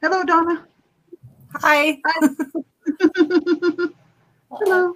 Hello, 0.00 0.22
Donna. 0.22 0.64
Hi. 1.54 2.00
Hi. 2.06 2.28
hello. 4.50 4.94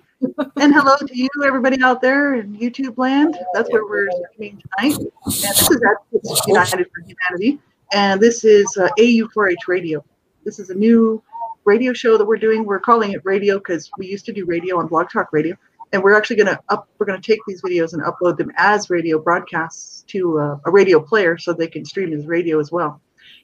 and 0.60 0.72
hello 0.72 0.96
to 0.96 1.18
you, 1.18 1.28
everybody 1.44 1.82
out 1.82 2.00
there 2.00 2.34
in 2.34 2.56
YouTube 2.56 2.96
land. 2.98 3.36
That's 3.52 3.68
where 3.72 3.84
we're 3.84 4.08
streaming 4.32 4.62
tonight. 4.78 4.96
And 4.96 5.34
this 5.42 5.70
is 5.70 5.82
Advocates 5.82 6.46
United 6.46 6.86
for 6.95 7.02
Humanity. 7.04 7.59
And 7.92 8.20
this 8.20 8.45
is 8.45 8.77
uh, 8.77 8.91
AU4H 8.96 9.66
Radio. 9.66 10.04
This 10.45 10.60
is 10.60 10.70
a 10.70 10.74
new 10.74 11.20
radio 11.64 11.92
show 11.92 12.16
that 12.16 12.24
we're 12.24 12.37
doing. 12.37 12.64
We're 12.64 12.78
calling 12.78 13.10
it 13.10 13.23
radio 13.24 13.59
because 13.59 13.91
we 13.98 14.06
used 14.06 14.24
to 14.27 14.32
do 14.32 14.45
radio 14.45 14.78
on 14.78 14.87
Blog 14.87 15.10
Talk 15.10 15.32
Radio. 15.32 15.56
And 15.92 16.00
we're 16.00 16.16
actually 16.16 16.37
going 16.37 16.55
to 16.55 16.60
up, 16.69 16.88
we're 16.98 17.06
going 17.06 17.20
to 17.20 17.32
take 17.32 17.41
these 17.48 17.60
videos 17.60 17.92
and 17.92 18.02
upload 18.02 18.37
them 18.37 18.52
as 18.56 18.88
radio 18.88 19.19
broadcasts 19.19 20.02
to 20.09 20.38
uh, 20.38 20.59
a 20.64 20.70
radio 20.70 21.00
player 21.00 21.38
so 21.38 21.52
they 21.52 21.66
can 21.66 21.84
stream 21.84 22.12
as 22.12 22.24
radio 22.28 22.60
as 22.60 22.70
well. 22.70 23.00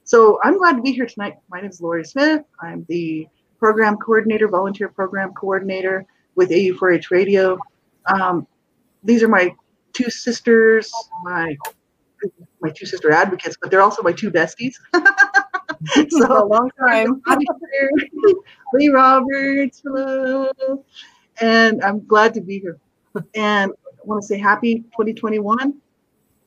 So 0.09 0.41
I'm 0.43 0.57
glad 0.57 0.77
to 0.77 0.81
be 0.81 0.93
here 0.93 1.05
tonight. 1.05 1.35
My 1.51 1.61
name 1.61 1.69
is 1.69 1.83
Lori 1.83 2.03
Smith. 2.03 2.43
I'm 2.63 2.87
the 2.89 3.29
program 3.59 3.99
coordinator, 3.99 4.49
volunteer 4.49 4.89
program 4.89 5.35
coordinator 5.35 6.07
with 6.35 6.49
AU4H 6.49 7.11
Radio. 7.11 7.59
Um, 8.07 8.47
these 9.05 9.23
are 9.23 9.29
my 9.29 9.55
two 9.93 10.09
sisters, 10.09 10.91
my 11.25 11.55
my 12.63 12.71
two 12.71 12.87
sister 12.87 13.13
advocates, 13.13 13.59
but 13.61 13.71
they're 13.71 13.83
also 13.83 14.01
my 14.01 14.13
two 14.13 14.31
besties. 14.31 14.77
so 16.09 16.43
a 16.43 16.47
long 16.47 16.71
time. 16.89 17.21
Lee 18.73 18.89
Roberts, 18.89 19.83
hello. 19.85 20.83
And 21.43 21.85
I'm 21.85 22.07
glad 22.07 22.33
to 22.33 22.41
be 22.41 22.61
here. 22.61 22.79
And 23.35 23.73
I 23.73 24.01
want 24.05 24.23
to 24.23 24.27
say 24.27 24.39
happy 24.39 24.77
2021. 24.77 25.75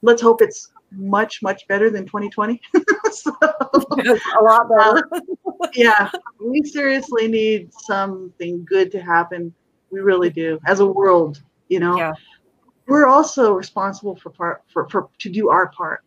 Let's 0.02 0.22
hope 0.24 0.41
it's 0.41 0.72
much, 0.91 1.41
much 1.41 1.68
better 1.68 1.90
than 1.90 2.05
2020. 2.05 2.62
so, 3.12 3.35
a 3.41 4.43
lot 4.43 4.70
better. 4.70 5.10
Uh, 5.13 5.68
yeah, 5.74 6.12
we 6.43 6.62
seriously 6.63 7.27
need 7.27 7.71
something 7.74 8.66
good 8.66 8.91
to 8.91 9.01
happen. 9.01 9.54
We 9.90 9.99
really 9.99 10.29
do, 10.29 10.60
as 10.68 10.79
a 10.79 10.85
world. 10.85 11.41
You 11.70 11.79
know, 11.79 11.98
yeah. 11.98 12.12
we're 12.88 13.07
also 13.07 13.54
responsible 13.54 14.16
for 14.16 14.29
part 14.29 14.63
for, 14.71 14.90
for 14.90 15.10
to 15.20 15.29
do 15.29 15.49
our 15.49 15.70
part, 15.71 16.04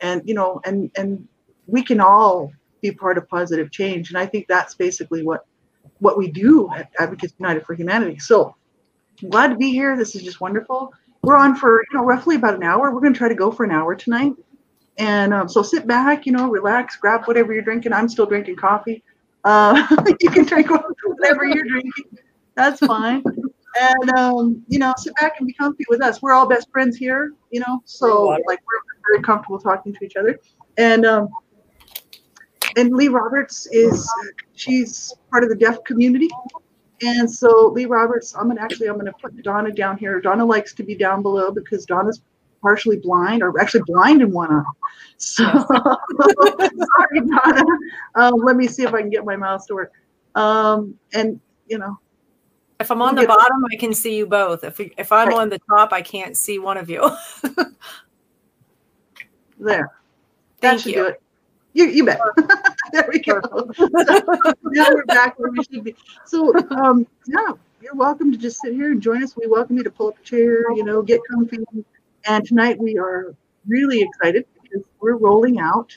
and 0.00 0.22
you 0.24 0.34
know, 0.34 0.60
and 0.64 0.90
and 0.96 1.26
we 1.66 1.82
can 1.82 2.00
all 2.00 2.52
be 2.80 2.90
part 2.92 3.18
of 3.18 3.28
positive 3.28 3.70
change. 3.70 4.10
And 4.10 4.18
I 4.18 4.26
think 4.26 4.46
that's 4.48 4.74
basically 4.74 5.22
what 5.22 5.46
what 6.00 6.16
we 6.16 6.30
do 6.30 6.70
at 6.74 6.90
Advocates 6.98 7.34
United 7.38 7.64
for 7.64 7.74
Humanity. 7.74 8.18
So 8.18 8.54
I'm 9.22 9.30
glad 9.30 9.48
to 9.48 9.56
be 9.56 9.70
here. 9.70 9.96
This 9.96 10.14
is 10.14 10.22
just 10.22 10.40
wonderful. 10.40 10.92
We're 11.22 11.36
on 11.36 11.54
for 11.54 11.82
you 11.90 11.98
know 11.98 12.04
roughly 12.04 12.36
about 12.36 12.54
an 12.54 12.62
hour. 12.62 12.92
We're 12.92 13.00
going 13.00 13.12
to 13.12 13.18
try 13.18 13.28
to 13.28 13.34
go 13.34 13.50
for 13.50 13.64
an 13.64 13.70
hour 13.70 13.94
tonight. 13.94 14.32
And 14.98 15.32
um, 15.32 15.48
so 15.48 15.62
sit 15.62 15.86
back, 15.86 16.26
you 16.26 16.32
know, 16.32 16.50
relax, 16.50 16.96
grab 16.96 17.24
whatever 17.26 17.52
you're 17.52 17.62
drinking. 17.62 17.92
I'm 17.92 18.08
still 18.08 18.26
drinking 18.26 18.56
coffee. 18.56 19.04
Uh, 19.44 19.86
you 20.20 20.30
can 20.30 20.44
drink 20.44 20.68
whatever 20.70 21.44
you're 21.44 21.64
drinking. 21.64 22.18
That's 22.54 22.80
fine. 22.80 23.22
And 23.80 24.10
um, 24.16 24.64
you 24.68 24.78
know, 24.78 24.94
sit 24.96 25.14
back 25.20 25.38
and 25.38 25.46
be 25.46 25.52
comfy 25.52 25.84
with 25.88 26.02
us. 26.02 26.20
We're 26.20 26.32
all 26.32 26.48
best 26.48 26.70
friends 26.72 26.96
here, 26.96 27.32
you 27.50 27.60
know, 27.60 27.80
so 27.84 28.24
like 28.24 28.44
we're 28.46 29.12
very 29.12 29.22
comfortable 29.22 29.60
talking 29.60 29.94
to 29.94 30.04
each 30.04 30.16
other. 30.16 30.40
And 30.76 31.06
um, 31.06 31.28
and 32.76 32.92
Lee 32.94 33.08
Roberts 33.08 33.66
is 33.70 34.08
she's 34.54 35.14
part 35.30 35.44
of 35.44 35.50
the 35.50 35.56
deaf 35.56 35.82
community. 35.84 36.28
And 37.02 37.30
so 37.30 37.68
Lee 37.68 37.86
Roberts, 37.86 38.34
I'm 38.34 38.48
gonna 38.48 38.60
actually 38.60 38.88
I'm 38.88 38.98
gonna 38.98 39.12
put 39.20 39.40
Donna 39.42 39.72
down 39.72 39.96
here. 39.98 40.20
Donna 40.20 40.44
likes 40.44 40.74
to 40.74 40.82
be 40.82 40.94
down 40.94 41.22
below 41.22 41.50
because 41.50 41.86
Donna's 41.86 42.22
partially 42.60 42.96
blind 42.96 43.42
or 43.42 43.58
actually 43.60 43.82
blind 43.86 44.20
in 44.22 44.32
one 44.32 44.52
eye. 44.52 44.62
So 45.16 45.44
sorry, 45.66 47.20
Donna. 47.26 47.64
Um, 48.14 48.34
let 48.42 48.56
me 48.56 48.66
see 48.66 48.82
if 48.82 48.94
I 48.94 49.00
can 49.00 49.10
get 49.10 49.24
my 49.24 49.36
mouse 49.36 49.66
to 49.66 49.74
work. 49.74 49.92
Um, 50.34 50.94
and 51.14 51.40
you 51.68 51.78
know, 51.78 51.98
if 52.80 52.90
I'm 52.90 53.02
on 53.02 53.14
the 53.14 53.26
bottom, 53.26 53.64
I 53.72 53.76
can 53.76 53.92
see 53.94 54.16
you 54.16 54.26
both. 54.26 54.64
If 54.64 54.80
if 54.80 55.12
I'm 55.12 55.28
right. 55.28 55.36
on 55.36 55.48
the 55.50 55.60
top, 55.70 55.92
I 55.92 56.02
can't 56.02 56.36
see 56.36 56.58
one 56.58 56.76
of 56.76 56.90
you. 56.90 57.08
there. 59.58 59.92
Thank 60.60 60.60
that 60.60 60.80
should 60.80 60.92
you. 60.92 60.98
do 60.98 61.06
it. 61.06 61.22
You, 61.74 61.86
you 61.86 62.04
bet. 62.04 62.20
there 62.92 63.08
we 63.12 63.20
go. 63.20 63.40
So, 63.76 63.88
now 63.92 64.88
we're 64.90 65.04
back 65.06 65.38
where 65.38 65.50
we 65.50 65.62
should 65.64 65.84
be. 65.84 65.94
So, 66.24 66.54
um, 66.70 67.06
yeah, 67.26 67.52
you're 67.80 67.94
welcome 67.94 68.32
to 68.32 68.38
just 68.38 68.60
sit 68.60 68.72
here 68.72 68.90
and 68.90 69.00
join 69.00 69.22
us. 69.22 69.36
We 69.36 69.46
welcome 69.46 69.76
you 69.76 69.84
to 69.84 69.90
pull 69.90 70.08
up 70.08 70.18
a 70.18 70.22
chair, 70.22 70.70
you 70.72 70.84
know, 70.84 71.02
get 71.02 71.20
comfy. 71.30 71.58
And 72.26 72.44
tonight 72.44 72.78
we 72.78 72.98
are 72.98 73.34
really 73.66 74.02
excited 74.02 74.46
because 74.62 74.82
we're 75.00 75.16
rolling 75.16 75.60
out 75.60 75.96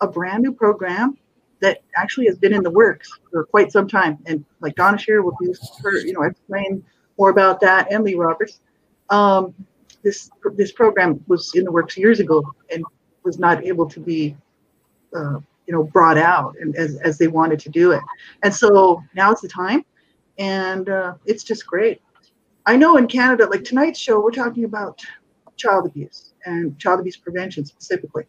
a 0.00 0.06
brand 0.06 0.42
new 0.42 0.52
program 0.52 1.16
that 1.60 1.82
actually 1.96 2.26
has 2.26 2.36
been 2.36 2.52
in 2.52 2.62
the 2.62 2.70
works 2.70 3.10
for 3.30 3.44
quite 3.44 3.72
some 3.72 3.88
time. 3.88 4.18
And 4.26 4.44
like 4.60 4.74
Donna 4.74 4.98
Shear 4.98 5.22
will 5.22 5.36
do 5.40 5.54
her, 5.82 5.98
you 5.98 6.12
know, 6.12 6.22
explain 6.22 6.84
more 7.18 7.30
about 7.30 7.60
that 7.60 7.90
and 7.90 8.04
Lee 8.04 8.14
Roberts. 8.14 8.60
Um, 9.10 9.54
this 10.02 10.30
this 10.56 10.72
program 10.72 11.24
was 11.26 11.52
in 11.54 11.64
the 11.64 11.72
works 11.72 11.96
years 11.96 12.20
ago 12.20 12.44
and 12.70 12.84
was 13.24 13.38
not 13.38 13.64
able 13.64 13.88
to 13.88 14.00
be 14.00 14.36
uh, 15.14 15.38
you 15.66 15.72
know 15.72 15.84
brought 15.84 16.18
out 16.18 16.54
and 16.60 16.74
as, 16.76 16.96
as 17.00 17.18
they 17.18 17.26
wanted 17.26 17.58
to 17.60 17.68
do 17.68 17.92
it. 17.92 18.02
And 18.42 18.54
so 18.54 19.02
now 19.14 19.30
it's 19.30 19.40
the 19.40 19.48
time 19.48 19.84
and 20.38 20.88
uh, 20.88 21.14
it's 21.24 21.44
just 21.44 21.66
great. 21.66 22.00
I 22.66 22.76
know 22.76 22.96
in 22.96 23.06
canada 23.06 23.46
like 23.46 23.64
tonight's 23.64 23.98
show 23.98 24.20
we're 24.20 24.30
talking 24.30 24.64
about 24.64 25.00
child 25.56 25.86
abuse 25.86 26.34
and 26.46 26.78
child 26.78 27.00
abuse 27.00 27.16
prevention 27.16 27.64
specifically. 27.64 28.24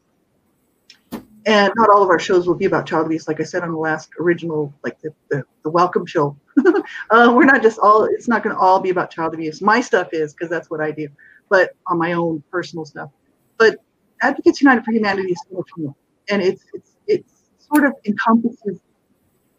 And 1.48 1.72
not 1.76 1.90
all 1.90 2.02
of 2.02 2.10
our 2.10 2.18
shows 2.18 2.48
will 2.48 2.56
be 2.56 2.66
about 2.66 2.86
child 2.88 3.06
abuse 3.06 3.28
like 3.28 3.40
i 3.40 3.44
said 3.44 3.64
on 3.64 3.72
the 3.72 3.78
last 3.78 4.10
original 4.20 4.74
like 4.84 5.00
the, 5.02 5.14
the, 5.30 5.44
the 5.64 5.70
welcome 5.70 6.06
show. 6.06 6.38
Uh, 7.10 7.32
we're 7.36 7.46
not 7.46 7.62
just 7.62 7.80
all 7.80 8.06
it's 8.06 8.28
not 8.28 8.44
going 8.44 8.56
to 8.56 8.60
all 8.60 8.80
be 8.80 8.90
about 8.90 9.10
child 9.12 9.34
abuse. 9.34 9.62
My 9.62 9.82
stuff 9.82 10.10
is 10.12 10.34
because 10.34 10.50
that's 10.50 10.70
what 10.70 10.82
i 10.82 10.92
do 10.92 11.08
but 11.50 11.72
on 11.88 11.98
my 11.98 12.14
own 12.14 12.44
personal 12.52 12.86
stuff. 12.86 13.10
But 13.58 13.78
advocates 14.22 14.62
united 14.62 14.84
for 14.84 14.92
humanity 14.92 15.32
is 15.32 15.40
so 15.50 15.58
much 15.58 15.96
and 16.30 16.42
it's 16.42 16.64
it's 16.74 16.92
it's 17.08 17.34
sort 17.60 17.86
of 17.86 17.94
encompasses, 18.06 18.80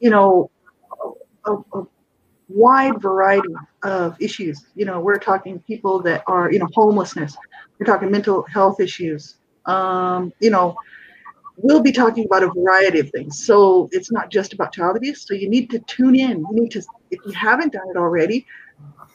you 0.01 0.11
know, 0.11 0.51
a, 1.45 1.53
a, 1.75 1.87
wide 2.49 3.01
variety 3.01 3.55
of 3.83 4.17
issues. 4.21 4.67
You 4.75 4.85
know, 4.85 5.01
we're 5.01 5.19
talking 5.19 5.59
people 5.61 6.01
that 6.03 6.23
are, 6.27 6.51
you 6.53 6.59
know, 6.59 6.69
homelessness. 6.75 7.37
We're 7.79 7.87
talking 7.87 8.11
mental 8.11 8.45
health 8.45 8.81
issues. 8.81 9.37
Um, 9.65 10.33
you 10.41 10.51
know, 10.51 10.77
we'll 11.57 11.83
be 11.83 11.93
talking 11.93 12.25
about 12.25 12.45
a 12.45 12.51
variety 12.53 13.01
of 13.01 13.11
things. 13.11 13.45
So 13.45 13.89
it's 13.93 14.13
not 14.13 14.31
just 14.31 14.53
about 14.53 14.73
child 14.73 14.97
abuse. 14.97 15.27
So 15.27 15.35
you 15.35 15.49
need 15.49 15.71
to 15.71 15.81
tune 15.81 16.15
in. 16.15 16.39
You 16.39 16.49
need 16.53 16.71
to, 16.73 16.83
if 17.11 17.19
you 17.27 17.33
haven't 17.33 17.73
done 17.73 17.89
it 17.91 17.97
already, 17.97 18.47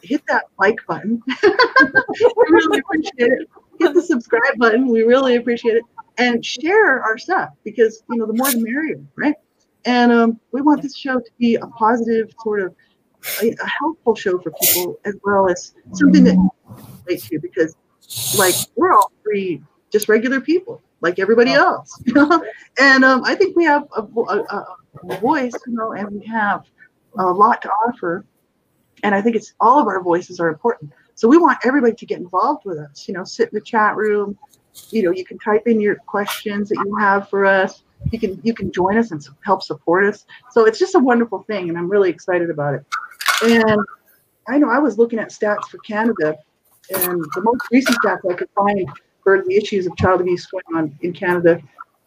hit 0.02 0.24
that 0.28 0.46
like 0.60 0.80
button. 0.88 1.22
we 1.44 2.46
really 2.50 2.80
appreciate 2.80 3.32
it. 3.32 3.50
Hit 3.80 3.94
the 3.94 4.02
subscribe 4.02 4.58
button. 4.58 4.88
We 4.88 5.04
really 5.04 5.36
appreciate 5.36 5.78
it 5.78 5.84
and 6.18 6.46
share 6.46 7.02
our 7.02 7.18
stuff 7.18 7.50
because 7.64 8.04
you 8.10 8.18
know 8.18 8.26
the 8.26 8.34
more 8.34 8.52
the 8.52 8.60
merrier, 8.60 9.02
right? 9.16 9.36
And 9.86 10.12
um, 10.12 10.40
we 10.52 10.62
want 10.62 10.82
this 10.82 10.96
show 10.96 11.20
to 11.20 11.32
be 11.40 11.56
a 11.56 11.68
positive 11.68 12.32
sort 12.44 12.62
of 12.62 12.76
a, 13.42 13.50
a 13.52 13.68
helpful 13.68 14.16
show 14.16 14.38
for 14.40 14.52
people 14.62 15.00
as 15.06 15.16
well 15.24 15.50
as 15.50 15.74
something 15.94 16.24
that 16.24 16.50
relates 17.06 17.28
to 17.30 17.40
because 17.40 17.76
like 18.38 18.56
we're 18.76 18.94
all 18.94 19.12
three 19.24 19.62
just 19.92 20.08
regular 20.08 20.40
people 20.40 20.82
like 21.02 21.20
everybody 21.20 21.52
else, 21.52 22.02
you 22.06 22.14
know? 22.16 22.44
and 22.80 23.04
um, 23.04 23.24
I 23.26 23.36
think 23.36 23.56
we 23.56 23.66
have 23.66 23.88
a, 23.96 24.02
a, 24.02 24.66
a 25.10 25.20
voice, 25.20 25.54
you 25.68 25.74
know, 25.74 25.94
and 25.94 26.10
we 26.12 26.26
have 26.28 26.64
a 27.18 27.26
lot 27.26 27.62
to 27.64 27.70
offer. 27.70 28.24
And 29.04 29.14
I 29.16 29.22
think 29.22 29.36
it's 29.36 29.54
all 29.60 29.80
of 29.80 29.88
our 29.88 30.02
voices 30.02 30.40
are 30.40 30.48
important. 30.48 30.92
So 31.16 31.28
we 31.28 31.38
want 31.38 31.58
everybody 31.66 31.94
to 31.94 32.06
get 32.06 32.20
involved 32.20 32.66
with 32.66 32.78
us. 32.78 33.08
You 33.08 33.16
know, 33.16 33.24
sit 33.24 33.50
in 33.50 33.56
the 33.56 33.62
chat 33.62 33.96
room, 33.96 34.38
you 34.90 35.04
know, 35.04 35.12
you 35.12 35.26
can 35.26 35.38
type 35.40 35.68
in 35.68 35.80
your 35.80 35.96
questions 35.96 36.70
that 36.70 36.84
you 36.86 36.96
have 36.98 37.30
for 37.30 37.46
us. 37.46 37.84
You 38.12 38.20
can 38.20 38.40
you 38.44 38.54
can 38.54 38.72
join 38.72 38.98
us 38.98 39.12
and 39.12 39.26
help 39.44 39.62
support 39.62 40.06
us. 40.06 40.26
So 40.52 40.66
it's 40.66 40.80
just 40.80 40.96
a 40.96 41.00
wonderful 41.00 41.44
thing, 41.44 41.70
and 41.70 41.78
I'm 41.78 41.90
really 41.90 42.10
excited 42.10 42.50
about 42.50 42.74
it. 42.74 42.86
And 43.44 43.80
I 44.48 44.58
know 44.58 44.70
I 44.70 44.80
was 44.80 44.98
looking 44.98 45.20
at 45.20 45.30
stats 45.30 45.66
for 45.70 45.78
Canada, 45.80 46.38
and 46.90 47.24
the 47.36 47.42
most 47.42 47.62
recent 47.72 47.98
stats 48.04 48.20
I 48.30 48.34
could 48.34 48.50
find 48.56 48.90
for 49.24 49.44
the 49.44 49.56
issues 49.56 49.86
of 49.86 49.96
child 49.98 50.22
abuse 50.22 50.48
going 50.48 50.64
on 50.76 50.98
in 51.02 51.14
Canada 51.14 51.62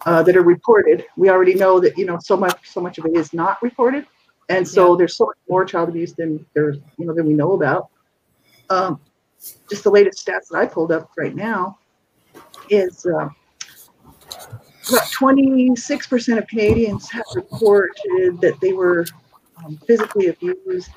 uh, 0.05 0.23
that 0.25 0.37
are 0.37 0.43
reported. 0.43 1.05
We 1.17 1.29
already 1.31 1.55
know 1.55 1.79
that 1.81 1.97
you 1.97 2.07
know 2.07 2.19
so 2.21 2.37
much 2.37 2.69
so 2.69 2.81
much 2.81 2.99
of 2.99 3.07
it 3.07 3.17
is 3.17 3.33
not 3.33 3.63
reported, 3.63 4.07
and 4.49 4.67
so 4.67 4.93
yeah. 4.93 4.99
there's 4.99 5.17
so 5.17 5.27
much 5.27 5.37
more 5.49 5.65
child 5.65 5.91
abuse 5.91 6.13
than 6.13 6.45
there's 6.55 6.79
you 6.99 7.07
know 7.07 7.15
than 7.15 7.27
we 7.27 7.35
know 7.35 7.53
about. 7.53 7.89
Um, 8.69 8.99
just 9.69 9.85
the 9.85 9.91
latest 9.91 10.27
stats 10.27 10.49
that 10.51 10.59
I 10.59 10.67
pulled 10.67 10.91
up 10.91 11.11
right 11.17 11.35
now 11.35 11.79
is 12.71 13.07
uh, 13.07 13.29
about 14.89 15.07
26% 15.19 16.39
of 16.39 16.47
Canadians 16.47 17.11
have 17.11 17.25
reported 17.35 18.41
that 18.41 18.59
they 18.61 18.73
were 18.73 19.07
um, 19.65 19.79
physically 19.87 20.29
abused 20.29 20.91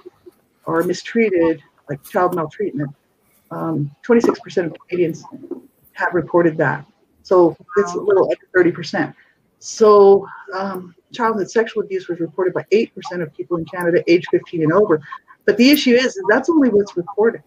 or 0.66 0.84
mistreated, 0.84 1.62
like 1.90 2.04
child 2.04 2.36
maltreatment. 2.36 2.90
Um, 3.52 3.92
26% 4.06 4.66
of 4.66 4.76
Canadians 4.90 5.24
have 5.94 6.14
reported 6.14 6.58
that. 6.58 6.86
So 7.24 7.56
it's 7.78 7.94
a 7.94 8.00
little 8.00 8.28
like 8.28 8.40
30%. 8.56 9.14
So, 9.60 10.28
um, 10.54 10.94
childhood 11.14 11.50
sexual 11.50 11.84
abuse 11.84 12.08
was 12.08 12.20
reported 12.20 12.54
by 12.54 12.64
8% 12.72 12.92
of 13.22 13.34
people 13.34 13.58
in 13.58 13.66
Canada 13.66 14.04
age 14.08 14.26
15 14.30 14.64
and 14.64 14.74
over. 14.74 15.02
But 15.46 15.58
the 15.58 15.70
issue 15.70 15.96
is, 15.96 16.18
is 16.18 16.24
that's 16.30 16.50
only 16.50 16.70
what's 16.70 16.96
reported. 16.98 17.42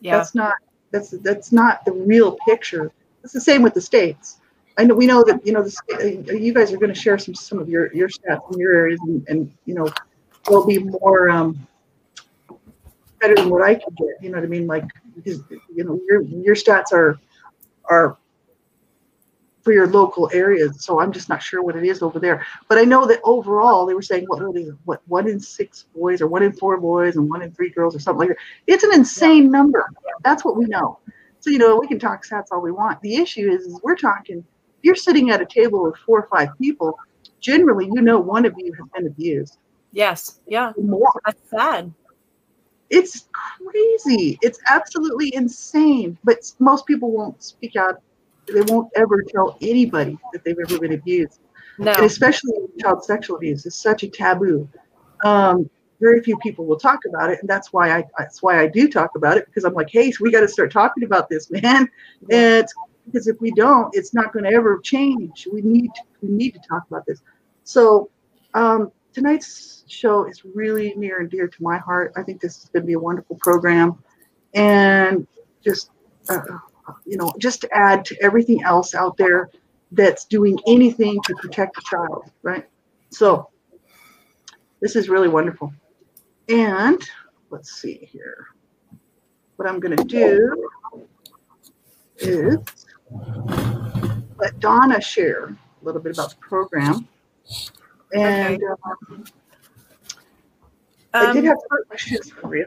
Yeah. 0.00 0.16
That's 0.16 0.34
not 0.34 0.54
that's 0.90 1.10
that's 1.22 1.52
not 1.52 1.84
the 1.84 1.92
real 1.92 2.38
picture. 2.46 2.92
It's 3.28 3.34
the 3.34 3.42
same 3.42 3.60
with 3.60 3.74
the 3.74 3.80
states. 3.82 4.38
I 4.78 4.84
know 4.84 4.94
we 4.94 5.06
know 5.06 5.22
that 5.22 5.46
you 5.46 5.52
know 5.52 5.62
the, 5.62 6.26
uh, 6.30 6.32
you 6.32 6.54
guys 6.54 6.72
are 6.72 6.78
going 6.78 6.94
to 6.94 6.98
share 6.98 7.18
some 7.18 7.34
some 7.34 7.58
of 7.58 7.68
your 7.68 7.94
your 7.94 8.08
stats 8.08 8.50
in 8.50 8.58
your 8.58 8.74
areas, 8.74 8.98
and, 9.02 9.22
and 9.28 9.52
you 9.66 9.74
know 9.74 9.86
will 10.48 10.64
be 10.64 10.78
more 10.78 11.28
um, 11.28 11.68
better 13.20 13.34
than 13.34 13.50
what 13.50 13.60
I 13.60 13.74
can 13.74 13.92
get. 13.98 14.22
You 14.22 14.30
know 14.30 14.38
what 14.38 14.44
I 14.44 14.48
mean? 14.48 14.66
Like 14.66 14.86
because 15.14 15.42
you 15.50 15.84
know 15.84 16.00
your 16.08 16.22
your 16.22 16.54
stats 16.54 16.90
are 16.92 17.18
are 17.84 18.16
for 19.60 19.72
your 19.74 19.88
local 19.88 20.30
areas. 20.32 20.82
So 20.82 20.98
I'm 20.98 21.12
just 21.12 21.28
not 21.28 21.42
sure 21.42 21.62
what 21.62 21.76
it 21.76 21.84
is 21.84 22.00
over 22.00 22.18
there. 22.18 22.46
But 22.66 22.78
I 22.78 22.84
know 22.84 23.06
that 23.08 23.20
overall 23.24 23.84
they 23.84 23.92
were 23.92 24.00
saying 24.00 24.24
what 24.28 24.40
what 24.86 25.02
one 25.06 25.28
in 25.28 25.38
six 25.38 25.84
boys 25.94 26.22
or 26.22 26.28
one 26.28 26.42
in 26.42 26.54
four 26.54 26.80
boys 26.80 27.16
and 27.16 27.28
one 27.28 27.42
in 27.42 27.52
three 27.52 27.68
girls 27.68 27.94
or 27.94 27.98
something 27.98 28.20
like 28.26 28.28
that. 28.30 28.38
It's 28.66 28.84
an 28.84 28.94
insane 28.94 29.50
number. 29.50 29.86
That's 30.24 30.46
what 30.46 30.56
we 30.56 30.64
know. 30.64 30.98
So 31.40 31.50
you 31.50 31.58
know 31.58 31.78
we 31.78 31.86
can 31.86 31.98
talk 31.98 32.24
stats 32.24 32.46
all 32.50 32.60
we 32.60 32.72
want. 32.72 33.00
The 33.00 33.16
issue 33.16 33.50
is, 33.50 33.62
is 33.62 33.80
we're 33.82 33.96
talking. 33.96 34.44
You're 34.82 34.94
sitting 34.94 35.30
at 35.30 35.40
a 35.40 35.46
table 35.46 35.84
with 35.84 35.96
four 35.96 36.20
or 36.20 36.28
five 36.28 36.56
people. 36.58 36.98
Generally, 37.40 37.86
you 37.86 38.02
know 38.02 38.18
one 38.18 38.44
of 38.44 38.54
you 38.56 38.72
has 38.72 38.86
been 38.94 39.06
abused. 39.06 39.58
Yes. 39.92 40.40
Yeah. 40.46 40.72
More. 40.76 41.20
That's 41.24 41.40
sad. 41.50 41.92
It's 42.90 43.28
crazy. 43.32 44.38
It's 44.42 44.58
absolutely 44.70 45.34
insane. 45.34 46.18
But 46.24 46.52
most 46.58 46.86
people 46.86 47.10
won't 47.10 47.42
speak 47.42 47.76
out 47.76 48.02
they 48.52 48.62
won't 48.62 48.90
ever 48.96 49.22
tell 49.22 49.56
anybody 49.60 50.18
that 50.32 50.44
they've 50.44 50.58
ever 50.58 50.78
been 50.78 50.94
abused. 50.94 51.40
No. 51.78 51.92
And 51.92 52.04
especially 52.04 52.52
child 52.80 53.04
sexual 53.04 53.36
abuse 53.36 53.66
is 53.66 53.74
such 53.74 54.02
a 54.02 54.08
taboo. 54.08 54.68
Um, 55.24 55.68
very 56.00 56.22
few 56.22 56.36
people 56.38 56.66
will 56.66 56.78
talk 56.78 57.00
about 57.08 57.30
it, 57.30 57.38
and 57.40 57.48
that's 57.48 57.72
why 57.72 57.96
I 57.96 58.04
that's 58.18 58.42
why 58.42 58.60
I 58.60 58.68
do 58.68 58.88
talk 58.88 59.16
about 59.16 59.36
it 59.36 59.46
because 59.46 59.64
I'm 59.64 59.74
like, 59.74 59.90
hey, 59.90 60.12
we 60.20 60.30
got 60.30 60.40
to 60.40 60.48
start 60.48 60.72
talking 60.72 61.04
about 61.04 61.28
this, 61.28 61.50
man. 61.62 61.88
And 62.30 62.66
because 63.06 63.26
if 63.26 63.40
we 63.40 63.50
don't, 63.52 63.94
it's 63.94 64.12
not 64.14 64.32
going 64.32 64.44
to 64.44 64.52
ever 64.52 64.78
change. 64.78 65.48
We 65.50 65.62
need 65.62 65.90
to, 65.94 66.02
we 66.22 66.28
need 66.28 66.52
to 66.52 66.60
talk 66.68 66.84
about 66.88 67.06
this. 67.06 67.22
So 67.64 68.10
um, 68.54 68.92
tonight's 69.12 69.84
show 69.88 70.24
is 70.24 70.44
really 70.44 70.94
near 70.96 71.20
and 71.20 71.30
dear 71.30 71.48
to 71.48 71.62
my 71.62 71.78
heart. 71.78 72.12
I 72.16 72.22
think 72.22 72.40
this 72.40 72.58
is 72.58 72.64
going 72.66 72.82
to 72.82 72.86
be 72.86 72.92
a 72.92 72.98
wonderful 72.98 73.36
program, 73.36 74.02
and 74.54 75.26
just 75.64 75.90
uh, 76.28 76.40
you 77.04 77.16
know, 77.16 77.32
just 77.38 77.60
to 77.62 77.76
add 77.76 78.04
to 78.06 78.16
everything 78.22 78.62
else 78.62 78.94
out 78.94 79.16
there 79.16 79.50
that's 79.92 80.24
doing 80.26 80.58
anything 80.66 81.18
to 81.24 81.34
protect 81.36 81.74
the 81.74 81.82
child, 81.82 82.30
right? 82.42 82.66
So 83.10 83.48
this 84.80 84.96
is 84.96 85.08
really 85.08 85.28
wonderful. 85.28 85.72
And 86.48 87.02
let's 87.50 87.80
see 87.80 88.08
here. 88.10 88.46
What 89.56 89.68
I'm 89.68 89.80
going 89.80 89.96
to 89.96 90.04
do 90.04 90.68
is 92.18 92.58
let 94.38 94.58
Donna 94.60 95.00
share 95.00 95.46
a 95.46 95.56
little 95.82 96.00
bit 96.00 96.12
about 96.14 96.30
the 96.30 96.36
program. 96.36 97.08
And 98.14 98.62
okay. 98.62 98.64
um, 98.84 99.24
I 101.12 101.32
did 101.32 101.38
um, 101.38 101.44
have 101.46 101.58
questions 101.88 102.30
for 102.30 102.56
you 102.56 102.66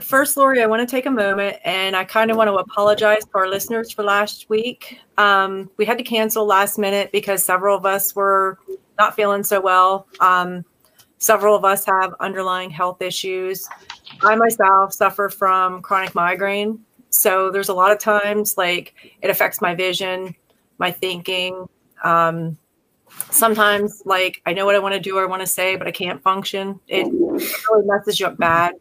first, 0.00 0.36
Lori, 0.36 0.62
I 0.62 0.66
want 0.66 0.86
to 0.86 0.90
take 0.90 1.06
a 1.06 1.10
moment 1.10 1.56
and 1.64 1.94
I 1.94 2.04
kind 2.04 2.30
of 2.30 2.36
want 2.36 2.48
to 2.48 2.54
apologize 2.54 3.24
to 3.24 3.30
our 3.34 3.48
listeners 3.48 3.90
for 3.90 4.02
last 4.02 4.48
week. 4.48 4.98
Um, 5.18 5.70
we 5.76 5.84
had 5.84 5.98
to 5.98 6.04
cancel 6.04 6.46
last 6.46 6.78
minute 6.78 7.12
because 7.12 7.42
several 7.44 7.76
of 7.76 7.86
us 7.86 8.14
were 8.14 8.58
not 8.98 9.14
feeling 9.14 9.42
so 9.42 9.60
well. 9.60 10.06
Um, 10.20 10.64
several 11.20 11.54
of 11.54 11.64
us 11.64 11.84
have 11.84 12.14
underlying 12.18 12.70
health 12.70 13.00
issues. 13.00 13.68
I 14.22 14.34
myself 14.34 14.92
suffer 14.92 15.28
from 15.28 15.82
chronic 15.82 16.14
migraine. 16.14 16.80
So 17.10 17.50
there's 17.50 17.68
a 17.68 17.74
lot 17.74 17.92
of 17.92 17.98
times 17.98 18.56
like 18.56 18.94
it 19.22 19.30
affects 19.30 19.60
my 19.60 19.74
vision, 19.74 20.34
my 20.78 20.90
thinking. 20.90 21.68
Um, 22.02 22.56
sometimes 23.30 24.02
like 24.04 24.40
I 24.46 24.54
know 24.54 24.64
what 24.64 24.74
I 24.74 24.78
want 24.78 24.94
to 24.94 25.00
do 25.00 25.18
or 25.18 25.22
I 25.22 25.26
want 25.26 25.42
to 25.42 25.46
say, 25.46 25.76
but 25.76 25.86
I 25.86 25.92
can't 25.92 26.22
function. 26.22 26.80
It 26.88 27.06
really 27.06 27.86
messes 27.86 28.18
you 28.18 28.26
up 28.26 28.38
bad. 28.38 28.74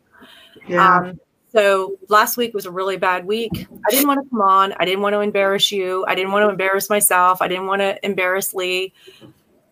Yeah. 0.68 0.97
Um, 0.97 1.19
so 1.51 1.97
last 2.09 2.38
week 2.38 2.53
was 2.53 2.68
a 2.68 2.71
really 2.71 2.97
bad 2.97 3.25
week. 3.25 3.51
I 3.88 3.92
didn't 3.92 4.07
want 4.07 4.24
to 4.24 4.30
come 4.30 4.42
on. 4.42 4.74
I 4.80 4.85
didn't 4.85 5.01
want 5.01 5.13
to 5.13 5.21
embarrass 5.21 5.71
you. 5.71 6.06
I 6.07 6.15
didn't 6.15 6.31
want 6.31 6.45
to 6.45 6.50
embarrass 6.50 6.89
myself. 6.89 7.42
I 7.42 7.47
didn't 7.47 7.65
want 7.65 7.81
to 7.81 8.06
embarrass 8.06 8.53
Lee 8.53 8.94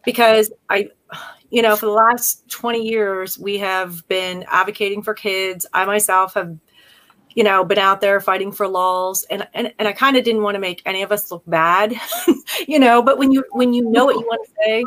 because 0.04 0.52
I, 0.70 0.90
you 1.50 1.62
know, 1.62 1.76
for 1.76 1.86
the 1.86 1.92
last 1.92 2.48
20 2.50 2.82
years, 2.82 3.40
we 3.40 3.58
have 3.60 4.08
been 4.08 4.46
advocating 4.48 5.02
for 5.02 5.14
kids. 5.14 5.66
I 5.74 5.86
myself 5.86 6.34
have, 6.34 6.58
you 7.36 7.44
know, 7.44 7.64
been 7.64 7.78
out 7.78 8.02
there 8.02 8.20
fighting 8.20 8.52
for 8.52 8.68
laws 8.68 9.26
and, 9.30 9.48
and, 9.54 9.74
and 9.80 9.88
I 9.88 9.94
kind 9.94 10.18
of 10.18 10.24
didn't 10.24 10.42
want 10.42 10.56
to 10.56 10.60
make 10.60 10.82
any 10.86 11.04
of 11.04 11.12
us 11.12 11.32
look 11.32 11.44
bad, 11.48 11.94
you 12.68 12.80
know, 12.80 13.02
but 13.02 13.18
when 13.18 13.32
you, 13.32 13.44
when 13.52 13.74
you 13.74 13.90
know 13.90 14.06
what 14.06 14.16
you 14.16 14.26
want 14.26 14.46
to 14.46 14.54
say, 14.66 14.86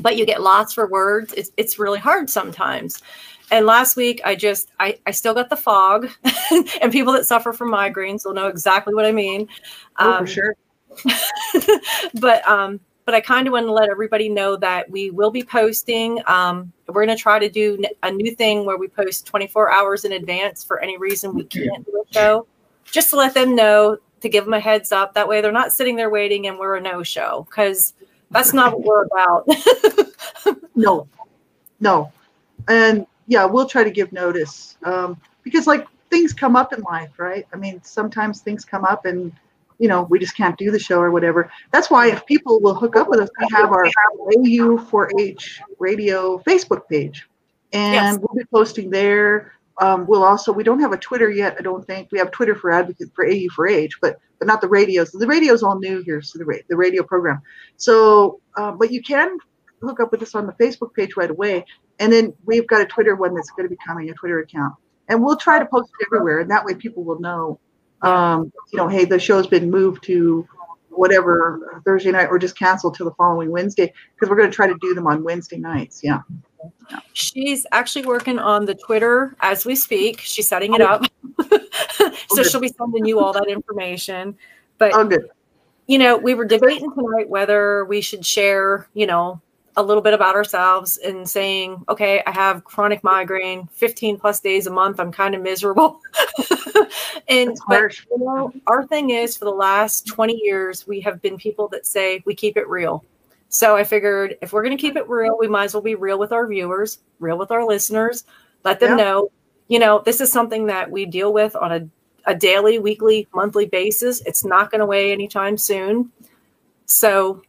but 0.00 0.16
you 0.16 0.24
get 0.24 0.40
lost 0.42 0.74
for 0.74 0.86
words, 0.86 1.32
it's, 1.32 1.50
it's 1.56 1.78
really 1.78 1.98
hard 1.98 2.30
sometimes. 2.30 3.02
And 3.50 3.66
last 3.66 3.96
week 3.96 4.22
i 4.24 4.34
just 4.34 4.70
i, 4.80 4.98
I 5.06 5.10
still 5.10 5.34
got 5.34 5.50
the 5.50 5.56
fog 5.56 6.08
and 6.80 6.90
people 6.90 7.12
that 7.12 7.26
suffer 7.26 7.52
from 7.52 7.70
migraines 7.70 8.24
will 8.24 8.32
know 8.32 8.46
exactly 8.46 8.94
what 8.94 9.04
i 9.04 9.12
mean. 9.12 9.46
Oh, 9.98 10.12
um, 10.12 10.24
for 10.24 10.32
sure. 10.32 10.56
but 12.14 12.48
um 12.48 12.80
but 13.04 13.14
i 13.14 13.20
kind 13.20 13.46
of 13.46 13.52
want 13.52 13.66
to 13.66 13.72
let 13.72 13.88
everybody 13.88 14.28
know 14.28 14.56
that 14.56 14.88
we 14.90 15.10
will 15.10 15.30
be 15.30 15.42
posting 15.42 16.20
um 16.26 16.72
we're 16.88 17.04
going 17.04 17.16
to 17.16 17.20
try 17.22 17.38
to 17.38 17.48
do 17.48 17.82
a 18.02 18.10
new 18.10 18.34
thing 18.34 18.64
where 18.64 18.76
we 18.76 18.88
post 18.88 19.26
24 19.26 19.70
hours 19.70 20.04
in 20.04 20.12
advance 20.12 20.62
for 20.62 20.80
any 20.80 20.98
reason 20.98 21.34
we 21.34 21.44
can't 21.44 21.86
do 21.86 22.04
a 22.08 22.12
show. 22.12 22.46
Just 22.84 23.10
to 23.10 23.16
let 23.16 23.32
them 23.34 23.56
know 23.56 23.96
to 24.20 24.28
give 24.28 24.44
them 24.44 24.54
a 24.54 24.60
heads 24.60 24.92
up 24.92 25.14
that 25.14 25.26
way 25.26 25.40
they're 25.40 25.52
not 25.52 25.72
sitting 25.72 25.96
there 25.96 26.10
waiting 26.10 26.46
and 26.46 26.58
we're 26.58 26.76
a 26.76 26.80
no 26.80 27.02
show 27.02 27.46
because 27.48 27.94
that's 28.30 28.52
not 28.52 28.78
what 28.78 28.84
we're 28.84 29.04
about. 29.04 29.48
No. 30.74 31.06
No. 31.80 32.12
And 32.68 33.06
yeah, 33.26 33.44
we'll 33.44 33.68
try 33.68 33.84
to 33.84 33.90
give 33.90 34.12
notice 34.12 34.76
um, 34.84 35.20
because 35.42 35.66
like 35.66 35.86
things 36.10 36.32
come 36.32 36.56
up 36.56 36.72
in 36.72 36.80
life, 36.82 37.18
right? 37.18 37.46
I 37.52 37.56
mean, 37.56 37.82
sometimes 37.82 38.40
things 38.40 38.64
come 38.64 38.84
up 38.84 39.04
and 39.04 39.32
you 39.82 39.88
know 39.88 40.04
we 40.04 40.18
just 40.18 40.36
can't 40.36 40.56
do 40.56 40.70
the 40.70 40.78
show 40.78 41.00
or 41.00 41.10
whatever. 41.10 41.50
That's 41.72 41.90
why 41.90 42.10
if 42.10 42.24
people 42.26 42.60
will 42.60 42.74
hook 42.74 42.96
up 42.96 43.08
with 43.08 43.20
us, 43.20 43.28
we 43.40 43.46
have 43.56 43.72
our 43.72 43.84
AU4H 44.36 45.60
radio 45.78 46.38
Facebook 46.38 46.88
page, 46.88 47.28
and 47.72 47.94
yes. 47.94 48.18
we'll 48.18 48.36
be 48.36 48.44
posting 48.54 48.88
there. 48.90 49.52
Um, 49.80 50.06
we'll 50.06 50.22
also 50.22 50.52
we 50.52 50.62
don't 50.62 50.80
have 50.80 50.92
a 50.92 50.98
Twitter 50.98 51.30
yet. 51.30 51.56
I 51.58 51.62
don't 51.62 51.84
think 51.84 52.12
we 52.12 52.18
have 52.18 52.30
Twitter 52.30 52.54
for 52.54 52.70
advocate 52.70 53.08
for 53.14 53.26
AU4H, 53.26 53.94
but 54.00 54.18
but 54.38 54.46
not 54.46 54.60
the 54.60 54.68
radios. 54.68 55.10
The 55.10 55.26
radio's 55.26 55.62
all 55.64 55.78
new 55.78 56.02
here, 56.02 56.22
so 56.22 56.38
the 56.38 56.44
ra- 56.44 56.66
the 56.68 56.76
radio 56.76 57.02
program. 57.02 57.42
So, 57.76 58.40
uh, 58.56 58.72
but 58.72 58.92
you 58.92 59.02
can 59.02 59.36
hook 59.82 60.00
up 60.00 60.12
with 60.12 60.22
us 60.22 60.34
on 60.34 60.46
the 60.46 60.52
Facebook 60.52 60.94
page 60.94 61.16
right 61.16 61.30
away. 61.30 61.64
And 61.98 62.12
then 62.12 62.32
we've 62.44 62.66
got 62.66 62.80
a 62.80 62.86
Twitter 62.86 63.14
one 63.16 63.34
that's 63.34 63.50
going 63.50 63.68
to 63.68 63.70
be 63.70 63.78
coming, 63.86 64.10
a 64.10 64.14
Twitter 64.14 64.40
account. 64.40 64.74
And 65.08 65.22
we'll 65.22 65.36
try 65.36 65.58
to 65.58 65.66
post 65.66 65.90
it 65.98 66.06
everywhere. 66.06 66.40
And 66.40 66.50
that 66.50 66.64
way 66.64 66.74
people 66.74 67.04
will 67.04 67.20
know, 67.20 67.58
um, 68.02 68.52
you 68.72 68.76
know, 68.76 68.88
hey, 68.88 69.04
the 69.04 69.18
show's 69.18 69.46
been 69.46 69.70
moved 69.70 70.02
to 70.04 70.46
whatever 70.90 71.80
Thursday 71.84 72.10
night 72.10 72.26
or 72.26 72.38
just 72.38 72.58
canceled 72.58 72.94
till 72.96 73.06
the 73.06 73.14
following 73.14 73.50
Wednesday 73.50 73.92
because 74.14 74.28
we're 74.28 74.36
going 74.36 74.50
to 74.50 74.54
try 74.54 74.66
to 74.66 74.76
do 74.80 74.94
them 74.94 75.06
on 75.06 75.24
Wednesday 75.24 75.56
nights. 75.56 76.00
Yeah. 76.02 76.20
yeah. 76.90 77.00
She's 77.12 77.66
actually 77.72 78.06
working 78.06 78.38
on 78.38 78.66
the 78.66 78.74
Twitter 78.74 79.34
as 79.40 79.64
we 79.64 79.74
speak. 79.74 80.20
She's 80.20 80.48
setting 80.48 80.74
it 80.74 80.80
up. 80.80 81.04
so 82.28 82.42
she'll 82.42 82.60
be 82.60 82.68
sending 82.68 83.06
you 83.06 83.20
all 83.20 83.32
that 83.32 83.48
information. 83.48 84.36
But, 84.78 84.92
oh, 84.94 85.08
you 85.86 85.98
know, 85.98 86.16
we 86.16 86.34
were 86.34 86.44
debating 86.44 86.92
tonight 86.92 87.28
whether 87.28 87.84
we 87.84 88.00
should 88.00 88.24
share, 88.24 88.88
you 88.94 89.06
know, 89.06 89.40
a 89.76 89.82
little 89.82 90.02
bit 90.02 90.12
about 90.12 90.34
ourselves 90.34 90.98
and 90.98 91.28
saying, 91.28 91.82
okay, 91.88 92.22
I 92.26 92.30
have 92.30 92.64
chronic 92.64 93.02
migraine, 93.02 93.68
15 93.72 94.18
plus 94.18 94.40
days 94.40 94.66
a 94.66 94.70
month. 94.70 95.00
I'm 95.00 95.12
kind 95.12 95.34
of 95.34 95.42
miserable. 95.42 96.00
and 97.28 97.56
but, 97.68 97.98
you 98.10 98.18
know, 98.18 98.52
our 98.66 98.86
thing 98.86 99.10
is 99.10 99.36
for 99.36 99.46
the 99.46 99.52
last 99.52 100.06
20 100.06 100.34
years, 100.42 100.86
we 100.86 101.00
have 101.00 101.22
been 101.22 101.38
people 101.38 101.68
that 101.68 101.86
say 101.86 102.22
we 102.26 102.34
keep 102.34 102.56
it 102.56 102.68
real. 102.68 103.04
So 103.48 103.76
I 103.76 103.84
figured 103.84 104.36
if 104.42 104.52
we're 104.52 104.62
going 104.62 104.76
to 104.76 104.80
keep 104.80 104.96
it 104.96 105.08
real, 105.08 105.36
we 105.38 105.48
might 105.48 105.64
as 105.64 105.74
well 105.74 105.82
be 105.82 105.94
real 105.94 106.18
with 106.18 106.32
our 106.32 106.46
viewers, 106.46 106.98
real 107.18 107.38
with 107.38 107.50
our 107.50 107.64
listeners, 107.66 108.24
let 108.64 108.80
them 108.80 108.98
yeah. 108.98 109.04
know, 109.04 109.32
you 109.68 109.78
know, 109.78 110.02
this 110.04 110.20
is 110.20 110.30
something 110.30 110.66
that 110.66 110.90
we 110.90 111.06
deal 111.06 111.32
with 111.32 111.56
on 111.56 111.72
a, 111.72 111.88
a 112.30 112.34
daily, 112.34 112.78
weekly, 112.78 113.26
monthly 113.34 113.66
basis. 113.66 114.22
It's 114.26 114.44
not 114.44 114.70
going 114.70 114.80
away 114.80 115.12
anytime 115.12 115.56
soon. 115.56 116.10
So 116.86 117.42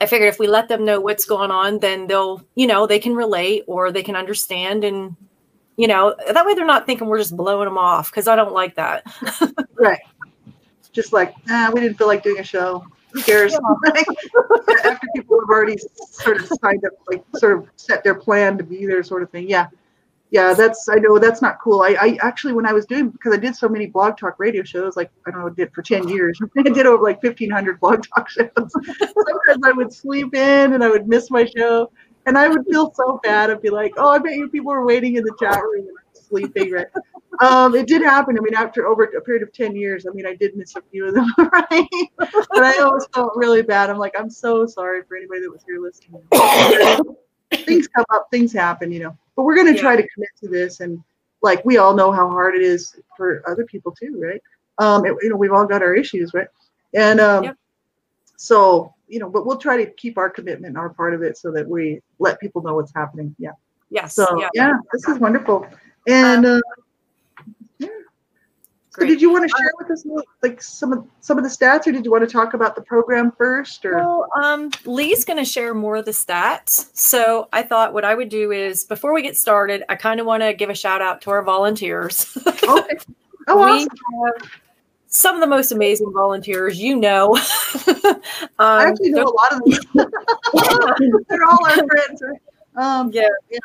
I 0.00 0.06
figured 0.06 0.28
if 0.28 0.38
we 0.38 0.46
let 0.46 0.68
them 0.68 0.84
know 0.84 1.00
what's 1.00 1.24
going 1.24 1.50
on, 1.50 1.78
then 1.78 2.06
they'll, 2.06 2.42
you 2.54 2.66
know, 2.66 2.86
they 2.86 2.98
can 2.98 3.14
relate 3.14 3.64
or 3.66 3.90
they 3.90 4.02
can 4.02 4.16
understand. 4.16 4.84
And, 4.84 5.16
you 5.76 5.88
know, 5.88 6.14
that 6.30 6.44
way 6.44 6.54
they're 6.54 6.66
not 6.66 6.86
thinking 6.86 7.06
we're 7.06 7.18
just 7.18 7.36
blowing 7.36 7.66
them 7.66 7.78
off 7.78 8.10
because 8.10 8.28
I 8.28 8.36
don't 8.36 8.52
like 8.52 8.74
that. 8.74 9.04
right. 9.74 10.00
Just 10.92 11.12
like, 11.12 11.34
ah, 11.48 11.70
we 11.72 11.80
didn't 11.80 11.96
feel 11.96 12.06
like 12.06 12.22
doing 12.22 12.40
a 12.40 12.44
show. 12.44 12.84
Who 13.12 13.22
cares? 13.22 13.54
After 14.84 15.06
people 15.14 15.40
have 15.40 15.48
already 15.48 15.78
sort 16.10 16.40
of 16.40 16.46
signed 16.62 16.84
up, 16.84 16.92
like 17.10 17.24
sort 17.36 17.58
of 17.58 17.68
set 17.76 18.04
their 18.04 18.14
plan 18.14 18.58
to 18.58 18.64
be 18.64 18.84
there, 18.84 19.02
sort 19.02 19.22
of 19.22 19.30
thing. 19.30 19.48
Yeah, 19.48 19.68
yeah. 20.30 20.54
That's 20.54 20.88
I 20.88 20.96
know 20.96 21.18
that's 21.18 21.42
not 21.42 21.60
cool. 21.60 21.82
I, 21.82 21.96
I 22.00 22.18
actually 22.22 22.52
when 22.52 22.66
I 22.66 22.72
was 22.72 22.86
doing 22.86 23.10
because 23.10 23.34
I 23.34 23.38
did 23.38 23.56
so 23.56 23.68
many 23.68 23.86
blog 23.86 24.16
talk 24.16 24.38
radio 24.38 24.62
shows, 24.62 24.96
like 24.96 25.10
I 25.26 25.30
don't 25.30 25.40
know, 25.40 25.50
did 25.50 25.72
for 25.72 25.82
ten 25.82 26.08
years. 26.14 26.38
I 26.58 26.62
did 26.62 26.86
over 26.86 27.02
like 27.02 27.20
fifteen 27.20 27.50
hundred 27.50 27.80
blog 27.80 28.04
talk 28.14 28.28
shows. 28.28 28.48
Sometimes 28.56 29.64
I 29.64 29.72
would 29.72 29.92
sleep 29.92 30.34
in 30.34 30.74
and 30.74 30.84
I 30.84 30.88
would 30.88 31.08
miss 31.08 31.30
my 31.30 31.44
show, 31.56 31.90
and 32.26 32.36
I 32.36 32.48
would 32.48 32.64
feel 32.66 32.92
so 32.94 33.20
bad. 33.22 33.50
I'd 33.50 33.62
be 33.62 33.70
like, 33.70 33.94
oh, 33.96 34.08
I 34.08 34.18
bet 34.18 34.34
you 34.34 34.48
people 34.48 34.72
were 34.72 34.84
waiting 34.84 35.16
in 35.16 35.24
the 35.24 35.34
chat 35.40 35.62
room 35.62 35.86
and 35.88 35.96
I'm 35.98 36.22
sleeping. 36.22 36.72
Right? 36.72 36.86
um, 37.40 37.74
it 37.74 37.86
did 37.86 38.02
happen. 38.02 38.36
I 38.38 38.40
mean, 38.40 38.54
after 38.54 38.86
over 38.86 39.04
a 39.04 39.20
period 39.20 39.42
of 39.42 39.52
10 39.52 39.76
years, 39.76 40.06
I 40.06 40.10
mean, 40.12 40.26
I 40.26 40.34
did 40.34 40.56
miss 40.56 40.74
a 40.76 40.82
few 40.90 41.06
of 41.08 41.14
them, 41.14 41.32
right? 41.38 41.88
but 42.18 42.64
I 42.64 42.78
always 42.80 43.06
felt 43.14 43.32
really 43.36 43.62
bad. 43.62 43.90
I'm 43.90 43.98
like, 43.98 44.14
I'm 44.18 44.30
so 44.30 44.66
sorry 44.66 45.02
for 45.06 45.16
anybody 45.16 45.42
that 45.42 45.50
was 45.50 45.64
here 45.66 45.80
listening. 45.80 46.22
things 47.66 47.88
come 47.88 48.04
up, 48.12 48.28
things 48.30 48.52
happen, 48.52 48.90
you 48.90 49.00
know. 49.00 49.18
But 49.36 49.44
we're 49.44 49.54
going 49.54 49.68
to 49.68 49.74
yeah. 49.74 49.82
try 49.82 49.96
to 49.96 50.08
commit 50.08 50.30
to 50.40 50.48
this. 50.48 50.80
And 50.80 51.02
like, 51.42 51.64
we 51.64 51.76
all 51.76 51.94
know 51.94 52.10
how 52.10 52.28
hard 52.28 52.54
it 52.54 52.62
is 52.62 52.96
for 53.16 53.42
other 53.48 53.64
people 53.64 53.92
too, 53.92 54.18
right? 54.20 54.42
Um, 54.78 55.04
it, 55.04 55.14
you 55.22 55.28
know, 55.28 55.36
we've 55.36 55.52
all 55.52 55.66
got 55.66 55.82
our 55.82 55.94
issues, 55.94 56.32
right? 56.34 56.48
And 56.94 57.20
um, 57.20 57.44
yep. 57.44 57.56
so, 58.36 58.94
you 59.08 59.18
know, 59.18 59.28
but 59.28 59.46
we'll 59.46 59.58
try 59.58 59.76
to 59.76 59.90
keep 59.92 60.18
our 60.18 60.30
commitment 60.30 60.70
and 60.70 60.78
our 60.78 60.88
part 60.88 61.14
of 61.14 61.22
it 61.22 61.36
so 61.36 61.52
that 61.52 61.68
we 61.68 62.00
let 62.18 62.40
people 62.40 62.62
know 62.62 62.74
what's 62.74 62.92
happening. 62.94 63.36
Yeah. 63.38 63.52
Yes. 63.90 64.14
So, 64.14 64.26
yeah, 64.40 64.48
yeah 64.54 64.72
this 64.92 65.06
is 65.06 65.18
wonderful. 65.18 65.66
And, 66.08 66.44
um, 66.46 66.56
uh, 66.56 66.82
so 68.98 69.06
did 69.06 69.20
you 69.20 69.30
want 69.30 69.48
to 69.48 69.56
share 69.56 69.72
with 69.78 69.90
us 69.90 70.06
like 70.42 70.62
some 70.62 70.92
of 70.92 71.04
some 71.20 71.36
of 71.36 71.44
the 71.44 71.50
stats, 71.50 71.86
or 71.86 71.92
did 71.92 72.04
you 72.04 72.10
want 72.10 72.26
to 72.26 72.32
talk 72.32 72.54
about 72.54 72.74
the 72.74 72.80
program 72.80 73.30
first? 73.32 73.84
Or 73.84 73.96
well, 73.96 74.26
um, 74.42 74.70
Lee's 74.86 75.24
going 75.24 75.38
to 75.38 75.44
share 75.44 75.74
more 75.74 75.96
of 75.96 76.06
the 76.06 76.12
stats. 76.12 76.88
So 76.94 77.48
I 77.52 77.62
thought 77.62 77.92
what 77.92 78.04
I 78.04 78.14
would 78.14 78.30
do 78.30 78.52
is 78.52 78.84
before 78.84 79.12
we 79.12 79.22
get 79.22 79.36
started, 79.36 79.84
I 79.88 79.96
kind 79.96 80.18
of 80.18 80.26
want 80.26 80.42
to 80.42 80.54
give 80.54 80.70
a 80.70 80.74
shout 80.74 81.02
out 81.02 81.20
to 81.22 81.30
our 81.30 81.42
volunteers. 81.42 82.36
okay. 82.46 82.96
Oh, 83.48 83.56
we 83.56 83.84
awesome. 83.84 84.48
some 85.08 85.34
of 85.34 85.40
the 85.40 85.46
most 85.46 85.72
amazing 85.72 86.12
volunteers 86.12 86.78
you 86.78 86.96
know. 86.96 87.36
um, 87.86 88.20
I 88.58 88.86
actually 88.86 89.10
know 89.10 89.24
a 89.24 89.36
lot 89.36 89.52
of 89.52 89.62
them. 89.64 91.22
They're 91.28 91.44
all 91.44 91.64
our 91.66 91.86
friends. 91.86 92.22
Um, 92.76 93.10
yeah, 93.12 93.28
yeah. 93.50 93.58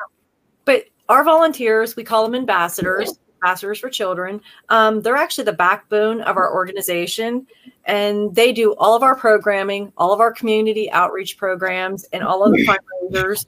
But 0.65 0.85
our 1.07 1.23
volunteers, 1.23 1.95
we 1.95 2.03
call 2.03 2.25
them 2.25 2.35
ambassadors. 2.35 3.17
Ambassadors 3.41 3.79
for 3.79 3.89
Children. 3.89 4.41
Um, 4.69 5.01
they're 5.01 5.15
actually 5.15 5.45
the 5.45 5.53
backbone 5.53 6.21
of 6.21 6.38
our 6.38 6.53
organization, 6.53 7.48
and 7.86 8.33
they 8.36 8.53
do 8.53 8.75
all 8.75 8.95
of 8.95 9.03
our 9.03 9.15
programming, 9.15 9.91
all 9.98 10.13
of 10.13 10.19
our 10.19 10.31
community 10.31 10.91
outreach 10.91 11.38
programs, 11.38 12.03
and 12.13 12.24
all 12.24 12.43
of 12.43 12.53
the 12.53 12.65
fundraisers. 12.65 13.45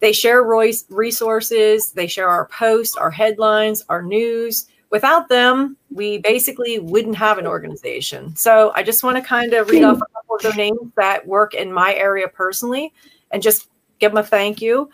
They 0.00 0.12
share 0.12 0.42
resources, 0.88 1.92
they 1.92 2.06
share 2.06 2.28
our 2.28 2.46
posts, 2.48 2.96
our 2.96 3.10
headlines, 3.10 3.82
our 3.88 4.02
news. 4.02 4.66
Without 4.90 5.28
them, 5.28 5.76
we 5.90 6.18
basically 6.18 6.78
wouldn't 6.78 7.16
have 7.16 7.38
an 7.38 7.46
organization. 7.46 8.34
So 8.36 8.72
I 8.74 8.82
just 8.82 9.02
want 9.02 9.16
to 9.16 9.22
kind 9.22 9.52
of 9.52 9.68
read 9.68 9.82
off 9.82 9.96
a 9.96 10.06
couple 10.14 10.36
of 10.36 10.42
their 10.42 10.54
names 10.54 10.78
that 10.96 11.26
work 11.26 11.54
in 11.54 11.72
my 11.72 11.94
area 11.94 12.28
personally 12.28 12.92
and 13.30 13.42
just 13.42 13.68
give 13.98 14.12
them 14.12 14.18
a 14.18 14.22
thank 14.22 14.62
you. 14.62 14.88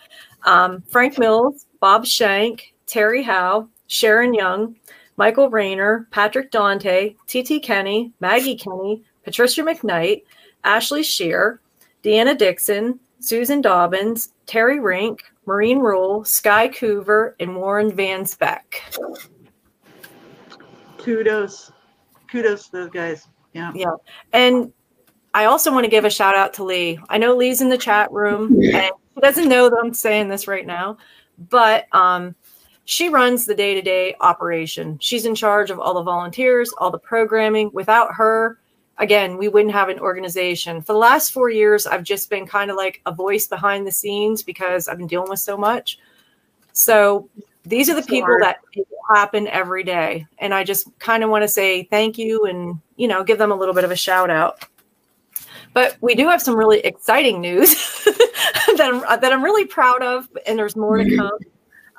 Um, 0.44 0.82
Frank 0.88 1.18
Mills, 1.18 1.66
Bob 1.80 2.06
Shank, 2.06 2.74
Terry 2.86 3.22
Howe, 3.22 3.68
Sharon 3.90 4.34
Young, 4.34 4.76
Michael 5.16 5.50
Rayner, 5.50 6.06
Patrick 6.12 6.52
Dante, 6.52 7.16
TT 7.26 7.60
Kenny, 7.60 8.12
Maggie 8.20 8.56
Kenny, 8.56 9.02
Patricia 9.24 9.62
McKnight, 9.62 10.22
Ashley 10.62 11.02
Shear, 11.02 11.60
Deanna 12.04 12.38
Dixon, 12.38 13.00
Susan 13.18 13.60
Dobbins, 13.60 14.32
Terry 14.46 14.78
Rink, 14.78 15.24
Maureen 15.44 15.80
Rule, 15.80 16.24
Sky 16.24 16.68
Coover, 16.68 17.34
and 17.40 17.56
Warren 17.56 17.90
Van 17.92 18.24
Speck. 18.24 18.80
Kudos. 20.98 21.72
Kudos 22.30 22.66
to 22.66 22.72
those 22.72 22.90
guys. 22.90 23.26
Yeah. 23.54 23.72
Yeah. 23.74 23.96
And 24.32 24.72
I 25.34 25.46
also 25.46 25.72
want 25.72 25.82
to 25.82 25.90
give 25.90 26.04
a 26.04 26.10
shout 26.10 26.36
out 26.36 26.54
to 26.54 26.64
Lee. 26.64 27.00
I 27.08 27.18
know 27.18 27.34
Lee's 27.34 27.60
in 27.60 27.68
the 27.68 27.76
chat 27.76 28.10
room 28.12 28.52
and 28.72 28.92
he 29.16 29.20
doesn't 29.20 29.48
know 29.48 29.68
that 29.68 29.80
I'm 29.82 29.92
saying 29.92 30.28
this 30.28 30.46
right 30.46 30.66
now, 30.66 30.96
but 31.48 31.92
um, 31.92 32.36
she 32.90 33.08
runs 33.08 33.46
the 33.46 33.54
day 33.54 33.72
to 33.72 33.80
day 33.80 34.16
operation. 34.20 34.98
She's 34.98 35.24
in 35.24 35.36
charge 35.36 35.70
of 35.70 35.78
all 35.78 35.94
the 35.94 36.02
volunteers, 36.02 36.72
all 36.76 36.90
the 36.90 36.98
programming. 36.98 37.70
Without 37.72 38.12
her, 38.14 38.58
again, 38.98 39.38
we 39.38 39.46
wouldn't 39.46 39.72
have 39.72 39.88
an 39.88 40.00
organization. 40.00 40.82
For 40.82 40.92
the 40.92 40.98
last 40.98 41.30
four 41.30 41.50
years, 41.50 41.86
I've 41.86 42.02
just 42.02 42.28
been 42.28 42.48
kind 42.48 42.68
of 42.68 42.76
like 42.76 43.00
a 43.06 43.12
voice 43.12 43.46
behind 43.46 43.86
the 43.86 43.92
scenes 43.92 44.42
because 44.42 44.88
I've 44.88 44.98
been 44.98 45.06
dealing 45.06 45.30
with 45.30 45.38
so 45.38 45.56
much. 45.56 46.00
So 46.72 47.28
these 47.62 47.88
are 47.88 47.94
the 47.94 48.02
people 48.02 48.36
that 48.40 48.56
happen 49.14 49.46
every 49.46 49.84
day. 49.84 50.26
And 50.38 50.52
I 50.52 50.64
just 50.64 50.88
kind 50.98 51.22
of 51.22 51.30
want 51.30 51.42
to 51.42 51.48
say 51.48 51.84
thank 51.84 52.18
you 52.18 52.44
and, 52.46 52.80
you 52.96 53.06
know, 53.06 53.22
give 53.22 53.38
them 53.38 53.52
a 53.52 53.56
little 53.56 53.74
bit 53.74 53.84
of 53.84 53.92
a 53.92 53.96
shout 53.96 54.30
out. 54.30 54.64
But 55.74 55.96
we 56.00 56.16
do 56.16 56.26
have 56.26 56.42
some 56.42 56.56
really 56.56 56.80
exciting 56.80 57.40
news 57.40 57.70
that, 58.04 58.80
I'm, 58.80 59.20
that 59.20 59.32
I'm 59.32 59.44
really 59.44 59.66
proud 59.66 60.02
of, 60.02 60.28
and 60.44 60.58
there's 60.58 60.74
more 60.74 60.96
to 60.96 61.04
mm-hmm. 61.04 61.20
come. 61.20 61.38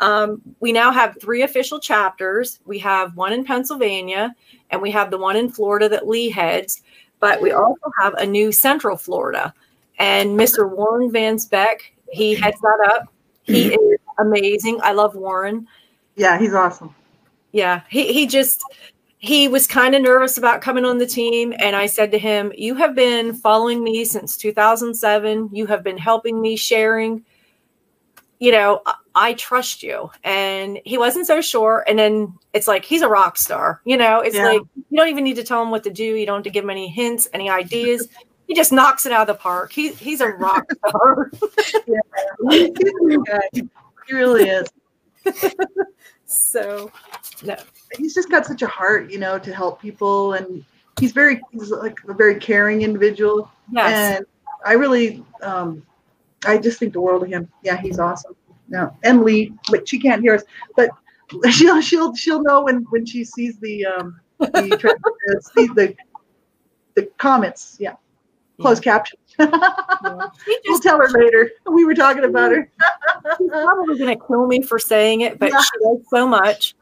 Um, 0.01 0.41
we 0.59 0.71
now 0.71 0.91
have 0.91 1.17
three 1.21 1.43
official 1.43 1.79
chapters. 1.79 2.59
We 2.65 2.79
have 2.79 3.15
one 3.15 3.33
in 3.33 3.45
Pennsylvania, 3.45 4.35
and 4.71 4.81
we 4.81 4.91
have 4.91 5.11
the 5.11 5.17
one 5.17 5.35
in 5.35 5.49
Florida 5.49 5.87
that 5.89 6.07
Lee 6.07 6.29
heads. 6.29 6.81
But 7.19 7.39
we 7.39 7.51
also 7.51 7.91
have 7.99 8.15
a 8.15 8.25
new 8.25 8.51
Central 8.51 8.97
Florida, 8.97 9.53
and 9.99 10.31
Mr. 10.31 10.69
Warren 10.69 11.11
Van 11.11 11.37
Speck, 11.37 11.93
he 12.09 12.33
heads 12.33 12.59
that 12.61 12.91
up. 12.91 13.13
He 13.43 13.67
is 13.73 13.99
amazing. 14.17 14.79
I 14.81 14.91
love 14.91 15.15
Warren. 15.15 15.67
Yeah, 16.15 16.39
he's 16.39 16.55
awesome. 16.55 16.93
Yeah, 17.51 17.81
he 17.89 18.11
he 18.11 18.25
just 18.25 18.63
he 19.21 19.47
was 19.47 19.67
kind 19.67 19.93
of 19.93 20.01
nervous 20.01 20.39
about 20.39 20.61
coming 20.61 20.83
on 20.83 20.97
the 20.97 21.05
team 21.05 21.53
and 21.59 21.75
i 21.75 21.85
said 21.85 22.11
to 22.11 22.17
him 22.17 22.51
you 22.57 22.73
have 22.73 22.95
been 22.95 23.35
following 23.35 23.83
me 23.83 24.03
since 24.03 24.35
2007 24.35 25.47
you 25.53 25.67
have 25.67 25.83
been 25.83 25.97
helping 25.97 26.41
me 26.41 26.55
sharing 26.55 27.23
you 28.41 28.51
know 28.51 28.81
I 29.15 29.33
trust 29.33 29.83
you. 29.83 30.09
And 30.23 30.79
he 30.85 30.97
wasn't 30.97 31.27
so 31.27 31.41
sure. 31.41 31.83
And 31.87 31.99
then 31.99 32.33
it's 32.53 32.67
like, 32.67 32.85
he's 32.85 33.01
a 33.01 33.07
rock 33.07 33.37
star. 33.37 33.81
You 33.85 33.97
know, 33.97 34.21
it's 34.21 34.35
yeah. 34.35 34.45
like, 34.45 34.61
you 34.75 34.97
don't 34.97 35.09
even 35.09 35.23
need 35.23 35.35
to 35.35 35.43
tell 35.43 35.61
him 35.61 35.71
what 35.71 35.83
to 35.83 35.89
do. 35.89 36.03
You 36.03 36.25
don't 36.25 36.37
have 36.37 36.43
to 36.43 36.49
give 36.49 36.63
him 36.63 36.69
any 36.69 36.87
hints, 36.87 37.27
any 37.33 37.49
ideas. 37.49 38.07
he 38.47 38.53
just 38.53 38.71
knocks 38.71 39.05
it 39.05 39.11
out 39.11 39.29
of 39.29 39.35
the 39.35 39.41
park. 39.41 39.71
He, 39.71 39.91
he's 39.93 40.21
a 40.21 40.27
rock 40.27 40.65
star. 40.87 41.31
yeah. 41.87 43.39
He 44.07 44.13
really 44.13 44.49
is. 44.49 44.67
so, 46.25 46.91
no. 47.43 47.55
He's 47.97 48.13
just 48.13 48.29
got 48.29 48.45
such 48.45 48.61
a 48.61 48.67
heart, 48.67 49.11
you 49.11 49.19
know, 49.19 49.37
to 49.39 49.53
help 49.53 49.81
people. 49.81 50.33
And 50.33 50.63
he's 50.99 51.11
very, 51.11 51.41
he's 51.51 51.69
like 51.69 51.97
a 52.07 52.13
very 52.13 52.39
caring 52.39 52.81
individual. 52.81 53.51
Yes. 53.71 54.17
And 54.17 54.25
I 54.65 54.73
really, 54.73 55.23
um, 55.41 55.83
I 56.45 56.57
just 56.57 56.79
think 56.79 56.93
the 56.93 57.01
world 57.01 57.23
of 57.23 57.29
him. 57.29 57.49
Yeah, 57.63 57.77
he's 57.77 57.99
awesome 57.99 58.35
no, 58.71 58.95
Emily, 59.03 59.53
but 59.69 59.87
she 59.87 59.99
can't 59.99 60.21
hear 60.21 60.33
us. 60.33 60.43
But 60.75 60.89
she'll 61.51 61.81
she'll 61.81 62.15
she'll 62.15 62.41
know 62.41 62.63
when 62.63 62.83
when 62.89 63.05
she 63.05 63.23
sees 63.23 63.59
the 63.59 63.85
um 63.85 64.19
the 64.39 65.41
sees 65.55 65.69
the 65.75 65.95
the 66.95 67.03
comments. 67.17 67.77
Yeah, 67.79 67.95
closed 68.59 68.83
yeah. 68.83 68.93
captions. 68.93 69.21
yeah. 69.39 70.27
we'll 70.65 70.79
tell 70.79 70.97
her 70.97 71.09
later. 71.09 71.51
We 71.71 71.85
were 71.85 71.93
talking 71.93 72.23
about 72.23 72.51
her. 72.51 72.71
She's 73.37 73.49
probably 73.49 73.99
gonna 73.99 74.15
kill 74.15 74.47
me 74.47 74.63
for 74.63 74.79
saying 74.79 75.21
it, 75.21 75.37
but 75.37 75.51
yeah. 75.51 75.61
she 75.61 75.79
does 75.83 76.05
so 76.09 76.27
much. 76.27 76.73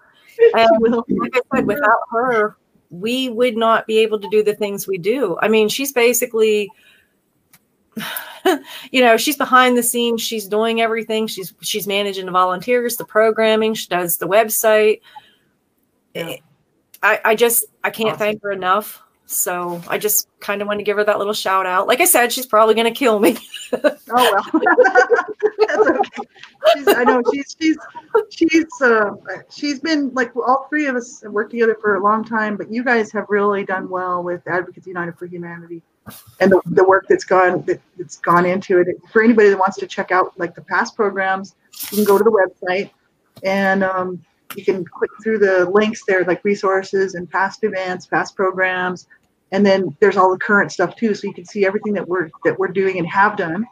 And 0.54 0.82
like 0.82 1.36
I 1.36 1.58
said, 1.58 1.68
without 1.68 2.00
her, 2.12 2.56
we 2.92 3.30
would 3.30 3.58
not 3.58 3.86
be 3.88 3.98
able 3.98 4.22
to 4.22 4.30
do 4.30 4.42
the 4.42 4.54
things 4.54 4.88
we 4.88 4.98
do. 4.98 5.38
I 5.42 5.50
mean, 5.50 5.68
she's 5.68 5.92
basically 5.92 6.72
you 8.92 9.02
know, 9.02 9.18
she's 9.18 9.38
behind 9.38 9.78
the 9.78 9.84
scenes. 9.84 10.22
She's 10.22 10.48
doing 10.48 10.82
everything. 10.82 11.28
She's 11.28 11.54
she's 11.62 11.88
managing 11.88 12.26
the 12.26 12.32
volunteers, 12.32 12.98
the 12.98 13.06
programming. 13.06 13.74
She 13.74 13.88
does 13.88 14.18
the 14.18 14.28
website. 14.28 15.02
Yeah. 16.14 16.36
I, 17.02 17.20
I 17.24 17.36
just 17.36 17.66
I 17.84 17.90
can't 17.92 18.10
awesome. 18.10 18.20
thank 18.20 18.44
her 18.44 18.52
enough. 18.52 19.02
So 19.32 19.80
I 19.88 20.00
just 20.00 20.28
kind 20.40 20.60
of 20.60 20.68
want 20.68 20.80
to 20.80 20.84
give 20.84 20.98
her 20.98 21.04
that 21.04 21.20
little 21.20 21.34
shout 21.34 21.68
out. 21.68 21.86
Like 21.86 22.02
I 22.02 22.06
said, 22.06 22.34
she's 22.34 22.48
probably 22.48 22.74
going 22.74 22.92
to 22.92 22.98
kill 22.98 23.20
me. 23.20 23.38
oh 23.74 23.80
well, 24.10 24.62
that's 25.68 25.88
okay. 25.88 26.10
She's, 26.74 26.88
I 26.88 27.04
know 27.04 27.22
she's 27.32 27.56
she's 27.62 27.78
she's 28.32 28.82
uh, 28.82 29.12
she's 29.52 29.80
been 29.80 30.12
like 30.16 30.36
all 30.36 30.66
three 30.68 30.88
of 30.88 30.96
us 30.96 31.22
have 31.22 31.32
worked 31.32 31.52
together 31.52 31.78
for 31.80 31.96
a 31.96 32.04
long 32.04 32.26
time, 32.26 32.58
but 32.58 32.72
you 32.72 32.84
guys 32.84 33.12
have 33.12 33.28
really 33.30 33.64
done 33.64 33.88
well 33.88 34.24
with 34.24 34.42
Advocates 34.48 34.88
United 34.88 35.16
for 35.16 35.28
Humanity 35.28 35.84
and 36.40 36.52
the, 36.52 36.62
the 36.66 36.84
work 36.84 37.06
that's 37.08 37.24
gone 37.24 37.64
that, 37.64 37.82
that's 37.98 38.18
gone 38.18 38.46
into 38.46 38.80
it. 38.80 38.88
For 39.12 39.24
anybody 39.24 39.50
that 39.50 39.58
wants 39.58 39.78
to 39.78 39.88
check 39.88 40.12
out 40.12 40.38
like 40.40 40.56
the 40.56 40.62
past 40.62 40.96
programs, 40.96 41.56
you 41.92 41.98
can 41.98 42.06
go 42.06 42.18
to 42.18 42.24
the 42.24 42.32
website 42.32 42.92
and 43.44 43.84
um, 43.84 44.24
you 44.56 44.64
can 44.64 44.86
click 44.86 45.12
through 45.24 45.40
the 45.40 45.70
links 45.70 46.04
there, 46.08 46.24
like 46.26 46.44
resources 46.44 47.16
and 47.16 47.30
past 47.30 47.64
events, 47.64 48.08
past 48.08 48.36
programs, 48.36 49.08
and 49.52 49.66
then 49.66 49.96
there's 50.00 50.18
all 50.18 50.32
the 50.32 50.40
current 50.40 50.72
stuff 50.72 50.96
too 50.96 51.14
so 51.14 51.28
you 51.28 51.34
can 51.34 51.46
see 51.46 51.66
everything 51.66 51.94
that 51.94 52.08
we're 52.08 52.30
that 52.44 52.58
we're 52.58 52.68
doing 52.68 52.98
and 52.98 53.08
have 53.08 53.38
done. 53.38 53.66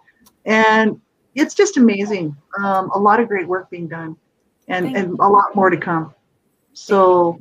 And 0.45 0.99
it's 1.35 1.53
just 1.53 1.77
amazing 1.77 2.35
um, 2.59 2.89
a 2.91 2.99
lot 2.99 3.19
of 3.19 3.27
great 3.27 3.47
work 3.47 3.69
being 3.69 3.87
done 3.87 4.15
and 4.67 4.95
and 4.95 5.19
a 5.19 5.27
lot 5.27 5.55
more 5.55 5.69
to 5.69 5.77
come. 5.77 6.13
So 6.73 7.39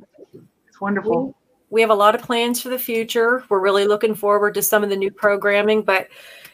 it's 0.69 0.81
wonderful 0.81 1.35
we 1.71 1.81
have 1.81 1.91
a 1.91 1.95
lot 1.95 2.15
of 2.15 2.23
plans 2.23 2.63
for 2.63 2.69
the 2.69 2.79
future. 2.79 3.45
We're 3.49 3.61
really 3.61 3.87
looking 3.87 4.15
forward 4.15 4.55
to 4.55 4.63
some 4.63 4.85
of 4.85 4.91
the 4.91 4.97
new 4.97 5.11
programming 5.11 5.83
but 5.83 6.09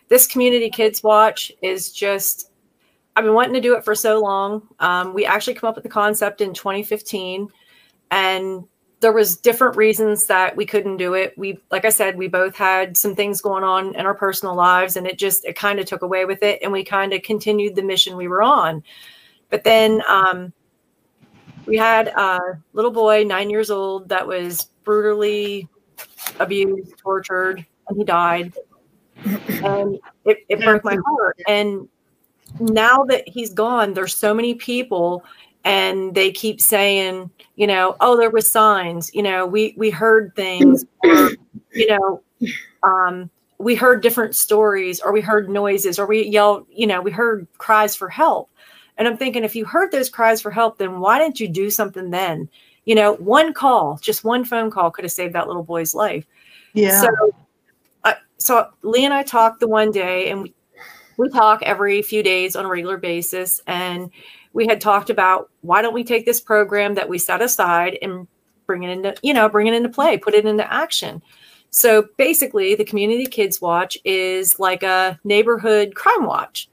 this 0.08 0.26
community 0.26 0.68
kids 0.68 1.02
watch 1.02 1.50
is 1.62 1.90
just 1.90 2.50
i've 3.16 3.24
been 3.24 3.32
wanting 3.32 3.54
to 3.54 3.60
do 3.60 3.74
it 3.76 3.84
for 3.84 3.94
so 3.94 4.20
long. 4.20 4.68
Um, 4.78 5.14
we 5.14 5.24
actually 5.24 5.54
come 5.54 5.68
up 5.68 5.74
with 5.74 5.84
the 5.84 5.90
concept 5.90 6.40
in 6.40 6.54
2015 6.54 7.48
and 8.10 8.64
there 9.00 9.12
was 9.12 9.36
different 9.36 9.76
reasons 9.76 10.26
that 10.26 10.54
we 10.54 10.64
couldn't 10.64 10.96
do 10.96 11.14
it. 11.14 11.36
We 11.36 11.58
like 11.70 11.84
i 11.84 11.90
said 11.90 12.16
we 12.16 12.28
both 12.28 12.54
had 12.54 12.96
some 12.96 13.14
things 13.14 13.40
going 13.40 13.64
on 13.64 13.94
in 13.94 14.06
our 14.06 14.14
personal 14.14 14.54
lives 14.54 14.96
and 14.96 15.06
it 15.06 15.18
just 15.18 15.44
it 15.44 15.56
kind 15.56 15.80
of 15.80 15.86
took 15.86 16.02
away 16.02 16.24
with 16.24 16.42
it 16.42 16.60
and 16.62 16.70
we 16.72 16.84
kind 16.84 17.12
of 17.12 17.22
continued 17.22 17.74
the 17.74 17.82
mission 17.82 18.16
we 18.16 18.28
were 18.28 18.42
on. 18.42 18.82
But 19.50 19.64
then 19.64 20.02
um, 20.08 20.52
we 21.66 21.76
had 21.76 22.08
a 22.08 22.40
little 22.72 22.90
boy 22.90 23.24
nine 23.24 23.50
years 23.50 23.70
old 23.70 24.08
that 24.08 24.26
was 24.26 24.70
brutally 24.84 25.68
abused 26.40 26.96
tortured 26.98 27.64
and 27.88 27.98
he 27.98 28.04
died. 28.04 28.52
And 29.24 29.98
it, 30.24 30.38
it 30.48 30.60
broke 30.62 30.84
my 30.84 30.96
heart. 31.06 31.38
And 31.46 31.88
now 32.58 33.04
that 33.04 33.26
he's 33.28 33.52
gone 33.52 33.94
there's 33.94 34.14
so 34.14 34.34
many 34.34 34.54
people 34.54 35.24
and 35.64 36.14
they 36.14 36.30
keep 36.30 36.60
saying 36.60 37.30
you 37.56 37.66
know 37.66 37.96
oh 38.00 38.16
there 38.16 38.30
was 38.30 38.50
signs. 38.50 39.12
You 39.14 39.22
know 39.22 39.46
we 39.46 39.74
we 39.76 39.90
heard 39.90 40.34
things 40.34 40.84
or, 41.04 41.30
you 41.72 41.86
know 41.88 42.22
um 42.82 43.30
we 43.58 43.76
heard 43.76 44.02
different 44.02 44.34
stories 44.34 45.00
or 45.00 45.12
we 45.12 45.20
heard 45.20 45.48
noises 45.48 45.98
or 45.98 46.06
we 46.06 46.24
yelled 46.26 46.66
you 46.68 46.86
know 46.86 47.00
we 47.00 47.12
heard 47.12 47.46
cries 47.58 47.94
for 47.94 48.08
help 48.08 48.50
and 48.98 49.08
i'm 49.08 49.16
thinking 49.16 49.44
if 49.44 49.56
you 49.56 49.64
heard 49.64 49.90
those 49.90 50.10
cries 50.10 50.40
for 50.40 50.50
help 50.50 50.78
then 50.78 51.00
why 51.00 51.18
didn't 51.18 51.40
you 51.40 51.48
do 51.48 51.70
something 51.70 52.10
then? 52.10 52.48
You 52.84 52.94
know 52.96 53.14
one 53.14 53.52
call 53.52 53.98
just 54.02 54.24
one 54.24 54.44
phone 54.44 54.70
call 54.70 54.90
could 54.90 55.04
have 55.04 55.12
saved 55.12 55.34
that 55.34 55.46
little 55.46 55.62
boy's 55.62 55.94
life. 55.94 56.26
Yeah. 56.74 57.00
So 57.00 57.34
uh, 58.04 58.14
so 58.38 58.68
lee 58.82 59.04
and 59.04 59.14
i 59.14 59.22
talked 59.22 59.60
the 59.60 59.68
one 59.68 59.92
day 59.92 60.30
and 60.30 60.42
we, 60.42 60.54
we 61.16 61.28
talk 61.28 61.62
every 61.62 62.02
few 62.02 62.22
days 62.22 62.56
on 62.56 62.64
a 62.64 62.68
regular 62.68 62.96
basis. 62.96 63.60
And 63.66 64.10
we 64.52 64.66
had 64.66 64.80
talked 64.80 65.10
about 65.10 65.50
why 65.60 65.82
don't 65.82 65.94
we 65.94 66.04
take 66.04 66.26
this 66.26 66.40
program 66.40 66.94
that 66.94 67.08
we 67.08 67.18
set 67.18 67.40
aside 67.40 67.98
and 68.02 68.26
bring 68.66 68.82
it 68.82 68.90
into 68.90 69.14
you 69.22 69.34
know 69.34 69.48
bring 69.48 69.66
it 69.66 69.74
into 69.74 69.88
play 69.88 70.18
put 70.18 70.34
it 70.34 70.46
into 70.46 70.72
action? 70.72 71.22
So 71.70 72.08
basically 72.18 72.74
the 72.74 72.84
community 72.84 73.26
kids 73.26 73.60
watch 73.60 73.96
is 74.04 74.58
like 74.58 74.82
a 74.82 75.18
neighborhood 75.24 75.94
crime 75.94 76.24
watch 76.26 76.68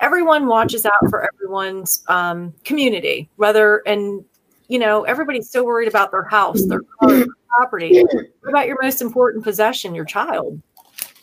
everyone 0.00 0.46
watches 0.46 0.84
out 0.86 1.08
for 1.08 1.28
everyone's 1.34 2.02
um, 2.08 2.52
community 2.64 3.28
whether 3.36 3.82
and 3.86 4.24
you 4.68 4.78
know 4.78 5.02
everybody's 5.04 5.50
so 5.50 5.64
worried 5.64 5.88
about 5.88 6.10
their 6.10 6.24
house 6.24 6.64
their 6.66 6.80
car, 6.98 7.10
their 7.10 7.26
property. 7.56 8.02
What 8.02 8.50
about 8.50 8.66
your 8.66 8.78
most 8.82 9.02
important 9.02 9.44
possession 9.44 9.94
your 9.94 10.04
child? 10.04 10.60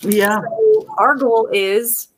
Yeah. 0.02 0.42
So 0.42 0.96
our 0.98 1.16
goal 1.16 1.50
is 1.52 2.10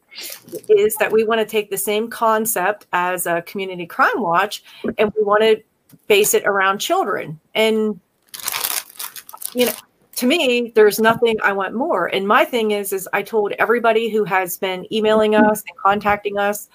is 0.67 0.95
that 0.95 1.11
we 1.11 1.23
want 1.23 1.39
to 1.39 1.45
take 1.45 1.69
the 1.69 1.77
same 1.77 2.09
concept 2.09 2.87
as 2.93 3.25
a 3.25 3.41
community 3.43 3.85
crime 3.85 4.21
watch 4.21 4.63
and 4.97 5.13
we 5.15 5.23
want 5.23 5.43
to 5.43 5.61
base 6.07 6.33
it 6.33 6.45
around 6.45 6.79
children. 6.79 7.39
And 7.55 7.99
you 9.53 9.65
know, 9.65 9.73
to 10.19 10.27
me, 10.27 10.73
there's 10.75 10.99
nothing 10.99 11.37
I 11.41 11.53
want 11.53 11.73
more. 11.73 12.07
And 12.07 12.27
my 12.27 12.43
thing 12.43 12.71
is, 12.71 12.91
is 12.91 13.07
I 13.13 13.21
told 13.21 13.53
everybody 13.53 14.09
who 14.09 14.25
has 14.25 14.57
been 14.57 14.85
emailing 14.93 15.33
us 15.33 15.63
and 15.65 15.77
contacting 15.77 16.37
us, 16.37 16.67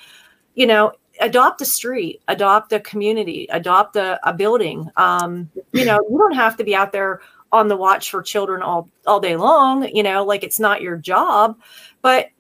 you 0.55 0.67
know, 0.67 0.93
adopt 1.21 1.61
a 1.61 1.67
street, 1.67 2.23
adopt 2.29 2.73
a 2.73 2.81
community, 2.81 3.47
adopt 3.51 3.97
a, 3.97 4.19
a 4.27 4.33
building. 4.33 4.91
Um, 4.97 5.51
you 5.73 5.85
know, 5.85 6.01
you 6.11 6.17
don't 6.17 6.35
have 6.35 6.57
to 6.57 6.65
be 6.65 6.75
out 6.75 6.91
there 6.91 7.21
on 7.53 7.69
the 7.69 7.77
watch 7.77 8.11
for 8.11 8.23
children 8.23 8.63
all 8.63 8.89
all 9.07 9.21
day 9.21 9.37
long. 9.37 9.87
You 9.95 10.03
know, 10.03 10.25
like 10.25 10.43
it's 10.43 10.59
not 10.59 10.81
your 10.81 10.97
job, 10.97 11.61
but 12.01 12.31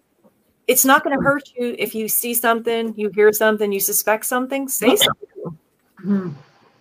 it's 0.66 0.86
not 0.86 1.04
going 1.04 1.18
to 1.18 1.22
hurt 1.22 1.50
you 1.54 1.76
if 1.78 1.94
you 1.94 2.08
see 2.08 2.32
something, 2.32 2.94
you 2.96 3.10
hear 3.10 3.30
something, 3.30 3.70
you 3.70 3.80
suspect 3.80 4.24
something, 4.24 4.68
say 4.68 4.96
something. 4.96 5.58
Mm-hmm. 6.00 6.30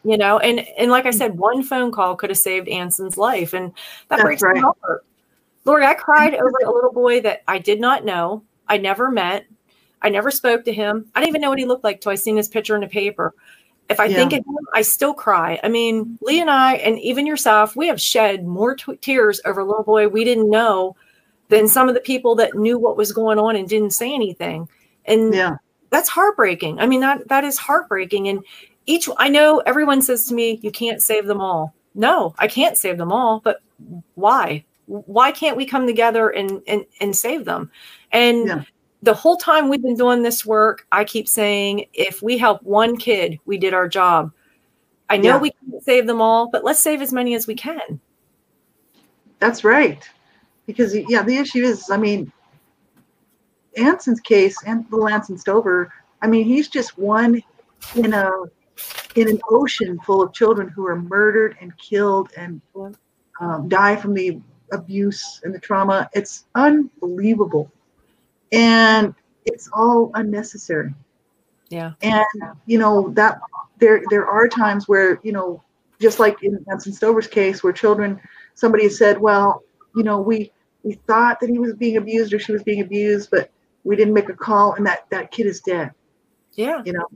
You 0.03 0.17
know, 0.17 0.39
and 0.39 0.59
and 0.77 0.91
like 0.91 1.05
I 1.05 1.11
mm. 1.11 1.15
said, 1.17 1.37
one 1.37 1.63
phone 1.63 1.91
call 1.91 2.15
could 2.15 2.29
have 2.29 2.37
saved 2.37 2.67
Anson's 2.67 3.17
life, 3.17 3.53
and 3.53 3.71
that 4.09 4.17
That's 4.17 4.23
breaks 4.23 4.41
right. 4.41 4.55
my 4.55 4.71
heart. 4.81 5.05
Lori, 5.65 5.85
I 5.85 5.93
cried 5.93 6.33
over 6.35 6.59
a 6.65 6.71
little 6.71 6.91
boy 6.91 7.21
that 7.21 7.43
I 7.47 7.57
did 7.59 7.79
not 7.79 8.03
know, 8.03 8.43
I 8.67 8.77
never 8.77 9.09
met, 9.09 9.45
I 10.01 10.09
never 10.09 10.31
spoke 10.31 10.65
to 10.65 10.73
him. 10.73 11.09
I 11.15 11.19
didn't 11.19 11.29
even 11.29 11.41
know 11.41 11.49
what 11.49 11.59
he 11.59 11.65
looked 11.65 11.83
like 11.83 12.01
till 12.01 12.11
I 12.11 12.15
seen 12.15 12.37
his 12.37 12.49
picture 12.49 12.75
in 12.75 12.81
the 12.81 12.87
paper. 12.87 13.33
If 13.89 13.99
I 13.99 14.05
yeah. 14.05 14.15
think 14.15 14.33
of 14.33 14.39
him, 14.39 14.67
I 14.73 14.81
still 14.81 15.13
cry. 15.13 15.59
I 15.63 15.69
mean, 15.69 16.17
Lee 16.21 16.39
and 16.39 16.49
I, 16.49 16.75
and 16.75 16.99
even 16.99 17.25
yourself, 17.25 17.75
we 17.75 17.87
have 17.87 17.99
shed 17.99 18.45
more 18.45 18.75
t- 18.75 18.95
tears 18.97 19.41
over 19.45 19.61
a 19.61 19.65
little 19.65 19.83
boy 19.83 20.07
we 20.07 20.23
didn't 20.23 20.49
know 20.49 20.95
than 21.49 21.67
some 21.67 21.87
of 21.87 21.93
the 21.93 22.01
people 22.01 22.35
that 22.35 22.55
knew 22.55 22.79
what 22.79 22.97
was 22.97 23.11
going 23.11 23.39
on 23.39 23.55
and 23.55 23.67
didn't 23.67 23.91
say 23.91 24.13
anything. 24.13 24.67
And 25.05 25.33
yeah. 25.33 25.57
that's 25.89 26.09
heartbreaking. 26.09 26.79
I 26.79 26.87
mean, 26.87 27.01
that 27.01 27.27
that 27.27 27.43
is 27.43 27.57
heartbreaking. 27.57 28.27
And 28.29 28.43
each 28.85 29.09
I 29.17 29.29
know 29.29 29.59
everyone 29.65 30.01
says 30.01 30.25
to 30.25 30.33
me, 30.33 30.59
you 30.61 30.71
can't 30.71 31.01
save 31.01 31.25
them 31.25 31.41
all. 31.41 31.73
No, 31.95 32.33
I 32.39 32.47
can't 32.47 32.77
save 32.77 32.97
them 32.97 33.11
all, 33.11 33.39
but 33.39 33.61
why? 34.15 34.65
Why 34.87 35.31
can't 35.31 35.57
we 35.57 35.65
come 35.65 35.87
together 35.87 36.29
and 36.29 36.61
and, 36.67 36.85
and 36.99 37.15
save 37.15 37.45
them? 37.45 37.71
And 38.11 38.47
yeah. 38.47 38.63
the 39.01 39.13
whole 39.13 39.37
time 39.37 39.69
we've 39.69 39.81
been 39.81 39.95
doing 39.95 40.23
this 40.23 40.45
work, 40.45 40.85
I 40.91 41.03
keep 41.03 41.27
saying 41.27 41.85
if 41.93 42.21
we 42.21 42.37
help 42.37 42.63
one 42.63 42.97
kid, 42.97 43.39
we 43.45 43.57
did 43.57 43.73
our 43.73 43.87
job. 43.87 44.31
I 45.09 45.17
know 45.17 45.35
yeah. 45.35 45.37
we 45.37 45.51
can't 45.51 45.83
save 45.83 46.07
them 46.07 46.21
all, 46.21 46.49
but 46.49 46.63
let's 46.63 46.79
save 46.79 47.01
as 47.01 47.13
many 47.13 47.35
as 47.35 47.47
we 47.47 47.55
can. 47.55 47.99
That's 49.39 49.63
right 49.63 50.07
because 50.65 50.95
yeah, 50.95 51.23
the 51.23 51.37
issue 51.37 51.63
is, 51.63 51.89
I 51.89 51.97
mean, 51.97 52.31
Anson's 53.77 54.19
case 54.19 54.55
and 54.65 54.85
little 54.91 55.09
Anson 55.09 55.37
Stover, 55.37 55.91
I 56.21 56.27
mean, 56.27 56.45
he's 56.45 56.67
just 56.67 56.97
one 56.97 57.41
in 57.95 58.13
a 58.13 58.29
in 59.15 59.29
an 59.29 59.39
ocean 59.49 59.99
full 59.99 60.21
of 60.21 60.33
children 60.33 60.67
who 60.69 60.85
are 60.87 60.95
murdered 60.95 61.55
and 61.61 61.77
killed 61.77 62.29
and 62.37 62.61
um, 63.39 63.67
die 63.69 63.95
from 63.95 64.13
the 64.13 64.39
abuse 64.71 65.41
and 65.43 65.53
the 65.53 65.59
trauma. 65.59 66.09
It's 66.13 66.45
unbelievable, 66.55 67.71
and 68.51 69.13
it's 69.45 69.69
all 69.73 70.11
unnecessary. 70.15 70.93
Yeah, 71.69 71.93
and 72.01 72.25
you 72.65 72.77
know 72.77 73.09
that 73.11 73.39
there 73.79 74.03
there 74.09 74.27
are 74.27 74.47
times 74.47 74.87
where 74.87 75.19
you 75.23 75.31
know, 75.31 75.63
just 75.99 76.19
like 76.19 76.43
in 76.43 76.63
Anson 76.71 76.93
Stover's 76.93 77.27
case, 77.27 77.63
where 77.63 77.73
children, 77.73 78.19
somebody 78.55 78.89
said, 78.89 79.19
well, 79.19 79.63
you 79.95 80.03
know, 80.03 80.19
we 80.19 80.51
we 80.83 80.93
thought 81.07 81.39
that 81.39 81.49
he 81.49 81.59
was 81.59 81.73
being 81.73 81.97
abused 81.97 82.33
or 82.33 82.39
she 82.39 82.51
was 82.51 82.63
being 82.63 82.81
abused, 82.81 83.29
but 83.31 83.49
we 83.83 83.95
didn't 83.95 84.13
make 84.13 84.29
a 84.29 84.33
call, 84.33 84.73
and 84.73 84.85
that 84.85 85.09
that 85.09 85.31
kid 85.31 85.47
is 85.47 85.61
dead. 85.61 85.91
Yeah, 86.53 86.83
you 86.85 86.93
know, 86.93 87.07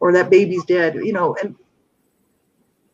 or 0.00 0.12
that 0.12 0.30
baby's 0.30 0.64
dead. 0.64 0.94
You 0.96 1.12
know, 1.12 1.36
and 1.42 1.54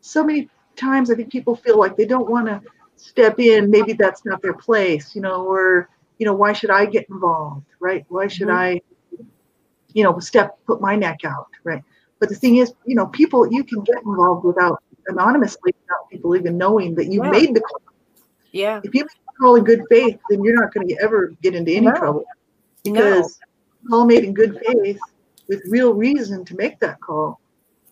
so 0.00 0.24
many 0.24 0.48
times 0.76 1.10
I 1.10 1.14
think 1.14 1.30
people 1.30 1.56
feel 1.56 1.78
like 1.78 1.96
they 1.96 2.06
don't 2.06 2.28
want 2.28 2.46
to 2.46 2.60
step 2.96 3.38
in. 3.38 3.70
Maybe 3.70 3.92
that's 3.92 4.24
not 4.24 4.42
their 4.42 4.54
place. 4.54 5.14
You 5.14 5.22
know, 5.22 5.46
or 5.46 5.88
you 6.18 6.26
know, 6.26 6.34
why 6.34 6.52
should 6.52 6.70
I 6.70 6.86
get 6.86 7.08
involved? 7.08 7.66
Right? 7.80 8.04
Why 8.08 8.26
should 8.26 8.48
mm-hmm. 8.48 8.56
I, 8.56 9.26
you 9.92 10.04
know, 10.04 10.18
step 10.18 10.58
put 10.66 10.80
my 10.80 10.96
neck 10.96 11.20
out? 11.24 11.48
Right? 11.64 11.82
But 12.20 12.28
the 12.28 12.34
thing 12.34 12.56
is, 12.56 12.72
you 12.86 12.94
know, 12.94 13.06
people 13.06 13.50
you 13.52 13.64
can 13.64 13.82
get 13.82 13.96
involved 14.04 14.44
without 14.44 14.82
anonymously, 15.08 15.74
without 15.82 16.08
people 16.10 16.36
even 16.36 16.56
knowing 16.56 16.94
that 16.94 17.06
you 17.06 17.22
yeah. 17.22 17.30
made 17.30 17.54
the 17.54 17.60
call. 17.60 17.80
Yeah. 18.52 18.80
If 18.84 18.94
you 18.94 19.02
make 19.02 19.10
a 19.28 19.32
call 19.40 19.56
in 19.56 19.64
good 19.64 19.82
faith, 19.90 20.18
then 20.30 20.42
you're 20.42 20.54
not 20.54 20.72
going 20.72 20.88
to 20.88 20.96
ever 21.02 21.34
get 21.42 21.54
into 21.54 21.72
any 21.72 21.86
no. 21.86 21.94
trouble 21.94 22.24
because 22.84 23.38
no. 23.82 23.90
call 23.90 24.06
made 24.06 24.24
in 24.24 24.32
good 24.32 24.58
faith 24.64 24.98
with 25.48 25.62
real 25.68 25.94
reason 25.94 26.44
to 26.44 26.56
make 26.56 26.78
that 26.80 27.00
call. 27.00 27.40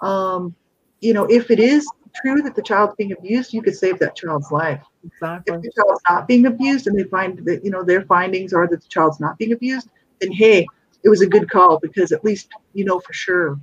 Um, 0.01 0.55
you 1.01 1.13
know, 1.13 1.25
if 1.25 1.51
it 1.51 1.61
is 1.61 1.87
true 2.15 2.43
that 2.43 2.55
the 2.55 2.63
child's 2.63 2.95
being 2.97 3.13
abused, 3.13 3.53
you 3.53 3.63
could 3.63 3.77
save 3.77 3.99
that 3.99 4.17
child's 4.17 4.51
life. 4.51 4.83
Exactly. 5.05 5.57
If 5.57 5.63
the 5.63 5.73
child's 5.75 6.01
not 6.09 6.29
being 6.29 6.47
abused 6.47 6.87
and 6.87 6.99
they 6.99 7.05
find 7.05 7.39
that, 7.45 7.65
you 7.65 7.71
know, 7.71 7.83
their 7.83 8.03
findings 8.03 8.53
are 8.53 8.69
that 8.69 8.83
the 8.83 8.89
child's 8.89 9.21
not 9.21 9.39
being 9.39 9.53
abused, 9.53 9.89
then 10.21 10.33
hey, 10.33 10.67
it 11.05 11.09
was 11.09 11.21
a 11.21 11.27
good 11.27 11.51
call 11.51 11.79
because 11.81 12.13
at 12.13 12.25
least 12.25 12.51
you 12.75 12.85
know 12.85 13.01
for 13.01 13.13
sure. 13.13 13.59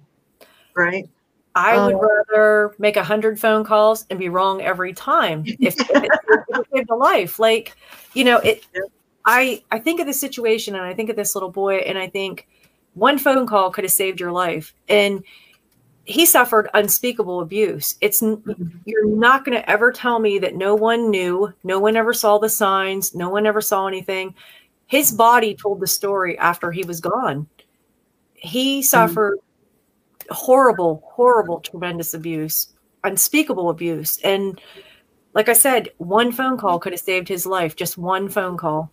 Right. 0.75 1.09
I 1.55 1.83
would 1.85 1.95
um, 1.95 2.01
rather 2.01 2.75
make 2.77 2.95
a 2.95 3.03
hundred 3.03 3.39
phone 3.39 3.63
calls 3.63 4.05
and 4.09 4.19
be 4.19 4.29
wrong 4.29 4.61
every 4.61 4.93
time 4.93 5.43
if, 5.45 5.75
it 5.79 6.67
saved 6.73 6.89
a 6.89 6.95
life. 6.95 7.39
Like, 7.39 7.75
you 8.13 8.23
know, 8.23 8.37
it. 8.37 8.65
I 9.25 9.63
I 9.69 9.79
think 9.79 9.99
of 9.99 10.07
the 10.07 10.13
situation 10.13 10.75
and 10.75 10.83
I 10.83 10.93
think 10.93 11.09
of 11.09 11.15
this 11.15 11.35
little 11.35 11.51
boy 11.51 11.77
and 11.77 11.97
I 11.97 12.07
think 12.07 12.47
one 12.99 13.17
phone 13.17 13.47
call 13.47 13.71
could 13.71 13.83
have 13.83 13.91
saved 13.91 14.19
your 14.19 14.31
life. 14.31 14.73
And 14.87 15.23
he 16.05 16.25
suffered 16.25 16.69
unspeakable 16.73 17.39
abuse. 17.39 17.95
It's 18.01 18.21
you're 18.21 19.07
not 19.07 19.45
going 19.45 19.57
to 19.57 19.69
ever 19.69 19.91
tell 19.91 20.19
me 20.19 20.39
that 20.39 20.55
no 20.55 20.73
one 20.73 21.11
knew, 21.11 21.53
no 21.63 21.79
one 21.79 21.95
ever 21.95 22.13
saw 22.13 22.39
the 22.39 22.49
signs, 22.49 23.13
no 23.13 23.29
one 23.29 23.45
ever 23.45 23.61
saw 23.61 23.87
anything. 23.87 24.33
His 24.87 25.11
body 25.11 25.53
told 25.53 25.79
the 25.79 25.87
story 25.87 26.37
after 26.39 26.71
he 26.71 26.83
was 26.83 26.99
gone. 26.99 27.47
He 28.33 28.81
suffered 28.81 29.37
mm-hmm. 29.37 30.33
horrible, 30.33 31.03
horrible, 31.05 31.59
tremendous 31.59 32.15
abuse, 32.15 32.73
unspeakable 33.03 33.69
abuse. 33.69 34.17
And 34.23 34.59
like 35.33 35.47
I 35.47 35.53
said, 35.53 35.89
one 35.97 36.31
phone 36.31 36.57
call 36.57 36.79
could 36.79 36.93
have 36.93 37.01
saved 37.01 37.27
his 37.27 37.45
life. 37.45 37.75
Just 37.75 37.99
one 37.99 38.29
phone 38.29 38.57
call. 38.57 38.91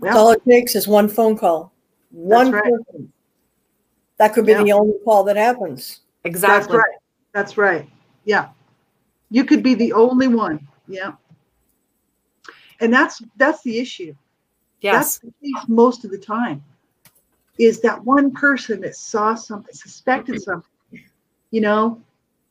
Yeah. 0.00 0.16
All 0.16 0.30
it 0.30 0.42
takes 0.48 0.76
is 0.76 0.86
one 0.86 1.08
phone 1.08 1.36
call. 1.36 1.72
One 2.12 2.52
right. 2.52 2.62
person. 2.62 3.12
That 4.18 4.34
could 4.34 4.46
be 4.46 4.52
yeah. 4.52 4.62
the 4.62 4.72
only 4.72 4.94
call 5.04 5.24
that 5.24 5.36
happens. 5.36 6.00
Exactly. 6.24 6.58
That's 6.58 6.72
right. 6.72 6.98
That's 7.32 7.58
right. 7.58 7.90
Yeah. 8.24 8.50
You 9.30 9.44
could 9.44 9.62
be 9.62 9.74
the 9.74 9.92
only 9.92 10.28
one. 10.28 10.66
Yeah. 10.86 11.12
And 12.80 12.92
that's 12.92 13.22
that's 13.36 13.62
the 13.62 13.78
issue. 13.78 14.14
Yes. 14.80 14.94
That's 14.94 15.18
the 15.18 15.32
case 15.42 15.68
most 15.68 16.04
of 16.04 16.10
the 16.10 16.18
time. 16.18 16.62
Is 17.58 17.80
that 17.80 18.04
one 18.04 18.32
person 18.32 18.80
that 18.80 18.96
saw 18.96 19.34
something, 19.34 19.74
suspected 19.74 20.42
something, 20.42 20.68
you 21.50 21.60
know, 21.60 22.00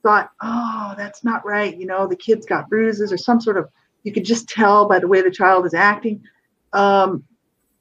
thought, 0.04 0.32
oh, 0.42 0.94
that's 0.98 1.24
not 1.24 1.46
right. 1.46 1.78
You 1.78 1.86
know, 1.86 2.08
the 2.08 2.16
kid's 2.16 2.46
got 2.46 2.70
bruises 2.70 3.12
or 3.12 3.18
some 3.18 3.42
sort 3.42 3.58
of, 3.58 3.70
you 4.04 4.12
could 4.12 4.26
just 4.26 4.50
tell 4.50 4.88
by 4.88 5.00
the 5.00 5.08
way 5.08 5.22
the 5.22 5.32
child 5.32 5.66
is 5.66 5.74
acting. 5.74 6.24
Um, 6.74 7.24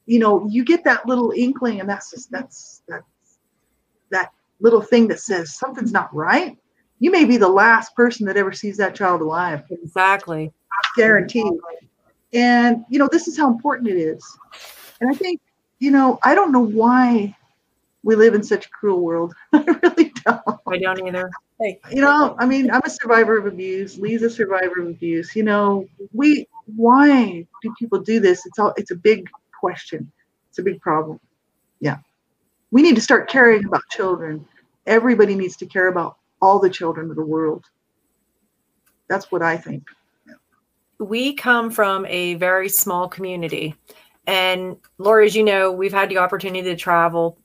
you 0.05 0.19
know, 0.19 0.45
you 0.47 0.65
get 0.65 0.83
that 0.83 1.07
little 1.07 1.31
inkling, 1.35 1.79
and 1.79 1.89
that's 1.89 2.11
just, 2.11 2.29
that's, 2.31 2.81
that's, 2.87 3.05
that 4.11 4.31
little 4.59 4.81
thing 4.81 5.07
that 5.07 5.19
says 5.19 5.57
something's 5.57 5.91
not 5.91 6.13
right, 6.13 6.57
you 6.99 7.11
may 7.11 7.25
be 7.25 7.37
the 7.37 7.49
last 7.49 7.95
person 7.95 8.25
that 8.27 8.37
ever 8.37 8.51
sees 8.51 8.77
that 8.77 8.95
child 8.95 9.21
alive. 9.21 9.63
Exactly. 9.69 10.51
Guaranteed. 10.95 11.53
And, 12.33 12.85
you 12.89 12.99
know, 12.99 13.09
this 13.11 13.27
is 13.27 13.37
how 13.37 13.49
important 13.49 13.89
it 13.89 13.97
is. 13.97 14.23
And 14.99 15.09
I 15.09 15.13
think, 15.13 15.41
you 15.79 15.91
know, 15.91 16.19
I 16.23 16.35
don't 16.35 16.51
know 16.51 16.59
why 16.59 17.35
we 18.03 18.15
live 18.15 18.33
in 18.33 18.43
such 18.43 18.67
a 18.67 18.69
cruel 18.69 19.01
world. 19.01 19.33
I 19.53 19.63
really 19.83 20.13
don't. 20.25 20.41
I 20.67 20.77
don't 20.77 21.07
either. 21.07 21.29
Hey. 21.59 21.79
You 21.91 22.01
know, 22.01 22.35
I 22.39 22.45
mean, 22.45 22.71
I'm 22.71 22.81
a 22.83 22.89
survivor 22.89 23.37
of 23.37 23.45
abuse. 23.45 23.97
Lee's 23.97 24.23
a 24.23 24.29
survivor 24.29 24.81
of 24.81 24.87
abuse. 24.87 25.35
You 25.35 25.43
know, 25.43 25.87
we 26.13 26.47
why 26.75 27.45
do 27.61 27.73
people 27.77 27.99
do 27.99 28.19
this? 28.19 28.45
It's 28.45 28.57
all 28.57 28.73
it's 28.77 28.91
a 28.91 28.95
big 28.95 29.29
question. 29.59 30.11
It's 30.49 30.59
a 30.59 30.63
big 30.63 30.81
problem. 30.81 31.19
Yeah. 31.79 31.97
We 32.71 32.81
need 32.81 32.95
to 32.95 33.01
start 33.01 33.29
caring 33.29 33.65
about 33.65 33.83
children 33.91 34.45
everybody 34.85 35.35
needs 35.35 35.55
to 35.57 35.65
care 35.65 35.87
about 35.87 36.17
all 36.41 36.59
the 36.59 36.69
children 36.69 37.09
of 37.09 37.15
the 37.15 37.25
world. 37.25 37.65
That's 39.07 39.31
what 39.31 39.41
I 39.41 39.57
think. 39.57 39.83
We 40.99 41.33
come 41.33 41.71
from 41.71 42.05
a 42.05 42.35
very 42.35 42.69
small 42.69 43.07
community. 43.07 43.75
And 44.27 44.77
Lori, 44.97 45.25
as 45.25 45.35
you 45.35 45.43
know, 45.43 45.71
we've 45.71 45.93
had 45.93 46.09
the 46.09 46.19
opportunity 46.19 46.63
to 46.69 46.75
travel. 46.75 47.37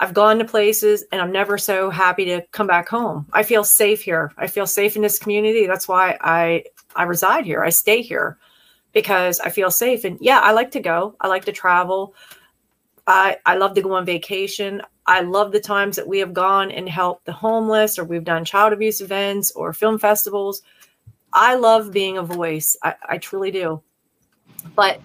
I've 0.00 0.14
gone 0.14 0.38
to 0.38 0.44
places 0.44 1.04
and 1.12 1.22
I'm 1.22 1.30
never 1.30 1.56
so 1.56 1.88
happy 1.88 2.24
to 2.24 2.42
come 2.50 2.66
back 2.66 2.88
home. 2.88 3.26
I 3.32 3.44
feel 3.44 3.62
safe 3.62 4.02
here. 4.02 4.32
I 4.36 4.48
feel 4.48 4.66
safe 4.66 4.96
in 4.96 5.02
this 5.02 5.18
community. 5.18 5.66
That's 5.66 5.86
why 5.86 6.18
I 6.20 6.64
I 6.96 7.04
reside 7.04 7.44
here. 7.44 7.62
I 7.62 7.70
stay 7.70 8.02
here 8.02 8.38
because 8.92 9.38
I 9.40 9.50
feel 9.50 9.70
safe. 9.70 10.04
And 10.04 10.18
yeah, 10.20 10.40
I 10.40 10.50
like 10.50 10.72
to 10.72 10.80
go. 10.80 11.14
I 11.20 11.28
like 11.28 11.44
to 11.44 11.52
travel. 11.52 12.14
I, 13.06 13.38
I 13.44 13.56
love 13.56 13.74
to 13.74 13.82
go 13.82 13.94
on 13.94 14.06
vacation. 14.06 14.82
I 15.06 15.20
love 15.20 15.52
the 15.52 15.60
times 15.60 15.96
that 15.96 16.08
we 16.08 16.18
have 16.20 16.32
gone 16.32 16.70
and 16.70 16.88
helped 16.88 17.26
the 17.26 17.32
homeless, 17.32 17.98
or 17.98 18.04
we've 18.04 18.24
done 18.24 18.44
child 18.44 18.72
abuse 18.72 19.00
events 19.00 19.50
or 19.52 19.72
film 19.72 19.98
festivals. 19.98 20.62
I 21.32 21.56
love 21.56 21.92
being 21.92 22.16
a 22.16 22.22
voice. 22.22 22.76
I, 22.82 22.94
I 23.08 23.18
truly 23.18 23.50
do. 23.50 23.82
But 24.74 25.00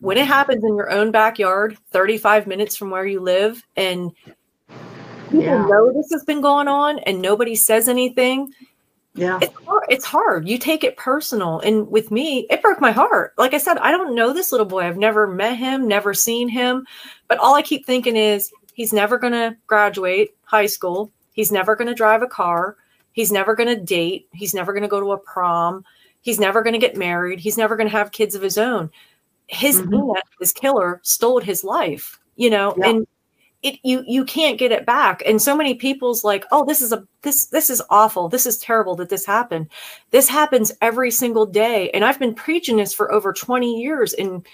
when 0.00 0.18
it 0.18 0.26
happens 0.26 0.62
in 0.64 0.76
your 0.76 0.90
own 0.90 1.10
backyard, 1.10 1.78
35 1.90 2.46
minutes 2.46 2.76
from 2.76 2.90
where 2.90 3.06
you 3.06 3.20
live, 3.20 3.62
and 3.76 4.10
people 5.30 5.44
yeah. 5.44 5.66
know 5.66 5.92
this 5.92 6.10
has 6.12 6.24
been 6.24 6.40
going 6.40 6.68
on 6.68 6.98
and 7.00 7.22
nobody 7.22 7.54
says 7.54 7.88
anything, 7.88 8.52
yeah. 9.14 9.38
It's 9.42 9.54
hard. 9.64 9.84
it's 9.88 10.04
hard. 10.04 10.48
You 10.48 10.58
take 10.58 10.84
it 10.84 10.96
personal 10.96 11.60
and 11.60 11.88
with 11.90 12.10
me 12.10 12.46
it 12.50 12.62
broke 12.62 12.80
my 12.80 12.92
heart. 12.92 13.34
Like 13.38 13.54
i 13.54 13.58
said 13.58 13.78
i 13.78 13.90
don't 13.90 14.14
know 14.14 14.32
this 14.32 14.52
little 14.52 14.66
boy. 14.66 14.82
I've 14.82 14.96
never 14.96 15.26
met 15.26 15.56
him 15.56 15.88
never 15.88 16.14
seen 16.14 16.48
him 16.48 16.86
but 17.28 17.38
all 17.38 17.54
i 17.54 17.62
keep 17.62 17.86
thinking 17.86 18.16
is 18.16 18.52
he's 18.74 18.92
never 18.92 19.18
going 19.18 19.32
to 19.32 19.56
graduate 19.66 20.30
high 20.44 20.66
school. 20.66 21.10
He's 21.32 21.52
never 21.52 21.76
going 21.76 21.88
to 21.88 21.94
drive 21.94 22.22
a 22.22 22.26
car. 22.26 22.76
He's 23.12 23.32
never 23.32 23.54
going 23.54 23.74
to 23.74 23.82
date. 23.82 24.28
He's 24.32 24.54
never 24.54 24.72
going 24.72 24.82
to 24.82 24.88
go 24.88 25.00
to 25.00 25.12
a 25.12 25.18
prom. 25.18 25.84
He's 26.22 26.38
never 26.38 26.62
going 26.62 26.74
to 26.74 26.78
get 26.78 26.96
married. 26.96 27.40
He's 27.40 27.56
never 27.56 27.76
going 27.76 27.88
to 27.88 27.96
have 27.96 28.12
kids 28.12 28.34
of 28.34 28.42
his 28.42 28.58
own. 28.58 28.90
His 29.48 29.80
mm-hmm. 29.80 30.12
his 30.38 30.52
killer 30.52 31.00
stole 31.02 31.40
his 31.40 31.64
life 31.64 32.20
you 32.40 32.48
know 32.48 32.74
yeah. 32.78 32.88
and 32.88 33.06
it 33.62 33.78
you 33.82 34.02
you 34.06 34.24
can't 34.24 34.58
get 34.58 34.72
it 34.72 34.86
back. 34.86 35.22
And 35.26 35.40
so 35.40 35.56
many 35.56 35.74
people's 35.74 36.24
like 36.24 36.44
oh 36.52 36.64
this 36.64 36.80
is 36.80 36.92
a 36.92 37.06
this 37.22 37.46
this 37.46 37.70
is 37.70 37.82
awful. 37.90 38.28
This 38.28 38.46
is 38.46 38.58
terrible 38.58 38.94
that 38.96 39.08
this 39.08 39.26
happened. 39.26 39.68
This 40.10 40.28
happens 40.28 40.72
every 40.80 41.10
single 41.10 41.46
day. 41.46 41.90
And 41.90 42.04
i've 42.04 42.18
been 42.18 42.34
preaching 42.34 42.76
this 42.78 42.94
for 42.94 43.12
over 43.12 43.32
20 43.32 43.80
years 43.80 44.12
and 44.14 44.46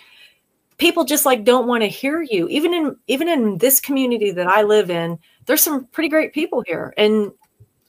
people 0.79 1.05
just 1.05 1.25
like 1.25 1.45
don't 1.45 1.69
want 1.69 1.83
to 1.83 1.89
hear 1.89 2.23
you. 2.23 2.49
Even 2.49 2.75
in 2.75 2.97
even 3.07 3.29
in 3.29 3.59
this 3.59 3.81
community 3.81 4.31
that 4.33 4.49
i 4.49 4.63
live 4.63 4.91
in 4.91 5.19
there's 5.47 5.63
some 5.63 5.87
pretty 5.87 6.09
great 6.09 6.33
people 6.33 6.63
here. 6.67 6.93
And 6.97 7.31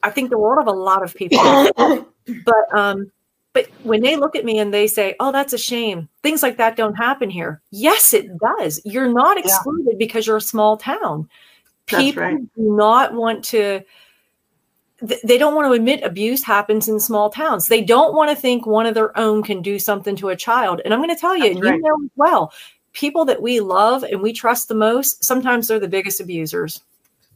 i 0.04 0.10
think 0.10 0.30
the 0.30 0.38
world 0.40 0.68
of 0.68 0.74
a 0.74 0.78
lot 0.78 1.04
of 1.04 1.14
people. 1.16 1.40
But 2.44 2.78
um 2.78 3.10
but 3.58 3.72
when 3.82 4.02
they 4.02 4.16
look 4.16 4.36
at 4.36 4.46
me 4.46 4.60
and 4.60 4.72
they 4.72 4.86
say, 4.86 5.16
oh, 5.20 5.32
that's 5.32 5.52
a 5.52 5.58
shame, 5.58 6.08
things 6.22 6.44
like 6.44 6.58
that 6.58 6.76
don't 6.76 6.94
happen 6.94 7.28
here. 7.28 7.60
Yes, 7.72 8.14
it 8.14 8.30
does. 8.38 8.80
You're 8.86 9.12
not 9.12 9.36
excluded 9.36 9.94
yeah. 9.94 9.98
because 9.98 10.28
you're 10.28 10.38
a 10.38 10.42
small 10.42 10.78
town. 10.78 11.28
People 11.88 12.22
right. 12.22 12.38
do 12.38 12.48
not 12.56 13.16
want 13.16 13.44
to, 13.46 13.82
they 15.02 15.40
don't 15.40 15.56
want 15.56 15.68
to 15.68 15.72
admit 15.72 16.04
abuse 16.04 16.44
happens 16.44 16.88
in 16.88 17.00
small 17.00 17.32
towns. 17.32 17.68
They 17.68 17.82
don't 17.82 18.14
want 18.14 18.30
to 18.30 18.36
think 18.36 18.68
one 18.68 18.86
of 18.86 18.94
their 18.94 19.18
own 19.18 19.42
can 19.42 19.64
do 19.64 19.80
something 19.80 20.16
to 20.18 20.30
a 20.30 20.36
child. 20.36 20.80
And 20.86 20.94
I'm 20.94 21.00
going 21.00 21.10
to 21.10 21.20
tell 21.20 21.36
you, 21.36 21.60
right. 21.60 21.78
you 21.78 21.82
know 21.82 22.06
as 22.06 22.12
well, 22.16 22.54
people 22.94 23.26
that 23.26 23.42
we 23.42 23.60
love 23.60 24.04
and 24.04 24.22
we 24.22 24.34
trust 24.34 24.68
the 24.68 24.76
most, 24.76 25.24
sometimes 25.24 25.68
they're 25.68 25.80
the 25.80 25.88
biggest 25.88 26.22
abusers. 26.22 26.84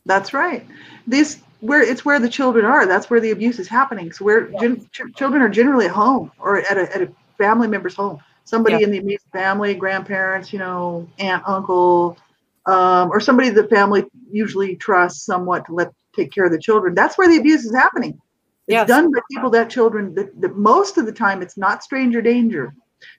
That's 0.06 0.36
right. 0.36 0.68
This 1.08 1.40
where 1.62 1.82
it's 1.82 2.04
where 2.04 2.20
the 2.20 2.30
children 2.30 2.66
are. 2.66 2.86
That's 2.86 3.10
where 3.10 3.20
the 3.20 3.32
abuse 3.32 3.60
is 3.60 3.68
happening. 3.68 4.12
So 4.12 4.26
where 4.26 4.50
yeah. 4.50 4.60
gen- 4.60 4.90
ch- 4.92 5.16
children 5.16 5.42
are 5.42 5.50
generally 5.50 5.86
at 5.86 5.92
home 5.92 6.32
or 6.38 6.58
at 6.58 6.78
a, 6.78 6.94
at 6.94 7.02
a 7.04 7.12
family 7.38 7.68
member's 7.68 7.96
home. 7.96 8.20
Somebody 8.44 8.78
yeah. 8.78 8.86
in 8.86 8.92
the 8.92 8.98
immediate 8.98 9.22
family, 9.32 9.76
grandparents, 9.76 10.52
you 10.52 10.60
know, 10.60 11.08
aunt, 11.20 11.44
uncle, 11.48 12.18
um, 12.66 13.12
or 13.12 13.20
somebody 13.20 13.50
the 13.50 13.68
family 13.68 14.04
usually 14.32 14.76
trusts 14.76 15.26
somewhat 15.26 15.66
to 15.68 15.74
let 15.74 15.92
take 16.16 16.32
care 16.32 16.46
of 16.46 16.52
the 16.52 16.60
children. 16.60 16.94
That's 16.94 17.18
where 17.18 17.30
the 17.30 17.38
abuse 17.38 17.64
is 17.64 17.74
happening. 17.74 18.20
It's 18.68 18.74
yes. 18.74 18.88
done 18.88 19.12
by 19.12 19.20
people 19.32 19.50
that 19.52 19.70
children 19.70 20.14
that, 20.16 20.40
that, 20.42 20.58
most 20.58 20.98
of 20.98 21.06
the 21.06 21.12
time 21.12 21.42
it's 21.42 21.58
not 21.58 21.84
stranger 21.84 22.22
danger. 22.22 22.74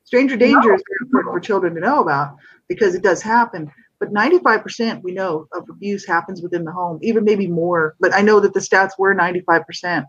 Stranger 0.04 0.36
danger 0.36 0.68
no. 0.68 0.74
is 0.74 0.82
very 0.88 0.98
important 1.02 1.34
for 1.34 1.40
children 1.40 1.74
to 1.74 1.80
know 1.80 2.00
about 2.00 2.36
because 2.68 2.94
it 2.94 3.02
does 3.02 3.22
happen 3.22 3.70
but 4.02 4.12
95% 4.12 5.00
we 5.04 5.12
know 5.12 5.46
of 5.52 5.68
abuse 5.70 6.04
happens 6.04 6.42
within 6.42 6.64
the 6.64 6.72
home, 6.72 6.98
even 7.02 7.22
maybe 7.22 7.46
more. 7.46 7.94
But 8.00 8.12
I 8.12 8.20
know 8.20 8.40
that 8.40 8.52
the 8.52 8.58
stats 8.58 8.98
were 8.98 9.14
95%. 9.14 10.06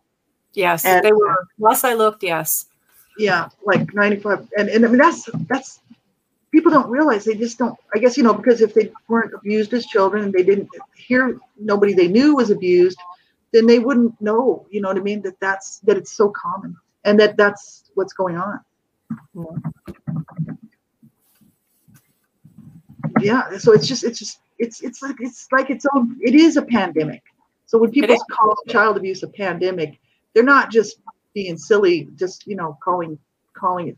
Yes, 0.56 0.84
and, 0.84 1.06
they 1.06 1.12
were. 1.12 1.36
Last 1.60 1.84
I 1.84 1.94
looked, 1.94 2.24
yes. 2.24 2.66
Yeah, 3.20 3.50
like 3.64 3.94
95. 3.94 4.50
And, 4.58 4.68
and 4.70 4.84
I 4.84 4.88
mean, 4.88 4.98
that's, 4.98 5.30
that's, 5.48 5.80
people 6.52 6.72
don't 6.72 6.90
realize 6.90 7.24
they 7.24 7.36
just 7.36 7.60
don't, 7.60 7.78
I 7.94 8.00
guess, 8.00 8.18
you 8.18 8.24
know, 8.24 8.34
because 8.34 8.62
if 8.62 8.74
they 8.74 8.92
weren't 9.08 9.36
abused 9.36 9.72
as 9.74 9.86
children 9.86 10.24
and 10.24 10.34
they 10.34 10.42
didn't 10.42 10.70
hear 10.96 11.38
nobody 11.60 11.94
they 11.94 12.08
knew 12.08 12.36
was 12.36 12.50
abused, 12.50 12.98
then 13.52 13.68
they 13.68 13.78
wouldn't 13.78 14.20
know, 14.20 14.66
you 14.72 14.82
know 14.82 14.88
what 14.88 14.98
I 14.98 15.02
mean? 15.02 15.22
That 15.22 15.40
that's, 15.40 15.78
that 15.82 15.98
it's 15.98 16.12
so 16.12 16.30
common 16.30 16.76
and 17.04 17.20
that 17.20 17.38
that's 17.38 17.92
what's 17.94 18.14
going 18.14 18.38
on. 18.38 18.60
Yeah 19.36 19.83
yeah 23.20 23.58
so 23.58 23.74
it's 23.74 23.88
just 23.88 24.04
it's 24.04 24.20
just 24.20 24.40
it's 24.60 24.82
it's 24.82 25.02
like 25.02 25.16
it's 25.20 25.48
like 25.52 25.70
its 25.70 25.86
own 25.94 26.18
it 26.22 26.36
is 26.36 26.58
a 26.58 26.62
pandemic. 26.62 27.22
So 27.66 27.78
when 27.80 27.92
people 27.92 28.16
call 28.32 28.56
child 28.68 28.98
abuse 28.98 29.24
a 29.24 29.28
pandemic 29.28 30.00
they're 30.34 30.44
not 30.44 30.72
just 30.72 31.00
being 31.34 31.58
silly 31.58 32.10
just 32.16 32.46
you 32.46 32.56
know 32.56 32.78
calling 32.84 33.18
calling 33.54 33.88
it 33.90 33.98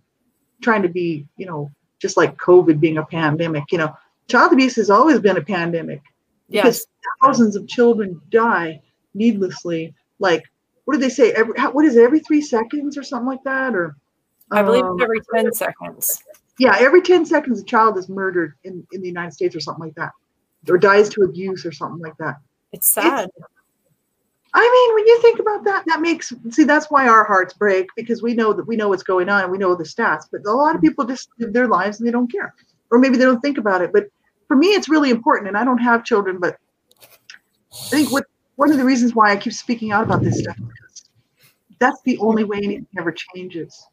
trying 0.61 0.81
to 0.81 0.89
be 0.89 1.27
you 1.37 1.45
know 1.45 1.69
just 1.99 2.17
like 2.17 2.37
covid 2.37 2.79
being 2.79 2.97
a 2.97 3.05
pandemic 3.05 3.63
you 3.71 3.77
know. 3.77 3.95
Child 4.27 4.53
abuse 4.53 4.75
has 4.77 4.89
always 4.89 5.19
been 5.19 5.37
a 5.37 5.41
pandemic 5.43 6.01
because 6.49 6.79
yes. 6.79 6.85
thousands 7.21 7.55
of 7.55 7.67
children 7.67 8.19
die 8.31 8.81
needlessly 9.13 9.93
like 10.19 10.43
what 10.85 10.93
do 10.93 10.99
they 10.99 11.09
say 11.09 11.31
every 11.31 11.53
what 11.71 11.85
is 11.85 11.95
it 11.95 12.03
every 12.03 12.19
three 12.19 12.41
seconds 12.41 12.97
or 12.97 13.03
something 13.03 13.27
like 13.27 13.43
that 13.43 13.75
or 13.75 13.95
i 14.51 14.61
believe 14.61 14.83
um, 14.83 15.01
every 15.01 15.19
10 15.33 15.53
seconds 15.53 16.23
yeah, 16.59 16.75
every 16.79 17.01
10 17.01 17.25
seconds 17.25 17.61
a 17.61 17.65
child 17.65 17.97
is 17.97 18.09
murdered 18.09 18.53
in, 18.63 18.85
in 18.91 19.01
the 19.01 19.07
United 19.07 19.33
States 19.33 19.55
or 19.55 19.59
something 19.59 19.83
like 19.83 19.95
that, 19.95 20.11
or 20.69 20.77
dies 20.77 21.09
to 21.09 21.21
abuse 21.21 21.65
or 21.65 21.71
something 21.71 21.99
like 21.99 22.17
that. 22.17 22.35
It's 22.71 22.91
sad. 22.91 23.29
It's, 23.35 23.47
I 24.53 24.61
mean, 24.61 24.95
when 24.95 25.05
you 25.05 25.21
think 25.21 25.39
about 25.39 25.65
that, 25.65 25.83
that 25.87 25.99
makes 25.99 26.31
see 26.49 26.63
that's 26.63 26.89
why 26.89 27.09
our 27.09 27.25
hearts 27.25 27.53
break 27.53 27.87
because 27.97 28.23
we 28.23 28.33
know 28.33 28.53
that 28.53 28.65
we 28.65 28.77
know 28.77 28.87
what's 28.87 29.03
going 29.03 29.27
on 29.27 29.43
and 29.43 29.51
we 29.51 29.57
know 29.57 29.75
the 29.75 29.83
stats. 29.83 30.27
But 30.31 30.45
a 30.45 30.51
lot 30.51 30.75
of 30.75 30.81
people 30.81 31.03
just 31.03 31.27
live 31.39 31.51
their 31.51 31.67
lives 31.67 31.99
and 31.99 32.07
they 32.07 32.11
don't 32.11 32.31
care, 32.31 32.53
or 32.89 32.97
maybe 32.97 33.17
they 33.17 33.25
don't 33.25 33.41
think 33.41 33.57
about 33.57 33.81
it. 33.81 33.91
But 33.91 34.05
for 34.47 34.55
me, 34.55 34.67
it's 34.67 34.87
really 34.87 35.09
important, 35.09 35.49
and 35.49 35.57
I 35.57 35.65
don't 35.65 35.79
have 35.79 36.05
children, 36.05 36.39
but 36.39 36.55
I 37.01 37.89
think 37.89 38.13
what 38.13 38.25
one 38.55 38.71
of 38.71 38.77
the 38.77 38.85
reasons 38.85 39.13
why 39.13 39.31
I 39.31 39.35
keep 39.35 39.51
speaking 39.51 39.91
out 39.91 40.05
about 40.05 40.23
this 40.23 40.39
stuff 40.39 40.55
because 40.55 41.09
that's 41.77 42.01
the 42.03 42.17
only 42.19 42.45
way 42.45 42.59
anything 42.63 42.87
ever 42.97 43.11
changes. 43.11 43.85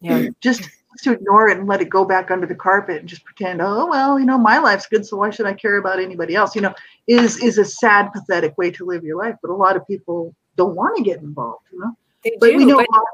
Yeah, 0.00 0.28
just 0.40 0.68
to 1.04 1.12
ignore 1.12 1.48
it 1.48 1.58
and 1.58 1.66
let 1.68 1.80
it 1.80 1.88
go 1.90 2.04
back 2.04 2.30
under 2.30 2.46
the 2.46 2.54
carpet 2.54 2.98
and 3.00 3.08
just 3.08 3.24
pretend, 3.24 3.60
oh 3.62 3.86
well, 3.86 4.18
you 4.18 4.26
know, 4.26 4.38
my 4.38 4.58
life's 4.58 4.86
good, 4.86 5.04
so 5.06 5.16
why 5.16 5.30
should 5.30 5.46
I 5.46 5.52
care 5.54 5.76
about 5.78 5.98
anybody 6.00 6.34
else? 6.34 6.54
You 6.54 6.62
know, 6.62 6.74
is 7.06 7.42
is 7.42 7.58
a 7.58 7.64
sad, 7.64 8.12
pathetic 8.12 8.56
way 8.58 8.70
to 8.72 8.84
live 8.84 9.04
your 9.04 9.16
life. 9.18 9.36
But 9.42 9.50
a 9.50 9.54
lot 9.54 9.76
of 9.76 9.86
people 9.86 10.34
don't 10.56 10.74
want 10.76 10.96
to 10.96 11.02
get 11.02 11.20
involved, 11.20 11.66
you 11.72 11.80
know. 11.80 11.92
they 12.24 12.32
But 12.40 12.50
do. 12.50 12.56
we 12.56 12.64
know 12.64 12.76
but- 12.76 12.88
a 12.88 12.92
lot- 12.92 13.04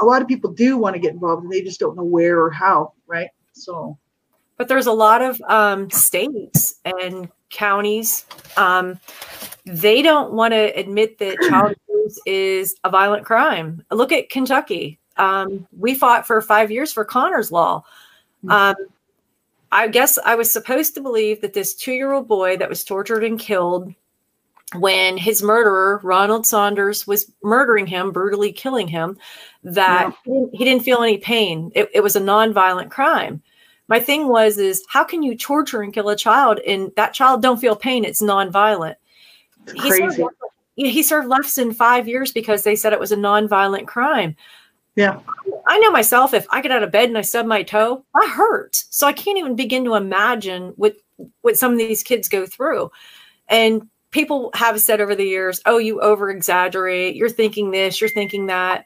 a 0.00 0.04
lot 0.04 0.22
of 0.22 0.28
people 0.28 0.50
do 0.50 0.78
want 0.78 0.94
to 0.94 0.98
get 1.00 1.12
involved 1.12 1.42
and 1.42 1.52
they 1.52 1.60
just 1.60 1.78
don't 1.78 1.94
know 1.94 2.04
where 2.04 2.40
or 2.42 2.50
how, 2.50 2.94
right? 3.06 3.28
So 3.52 3.98
but 4.56 4.68
there's 4.68 4.86
a 4.86 4.92
lot 4.92 5.20
of 5.22 5.40
um, 5.48 5.90
states 5.90 6.76
and 6.84 7.28
counties 7.50 8.24
um, 8.56 8.98
they 9.66 10.02
don't 10.02 10.32
want 10.32 10.52
to 10.52 10.78
admit 10.78 11.18
that 11.18 11.36
child 11.48 11.74
abuse 11.88 12.18
is 12.26 12.74
a 12.84 12.90
violent 12.90 13.24
crime 13.24 13.82
look 13.90 14.12
at 14.12 14.28
kentucky 14.30 14.99
um, 15.20 15.66
we 15.78 15.94
fought 15.94 16.26
for 16.26 16.40
five 16.40 16.70
years 16.70 16.92
for 16.92 17.04
connor's 17.04 17.52
law. 17.52 17.84
Um, 18.48 18.74
i 19.72 19.86
guess 19.86 20.18
i 20.24 20.34
was 20.34 20.50
supposed 20.50 20.94
to 20.94 21.00
believe 21.00 21.42
that 21.42 21.52
this 21.52 21.74
two-year-old 21.74 22.26
boy 22.26 22.56
that 22.56 22.68
was 22.68 22.82
tortured 22.82 23.22
and 23.22 23.38
killed 23.38 23.94
when 24.76 25.16
his 25.16 25.42
murderer 25.42 26.00
ronald 26.02 26.46
saunders 26.46 27.06
was 27.06 27.30
murdering 27.42 27.86
him 27.86 28.10
brutally 28.10 28.50
killing 28.50 28.88
him 28.88 29.16
that 29.62 30.14
he, 30.24 30.30
didn't, 30.30 30.54
he 30.54 30.64
didn't 30.64 30.84
feel 30.84 31.02
any 31.02 31.18
pain. 31.18 31.70
It, 31.74 31.90
it 31.94 32.02
was 32.02 32.16
a 32.16 32.20
non-violent 32.20 32.90
crime. 32.90 33.42
My 33.88 34.00
thing 34.00 34.28
was 34.28 34.58
is 34.58 34.84
how 34.88 35.04
can 35.04 35.22
you 35.22 35.36
torture 35.36 35.82
and 35.82 35.92
kill 35.92 36.08
a 36.08 36.16
child 36.16 36.60
and 36.66 36.92
that 36.96 37.12
child 37.12 37.42
don't 37.42 37.60
feel 37.60 37.76
pain? 37.76 38.04
It's 38.04 38.22
non-violent. 38.22 38.96
It's 39.66 39.82
he 39.82 39.90
served, 39.90 40.16
crazy. 40.16 40.26
he 40.76 41.02
served 41.02 41.28
less 41.28 41.54
than 41.54 41.74
five 41.74 42.08
years 42.08 42.32
because 42.32 42.62
they 42.62 42.76
said 42.76 42.92
it 42.92 43.00
was 43.00 43.12
a 43.12 43.16
non-violent 43.16 43.88
crime 43.88 44.36
Yeah. 45.00 45.18
i 45.66 45.78
know 45.78 45.90
myself 45.90 46.34
if 46.34 46.46
i 46.50 46.60
get 46.60 46.72
out 46.72 46.82
of 46.82 46.90
bed 46.90 47.08
and 47.08 47.16
i 47.16 47.22
stub 47.22 47.46
my 47.46 47.62
toe 47.62 48.04
i 48.14 48.26
hurt. 48.28 48.84
So 48.90 49.06
i 49.06 49.12
can't 49.14 49.38
even 49.38 49.56
begin 49.56 49.84
to 49.84 49.94
imagine 49.94 50.74
what 50.76 50.96
what 51.40 51.56
some 51.56 51.72
of 51.72 51.78
these 51.78 52.02
kids 52.02 52.28
go 52.28 52.46
through. 52.46 52.90
And 53.48 53.88
people 54.10 54.50
have 54.54 54.80
said 54.80 55.00
over 55.00 55.14
the 55.14 55.24
years 55.24 55.60
oh 55.64 55.78
you 55.78 56.00
over 56.00 56.30
exaggerate 56.30 57.16
you're 57.16 57.30
thinking 57.30 57.70
this 57.70 58.00
you're 58.00 58.10
thinking 58.10 58.46
that. 58.46 58.84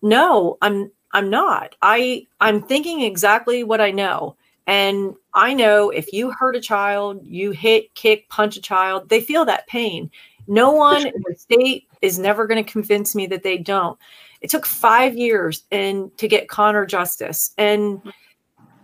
No 0.00 0.56
i'm 0.62 0.90
i'm 1.12 1.28
not. 1.28 1.74
I 1.82 2.26
i'm 2.40 2.62
thinking 2.62 3.02
exactly 3.02 3.62
what 3.62 3.80
i 3.82 3.90
know. 3.90 4.36
And 4.66 5.14
i 5.34 5.52
know 5.52 5.90
if 5.90 6.12
you 6.14 6.30
hurt 6.30 6.56
a 6.56 6.60
child 6.60 7.20
you 7.24 7.50
hit 7.50 7.94
kick 7.94 8.28
punch 8.30 8.56
a 8.56 8.62
child 8.62 9.10
they 9.10 9.20
feel 9.20 9.44
that 9.44 9.66
pain. 9.66 10.10
No 10.46 10.72
one 10.72 11.06
in 11.06 11.22
the 11.26 11.34
state 11.36 11.88
is 12.00 12.18
never 12.18 12.46
going 12.46 12.62
to 12.62 12.72
convince 12.72 13.14
me 13.14 13.26
that 13.28 13.42
they 13.42 13.58
don't 13.58 13.98
it 14.42 14.50
took 14.50 14.66
five 14.66 15.16
years 15.16 15.64
and 15.70 16.16
to 16.18 16.28
get 16.28 16.48
connor 16.48 16.84
justice 16.84 17.52
and 17.58 18.02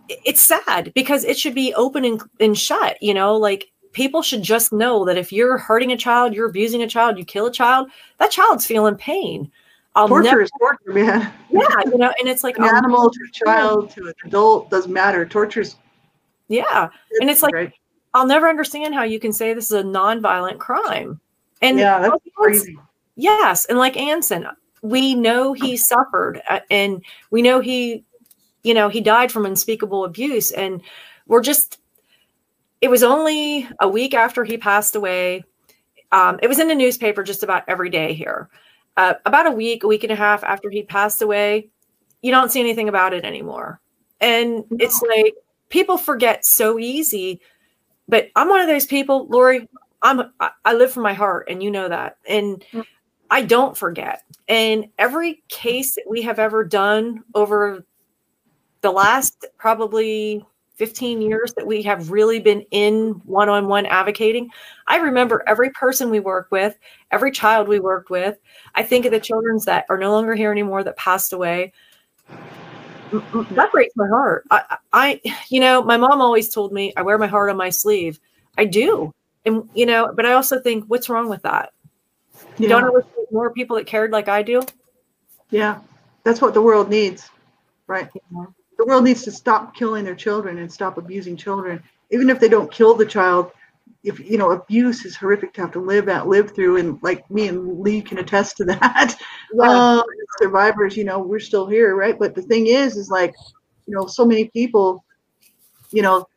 it's 0.09 0.41
sad 0.41 0.91
because 0.95 1.23
it 1.23 1.37
should 1.37 1.53
be 1.53 1.73
open 1.75 2.03
and, 2.05 2.21
and 2.39 2.57
shut 2.57 2.97
you 3.01 3.13
know 3.13 3.35
like 3.35 3.69
people 3.91 4.21
should 4.21 4.41
just 4.41 4.71
know 4.73 5.05
that 5.05 5.17
if 5.17 5.31
you're 5.31 5.57
hurting 5.57 5.91
a 5.91 5.97
child 5.97 6.33
you're 6.33 6.47
abusing 6.49 6.81
a 6.81 6.87
child 6.87 7.17
you 7.17 7.25
kill 7.25 7.45
a 7.47 7.51
child 7.51 7.89
that 8.17 8.31
child's 8.31 8.65
feeling 8.65 8.95
pain 8.95 9.51
i'll 9.95 10.07
torture 10.07 10.23
never 10.23 10.41
is 10.41 10.51
torture, 10.59 10.93
man. 10.93 11.31
yeah 11.51 11.67
you 11.85 11.97
know 11.97 12.11
and 12.19 12.27
it's 12.29 12.43
like 12.43 12.57
An 12.57 12.63
I'll 12.63 12.75
animal 12.75 13.09
to 13.11 13.19
a 13.27 13.31
child 13.45 13.91
to 13.91 14.07
an 14.07 14.13
adult 14.25 14.69
doesn't 14.71 14.91
matter. 14.93 15.25
Torture's 15.25 15.75
yeah 16.47 16.89
And 17.19 17.29
it's 17.29 17.43
like- 17.43 17.53
right? 17.53 17.73
i'll 18.15 18.25
never 18.27 18.47
understand 18.49 18.95
how 18.95 19.03
you 19.03 19.19
can 19.19 19.33
say 19.33 19.53
this 19.53 19.65
is 19.65 19.71
a 19.73 19.83
non-violent 19.83 20.59
crime 20.59 21.19
and 21.61 21.77
yeah, 21.77 21.99
that's 21.99 22.15
crazy. 22.35 22.77
yes 23.15 23.65
and 23.65 23.77
like 23.77 23.97
anson 23.97 24.47
we 24.81 25.15
know 25.15 25.53
he 25.53 25.77
suffered 25.77 26.41
uh, 26.49 26.59
and 26.69 27.03
we 27.31 27.41
know 27.41 27.59
he 27.59 28.03
you 28.63 28.73
know 28.73 28.89
he 28.89 29.01
died 29.01 29.31
from 29.31 29.45
unspeakable 29.45 30.05
abuse 30.05 30.51
and 30.51 30.81
we're 31.27 31.41
just 31.41 31.79
it 32.81 32.89
was 32.89 33.03
only 33.03 33.67
a 33.81 33.89
week 33.89 34.13
after 34.13 34.43
he 34.45 34.57
passed 34.57 34.95
away. 34.95 35.43
Um, 36.13 36.39
it 36.41 36.47
was 36.47 36.59
in 36.59 36.69
the 36.69 36.75
newspaper 36.75 37.23
just 37.23 37.43
about 37.43 37.63
every 37.67 37.89
day 37.89 38.13
here. 38.13 38.49
Uh, 38.97 39.15
about 39.25 39.47
a 39.47 39.51
week 39.51 39.83
a 39.83 39.87
week 39.87 40.03
and 40.03 40.11
a 40.11 40.15
half 40.15 40.43
after 40.43 40.69
he 40.69 40.83
passed 40.83 41.21
away 41.21 41.69
you 42.21 42.31
don't 42.31 42.51
see 42.51 42.59
anything 42.59 42.89
about 42.89 43.13
it 43.13 43.23
anymore. 43.23 43.79
And 44.19 44.65
it's 44.77 45.01
like 45.01 45.35
people 45.69 45.97
forget 45.97 46.45
so 46.45 46.79
easy 46.79 47.39
but 48.07 48.29
i'm 48.35 48.49
one 48.49 48.59
of 48.59 48.67
those 48.67 48.87
people 48.87 49.27
lori 49.27 49.69
i'm 50.01 50.21
I- 50.39 50.49
i 50.65 50.73
live 50.73 50.91
from 50.91 51.03
my 51.03 51.13
heart 51.13 51.47
and 51.49 51.61
you 51.63 51.71
know 51.71 51.87
that. 51.87 52.17
And 52.27 52.65
i 53.29 53.41
don't 53.41 53.77
forget. 53.77 54.23
And 54.47 54.87
every 54.97 55.43
case 55.49 55.95
that 55.95 56.05
we 56.09 56.21
have 56.23 56.39
ever 56.39 56.63
done 56.63 57.23
over 57.35 57.85
the 58.81 58.91
last 58.91 59.45
probably 59.57 60.45
15 60.75 61.21
years 61.21 61.53
that 61.55 61.67
we 61.67 61.83
have 61.83 62.09
really 62.09 62.39
been 62.39 62.61
in 62.71 63.21
one-on-one 63.25 63.85
advocating 63.85 64.49
i 64.87 64.95
remember 64.95 65.43
every 65.45 65.69
person 65.71 66.09
we 66.09 66.21
worked 66.21 66.51
with 66.51 66.77
every 67.11 67.31
child 67.31 67.67
we 67.67 67.79
worked 67.79 68.09
with. 68.09 68.37
I 68.75 68.83
think 68.83 69.05
of 69.05 69.11
the 69.11 69.19
children's 69.19 69.65
that 69.65 69.85
are 69.89 69.97
no 69.97 70.11
longer 70.11 70.35
here 70.35 70.51
anymore 70.51 70.83
that 70.83 70.97
passed 70.97 71.33
away. 71.33 71.73
That 73.11 73.69
breaks 73.71 73.95
my 73.95 74.07
heart. 74.07 74.45
I, 74.51 74.77
I 74.93 75.21
you 75.49 75.59
know 75.59 75.83
my 75.83 75.97
mom 75.97 76.21
always 76.21 76.49
told 76.49 76.71
me 76.71 76.93
i 76.95 77.01
wear 77.01 77.17
my 77.17 77.27
heart 77.27 77.49
on 77.49 77.57
my 77.57 77.69
sleeve. 77.69 78.19
I 78.57 78.65
do. 78.65 79.13
And 79.45 79.67
you 79.73 79.85
know 79.85 80.11
but 80.15 80.25
i 80.25 80.33
also 80.33 80.59
think 80.59 80.85
what's 80.87 81.09
wrong 81.09 81.29
with 81.29 81.41
that 81.43 81.71
you 82.57 82.67
Yeah. 82.67 82.81
don't 82.81 82.93
know 82.93 83.01
more 83.31 83.51
people 83.51 83.75
that 83.77 83.87
cared 83.87 84.11
like 84.11 84.27
i 84.27 84.41
do 84.41 84.61
Yeah, 85.51 85.79
that's 86.23 86.41
what 86.41 86.53
the 86.53 86.61
world 86.61 86.89
needs, 86.89 87.29
right? 87.87 88.09
The 88.77 88.85
world 88.85 89.03
needs 89.03 89.23
to 89.23 89.31
stop 89.31 89.75
killing 89.75 90.05
their 90.05 90.15
children 90.15 90.59
and 90.59 90.71
stop 90.71 90.97
abusing 90.97 91.35
children, 91.35 91.83
even 92.11 92.29
if 92.29 92.39
they 92.39 92.49
don't 92.49 92.71
kill 92.71 92.93
the 92.95 93.05
child. 93.05 93.51
If 94.03 94.19
you 94.19 94.37
know, 94.37 94.51
abuse 94.51 95.05
is 95.05 95.15
horrific 95.15 95.53
to 95.53 95.61
have 95.61 95.71
to 95.71 95.79
live 95.79 96.07
at, 96.07 96.27
live 96.27 96.55
through, 96.55 96.77
and 96.77 96.99
like 97.01 97.29
me 97.31 97.47
and 97.47 97.79
Lee 97.79 98.01
can 98.01 98.19
attest 98.19 98.57
to 98.57 98.65
that. 98.65 99.15
Um, 99.59 100.03
survivors, 100.37 100.95
you 100.95 101.03
know, 101.03 101.19
we're 101.19 101.39
still 101.39 101.67
here, 101.67 101.95
right? 101.95 102.17
But 102.17 102.35
the 102.35 102.43
thing 102.43 102.67
is, 102.67 102.95
is 102.95 103.09
like, 103.09 103.33
you 103.87 103.95
know, 103.95 104.05
so 104.05 104.25
many 104.25 104.45
people, 104.49 105.03
you 105.91 106.01
know, 106.01 106.27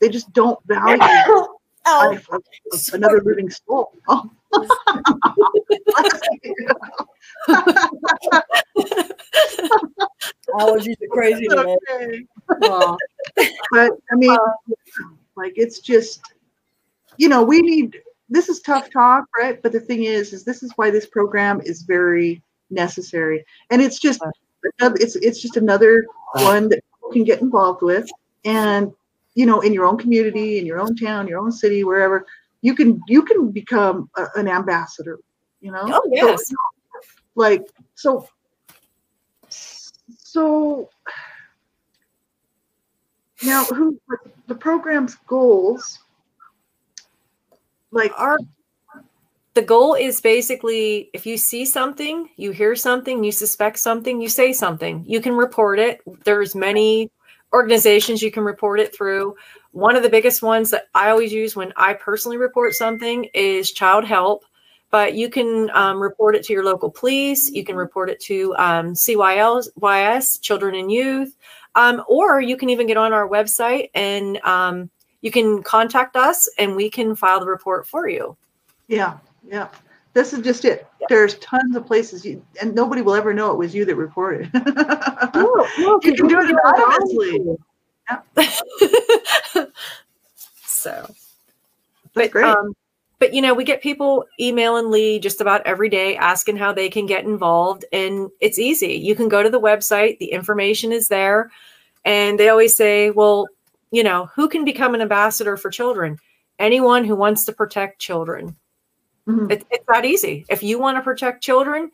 they 0.00 0.08
just 0.08 0.32
don't 0.32 0.58
value 0.66 0.98
Oh, 1.86 2.08
life 2.10 2.28
of, 2.30 2.42
of 2.72 2.94
another 2.94 3.20
living 3.24 3.50
soul. 3.50 3.92
allergies 10.58 10.96
are 11.02 11.08
crazy 11.10 11.46
today. 11.46 11.76
okay. 11.90 12.24
Well, 12.60 12.96
but 13.70 13.92
I 14.10 14.16
mean, 14.16 14.36
like 15.36 15.52
it's 15.56 15.80
just, 15.80 16.20
you 17.16 17.28
know, 17.28 17.42
we 17.42 17.60
need. 17.62 18.00
This 18.32 18.48
is 18.48 18.60
tough 18.60 18.90
talk, 18.90 19.24
right? 19.36 19.60
But 19.60 19.72
the 19.72 19.80
thing 19.80 20.04
is, 20.04 20.32
is 20.32 20.44
this 20.44 20.62
is 20.62 20.72
why 20.76 20.90
this 20.90 21.06
program 21.06 21.60
is 21.62 21.82
very 21.82 22.40
necessary, 22.70 23.44
and 23.70 23.82
it's 23.82 23.98
just, 23.98 24.22
it's 24.80 25.16
it's 25.16 25.42
just 25.42 25.56
another 25.56 26.06
one 26.34 26.68
that 26.68 26.84
people 26.94 27.10
can 27.10 27.24
get 27.24 27.40
involved 27.40 27.82
with, 27.82 28.08
and 28.44 28.92
you 29.34 29.46
know, 29.46 29.60
in 29.60 29.72
your 29.72 29.84
own 29.86 29.96
community, 29.96 30.58
in 30.58 30.66
your 30.66 30.80
own 30.80 30.94
town, 30.96 31.26
your 31.26 31.40
own 31.40 31.52
city, 31.52 31.82
wherever, 31.84 32.26
you 32.62 32.74
can 32.74 33.00
you 33.08 33.22
can 33.22 33.50
become 33.50 34.10
a, 34.16 34.26
an 34.36 34.48
ambassador. 34.48 35.18
You 35.60 35.72
know. 35.72 35.82
Oh, 35.84 36.02
So, 36.04 36.10
yes. 36.12 36.52
like 37.34 37.66
so. 37.94 38.28
So 39.48 40.88
now, 43.42 43.64
who 43.64 43.98
the 44.46 44.54
program's 44.54 45.16
goals? 45.26 45.98
Like, 47.90 48.12
our 48.16 48.38
the 49.54 49.62
goal 49.62 49.94
is 49.94 50.20
basically 50.20 51.10
if 51.12 51.26
you 51.26 51.36
see 51.36 51.64
something 51.64 52.28
you 52.36 52.52
hear 52.52 52.76
something 52.76 53.24
you 53.24 53.32
suspect 53.32 53.80
something 53.80 54.20
you 54.20 54.28
say 54.28 54.52
something 54.52 55.04
you 55.06 55.20
can 55.20 55.34
report 55.34 55.80
it 55.80 56.00
there's 56.24 56.54
many 56.54 57.10
organizations 57.52 58.22
you 58.22 58.30
can 58.30 58.44
report 58.44 58.78
it 58.78 58.94
through 58.94 59.34
one 59.72 59.96
of 59.96 60.02
the 60.02 60.08
biggest 60.08 60.42
ones 60.42 60.70
that 60.70 60.88
i 60.94 61.10
always 61.10 61.32
use 61.32 61.56
when 61.56 61.72
i 61.76 61.92
personally 61.94 62.36
report 62.36 62.74
something 62.74 63.24
is 63.34 63.72
child 63.72 64.04
help 64.04 64.44
but 64.90 65.14
you 65.14 65.30
can 65.30 65.70
um, 65.70 66.00
report 66.00 66.34
it 66.34 66.42
to 66.42 66.52
your 66.52 66.64
local 66.64 66.90
police 66.90 67.50
you 67.50 67.64
can 67.64 67.76
report 67.76 68.10
it 68.10 68.20
to 68.20 68.54
um, 68.56 68.94
cys 68.94 70.40
children 70.40 70.74
and 70.74 70.90
youth 70.90 71.36
um, 71.76 72.02
or 72.08 72.40
you 72.40 72.56
can 72.56 72.68
even 72.68 72.86
get 72.86 72.96
on 72.96 73.12
our 73.12 73.28
website 73.28 73.90
and 73.94 74.38
um, 74.38 74.90
you 75.20 75.30
can 75.30 75.62
contact 75.62 76.16
us 76.16 76.48
and 76.58 76.74
we 76.74 76.90
can 76.90 77.14
file 77.14 77.38
the 77.38 77.46
report 77.46 77.86
for 77.86 78.08
you 78.08 78.36
yeah, 78.90 79.18
yeah. 79.46 79.68
This 80.12 80.32
is 80.32 80.40
just 80.40 80.64
it. 80.64 80.88
Yep. 81.00 81.08
There's 81.08 81.34
tons 81.38 81.76
of 81.76 81.86
places, 81.86 82.24
you, 82.24 82.44
and 82.60 82.74
nobody 82.74 83.00
will 83.00 83.14
ever 83.14 83.32
know 83.32 83.52
it 83.52 83.56
was 83.56 83.72
you 83.72 83.84
that 83.84 83.94
reported. 83.94 84.50
no, 85.34 85.66
no, 85.78 86.00
you 86.02 86.14
can 86.16 86.26
do 86.26 86.40
it 86.40 86.50
anonymously. 86.50 87.56
So, 90.80 91.06
but 92.14 92.30
great. 92.30 92.46
Um, 92.46 92.74
but 93.18 93.34
you 93.34 93.42
know, 93.42 93.52
we 93.52 93.64
get 93.64 93.82
people 93.82 94.24
emailing 94.40 94.90
Lee 94.90 95.18
just 95.18 95.42
about 95.42 95.66
every 95.66 95.90
day 95.90 96.16
asking 96.16 96.56
how 96.56 96.72
they 96.72 96.88
can 96.88 97.04
get 97.04 97.24
involved, 97.24 97.84
and 97.92 98.30
it's 98.40 98.58
easy. 98.58 98.94
You 98.94 99.14
can 99.14 99.28
go 99.28 99.42
to 99.42 99.50
the 99.50 99.60
website; 99.60 100.18
the 100.18 100.32
information 100.32 100.90
is 100.90 101.08
there, 101.08 101.50
and 102.06 102.40
they 102.40 102.48
always 102.48 102.74
say, 102.74 103.10
"Well, 103.10 103.46
you 103.90 104.02
know, 104.02 104.30
who 104.34 104.48
can 104.48 104.64
become 104.64 104.94
an 104.94 105.02
ambassador 105.02 105.58
for 105.58 105.68
children? 105.68 106.18
Anyone 106.58 107.04
who 107.04 107.14
wants 107.14 107.44
to 107.44 107.52
protect 107.52 108.00
children." 108.00 108.56
Mm-hmm. 109.28 109.50
It, 109.50 109.66
it's 109.70 109.84
that 109.86 110.06
easy. 110.06 110.46
If 110.48 110.62
you 110.62 110.78
want 110.78 110.96
to 110.96 111.02
protect 111.02 111.42
children, 111.42 111.90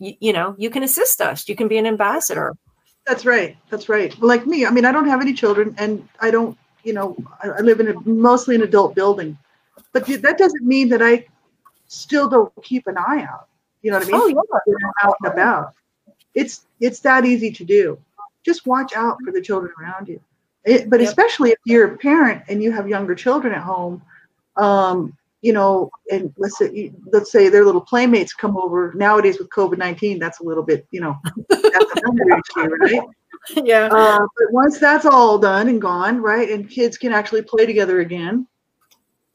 you, 0.00 0.14
you 0.18 0.32
know, 0.32 0.56
you 0.58 0.70
can 0.70 0.82
assist 0.82 1.20
us. 1.20 1.48
You 1.48 1.54
can 1.54 1.68
be 1.68 1.78
an 1.78 1.86
ambassador. 1.86 2.56
That's 3.06 3.26
right. 3.26 3.56
That's 3.70 3.88
right. 3.88 4.18
Like 4.22 4.46
me, 4.46 4.64
I 4.64 4.70
mean, 4.70 4.84
I 4.84 4.92
don't 4.92 5.08
have 5.08 5.20
any 5.20 5.34
children, 5.34 5.74
and 5.78 6.08
I 6.20 6.30
don't, 6.30 6.56
you 6.84 6.92
know, 6.92 7.16
I, 7.42 7.48
I 7.48 7.60
live 7.60 7.80
in 7.80 7.88
a 7.88 8.00
mostly 8.08 8.54
an 8.54 8.62
adult 8.62 8.94
building, 8.94 9.36
but 9.92 10.06
that 10.06 10.38
doesn't 10.38 10.66
mean 10.66 10.88
that 10.88 11.02
I 11.02 11.26
still 11.86 12.28
don't 12.28 12.52
keep 12.62 12.86
an 12.86 12.96
eye 12.96 13.26
out. 13.30 13.48
You 13.82 13.90
know 13.90 13.98
what 13.98 14.08
I 14.08 14.10
mean? 14.10 14.20
Oh 14.20 14.26
yeah. 14.28 14.58
You 14.66 14.76
know, 14.80 14.92
out 15.02 15.16
and 15.22 15.32
about. 15.32 15.74
It's 16.34 16.66
it's 16.80 17.00
that 17.00 17.24
easy 17.24 17.50
to 17.52 17.64
do. 17.64 17.98
Just 18.42 18.66
watch 18.66 18.94
out 18.94 19.18
for 19.24 19.32
the 19.32 19.40
children 19.40 19.72
around 19.80 20.08
you. 20.08 20.20
It, 20.64 20.88
but 20.88 21.00
yep. 21.00 21.08
especially 21.08 21.50
if 21.50 21.58
you're 21.64 21.94
a 21.94 21.98
parent 21.98 22.42
and 22.48 22.62
you 22.62 22.72
have 22.72 22.88
younger 22.88 23.14
children 23.14 23.52
at 23.52 23.62
home, 23.62 24.02
um, 24.56 25.14
you 25.44 25.52
know, 25.52 25.90
and 26.10 26.32
let's 26.38 26.56
say 26.56 26.90
let's 27.12 27.30
say 27.30 27.50
their 27.50 27.66
little 27.66 27.82
playmates 27.82 28.32
come 28.32 28.56
over 28.56 28.94
nowadays 28.94 29.38
with 29.38 29.50
COVID 29.50 29.76
nineteen. 29.76 30.18
That's 30.18 30.40
a 30.40 30.42
little 30.42 30.62
bit, 30.62 30.86
you 30.90 31.02
know, 31.02 31.18
that's 31.50 31.92
another 32.02 32.40
issue, 32.56 32.68
right? 32.80 33.02
Yeah. 33.62 33.90
Uh, 33.92 34.20
but 34.20 34.52
once 34.52 34.78
that's 34.78 35.04
all 35.04 35.38
done 35.38 35.68
and 35.68 35.78
gone, 35.78 36.22
right, 36.22 36.48
and 36.48 36.70
kids 36.70 36.96
can 36.96 37.12
actually 37.12 37.42
play 37.42 37.66
together 37.66 38.00
again, 38.00 38.46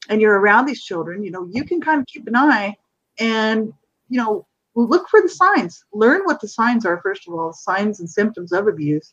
and 0.08 0.20
you're 0.20 0.36
around 0.36 0.66
these 0.66 0.82
children, 0.82 1.22
you 1.22 1.30
know, 1.30 1.48
you 1.48 1.62
can 1.62 1.80
kind 1.80 2.00
of 2.00 2.08
keep 2.08 2.26
an 2.26 2.34
eye 2.34 2.74
and 3.20 3.72
you 4.08 4.18
know 4.18 4.48
look 4.74 5.08
for 5.08 5.22
the 5.22 5.28
signs. 5.28 5.84
Learn 5.92 6.22
what 6.24 6.40
the 6.40 6.48
signs 6.48 6.84
are 6.84 7.00
first 7.02 7.28
of 7.28 7.34
all, 7.34 7.52
signs 7.52 8.00
and 8.00 8.10
symptoms 8.10 8.50
of 8.50 8.66
abuse, 8.66 9.12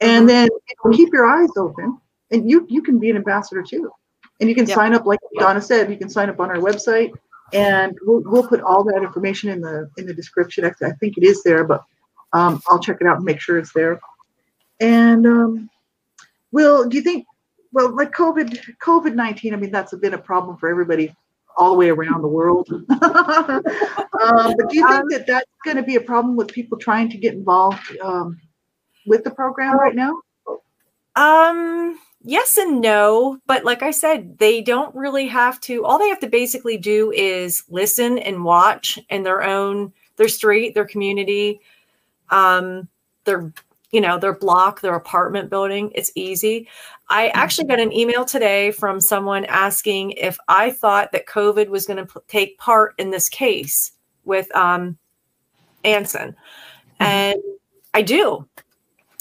and 0.00 0.20
mm-hmm. 0.20 0.26
then 0.28 0.48
you 0.68 0.74
know, 0.84 0.96
keep 0.96 1.12
your 1.12 1.26
eyes 1.26 1.50
open. 1.58 1.98
And 2.30 2.48
you 2.48 2.66
you 2.68 2.82
can 2.82 3.00
be 3.00 3.10
an 3.10 3.16
ambassador 3.16 3.64
too. 3.64 3.90
And 4.40 4.48
you 4.48 4.54
can 4.54 4.66
sign 4.66 4.94
up, 4.94 5.06
like 5.06 5.18
Donna 5.38 5.62
said, 5.62 5.90
you 5.90 5.96
can 5.96 6.10
sign 6.10 6.28
up 6.28 6.40
on 6.40 6.50
our 6.50 6.56
website, 6.56 7.10
and 7.52 7.96
we'll, 8.02 8.22
we'll 8.24 8.46
put 8.46 8.60
all 8.60 8.84
that 8.84 9.02
information 9.02 9.48
in 9.50 9.60
the 9.60 9.88
in 9.96 10.06
the 10.06 10.12
description. 10.12 10.64
I 10.64 10.90
think 11.00 11.16
it 11.16 11.24
is 11.24 11.42
there, 11.42 11.64
but 11.64 11.82
um, 12.32 12.60
I'll 12.68 12.78
check 12.78 12.98
it 13.00 13.06
out 13.06 13.16
and 13.16 13.24
make 13.24 13.40
sure 13.40 13.58
it's 13.58 13.72
there. 13.72 13.98
And 14.80 15.26
um, 15.26 15.70
will 16.52 16.88
do 16.88 16.96
you 16.96 17.02
think? 17.02 17.26
Well, 17.72 17.94
like 17.94 18.12
COVID 18.12 18.76
COVID 18.82 19.14
nineteen, 19.14 19.54
I 19.54 19.56
mean 19.56 19.70
that's 19.70 19.94
been 19.94 20.14
a 20.14 20.18
problem 20.18 20.56
for 20.58 20.68
everybody 20.68 21.14
all 21.56 21.70
the 21.70 21.76
way 21.76 21.88
around 21.88 22.22
the 22.22 22.28
world. 22.28 22.68
um, 22.70 22.88
but 22.90 24.68
do 24.68 24.76
you 24.76 24.86
think 24.88 25.10
that 25.10 25.24
that's 25.26 25.50
going 25.64 25.76
to 25.76 25.82
be 25.82 25.96
a 25.96 26.00
problem 26.00 26.36
with 26.36 26.48
people 26.48 26.78
trying 26.78 27.08
to 27.08 27.16
get 27.16 27.34
involved 27.34 27.80
um, 28.02 28.38
with 29.06 29.24
the 29.24 29.30
program 29.30 29.78
right 29.78 29.94
now? 29.94 30.12
Um, 31.16 31.98
yes 32.22 32.58
and 32.58 32.80
no, 32.80 33.38
but 33.46 33.64
like 33.64 33.82
I 33.82 33.90
said, 33.90 34.38
they 34.38 34.60
don't 34.60 34.94
really 34.94 35.26
have 35.26 35.58
to. 35.62 35.84
All 35.84 35.98
they 35.98 36.08
have 36.08 36.20
to 36.20 36.28
basically 36.28 36.76
do 36.76 37.10
is 37.10 37.64
listen 37.70 38.18
and 38.18 38.44
watch 38.44 38.98
in 39.08 39.22
their 39.22 39.42
own 39.42 39.92
their 40.16 40.28
street, 40.28 40.74
their 40.74 40.86
community, 40.86 41.60
um, 42.30 42.88
their 43.24 43.52
you 43.92 44.00
know 44.00 44.18
their 44.18 44.34
block, 44.34 44.82
their 44.82 44.94
apartment 44.94 45.48
building. 45.48 45.90
It's 45.94 46.12
easy. 46.14 46.68
I 47.08 47.28
actually 47.28 47.68
got 47.68 47.80
an 47.80 47.92
email 47.92 48.24
today 48.24 48.72
from 48.72 49.00
someone 49.00 49.44
asking 49.46 50.12
if 50.12 50.36
I 50.48 50.72
thought 50.72 51.12
that 51.12 51.26
COVID 51.26 51.68
was 51.68 51.86
going 51.86 52.04
to 52.04 52.06
p- 52.06 52.20
take 52.28 52.58
part 52.58 52.94
in 52.98 53.10
this 53.10 53.28
case 53.28 53.92
with 54.24 54.54
um, 54.56 54.98
Anson, 55.84 56.30
mm-hmm. 56.30 57.02
and 57.02 57.42
I 57.94 58.02
do. 58.02 58.46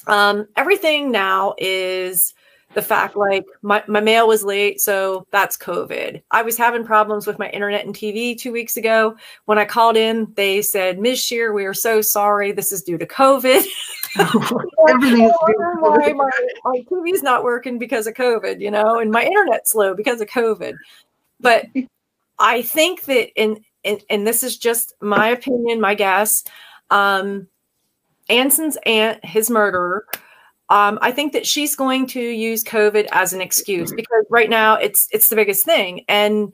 Um, 0.08 0.48
everything 0.56 1.12
now 1.12 1.56
is 1.58 2.34
the 2.76 2.82
fact 2.82 3.16
like 3.16 3.46
my, 3.62 3.84
my 3.88 4.02
mail 4.02 4.28
was 4.28 4.44
late 4.44 4.80
so 4.80 5.26
that's 5.32 5.58
covid. 5.58 6.22
I 6.32 6.42
was 6.44 6.58
having 6.58 6.84
problems 6.84 7.26
with 7.26 7.40
my 7.40 7.50
internet 7.50 7.86
and 7.86 7.96
tv 7.96 8.38
two 8.38 8.52
weeks 8.52 8.78
ago. 8.78 9.16
When 9.46 9.58
i 9.58 9.66
called 9.66 9.98
in 9.98 10.32
they 10.36 10.62
said 10.62 11.00
ms 11.00 11.18
shear 11.18 11.54
we 11.54 11.66
are 11.66 11.74
so 11.74 12.02
sorry. 12.02 12.52
This 12.52 12.72
is 12.72 12.84
due 12.84 12.98
to 12.98 13.06
covid. 13.06 13.66
Everything's 14.90 15.34
my, 15.82 16.14
my, 16.14 16.30
my 16.64 16.86
tv's 16.90 17.24
not 17.24 17.44
working 17.44 17.80
because 17.80 18.08
of 18.08 18.14
covid 18.14 18.60
you 18.60 18.70
know 18.70 19.00
and 19.00 19.10
my 19.10 19.24
internet's 19.24 19.72
slow 19.72 19.96
because 19.96 20.22
of 20.22 20.28
covid. 20.28 20.76
But 21.40 21.66
i 22.38 22.62
think 22.62 23.04
that 23.06 23.30
in 23.42 23.64
and, 23.86 24.04
and 24.10 24.28
this 24.28 24.44
is 24.44 24.58
just 24.58 24.94
my 25.00 25.30
opinion 25.30 25.80
my 25.80 25.96
guess 25.96 26.44
um 26.90 27.48
anson's 28.30 28.78
aunt 28.86 29.24
his 29.24 29.50
murderer 29.50 30.06
um, 30.70 30.98
I 31.02 31.12
think 31.12 31.34
that 31.34 31.46
she's 31.46 31.76
going 31.76 32.08
to 32.08 32.20
use 32.20 32.64
COVID 32.64 33.08
as 33.12 33.34
an 33.34 33.42
excuse 33.42 33.90
mm-hmm. 33.90 33.98
because 33.98 34.26
right 34.30 34.50
now 34.50 34.76
it's 34.76 35.08
it's 35.12 35.30
the 35.30 35.36
biggest 35.36 35.64
thing. 35.64 36.04
And 36.08 36.54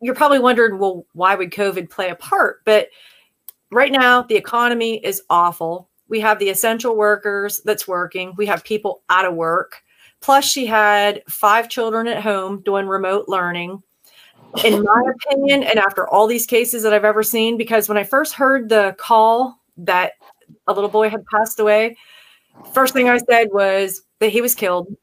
you're 0.00 0.14
probably 0.14 0.40
wondering, 0.40 0.78
well, 0.78 1.06
why 1.14 1.34
would 1.34 1.50
COVID 1.50 1.88
play 1.88 2.10
a 2.10 2.14
part? 2.14 2.62
But 2.64 2.88
right 3.70 3.90
now 3.90 4.22
the 4.22 4.36
economy 4.36 5.02
is 5.04 5.22
awful. 5.30 5.88
We 6.08 6.20
have 6.20 6.38
the 6.38 6.50
essential 6.50 6.96
workers 6.96 7.62
that's 7.64 7.88
working. 7.88 8.34
We 8.36 8.44
have 8.46 8.62
people 8.62 9.02
out 9.08 9.24
of 9.24 9.34
work. 9.34 9.82
Plus, 10.20 10.44
she 10.44 10.66
had 10.66 11.22
five 11.28 11.68
children 11.68 12.06
at 12.06 12.22
home 12.22 12.60
doing 12.62 12.86
remote 12.86 13.28
learning. 13.28 13.82
In 14.64 14.84
my 14.84 15.02
opinion, 15.14 15.64
and 15.64 15.78
after 15.78 16.08
all 16.08 16.26
these 16.26 16.46
cases 16.46 16.82
that 16.82 16.94
I've 16.94 17.04
ever 17.04 17.22
seen, 17.22 17.56
because 17.56 17.88
when 17.88 17.98
I 17.98 18.04
first 18.04 18.34
heard 18.34 18.68
the 18.68 18.94
call 18.98 19.58
that 19.78 20.12
a 20.66 20.72
little 20.72 20.90
boy 20.90 21.08
had 21.10 21.24
passed 21.26 21.60
away, 21.60 21.96
first 22.72 22.94
thing 22.94 23.08
I 23.08 23.18
said 23.18 23.48
was 23.52 24.02
that 24.20 24.30
he 24.30 24.40
was 24.40 24.54
killed. 24.54 24.94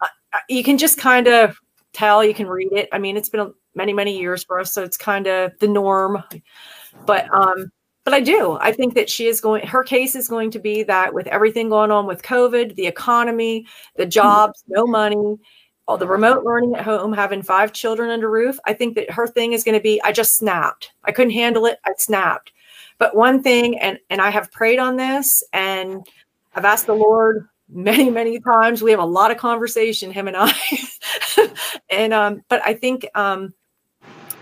You 0.49 0.63
can 0.63 0.77
just 0.77 0.97
kind 0.97 1.27
of 1.27 1.58
tell, 1.93 2.23
you 2.23 2.34
can 2.34 2.47
read 2.47 2.71
it. 2.71 2.89
I 2.91 2.99
mean, 2.99 3.17
it's 3.17 3.30
been 3.30 3.54
many, 3.75 3.93
many 3.93 4.17
years 4.17 4.43
for 4.43 4.60
us, 4.60 4.73
so 4.73 4.84
it's 4.84 4.97
kind 4.97 5.27
of 5.27 5.51
the 5.60 5.67
norm. 5.67 6.23
But 7.06 7.34
um, 7.34 7.71
but 8.04 8.13
I 8.13 8.19
do. 8.19 8.58
I 8.60 8.71
think 8.71 8.95
that 8.95 9.10
she 9.10 9.27
is 9.27 9.41
going. 9.41 9.65
Her 9.65 9.84
case 9.84 10.15
is 10.15 10.27
going 10.27 10.51
to 10.51 10.60
be 10.60 10.84
that 10.84 11.13
with 11.13 11.27
everything 11.27 11.69
going 11.69 11.91
on 11.91 12.08
with 12.08 12.23
COVID, 12.23 12.75
the 12.75 12.88
economy, 12.88 13.65
the 13.95 14.06
jobs, 14.06 14.63
no 14.67 14.88
money, 14.88 15.38
all 15.88 15.97
the 15.97 16.08
remote 16.08 16.43
learning 16.43 16.75
at 16.75 16.84
home, 16.84 17.13
having 17.13 17.41
five 17.43 17.73
children 17.73 18.10
under 18.10 18.30
roof. 18.30 18.58
I 18.65 18.73
think 18.73 18.95
that 18.95 19.12
her 19.12 19.27
thing 19.27 19.54
is 19.54 19.63
going 19.63 19.77
to 19.77 19.84
be. 19.84 20.01
I 20.04 20.12
just 20.12 20.36
snapped. 20.36 20.91
I 21.04 21.12
couldn't 21.12 21.34
handle 21.34 21.65
it. 21.65 21.80
I 21.86 21.91
snapped. 21.97 22.51
But 23.02 23.16
one 23.16 23.42
thing, 23.42 23.80
and 23.80 23.98
and 24.12 24.22
I 24.22 24.30
have 24.30 24.52
prayed 24.52 24.78
on 24.78 24.96
this, 24.96 25.44
and 25.54 26.06
I've 26.54 26.66
asked 26.66 26.86
the 26.86 26.94
Lord 26.94 27.50
many, 27.68 28.12
many 28.12 28.40
times. 28.40 28.84
We 28.84 28.92
have 28.92 29.00
a 29.00 29.06
lot 29.06 29.32
of 29.32 29.38
conversation, 29.38 30.12
him 30.12 30.28
and 30.28 30.38
I. 30.38 30.54
and 31.90 32.14
um, 32.14 32.44
but 32.48 32.62
I 32.64 32.76
think 32.76 33.08
um, 33.16 33.56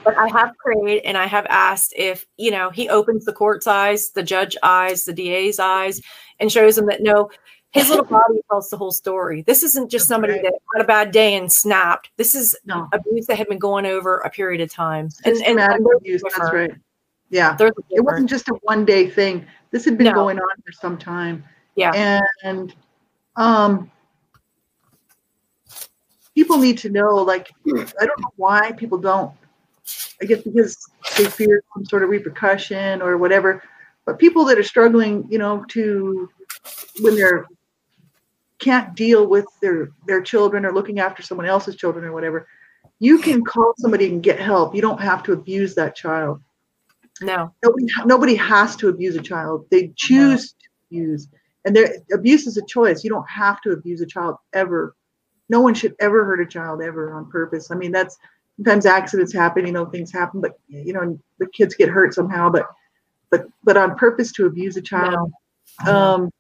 but 0.04 0.18
I 0.18 0.28
have 0.28 0.52
prayed 0.58 1.04
and 1.06 1.18
I 1.18 1.26
have 1.26 1.46
asked 1.50 1.94
if 1.96 2.26
you 2.36 2.52
know 2.52 2.70
he 2.70 2.90
opens 2.90 3.24
the 3.24 3.32
court's 3.32 3.66
eyes, 3.66 4.12
the 4.12 4.24
judge 4.24 4.58
eyes, 4.62 5.06
the 5.06 5.14
DA's 5.14 5.58
eyes, 5.58 6.02
and 6.42 6.52
shows 6.52 6.76
them 6.76 6.88
that 6.88 7.02
no, 7.02 7.30
his 7.72 7.88
little 7.88 8.04
body 8.20 8.42
tells 8.52 8.70
the 8.70 8.76
whole 8.76 8.92
story. 8.92 9.42
This 9.42 9.64
isn't 9.64 9.90
just 9.90 10.10
somebody 10.10 10.34
right. 10.34 10.44
that 10.44 10.54
had 10.76 10.84
a 10.84 10.86
bad 10.86 11.12
day 11.14 11.36
and 11.36 11.50
snapped. 11.50 12.10
This 12.18 12.36
is 12.36 12.58
no. 12.66 12.90
abuse 12.92 13.26
that 13.28 13.38
had 13.38 13.48
been 13.48 13.58
going 13.58 13.86
over 13.86 14.18
a 14.18 14.30
period 14.30 14.60
of 14.60 14.70
time. 14.70 15.08
And, 15.24 15.38
and, 15.44 15.62
and 15.62 15.88
abuse, 15.96 16.22
that's 16.22 16.52
right. 16.52 16.72
Yeah, 17.30 17.56
it 17.60 18.04
wasn't 18.04 18.30
just 18.30 18.50
a 18.50 18.54
one 18.64 18.86
day 18.86 19.10
thing. 19.10 19.46
This 19.72 19.86
had 19.86 19.98
been 19.98 20.06
no. 20.06 20.14
going 20.14 20.40
on 20.40 20.62
for 20.66 20.72
some 20.72 20.98
time. 20.98 21.44
Yeah. 21.76 22.22
And 22.44 22.74
um, 23.36 23.92
people 26.34 26.58
need 26.58 26.78
to 26.80 26.90
know, 26.90 27.16
like, 27.16 27.52
I 27.68 28.06
don't 28.06 28.20
know 28.20 28.34
why 28.36 28.72
people 28.74 28.98
don't. 28.98 29.32
I 30.22 30.26
guess 30.26 30.42
because 30.42 30.78
they 31.18 31.26
fear 31.26 31.64
some 31.74 31.86
sort 31.86 32.04
of 32.04 32.10
repercussion 32.10 33.02
or 33.02 33.18
whatever. 33.18 33.64
But 34.06 34.20
people 34.20 34.44
that 34.46 34.58
are 34.58 34.64
struggling, 34.64 35.26
you 35.30 35.38
know, 35.38 35.64
to 35.70 36.30
when 37.02 37.16
they're 37.16 37.46
can't 38.60 38.94
deal 38.96 39.28
with 39.28 39.46
their 39.62 39.92
their 40.06 40.22
children 40.22 40.66
or 40.66 40.74
looking 40.74 41.00
after 41.00 41.24
someone 41.24 41.48
else's 41.48 41.76
children 41.76 42.04
or 42.04 42.12
whatever, 42.12 42.48
you 43.00 43.20
can 43.20 43.44
call 43.44 43.74
somebody 43.78 44.08
and 44.08 44.22
get 44.22 44.40
help. 44.40 44.76
You 44.76 44.82
don't 44.82 45.00
have 45.00 45.24
to 45.24 45.34
abuse 45.34 45.76
that 45.76 45.96
child. 45.96 46.42
No. 47.22 47.54
Nobody, 47.64 47.86
nobody 48.06 48.36
has 48.36 48.76
to 48.78 48.90
abuse 48.90 49.16
a 49.16 49.22
child. 49.22 49.66
They 49.72 49.92
choose 49.96 50.56
no. 50.92 50.98
to 50.98 51.02
abuse 51.02 51.28
and 51.66 51.76
there 51.76 51.94
abuse 52.14 52.48
is 52.48 52.56
a 52.56 52.66
choice 52.66 53.04
you 53.04 53.10
don't 53.10 53.30
have 53.30 53.62
to 53.62 53.72
abuse 53.72 54.00
a 54.00 54.06
child 54.06 54.38
ever 54.54 54.96
no 55.50 55.60
one 55.60 55.74
should 55.74 55.94
ever 56.00 56.24
hurt 56.24 56.40
a 56.40 56.46
child 56.46 56.82
ever 56.82 57.14
on 57.14 57.30
purpose 57.30 57.70
i 57.70 57.76
mean 57.76 57.92
that's 57.92 58.18
sometimes 58.60 58.86
accidents 58.86 59.34
happen, 59.34 59.66
you 59.66 59.72
know, 59.72 59.86
things 59.86 60.12
happen, 60.12 60.42
but 60.42 60.60
you 60.68 60.92
know, 60.92 61.18
the 61.40 61.48
kids 61.48 61.76
get 61.76 61.88
hurt 61.88 62.14
somehow, 62.14 62.50
but 62.50 62.66
but 63.32 63.46
but 63.64 63.78
on 63.78 63.96
purpose 63.96 64.32
to 64.34 64.48
abuse 64.48 64.76
a 64.76 64.82
child. 64.82 65.32
No. 65.86 65.96
Um, 65.96 66.32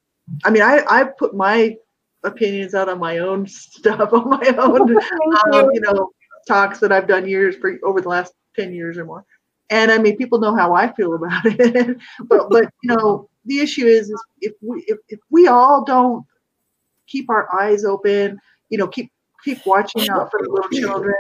I 0.44 0.50
mean, 0.50 0.62
I 0.62 0.84
I 0.90 1.06
put 1.06 1.34
my 1.34 1.78
opinions 2.24 2.76
out 2.76 2.90
on 2.90 3.00
my 3.00 3.20
own 3.20 3.48
stuff 3.48 4.12
on 4.14 4.30
my 4.30 4.54
own, 4.58 4.98
um, 5.54 5.70
you 5.72 5.80
know, 5.80 6.10
talks 6.48 6.80
that 6.80 6.92
I've 6.92 7.08
done 7.08 7.28
years 7.28 7.56
for 7.56 7.80
over 7.84 8.02
the 8.02 8.10
last 8.10 8.34
ten 8.56 8.74
years 8.74 8.98
or 8.98 9.06
more. 9.06 9.26
And 9.70 9.92
I 9.92 9.98
mean, 9.98 10.18
people 10.18 10.40
know 10.40 10.56
how 10.56 10.74
I 10.74 10.92
feel 10.94 11.14
about 11.14 11.46
it. 11.46 11.98
but 12.26 12.50
but 12.50 12.72
you 12.84 12.96
know, 12.96 13.30
the 13.46 13.60
issue 13.60 13.86
is, 13.86 14.10
is 14.10 14.24
if 14.42 14.54
we 14.62 14.84
if, 14.88 14.98
if 15.10 15.20
we 15.30 15.48
all 15.48 15.84
don't 15.84 16.26
keep 17.08 17.30
our 17.30 17.54
eyes 17.54 17.86
open, 17.86 18.40
you 18.70 18.78
know, 18.78 18.88
keep 18.88 19.12
keep 19.44 19.66
watching 19.66 20.10
out 20.10 20.30
for 20.32 20.40
the 20.44 20.50
little 20.50 20.70
children, 20.80 21.16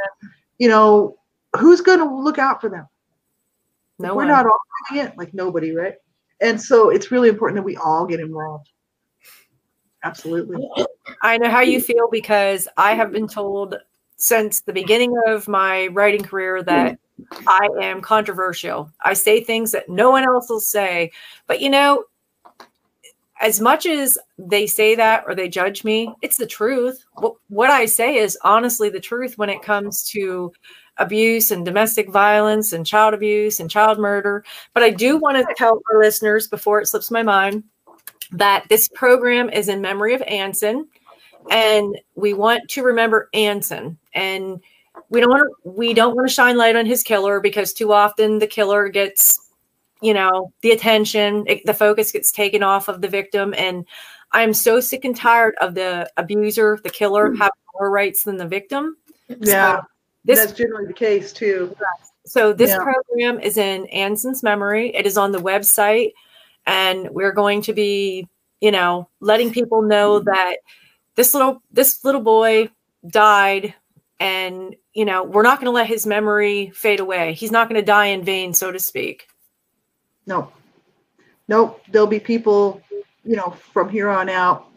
you 0.57 0.67
know, 0.67 1.17
who's 1.57 1.81
going 1.81 1.99
to 1.99 2.05
look 2.05 2.37
out 2.37 2.61
for 2.61 2.69
them? 2.69 2.87
No 3.97 4.15
we're 4.15 4.25
one. 4.25 4.27
not 4.29 4.45
all 4.45 4.59
doing 4.89 5.05
it, 5.05 5.17
like 5.17 5.33
nobody, 5.33 5.75
right? 5.75 5.95
And 6.41 6.61
so 6.61 6.89
it's 6.89 7.11
really 7.11 7.29
important 7.29 7.57
that 7.57 7.63
we 7.63 7.75
all 7.75 8.05
get 8.05 8.19
involved. 8.19 8.69
Absolutely. 10.03 10.65
I 11.21 11.37
know 11.37 11.49
how 11.49 11.59
you 11.59 11.81
feel 11.81 12.07
because 12.09 12.67
I 12.77 12.93
have 12.93 13.11
been 13.11 13.27
told 13.27 13.75
since 14.15 14.61
the 14.61 14.71
beginning 14.71 15.13
of 15.27 15.49
my 15.49 15.87
writing 15.87 16.23
career 16.23 16.63
that 16.63 16.97
I 17.47 17.67
am 17.81 18.01
controversial. 18.01 18.91
I 19.03 19.13
say 19.13 19.43
things 19.43 19.71
that 19.71 19.89
no 19.89 20.11
one 20.11 20.23
else 20.23 20.49
will 20.49 20.59
say. 20.59 21.11
But 21.47 21.61
you 21.61 21.69
know, 21.69 22.05
as 23.41 23.61
much 23.61 23.85
as 23.85 24.17
they 24.37 24.67
say 24.67 24.95
that 24.95 25.23
or 25.25 25.33
they 25.33 25.47
judge 25.47 25.83
me, 25.83 26.13
it's 26.21 26.37
the 26.37 26.45
truth. 26.45 27.05
What, 27.47 27.69
I 27.69 27.85
say 27.85 28.17
is 28.17 28.37
honestly 28.43 28.89
the 28.89 28.99
truth 28.99 29.37
when 29.37 29.49
it 29.49 29.61
comes 29.61 30.03
to 30.09 30.51
abuse 30.97 31.49
and 31.49 31.63
domestic 31.63 32.09
violence 32.09 32.73
and 32.73 32.85
child 32.85 33.13
abuse 33.13 33.61
and 33.61 33.69
child 33.69 33.97
murder. 33.97 34.43
But 34.73 34.83
I 34.83 34.89
do 34.89 35.17
want 35.17 35.37
to 35.37 35.53
tell 35.55 35.81
our 35.91 35.99
listeners 35.99 36.47
before 36.47 36.81
it 36.81 36.87
slips 36.87 37.09
my 37.09 37.23
mind 37.23 37.63
that 38.31 38.65
this 38.69 38.89
program 38.89 39.49
is 39.49 39.69
in 39.69 39.81
memory 39.81 40.13
of 40.13 40.21
Anson 40.23 40.87
and 41.49 41.97
we 42.15 42.33
want 42.33 42.69
to 42.71 42.83
remember 42.83 43.29
Anson 43.33 43.97
and 44.13 44.61
we 45.09 45.19
don't 45.19 45.29
want 45.29 45.43
to 45.43 45.69
we 45.69 45.93
don't 45.93 46.15
want 46.15 46.27
to 46.27 46.33
shine 46.33 46.57
light 46.57 46.75
on 46.75 46.85
his 46.85 47.03
killer 47.03 47.39
because 47.39 47.73
too 47.73 47.93
often 47.93 48.39
the 48.39 48.47
killer 48.47 48.89
gets 48.89 49.39
you 50.01 50.13
know 50.13 50.51
the 50.61 50.71
attention 50.71 51.43
it, 51.47 51.65
the 51.65 51.73
focus 51.73 52.11
gets 52.11 52.31
taken 52.31 52.63
off 52.63 52.87
of 52.87 53.01
the 53.01 53.07
victim 53.07 53.53
and 53.57 53.85
i'm 54.31 54.53
so 54.53 54.79
sick 54.79 55.05
and 55.05 55.15
tired 55.15 55.55
of 55.61 55.75
the 55.75 56.09
abuser 56.17 56.79
the 56.83 56.89
killer 56.89 57.29
mm-hmm. 57.29 57.37
having 57.37 57.51
more 57.79 57.91
rights 57.91 58.23
than 58.23 58.37
the 58.37 58.47
victim 58.47 58.97
yeah 59.39 59.77
so 59.77 59.85
this, 60.25 60.39
that's 60.39 60.53
generally 60.53 60.85
the 60.85 60.93
case 60.93 61.33
too 61.33 61.75
so 62.25 62.53
this 62.53 62.71
yeah. 62.71 62.83
program 62.83 63.39
is 63.39 63.57
in 63.57 63.85
anson's 63.87 64.43
memory 64.43 64.95
it 64.95 65.05
is 65.05 65.17
on 65.17 65.31
the 65.31 65.39
website 65.39 66.11
and 66.65 67.09
we're 67.11 67.33
going 67.33 67.61
to 67.61 67.73
be 67.73 68.27
you 68.61 68.71
know 68.71 69.09
letting 69.19 69.51
people 69.51 69.81
know 69.81 70.19
mm-hmm. 70.19 70.25
that 70.25 70.57
this 71.15 71.33
little 71.33 71.61
this 71.71 72.03
little 72.05 72.21
boy 72.21 72.69
died 73.09 73.73
and 74.19 74.75
you 74.93 75.05
know 75.05 75.23
we're 75.23 75.43
not 75.43 75.59
going 75.59 75.65
to 75.65 75.71
let 75.71 75.87
his 75.87 76.05
memory 76.05 76.71
fade 76.73 76.99
away 76.99 77.33
he's 77.33 77.51
not 77.51 77.69
going 77.69 77.79
to 77.79 77.85
die 77.85 78.07
in 78.07 78.23
vain 78.23 78.53
so 78.53 78.71
to 78.71 78.79
speak 78.79 79.29
no, 80.29 80.51
nope. 81.47 81.81
There'll 81.91 82.07
be 82.07 82.19
people, 82.19 82.81
you 83.25 83.35
know, 83.35 83.49
from 83.73 83.89
here 83.89 84.09
on 84.09 84.29
out, 84.29 84.67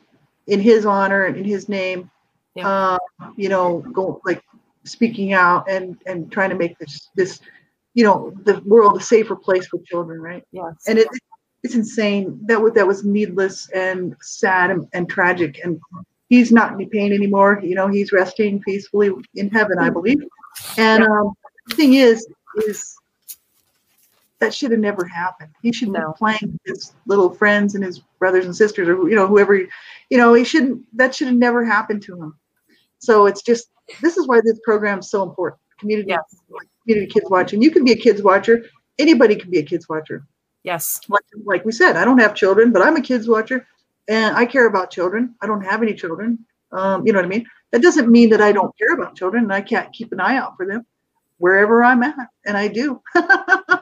in 0.46 0.60
his 0.60 0.86
honor 0.86 1.24
and 1.26 1.36
in 1.36 1.44
his 1.44 1.68
name, 1.68 2.10
yeah. 2.54 2.66
uh, 2.66 2.98
you 3.36 3.50
know, 3.50 3.84
go 3.92 4.20
like 4.24 4.42
speaking 4.84 5.34
out 5.34 5.70
and 5.70 5.98
and 6.06 6.32
trying 6.32 6.48
to 6.50 6.56
make 6.56 6.78
this 6.78 7.10
this, 7.14 7.40
you 7.92 8.02
know, 8.02 8.32
the 8.44 8.60
world 8.64 8.96
a 8.96 9.00
safer 9.00 9.36
place 9.36 9.66
for 9.66 9.78
children, 9.84 10.20
right? 10.22 10.42
Yes. 10.52 10.74
And 10.88 10.98
it, 10.98 11.06
it's 11.62 11.74
insane 11.74 12.40
that 12.46 12.60
was 12.60 12.72
that 12.72 12.86
was 12.86 13.04
needless 13.04 13.68
and 13.70 14.16
sad 14.22 14.70
and, 14.70 14.88
and 14.94 15.08
tragic 15.08 15.60
and 15.62 15.78
he's 16.32 16.50
not 16.50 16.80
in 16.80 16.88
pain 16.88 17.12
anymore 17.12 17.60
you 17.62 17.74
know 17.74 17.88
he's 17.88 18.12
resting 18.12 18.60
peacefully 18.60 19.10
in 19.34 19.50
heaven 19.50 19.78
i 19.78 19.90
believe 19.90 20.22
and 20.78 21.04
um, 21.04 21.32
the 21.66 21.76
thing 21.76 21.94
is 21.94 22.26
is 22.66 22.96
that 24.42 24.52
should 24.52 24.72
have 24.72 24.80
never 24.80 25.04
happened. 25.04 25.50
He 25.62 25.72
should 25.72 25.90
no. 25.90 26.00
be 26.00 26.18
playing 26.18 26.52
with 26.52 26.60
his 26.66 26.94
little 27.06 27.30
friends 27.30 27.76
and 27.76 27.84
his 27.84 28.00
brothers 28.18 28.44
and 28.44 28.54
sisters, 28.54 28.88
or 28.88 29.08
you 29.08 29.14
know, 29.14 29.28
whoever. 29.28 29.54
You 29.54 30.18
know, 30.18 30.34
he 30.34 30.42
shouldn't. 30.42 30.84
That 30.96 31.14
should 31.14 31.28
have 31.28 31.36
never 31.36 31.64
happened 31.64 32.02
to 32.02 32.20
him. 32.20 32.36
So 32.98 33.26
it's 33.26 33.42
just 33.42 33.70
this 34.00 34.16
is 34.16 34.26
why 34.26 34.40
this 34.44 34.58
program 34.64 34.98
is 34.98 35.10
so 35.10 35.22
important. 35.22 35.60
Community, 35.78 36.08
yes. 36.10 36.22
community 36.82 37.10
kids 37.12 37.30
watching. 37.30 37.62
You 37.62 37.70
can 37.70 37.84
be 37.84 37.92
a 37.92 37.96
kids 37.96 38.20
watcher. 38.20 38.64
Anybody 38.98 39.36
can 39.36 39.50
be 39.50 39.58
a 39.58 39.62
kids 39.62 39.88
watcher. 39.88 40.26
Yes. 40.64 41.00
Like, 41.08 41.24
like 41.44 41.64
we 41.64 41.72
said, 41.72 41.96
I 41.96 42.04
don't 42.04 42.18
have 42.18 42.34
children, 42.34 42.72
but 42.72 42.82
I'm 42.82 42.96
a 42.96 43.00
kids 43.00 43.28
watcher, 43.28 43.66
and 44.08 44.36
I 44.36 44.46
care 44.46 44.66
about 44.66 44.90
children. 44.90 45.34
I 45.40 45.46
don't 45.46 45.62
have 45.62 45.82
any 45.82 45.94
children. 45.94 46.38
Um, 46.72 47.06
you 47.06 47.12
know 47.12 47.18
what 47.18 47.26
I 47.26 47.28
mean? 47.28 47.46
That 47.70 47.82
doesn't 47.82 48.10
mean 48.10 48.30
that 48.30 48.40
I 48.40 48.52
don't 48.52 48.76
care 48.78 48.94
about 48.94 49.16
children 49.16 49.44
and 49.44 49.52
I 49.52 49.60
can't 49.60 49.92
keep 49.92 50.12
an 50.12 50.20
eye 50.20 50.36
out 50.36 50.56
for 50.56 50.66
them 50.66 50.86
wherever 51.42 51.82
I'm 51.82 52.04
at, 52.04 52.28
and 52.46 52.56
I 52.56 52.68
do. 52.68 53.02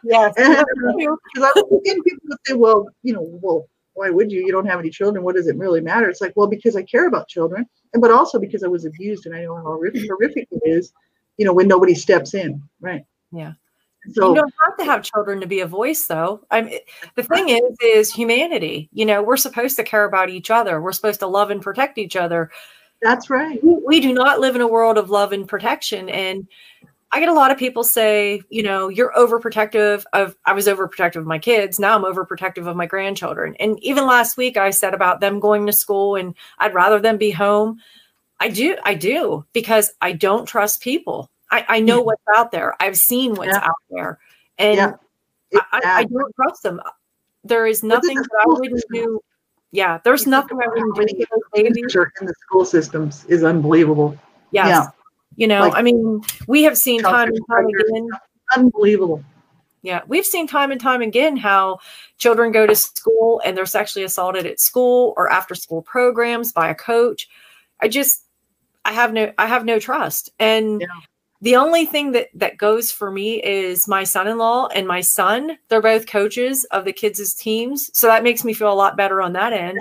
yes. 0.03 0.35
and, 0.39 0.57
uh, 0.57 0.65
people 0.95 2.19
would 2.25 2.39
say, 2.47 2.55
well, 2.55 2.87
you 3.03 3.13
know, 3.13 3.29
well, 3.43 3.69
why 3.93 4.09
would 4.09 4.33
you? 4.33 4.41
You 4.41 4.51
don't 4.51 4.67
have 4.67 4.81
any 4.81 4.89
children. 4.89 5.23
What 5.23 5.37
does 5.37 5.47
it 5.47 5.59
really 5.59 5.83
matter? 5.83 6.09
It's 6.09 6.23
like, 6.23 6.33
well, 6.37 6.47
because 6.47 6.75
I 6.75 6.83
care 6.85 7.07
about 7.07 7.29
children, 7.29 7.67
and 7.93 8.01
but 8.01 8.11
also 8.11 8.39
because 8.39 8.65
I 8.65 8.69
was 8.69 8.87
abused, 8.87 9.27
and 9.27 9.35
I 9.35 9.43
know 9.43 9.57
how 9.57 9.63
horrific, 9.63 10.09
horrific 10.09 10.49
it 10.51 10.63
is. 10.65 10.93
You 11.37 11.45
know, 11.45 11.53
when 11.53 11.69
nobody 11.69 11.95
steps 11.95 12.33
in, 12.33 12.63
right? 12.81 13.05
Yeah. 13.31 13.53
So, 14.13 14.31
you 14.31 14.35
don't 14.35 14.55
have 14.67 14.77
to 14.79 14.85
have 14.85 15.03
children 15.03 15.41
to 15.41 15.47
be 15.47 15.61
a 15.61 15.67
voice, 15.67 16.07
though. 16.07 16.41
I 16.51 16.63
mean, 16.63 16.79
the 17.17 17.23
thing 17.23 17.51
is, 17.51 17.77
is 17.83 18.13
humanity. 18.13 18.89
You 18.93 19.05
know, 19.05 19.23
we're 19.23 19.37
supposed 19.37 19.77
to 19.77 19.85
care 19.85 20.05
about 20.05 20.31
each 20.31 20.51
other. 20.51 20.81
We're 20.81 20.93
supposed 20.93 21.21
to 21.21 21.27
love 21.27 21.51
and 21.51 21.61
protect 21.61 21.99
each 21.99 22.17
other. 22.17 22.51
That's 23.03 23.29
right. 23.29 23.63
We, 23.63 23.77
we 23.87 24.01
do 24.01 24.15
not 24.15 24.41
live 24.41 24.57
in 24.57 24.63
a 24.63 24.67
world 24.67 24.97
of 24.97 25.11
love 25.11 25.33
and 25.33 25.47
protection, 25.47 26.09
and 26.09 26.47
I 27.13 27.19
get 27.19 27.29
a 27.29 27.35
lot 27.35 27.51
of 27.51 27.59
people 27.59 27.83
say, 27.83 28.41
you 28.51 28.63
know, 28.63 28.89
you're 28.89 29.13
overprotective 29.17 30.05
of 30.13 30.37
I 30.45 30.53
was 30.53 30.69
overprotective 30.69 31.17
of 31.17 31.27
my 31.27 31.41
kids. 31.41 31.81
Now 31.81 31.97
I'm 31.97 32.05
overprotective 32.05 32.69
of 32.69 32.77
my 32.77 32.87
grandchildren. 32.87 33.57
And 33.59 33.83
even 33.83 34.07
last 34.07 34.37
week 34.37 34.57
I 34.57 34.71
said 34.71 34.95
about 34.95 35.21
them 35.21 35.41
going 35.41 35.67
to 35.67 35.73
school 35.73 36.15
and 36.15 36.35
I'd 36.59 36.75
rather 36.75 37.01
them 37.01 37.19
be 37.19 37.33
home. 37.33 37.81
I 38.39 38.49
do, 38.49 38.77
I 38.85 38.95
do, 38.95 39.45
because 39.53 39.93
I 40.01 40.13
don't 40.13 40.47
trust 40.47 40.83
people. 40.83 41.31
I, 41.51 41.65
I 41.69 41.81
know 41.81 42.01
what's 42.01 42.23
out 42.37 42.53
there. 42.53 42.75
I've 42.81 42.97
seen 42.97 43.35
what's 43.35 43.53
yeah. 43.53 43.65
out 43.65 43.75
there. 43.91 44.19
And 44.59 44.77
yeah. 44.77 45.61
I, 45.73 45.81
I, 45.85 46.05
don't 46.05 46.35
trust 46.37 46.63
them. 46.63 46.81
There 47.45 47.67
is 47.67 47.83
nothing 47.83 48.17
that 48.17 48.29
I 48.41 48.45
wouldn't 48.47 48.85
do. 48.93 49.21
Yeah, 49.73 49.99
there's 50.05 50.27
nothing 50.27 50.59
I 50.63 50.69
wouldn't 50.69 50.95
do. 50.95 51.25
In 51.55 52.27
the 52.27 52.35
school 52.43 52.65
systems 52.65 53.25
is 53.27 53.43
unbelievable. 53.43 54.17
Yes. 54.51 54.69
Yeah. 54.69 54.87
You 55.37 55.47
know, 55.47 55.69
like, 55.69 55.75
I 55.77 55.83
mean, 55.83 56.23
we 56.47 56.63
have 56.65 56.77
seen 56.77 57.03
time 57.03 57.29
and 57.29 57.41
time 57.49 57.67
again. 57.67 58.09
Unbelievable. 58.57 59.25
Yeah, 59.83 60.03
we've 60.07 60.27
seen 60.27 60.47
time 60.47 60.71
and 60.71 60.81
time 60.81 61.01
again 61.01 61.37
how 61.37 61.79
children 62.19 62.53
go 62.53 62.67
to 62.67 62.75
school 62.75 63.41
and 63.45 63.57
they're 63.57 63.65
sexually 63.65 64.05
assaulted 64.05 64.45
at 64.45 64.61
school 64.61 65.15
or 65.17 65.31
after 65.31 65.55
school 65.55 65.81
programs 65.83 66.53
by 66.53 66.69
a 66.69 66.75
coach. 66.75 67.29
I 67.81 67.89
just 67.89 68.25
I 68.85 68.93
have 68.93 69.13
no 69.13 69.33
I 69.39 69.47
have 69.47 69.65
no 69.65 69.79
trust. 69.79 70.31
And 70.39 70.83
yeah. 70.83 70.87
The 71.43 71.57
only 71.57 71.87
thing 71.87 72.13
that 72.13 72.29
that 72.35 72.59
goes 72.59 72.93
for 72.93 73.11
me 73.11 73.43
is 73.43 73.89
my 73.89 74.05
son-in-law 74.05 74.69
and 74.69 74.87
my 74.87 75.01
son. 75.01 75.57
They're 75.69 75.81
both 75.81 76.07
coaches 76.07 76.65
of 76.65 76.85
the 76.85 76.93
kids' 76.93 77.35
teams. 77.35 77.91
So 77.97 78.07
that 78.09 78.23
makes 78.23 78.45
me 78.45 78.53
feel 78.53 78.73
a 78.73 78.75
lot 78.75 78.97
better 78.97 79.23
on 79.23 79.33
that 79.33 79.53
end. 79.53 79.81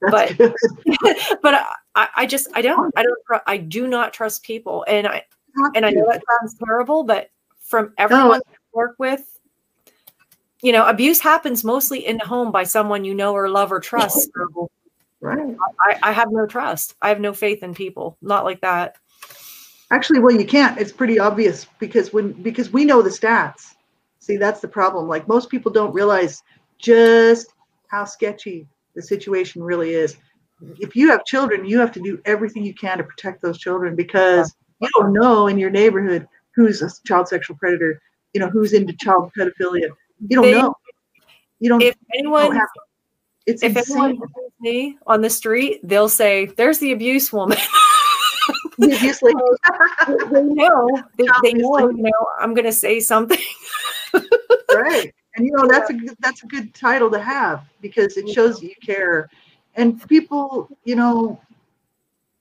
That's 0.00 0.34
but 0.36 0.56
but 1.42 1.54
I, 1.94 2.08
I 2.16 2.26
just 2.26 2.48
I 2.54 2.62
don't 2.62 2.92
I 2.96 3.02
don't 3.02 3.42
I 3.46 3.56
do 3.56 3.86
not 3.86 4.12
trust 4.12 4.42
people, 4.42 4.84
and 4.88 5.06
I 5.06 5.24
and 5.74 5.86
I 5.86 5.90
know 5.90 6.06
that 6.10 6.22
sounds 6.40 6.56
terrible, 6.64 7.04
but 7.04 7.30
from 7.60 7.92
everyone 7.98 8.28
no. 8.28 8.52
I 8.52 8.56
work 8.72 8.96
with, 8.98 9.38
you 10.60 10.72
know, 10.72 10.86
abuse 10.86 11.20
happens 11.20 11.64
mostly 11.64 12.06
in 12.06 12.18
the 12.18 12.26
home 12.26 12.50
by 12.50 12.64
someone 12.64 13.04
you 13.04 13.14
know 13.14 13.32
or 13.32 13.48
love 13.48 13.72
or 13.72 13.80
trust. 13.80 14.30
So 15.18 15.30
right. 15.32 15.56
I, 15.80 16.10
I 16.10 16.12
have 16.12 16.30
no 16.30 16.46
trust. 16.46 16.94
I 17.00 17.08
have 17.08 17.20
no 17.20 17.32
faith 17.32 17.62
in 17.62 17.74
people. 17.74 18.18
Not 18.20 18.44
like 18.44 18.60
that. 18.60 18.96
Actually, 19.90 20.20
well, 20.20 20.34
you 20.34 20.46
can't. 20.46 20.78
It's 20.80 20.92
pretty 20.92 21.18
obvious 21.18 21.66
because 21.78 22.12
when 22.12 22.32
because 22.42 22.72
we 22.72 22.84
know 22.84 23.02
the 23.02 23.10
stats. 23.10 23.74
See, 24.18 24.36
that's 24.36 24.60
the 24.60 24.68
problem. 24.68 25.06
Like 25.06 25.28
most 25.28 25.50
people 25.50 25.70
don't 25.70 25.94
realize 25.94 26.42
just 26.78 27.52
how 27.88 28.04
sketchy 28.04 28.66
the 28.96 29.02
situation 29.02 29.62
really 29.62 29.94
is 29.94 30.16
if 30.78 30.96
you 30.96 31.10
have 31.10 31.24
children, 31.24 31.64
you 31.64 31.78
have 31.78 31.92
to 31.92 32.00
do 32.00 32.20
everything 32.24 32.64
you 32.64 32.74
can 32.74 32.98
to 32.98 33.04
protect 33.04 33.42
those 33.42 33.58
children 33.58 33.94
because 33.94 34.54
you 34.80 34.88
don't 34.96 35.12
know 35.12 35.48
in 35.48 35.58
your 35.58 35.70
neighborhood 35.70 36.26
who's 36.54 36.82
a 36.82 36.90
child 37.06 37.28
sexual 37.28 37.56
predator, 37.56 38.00
you 38.32 38.40
know, 38.40 38.48
who's 38.48 38.72
into 38.72 38.94
child 38.94 39.30
pedophilia. 39.38 39.88
You 40.28 40.36
don't 40.36 40.42
they, 40.42 40.52
know. 40.52 40.74
You 41.60 41.68
don't. 41.68 41.82
If 41.82 41.96
anyone, 42.14 42.52
don't 42.52 42.68
it's 43.46 43.62
if 43.62 43.76
insane. 43.76 44.02
anyone 44.02 44.28
me 44.60 44.98
on 45.06 45.20
the 45.20 45.30
street, 45.30 45.80
they'll 45.82 46.08
say, 46.08 46.46
"There's 46.46 46.78
the 46.78 46.92
abuse 46.92 47.32
woman." 47.32 47.58
Obviously. 48.82 49.32
they 50.30 50.42
know. 50.42 50.88
They, 51.16 51.24
they 51.42 51.52
know. 51.54 51.78
You 51.90 52.02
know, 52.02 52.26
I'm 52.38 52.54
going 52.54 52.64
to 52.64 52.72
say 52.72 53.00
something. 53.00 53.38
right, 54.74 55.12
and 55.36 55.46
you 55.46 55.52
know 55.52 55.66
that's 55.68 55.90
a 55.90 55.94
that's 56.20 56.42
a 56.42 56.46
good 56.46 56.74
title 56.74 57.10
to 57.10 57.20
have 57.20 57.64
because 57.80 58.16
it 58.16 58.28
shows 58.28 58.62
you 58.62 58.74
care, 58.84 59.28
and 59.74 60.06
people, 60.08 60.68
you 60.84 60.96
know, 60.96 61.40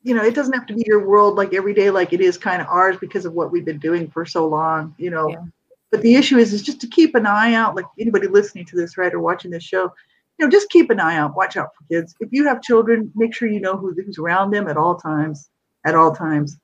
you 0.04 0.14
know, 0.14 0.24
it 0.24 0.36
doesn't 0.36 0.54
have 0.54 0.68
to 0.68 0.74
be 0.76 0.84
your 0.86 1.08
world 1.08 1.36
like 1.36 1.54
every 1.54 1.74
day 1.74 1.90
like 1.90 2.14
it 2.14 2.22
is 2.22 2.38
kind 2.38 2.62
of 2.62 2.68
ours 2.68 2.98
because 3.00 3.26
of 3.26 3.34
what 3.34 3.52
we've 3.52 3.66
been 3.66 3.80
doing 3.80 4.10
for 4.10 4.26
so 4.26 4.48
long, 4.48 4.94
you 4.98 5.10
know. 5.10 5.30
Yeah. 5.30 5.44
But 5.92 6.02
the 6.02 6.16
issue 6.16 6.38
is 6.38 6.54
is 6.54 6.62
just 6.62 6.82
to 6.82 6.88
keep 6.88 7.16
an 7.16 7.26
eye 7.26 7.54
out, 7.54 7.76
like 7.76 7.86
anybody 8.00 8.28
listening 8.28 8.66
to 8.66 8.76
this, 8.76 8.98
right, 8.98 9.14
or 9.14 9.20
watching 9.20 9.52
this 9.52 9.64
show, 9.64 9.92
you 10.38 10.46
know, 10.46 10.52
just 10.52 10.70
keep 10.70 10.90
an 10.90 11.00
eye 11.00 11.18
out. 11.18 11.36
Watch 11.36 11.58
out 11.58 11.70
for 11.76 11.86
kids. 11.86 12.16
If 12.20 12.30
you 12.32 12.46
have 12.48 12.62
children, 12.62 13.12
make 13.16 13.34
sure 13.34 13.48
you 13.48 13.60
know 13.62 13.78
who, 13.78 13.94
who's 13.94 14.20
around 14.20 14.52
them 14.52 14.68
at 14.68 14.78
all 14.78 14.96
times. 14.96 15.50
At 15.86 15.96
all 15.96 16.16
times, 16.16 16.58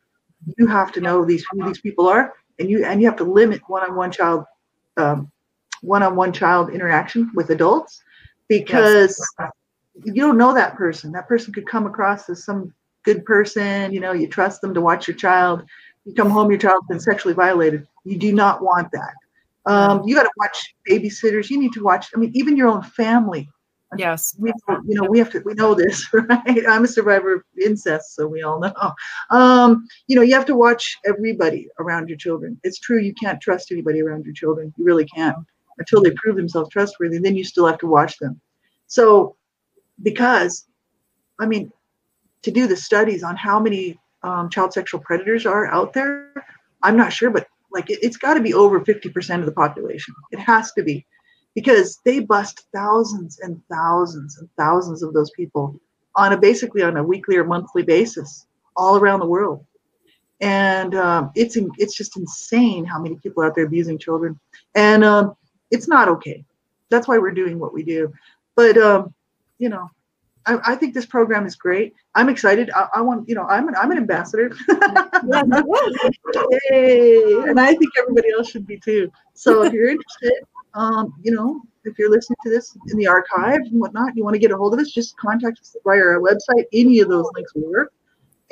you 0.58 0.66
have 0.68 0.92
to 0.94 1.02
know 1.02 1.24
these 1.24 1.46
who 1.52 1.66
these 1.66 1.80
people 1.80 2.08
are, 2.08 2.34
and 2.60 2.70
you 2.70 2.84
and 2.84 3.00
you 3.00 3.08
have 3.08 3.18
to 3.18 3.24
limit 3.24 3.62
one-on-one 3.68 4.12
child, 4.12 4.46
um, 4.98 5.32
one-on-one 5.82 6.34
child 6.34 6.72
interaction 6.72 7.30
with 7.36 7.52
adults, 7.52 8.02
because 8.48 9.16
yes. 9.40 9.52
you 10.04 10.16
don't 10.16 10.40
know 10.40 10.54
that 10.54 10.76
person. 10.76 11.12
That 11.12 11.28
person 11.28 11.54
could 11.54 11.68
come 11.68 11.86
across 11.86 12.30
as 12.30 12.44
some 12.44 12.74
good 13.04 13.24
person. 13.26 13.94
You 13.94 14.00
know, 14.00 14.12
you 14.12 14.28
trust 14.28 14.62
them 14.62 14.74
to 14.74 14.82
watch 14.82 15.08
your 15.08 15.18
child. 15.18 15.64
You 16.06 16.16
come 16.16 16.32
home, 16.32 16.50
your 16.50 16.60
child's 16.60 16.88
been 16.88 17.00
sexually 17.00 17.36
violated. 17.36 17.88
You 18.04 18.18
do 18.18 18.34
not 18.34 18.64
want 18.64 18.92
that. 18.92 19.14
Um, 19.68 20.02
you 20.08 20.16
got 20.16 20.24
to 20.24 20.32
watch 20.38 20.74
babysitters. 20.90 21.52
You 21.52 21.60
need 21.60 21.74
to 21.74 21.84
watch. 21.84 22.08
I 22.16 22.18
mean, 22.18 22.32
even 22.34 22.58
your 22.58 22.70
own 22.70 22.82
family 22.82 23.48
Yes. 23.98 24.36
We, 24.40 24.54
you 24.88 24.96
know, 24.96 25.08
we 25.10 25.20
have 25.20 25.30
to, 25.32 25.42
we 25.46 25.54
know 25.54 25.74
this, 25.74 26.08
right? 26.14 26.68
I'm 26.68 26.86
a 26.86 26.88
survivor 26.88 27.36
of 27.36 27.44
incest, 27.62 28.16
so 28.16 28.26
we 28.26 28.42
all 28.42 28.60
know. 28.60 28.94
Um, 29.30 29.86
you 30.08 30.16
know, 30.16 30.22
you 30.22 30.34
have 30.36 30.46
to 30.46 30.56
watch 30.56 30.98
everybody 31.06 31.68
around 31.80 32.08
your 32.08 32.18
children. 32.18 32.60
It's 32.64 32.80
true, 32.80 33.00
you 33.00 33.14
can't 33.14 33.42
trust 33.42 33.72
anybody 33.72 34.02
around 34.02 34.26
your 34.26 34.34
children. 34.34 34.74
You 34.78 34.86
really 34.86 35.06
can't 35.06 35.36
until 35.78 36.02
they 36.02 36.12
prove 36.12 36.36
themselves 36.36 36.70
trustworthy. 36.70 37.18
Then 37.18 37.36
you 37.36 37.44
still 37.44 37.66
have 37.66 37.80
to 37.80 37.88
watch 37.88 38.18
them. 38.18 38.40
So, 38.88 39.36
because, 40.02 40.68
I 41.40 41.46
mean, 41.46 41.72
to 42.44 42.52
do 42.52 42.68
the 42.68 42.76
studies 42.76 43.24
on 43.24 43.36
how 43.36 43.60
many 43.60 44.00
um, 44.24 44.50
child 44.50 44.74
sexual 44.74 45.02
predators 45.02 45.46
are 45.46 45.68
out 45.68 45.94
there, 45.94 46.46
I'm 46.84 46.98
not 46.98 47.14
sure, 47.14 47.30
but 47.30 47.48
like 47.72 47.90
it, 47.90 48.00
it's 48.02 48.18
got 48.18 48.36
to 48.36 48.42
be 48.42 48.54
over 48.54 48.80
50% 48.80 49.40
of 49.40 49.46
the 49.46 49.52
population. 49.52 50.14
It 50.32 50.40
has 50.40 50.72
to 50.74 50.84
be 50.84 51.06
because 51.56 52.00
they 52.06 52.20
bust 52.20 52.66
thousands 52.74 53.40
and 53.40 53.62
thousands 53.70 54.38
and 54.38 54.50
thousands 54.58 55.04
of 55.04 55.14
those 55.14 55.32
people 55.32 55.80
on 56.16 56.34
a 56.34 56.38
basically 56.38 56.82
on 56.82 56.98
a 56.98 57.04
weekly 57.04 57.38
or 57.38 57.44
monthly 57.44 57.84
basis 57.84 58.46
all 58.76 58.98
around 58.98 59.20
the 59.20 59.26
world. 59.26 59.66
And 60.40 60.96
um, 60.96 61.32
it's 61.36 61.58
it's 61.78 61.96
just 61.96 62.18
insane 62.18 62.86
how 62.86 63.00
many 63.00 63.16
people 63.16 63.44
out 63.44 63.54
there 63.56 63.66
abusing 63.66 64.00
children. 64.00 64.40
And 64.76 65.04
um, 65.04 65.36
it's 65.70 65.88
not 65.88 66.08
okay. 66.08 66.44
That's 66.90 67.08
why 67.08 67.18
we're 67.20 67.32
doing 67.32 67.60
what 67.60 67.74
we 67.74 67.84
do. 67.84 68.12
But 68.56 68.78
um, 68.78 69.14
you 69.60 69.70
know 69.70 69.90
I, 70.48 70.58
I, 70.66 70.76
think 70.76 70.96
this 70.96 71.06
program 71.06 71.46
is 71.46 71.56
great. 71.56 71.94
I'm 72.16 72.28
excited. 72.28 72.72
I, 72.76 72.88
I 72.96 73.02
want 73.02 73.30
you 73.30 73.36
know 73.36 73.44
i'm 73.44 73.68
an, 73.68 73.76
I'm 73.76 73.92
an 73.92 73.98
ambassador. 73.98 74.52
Yay. 76.72 77.34
and 77.44 77.60
i 77.60 77.74
think 77.76 77.92
everybody 78.00 78.32
else 78.36 78.50
should 78.50 78.66
be 78.66 78.80
too. 78.80 79.12
So 79.36 79.64
if 79.64 79.74
you're 79.74 79.90
interested 79.90 80.34
um, 80.74 81.14
you 81.22 81.32
know, 81.32 81.62
if 81.84 81.98
you're 81.98 82.10
listening 82.10 82.38
to 82.44 82.50
this 82.50 82.78
in 82.90 82.98
the 82.98 83.08
archives 83.08 83.70
and 83.70 83.80
whatnot, 83.80 84.16
you 84.16 84.24
want 84.24 84.36
to 84.36 84.40
get 84.40 84.52
a 84.52 84.58
hold 84.58 84.74
of 84.74 84.80
us, 84.80 84.92
just 84.92 85.18
contact 85.18 85.60
us 85.60 85.76
via 85.84 86.00
our 86.00 86.20
website. 86.20 86.66
Any 86.74 87.00
of 87.00 87.10
those 87.10 87.26
links 87.36 87.54
will 87.56 87.72
work. 87.72 87.94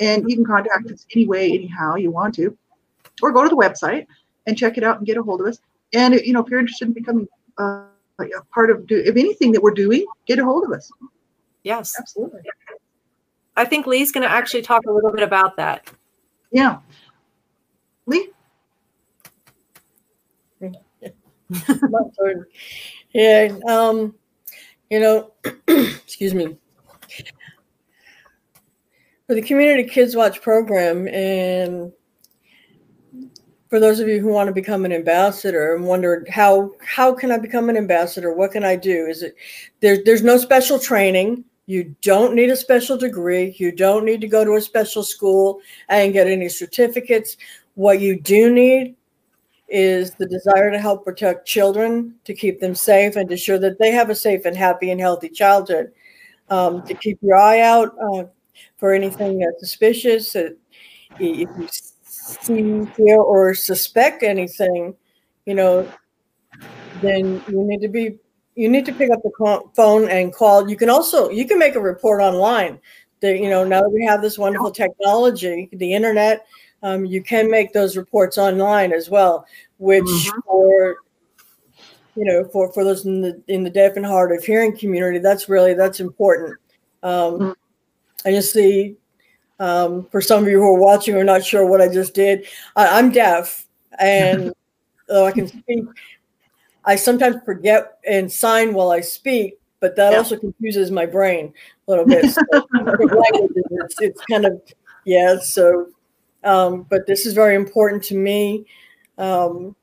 And 0.00 0.28
you 0.28 0.36
can 0.36 0.44
contact 0.44 0.90
us 0.90 1.06
any 1.14 1.26
way, 1.26 1.52
anyhow 1.52 1.96
you 1.96 2.10
want 2.10 2.34
to, 2.36 2.56
or 3.22 3.32
go 3.32 3.42
to 3.42 3.48
the 3.48 3.56
website 3.56 4.06
and 4.46 4.56
check 4.56 4.78
it 4.78 4.82
out 4.82 4.96
and 4.96 5.06
get 5.06 5.18
a 5.18 5.22
hold 5.22 5.40
of 5.42 5.46
us. 5.46 5.58
And 5.92 6.14
you 6.14 6.32
know, 6.32 6.40
if 6.40 6.48
you're 6.48 6.60
interested 6.60 6.88
in 6.88 6.94
becoming 6.94 7.28
uh, 7.58 7.84
a 8.18 8.42
part 8.52 8.70
of 8.70 8.86
do, 8.86 8.96
if 9.04 9.16
anything 9.16 9.52
that 9.52 9.62
we're 9.62 9.72
doing, 9.72 10.06
get 10.26 10.38
a 10.38 10.44
hold 10.44 10.64
of 10.64 10.72
us. 10.72 10.90
Yes, 11.62 11.94
absolutely. 11.98 12.40
I 13.56 13.64
think 13.66 13.86
Lee's 13.86 14.10
going 14.10 14.22
to 14.22 14.30
actually 14.30 14.62
talk 14.62 14.86
a 14.86 14.90
little 14.90 15.12
bit 15.12 15.22
about 15.22 15.56
that. 15.56 15.90
Yeah, 16.50 16.78
Lee. 18.06 18.30
Yeah. 23.12 23.52
Um, 23.66 24.14
you 24.90 25.00
know, 25.00 25.32
excuse 25.68 26.34
me. 26.34 26.56
For 29.26 29.34
the 29.34 29.42
Community 29.42 29.88
Kids 29.88 30.16
Watch 30.16 30.42
program, 30.42 31.06
and 31.08 31.92
for 33.68 33.78
those 33.78 34.00
of 34.00 34.08
you 34.08 34.20
who 34.20 34.28
want 34.28 34.48
to 34.48 34.52
become 34.52 34.84
an 34.84 34.92
ambassador 34.92 35.76
and 35.76 35.84
wonder 35.84 36.26
how 36.28 36.72
how 36.84 37.14
can 37.14 37.30
I 37.30 37.38
become 37.38 37.70
an 37.70 37.76
ambassador? 37.76 38.34
What 38.34 38.50
can 38.50 38.64
I 38.64 38.74
do? 38.74 39.06
Is 39.06 39.22
it 39.22 39.36
there's 39.78 40.02
there's 40.04 40.22
no 40.22 40.36
special 40.36 40.78
training. 40.78 41.44
You 41.66 41.94
don't 42.02 42.34
need 42.34 42.50
a 42.50 42.56
special 42.56 42.96
degree. 42.96 43.54
You 43.56 43.70
don't 43.70 44.04
need 44.04 44.20
to 44.22 44.28
go 44.28 44.44
to 44.44 44.56
a 44.56 44.60
special 44.60 45.04
school 45.04 45.60
and 45.88 46.12
get 46.12 46.26
any 46.26 46.48
certificates. 46.48 47.36
What 47.74 48.00
you 48.00 48.20
do 48.20 48.52
need 48.52 48.96
is 49.70 50.12
the 50.12 50.26
desire 50.26 50.70
to 50.70 50.78
help 50.78 51.04
protect 51.04 51.46
children, 51.46 52.14
to 52.24 52.34
keep 52.34 52.60
them 52.60 52.74
safe, 52.74 53.16
and 53.16 53.28
to 53.28 53.34
ensure 53.34 53.58
that 53.58 53.78
they 53.78 53.92
have 53.92 54.10
a 54.10 54.14
safe 54.14 54.44
and 54.44 54.56
happy 54.56 54.90
and 54.90 55.00
healthy 55.00 55.28
childhood. 55.28 55.92
Um, 56.48 56.82
to 56.86 56.94
keep 56.94 57.18
your 57.22 57.36
eye 57.36 57.60
out 57.60 57.94
uh, 58.02 58.24
for 58.76 58.92
anything 58.92 59.38
that's 59.38 59.60
suspicious. 59.60 60.32
That 60.32 60.56
if 61.20 61.48
you 61.56 61.68
see, 62.02 62.88
hear, 62.96 63.18
or 63.18 63.54
suspect 63.54 64.24
anything, 64.24 64.96
you 65.46 65.54
know, 65.54 65.88
then 67.00 67.42
you 67.48 67.64
need 67.64 67.80
to 67.82 67.88
be 67.88 68.18
you 68.56 68.68
need 68.68 68.84
to 68.86 68.92
pick 68.92 69.10
up 69.10 69.22
the 69.22 69.62
phone 69.74 70.08
and 70.08 70.34
call. 70.34 70.68
You 70.68 70.76
can 70.76 70.90
also 70.90 71.30
you 71.30 71.46
can 71.46 71.58
make 71.58 71.76
a 71.76 71.80
report 71.80 72.20
online. 72.20 72.80
That 73.20 73.38
you 73.38 73.48
know 73.48 73.64
now 73.64 73.82
that 73.82 73.90
we 73.90 74.04
have 74.04 74.22
this 74.22 74.38
wonderful 74.38 74.70
technology, 74.70 75.68
the 75.72 75.92
internet 75.92 76.46
um, 76.82 77.04
you 77.04 77.22
can 77.22 77.50
make 77.50 77.72
those 77.72 77.96
reports 77.96 78.38
online 78.38 78.92
as 78.92 79.10
well, 79.10 79.46
which 79.78 80.04
mm-hmm. 80.04 80.40
for 80.46 80.96
you 82.16 82.24
know 82.24 82.44
for 82.44 82.72
for 82.72 82.84
those 82.84 83.04
in 83.04 83.20
the 83.20 83.42
in 83.48 83.62
the 83.62 83.70
deaf 83.70 83.96
and 83.96 84.06
hard 84.06 84.32
of 84.32 84.44
hearing 84.44 84.76
community, 84.76 85.18
that's 85.18 85.48
really 85.48 85.74
that's 85.74 86.00
important. 86.00 86.58
Um, 87.02 87.12
mm-hmm. 87.12 87.50
And 88.24 88.34
you 88.34 88.42
see, 88.42 88.96
um, 89.58 90.06
for 90.10 90.20
some 90.20 90.42
of 90.42 90.48
you 90.48 90.58
who 90.58 90.74
are 90.74 90.78
watching 90.78 91.14
or 91.14 91.24
not 91.24 91.44
sure 91.44 91.66
what 91.66 91.80
I 91.80 91.88
just 91.88 92.14
did, 92.14 92.46
I, 92.76 92.98
am 92.98 93.10
deaf, 93.10 93.66
and 93.98 94.52
though 95.08 95.26
I 95.26 95.32
can 95.32 95.48
speak, 95.48 95.84
I 96.84 96.96
sometimes 96.96 97.36
forget 97.44 97.98
and 98.06 98.30
sign 98.30 98.74
while 98.74 98.90
I 98.90 99.00
speak, 99.00 99.58
but 99.80 99.96
that 99.96 100.12
yeah. 100.12 100.18
also 100.18 100.38
confuses 100.38 100.90
my 100.90 101.06
brain 101.06 101.52
a 101.86 101.90
little 101.90 102.06
bit. 102.06 102.30
So 102.30 102.42
it's, 102.52 104.00
it's 104.00 104.20
kind 104.26 104.44
of 104.46 104.62
yeah. 105.04 105.38
So 105.38 105.88
um, 106.44 106.86
but 106.88 107.06
this 107.06 107.26
is 107.26 107.34
very 107.34 107.54
important 107.54 108.02
to 108.04 108.16
me 108.16 108.66
um, 109.18 109.74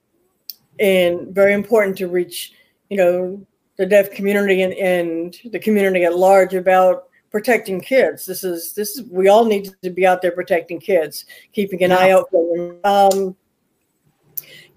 and 0.79 1.33
very 1.33 1.53
important 1.53 1.97
to 1.97 2.07
reach, 2.07 2.53
you 2.89 2.97
know, 2.97 3.45
the 3.77 3.85
deaf 3.85 4.11
community 4.11 4.63
and, 4.63 4.73
and 4.73 5.37
the 5.51 5.59
community 5.59 6.03
at 6.03 6.17
large 6.17 6.53
about 6.53 7.07
protecting 7.29 7.79
kids. 7.79 8.25
This 8.25 8.43
is 8.43 8.73
this 8.73 8.97
is 8.97 9.03
we 9.09 9.27
all 9.27 9.45
need 9.45 9.69
to 9.83 9.89
be 9.89 10.07
out 10.07 10.21
there 10.21 10.31
protecting 10.31 10.79
kids, 10.79 11.25
keeping 11.53 11.83
an 11.83 11.91
yeah. 11.91 11.97
eye 11.97 12.11
out 12.11 12.25
for 12.31 12.57
them. 12.57 12.79
Um, 12.83 13.35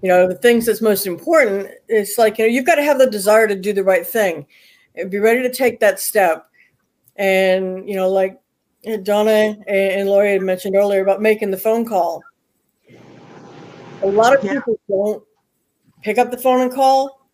you 0.03 0.09
know, 0.09 0.27
the 0.27 0.35
things 0.35 0.67
that's 0.67 0.81
most 0.81 1.07
important 1.07 1.69
is 1.89 2.17
like 2.19 2.39
you 2.39 2.45
know 2.45 2.51
you've 2.51 2.67
got 2.67 2.77
to 2.77 2.83
have 2.83 2.99
the 2.99 3.11
desire 3.11 3.47
to 3.47 3.55
do 3.55 3.73
the 3.73 3.85
right 3.85 4.07
thing, 4.07 4.47
and 4.95 5.11
be 5.11 5.19
ready 5.19 5.43
to 5.43 5.53
take 5.53 5.81
that 5.81 6.01
step. 6.01 6.47
And 7.17 7.89
you 7.89 7.97
know, 7.97 8.09
like 8.09 8.40
Donna 9.03 9.57
and 9.67 10.09
Lori 10.09 10.33
had 10.33 10.43
mentioned 10.43 10.77
earlier 10.77 11.03
about 11.03 11.21
making 11.21 11.51
the 11.51 11.57
phone 11.57 11.87
call. 11.87 12.23
A 14.03 14.07
lot 14.07 14.35
of 14.35 14.41
people 14.41 14.81
don't 14.89 15.23
pick 16.03 16.17
up 16.19 16.31
the 16.31 16.39
phone 16.39 16.63
and 16.63 16.73
call. 16.73 17.29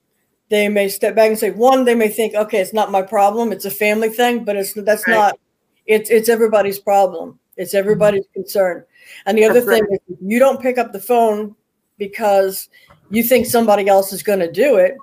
They 0.49 0.69
may 0.69 0.89
step 0.89 1.15
back 1.15 1.29
and 1.29 1.39
say, 1.39 1.51
one, 1.51 1.85
they 1.85 1.95
may 1.95 2.09
think, 2.09 2.35
okay, 2.35 2.61
it's 2.61 2.73
not 2.73 2.91
my 2.91 3.03
problem. 3.03 3.53
It's 3.53 3.65
a 3.65 3.71
family 3.71 4.09
thing, 4.09 4.45
but 4.45 4.57
it's 4.57 4.73
that's 4.75 5.07
right. 5.07 5.15
not. 5.15 5.39
It's 5.87 6.11
it's 6.11 6.29
everybody's 6.29 6.79
problem. 6.79 7.39
It's 7.57 7.75
everybody's 7.75 8.25
mm-hmm. 8.27 8.43
concern. 8.43 8.85
And 9.27 9.39
the 9.39 9.45
other 9.45 9.61
that's 9.61 9.67
thing 9.67 9.85
right. 9.91 10.01
is, 10.09 10.17
you 10.21 10.39
don't 10.39 10.61
pick 10.61 10.79
up 10.79 10.93
the 10.93 11.01
phone 11.01 11.55
because 11.99 12.69
you 13.11 13.23
think 13.23 13.47
somebody 13.47 13.89
else 13.89 14.13
is 14.13 14.23
going 14.23 14.41
to 14.41 14.51
do 14.51 14.77
it, 14.77 14.97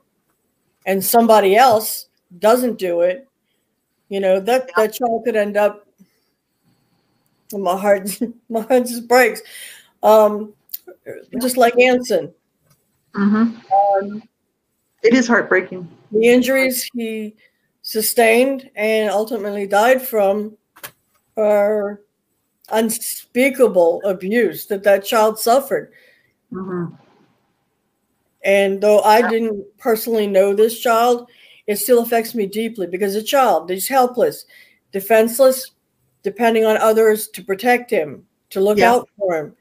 and 0.86 1.04
somebody 1.04 1.56
else 1.56 2.08
doesn't 2.40 2.78
do 2.78 3.02
it. 3.02 3.28
You 4.10 4.20
know 4.20 4.40
that 4.42 4.70
that 4.76 4.94
child 4.94 5.24
could 5.24 5.36
end 5.36 5.58
up 5.58 5.83
my 7.62 7.78
heart, 7.78 8.10
my 8.50 8.62
heart 8.62 8.86
just 8.88 9.08
breaks. 9.08 9.42
Um, 10.02 10.54
just 11.42 11.58
like 11.58 11.78
Anson. 11.80 12.34
Mm-hmm. 13.16 14.06
Um, 14.06 14.24
it 15.04 15.14
is 15.14 15.28
heartbreaking. 15.28 15.88
The 16.12 16.28
injuries 16.28 16.90
he 16.94 17.36
sustained 17.82 18.70
and 18.76 19.10
ultimately 19.10 19.68
died 19.68 20.02
from 20.02 20.58
are 21.38 22.02
unspeakable 22.70 24.02
abuse 24.06 24.66
that 24.68 24.84
that 24.84 25.04
child 25.06 25.38
suffered. 25.38 25.92
Mhm. 26.52 26.98
And 28.44 28.82
though 28.82 29.02
I 29.02 29.28
didn't 29.28 29.66
personally 29.78 30.28
know 30.28 30.54
this 30.54 30.80
child, 30.80 31.30
it 31.68 31.78
still 31.78 32.04
affects 32.04 32.36
me 32.36 32.46
deeply 32.46 32.88
because 32.88 33.16
a 33.16 33.24
child 33.24 33.72
is 33.72 33.88
helpless, 33.88 34.46
defenseless, 34.92 35.72
depending 36.24 36.66
on 36.66 36.78
others 36.78 37.28
to 37.30 37.44
protect 37.44 37.92
him, 37.92 38.26
to 38.50 38.60
look 38.62 38.78
Yeah. 38.78 38.92
out 38.94 39.10
for 39.18 39.36
him. 39.38 39.56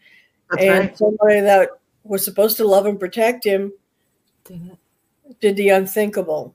That's 0.50 0.62
and 0.62 0.78
right. 0.78 0.98
somebody 0.98 1.40
that 1.40 1.70
was 2.04 2.24
supposed 2.24 2.56
to 2.58 2.66
love 2.66 2.86
and 2.86 2.98
protect 2.98 3.44
him 3.44 3.72
Didn't 4.44 4.70
it? 4.72 5.40
did 5.40 5.56
the 5.56 5.70
unthinkable. 5.70 6.54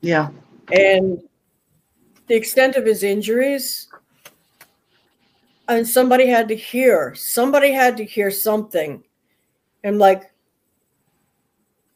Yeah. 0.00 0.30
And 0.72 1.22
the 2.26 2.34
extent 2.34 2.76
of 2.76 2.84
his 2.84 3.02
injuries, 3.02 3.88
and 5.68 5.86
somebody 5.86 6.26
had 6.26 6.48
to 6.48 6.56
hear, 6.56 7.14
somebody 7.14 7.72
had 7.72 7.96
to 7.96 8.04
hear 8.04 8.30
something. 8.30 9.02
And 9.84 9.98
like, 9.98 10.30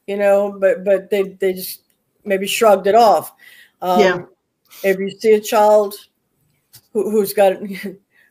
you 0.06 0.16
know, 0.16 0.56
but 0.58 0.84
but 0.84 1.10
they 1.10 1.22
they 1.22 1.52
just 1.52 1.82
maybe 2.24 2.46
shrugged 2.46 2.86
it 2.86 2.94
off. 2.94 3.34
Um, 3.80 4.00
Yeah. 4.00 4.22
If 4.84 4.98
you 4.98 5.10
see 5.10 5.32
a 5.34 5.40
child 5.40 5.94
who, 6.92 7.10
who's 7.10 7.32
got, 7.32 7.56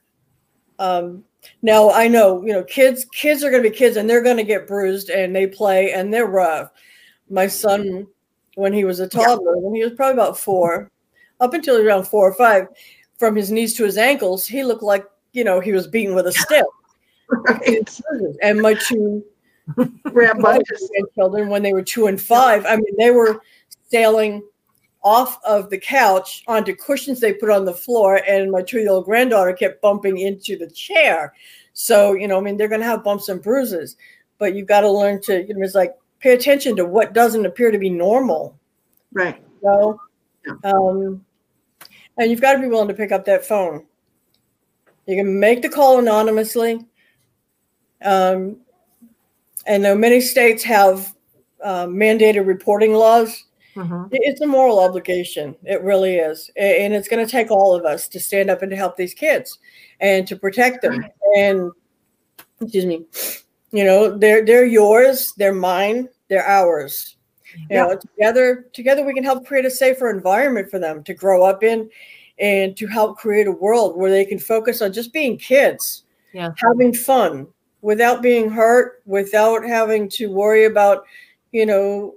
um, 0.80 1.24
now 1.62 1.92
I 1.92 2.08
know 2.08 2.44
you 2.46 2.54
know 2.54 2.64
kids 2.64 3.06
kids 3.06 3.44
are 3.44 3.52
going 3.52 3.64
to 3.64 3.70
be 3.70 3.76
kids 3.76 3.98
and 3.98 4.10
they're 4.10 4.24
going 4.24 4.38
to 4.38 4.44
get 4.44 4.68
bruised 4.68 5.10
and 5.10 5.36
they 5.36 5.48
play 5.48 5.92
and 5.92 6.14
they're 6.14 6.28
rough. 6.28 6.72
My 7.30 7.48
son, 7.48 8.08
when 8.56 8.74
he 8.74 8.84
was 8.84 9.00
a 9.00 9.08
toddler, 9.08 9.58
when 9.58 9.74
he 9.74 9.84
was 9.84 9.94
probably 9.94 10.14
about 10.14 10.38
four, 10.38 10.92
up 11.40 11.54
until 11.54 11.78
around 11.78 12.06
four 12.06 12.30
or 12.30 12.34
five, 12.34 12.68
from 13.18 13.36
his 13.36 13.52
knees 13.52 13.76
to 13.76 13.84
his 13.84 13.98
ankles, 13.98 14.46
he 14.46 14.64
looked 14.64 14.84
like 14.84 15.06
you 15.34 15.44
know 15.44 15.60
he 15.60 15.72
was 15.72 15.88
beaten 15.88 16.16
with 16.16 16.28
a 16.28 16.34
stick. 16.34 16.66
Right. 17.34 17.90
And 18.44 18.60
my 18.60 18.74
two 18.74 19.24
grandchildren, 20.04 21.48
when 21.48 21.64
they 21.64 21.72
were 21.72 21.82
two 21.82 22.08
and 22.08 22.22
five, 22.22 22.66
I 22.66 22.76
mean, 22.76 22.94
they 22.98 23.12
were 23.12 23.42
sailing 23.90 24.44
off 25.04 25.40
of 25.44 25.70
the 25.70 25.78
couch 25.78 26.44
onto 26.48 26.76
cushions 26.76 27.20
they 27.20 27.34
put 27.34 27.50
on 27.50 27.66
the 27.66 27.74
floor, 27.74 28.22
and 28.28 28.52
my 28.52 28.62
two-year-old 28.62 29.06
granddaughter 29.06 29.54
kept 29.54 29.82
bumping 29.82 30.20
into 30.20 30.58
the 30.58 30.70
chair. 30.70 31.34
So 31.74 32.14
you 32.14 32.28
know, 32.28 32.38
I 32.38 32.42
mean, 32.42 32.58
they're 32.58 32.68
going 32.68 32.82
to 32.82 32.88
have 32.88 33.04
bumps 33.04 33.30
and 33.30 33.42
bruises, 33.42 33.96
but 34.38 34.56
you've 34.56 34.68
got 34.68 34.82
to 34.82 34.92
learn 34.92 35.22
to, 35.24 35.46
you 35.46 35.54
know, 35.54 35.64
it's 35.64 35.76
like 35.76 35.96
pay 36.20 36.34
attention 36.34 36.76
to 36.76 36.86
what 36.86 37.14
doesn't 37.14 37.46
appear 37.46 37.72
to 37.72 37.80
be 37.80 37.90
normal. 37.90 38.58
Right. 39.14 39.42
So, 39.62 40.00
um, 40.64 41.26
and 42.18 42.30
you've 42.30 42.42
got 42.42 42.54
to 42.54 42.60
be 42.60 42.68
willing 42.68 42.88
to 42.88 42.94
pick 42.94 43.12
up 43.12 43.26
that 43.26 43.46
phone. 43.46 43.86
You 45.08 45.16
can 45.16 45.40
make 45.40 45.62
the 45.62 45.70
call 45.70 46.00
anonymously. 46.00 46.86
Um, 48.04 48.58
and 49.66 49.84
though 49.84 49.96
many 49.96 50.22
states 50.22 50.64
have 50.64 51.16
uh, 51.64 51.86
mandated 51.86 52.46
reporting 52.46 52.94
laws, 52.94 53.46
Mhm. 53.76 54.10
it's 54.12 54.42
a 54.42 54.48
moral 54.48 54.80
obligation. 54.80 55.56
It 55.64 55.82
really 55.82 56.16
is. 56.18 56.50
And 56.58 56.94
it's 56.94 57.08
going 57.08 57.26
to 57.26 57.32
take 57.32 57.52
all 57.52 57.74
of 57.74 57.86
us 57.86 58.08
to 58.10 58.20
stand 58.20 58.50
up 58.50 58.62
and 58.62 58.70
to 58.72 58.76
help 58.76 58.98
these 58.98 59.14
kids 59.14 59.60
and 60.00 60.28
to 60.28 60.36
protect 60.36 60.82
them. 60.82 61.06
And, 61.38 61.72
excuse 62.60 62.86
me, 62.86 63.06
you 63.72 63.86
know, 63.86 64.18
they're, 64.18 64.44
they're 64.46 64.66
yours, 64.66 65.34
they're 65.38 65.54
mine, 65.54 66.10
they're 66.30 66.46
ours. 66.46 67.16
You 67.70 67.78
know, 67.78 67.98
together, 67.98 68.68
together 68.72 69.04
we 69.04 69.14
can 69.14 69.24
help 69.26 69.46
create 69.46 69.66
a 69.66 69.70
safer 69.72 70.10
environment 70.10 70.70
for 70.72 70.80
them 70.80 71.04
to 71.04 71.14
grow 71.14 71.44
up 71.44 71.64
in 71.64 71.90
and 72.40 72.76
to 72.78 72.88
help 72.88 73.18
create 73.18 73.46
a 73.48 73.52
world 73.52 73.98
where 73.98 74.10
they 74.10 74.26
can 74.26 74.40
focus 74.40 74.82
on 74.82 74.94
just 74.94 75.12
being 75.14 75.38
kids, 75.38 76.04
Yeah. 76.34 76.52
having 76.58 76.94
fun 76.94 77.48
without 77.82 78.22
being 78.22 78.50
hurt, 78.50 79.02
without 79.06 79.66
having 79.66 80.08
to 80.10 80.28
worry 80.32 80.66
about, 80.66 81.06
you 81.52 81.66
know, 81.66 82.16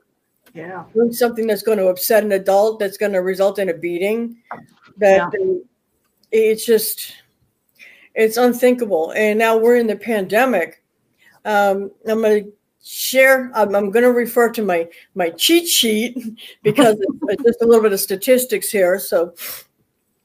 Yeah. 0.54 0.84
doing 0.94 1.12
something 1.12 1.46
that's 1.48 1.62
going 1.62 1.78
to 1.78 1.88
upset 1.88 2.22
an 2.24 2.32
adult 2.32 2.78
that's 2.78 2.96
going 2.96 3.12
to 3.12 3.18
result 3.18 3.58
in 3.58 3.68
a 3.70 3.74
beating 3.74 4.38
that 4.98 5.30
they- 5.32 5.60
it's 6.30 6.64
just 6.64 7.12
it's 8.14 8.36
unthinkable. 8.36 9.12
And 9.16 9.38
now 9.38 9.56
we're 9.56 9.76
in 9.76 9.86
the 9.88 9.96
pandemic. 9.96 10.82
Um, 11.44 11.90
i'm 12.08 12.22
going 12.22 12.44
to 12.44 12.52
share 12.82 13.50
i'm, 13.54 13.74
I'm 13.74 13.90
going 13.90 14.02
to 14.04 14.12
refer 14.12 14.50
to 14.52 14.62
my 14.62 14.88
my 15.14 15.28
cheat 15.30 15.68
sheet 15.68 16.16
because 16.62 16.96
it's 17.28 17.42
just 17.42 17.62
a 17.62 17.66
little 17.66 17.82
bit 17.82 17.92
of 17.92 18.00
statistics 18.00 18.70
here 18.70 18.98
so 18.98 19.34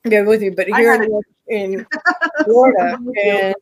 bear 0.03 0.23
with 0.25 0.41
me 0.41 0.49
but 0.49 0.67
here 0.67 0.93
in, 1.03 1.21
in 1.47 1.85
florida 2.45 2.97
and 3.23 3.55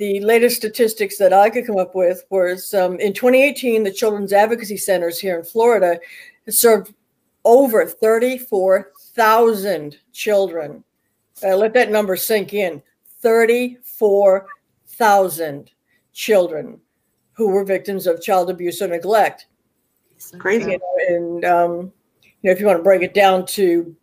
the 0.00 0.18
latest 0.20 0.56
statistics 0.56 1.18
that 1.18 1.32
I 1.34 1.50
could 1.50 1.66
come 1.66 1.76
up 1.76 1.94
with 1.94 2.24
was 2.30 2.72
um, 2.72 2.98
in 3.00 3.12
2018, 3.12 3.84
the 3.84 3.92
Children's 3.92 4.32
Advocacy 4.32 4.78
Centers 4.78 5.20
here 5.20 5.38
in 5.38 5.44
Florida 5.44 6.00
served 6.48 6.94
over 7.44 7.84
34,000 7.84 9.98
children. 10.14 10.82
Uh, 11.44 11.54
let 11.54 11.74
that 11.74 11.90
number 11.90 12.16
sink 12.16 12.54
in 12.54 12.82
34,000 13.20 15.70
children 16.14 16.80
who 17.32 17.50
were 17.50 17.62
victims 17.62 18.06
of 18.06 18.22
child 18.22 18.48
abuse 18.48 18.80
or 18.80 18.88
neglect. 18.88 19.48
It's 20.12 20.30
Crazy. 20.30 20.70
You 20.70 20.78
know, 20.78 20.96
and 21.08 21.44
um, 21.44 21.92
you 22.22 22.32
know, 22.44 22.52
if 22.52 22.58
you 22.58 22.64
want 22.64 22.78
to 22.78 22.82
break 22.82 23.02
it 23.02 23.12
down 23.12 23.44
to 23.48 23.94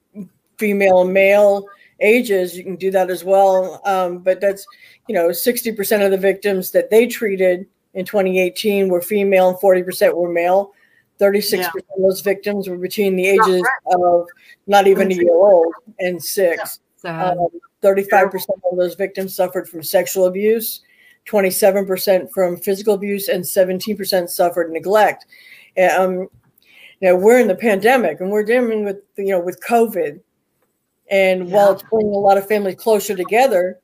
female 0.60 1.02
and 1.02 1.12
male 1.12 1.66
ages, 2.00 2.56
you 2.56 2.64
can 2.64 2.76
do 2.76 2.92
that 2.92 3.10
as 3.10 3.24
well. 3.24 3.82
Um, 3.86 4.20
but 4.20 4.40
that's 4.40 4.66
you 5.08 5.16
know, 5.16 5.30
60% 5.30 6.06
of 6.06 6.12
the 6.12 6.18
victims 6.18 6.72
that 6.72 6.90
they 6.90 7.08
treated 7.08 7.66
in 7.94 8.06
2018 8.06 8.90
were 8.90 9.02
female 9.02 9.50
and 9.50 9.58
40% 9.58 10.16
were 10.16 10.32
male. 10.32 10.74
36% 11.20 11.58
Yeah. 11.60 11.68
of 11.96 12.02
those 12.02 12.22
victims 12.22 12.70
were 12.70 12.78
between 12.78 13.16
the 13.16 13.36
Not 13.38 13.50
ages 13.50 13.68
of 13.88 14.28
not 14.68 14.88
even 14.88 15.12
a 15.12 15.16
year 15.16 15.32
old 15.34 15.74
and 16.00 16.24
six. 16.24 16.80
Sad. 16.98 17.38
Um, 17.38 17.48
35% 17.82 18.62
of 18.72 18.78
those 18.78 18.96
victims 18.96 19.36
suffered 19.36 19.68
from 19.68 19.82
sexual 19.82 20.26
abuse, 20.26 20.82
27% 21.26 22.32
from 22.32 22.58
physical 22.58 22.94
abuse, 22.94 23.30
and 23.30 23.44
17% 23.44 24.30
suffered 24.30 24.72
neglect. 24.72 25.26
Um, 25.78 26.28
you 27.00 27.10
know, 27.10 27.16
we're 27.16 27.40
in 27.40 27.48
the 27.48 27.56
pandemic 27.56 28.20
and 28.20 28.30
we're 28.32 28.44
dealing 28.44 28.84
with, 28.84 28.98
you 29.18 29.30
know, 29.30 29.40
with 29.40 29.64
COVID. 29.64 30.20
And 31.10 31.52
while 31.52 31.72
it's 31.72 31.84
bringing 31.84 32.14
a 32.14 32.18
lot 32.18 32.38
of 32.38 32.48
families 32.48 32.76
closer 32.76 33.16
together, 33.16 33.80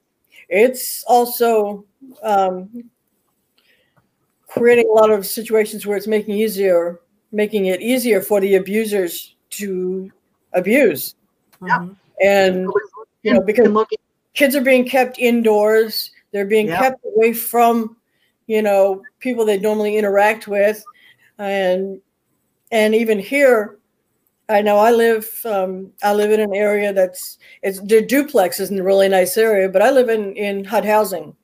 it's 0.49 1.03
also 1.07 1.85
um, 2.21 2.69
creating 4.47 4.89
a 4.89 4.93
lot 4.93 5.09
of 5.09 5.25
situations 5.25 5.85
where 5.85 5.97
it's 5.97 6.07
making 6.07 6.35
easier, 6.35 6.99
making 7.31 7.67
it 7.67 7.81
easier 7.81 8.21
for 8.21 8.41
the 8.41 8.55
abusers 8.55 9.35
to 9.51 10.11
abuse. 10.53 11.15
Yeah. 11.65 11.79
Mhm. 11.79 11.95
And 12.21 12.69
you 13.23 13.33
know, 13.33 13.41
because 13.41 13.87
kids 14.33 14.55
are 14.55 14.61
being 14.61 14.85
kept 14.85 15.17
indoors 15.17 16.11
they're 16.33 16.45
being 16.45 16.67
Yeah. 16.67 16.79
kept 16.79 17.05
away 17.05 17.31
from 17.31 17.95
you 18.47 18.61
know 18.61 19.01
people 19.19 19.45
they 19.45 19.57
normally 19.57 19.95
interact 19.95 20.47
with 20.47 20.83
and 21.37 22.01
and 22.71 22.93
even 22.93 23.19
here 23.19 23.77
i 24.53 24.61
know 24.61 24.77
i 24.77 24.91
live 24.91 25.27
um, 25.45 25.91
i 26.03 26.13
live 26.13 26.31
in 26.31 26.39
an 26.39 26.53
area 26.53 26.93
that's 26.93 27.37
it's 27.63 27.81
the 27.81 28.01
duplex 28.01 28.59
isn't 28.59 28.79
a 28.79 28.83
really 28.83 29.09
nice 29.09 29.35
area 29.37 29.67
but 29.67 29.81
i 29.81 29.89
live 29.89 30.09
in 30.09 30.33
in 30.35 30.63
hud 30.63 30.85
housing 30.85 31.35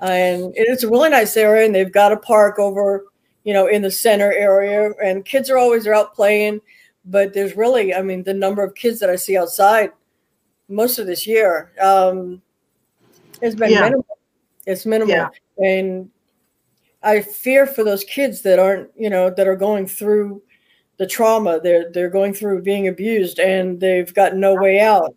and 0.00 0.52
it's 0.56 0.82
a 0.82 0.90
really 0.90 1.08
nice 1.08 1.36
area 1.36 1.64
and 1.64 1.74
they've 1.74 1.92
got 1.92 2.12
a 2.12 2.16
park 2.16 2.58
over 2.58 3.04
you 3.44 3.52
know 3.54 3.66
in 3.66 3.82
the 3.82 3.90
center 3.90 4.32
area 4.32 4.90
and 5.02 5.24
kids 5.24 5.48
are 5.50 5.58
always 5.58 5.86
out 5.86 6.14
playing 6.14 6.60
but 7.04 7.32
there's 7.32 7.56
really 7.56 7.94
i 7.94 8.02
mean 8.02 8.22
the 8.24 8.34
number 8.34 8.62
of 8.64 8.74
kids 8.74 8.98
that 9.00 9.10
i 9.10 9.16
see 9.16 9.36
outside 9.36 9.90
most 10.68 10.98
of 10.98 11.06
this 11.06 11.26
year 11.26 11.72
um 11.80 12.42
it's 13.40 13.54
been 13.54 13.70
Yeah. 13.70 13.82
minimal 13.82 14.18
it's 14.66 14.84
minimal 14.86 15.14
Yeah. 15.14 15.28
and 15.58 16.10
i 17.02 17.20
fear 17.20 17.66
for 17.66 17.84
those 17.84 18.04
kids 18.04 18.42
that 18.42 18.58
aren't 18.58 18.90
you 18.96 19.08
know 19.10 19.30
that 19.30 19.46
are 19.46 19.56
going 19.56 19.86
through 19.86 20.42
the 20.98 21.06
trauma 21.06 21.60
they're 21.62 21.90
they're 21.92 22.10
going 22.10 22.32
through 22.32 22.62
being 22.62 22.88
abused 22.88 23.38
and 23.38 23.80
they've 23.80 24.14
got 24.14 24.36
no 24.36 24.54
way 24.54 24.80
out 24.80 25.14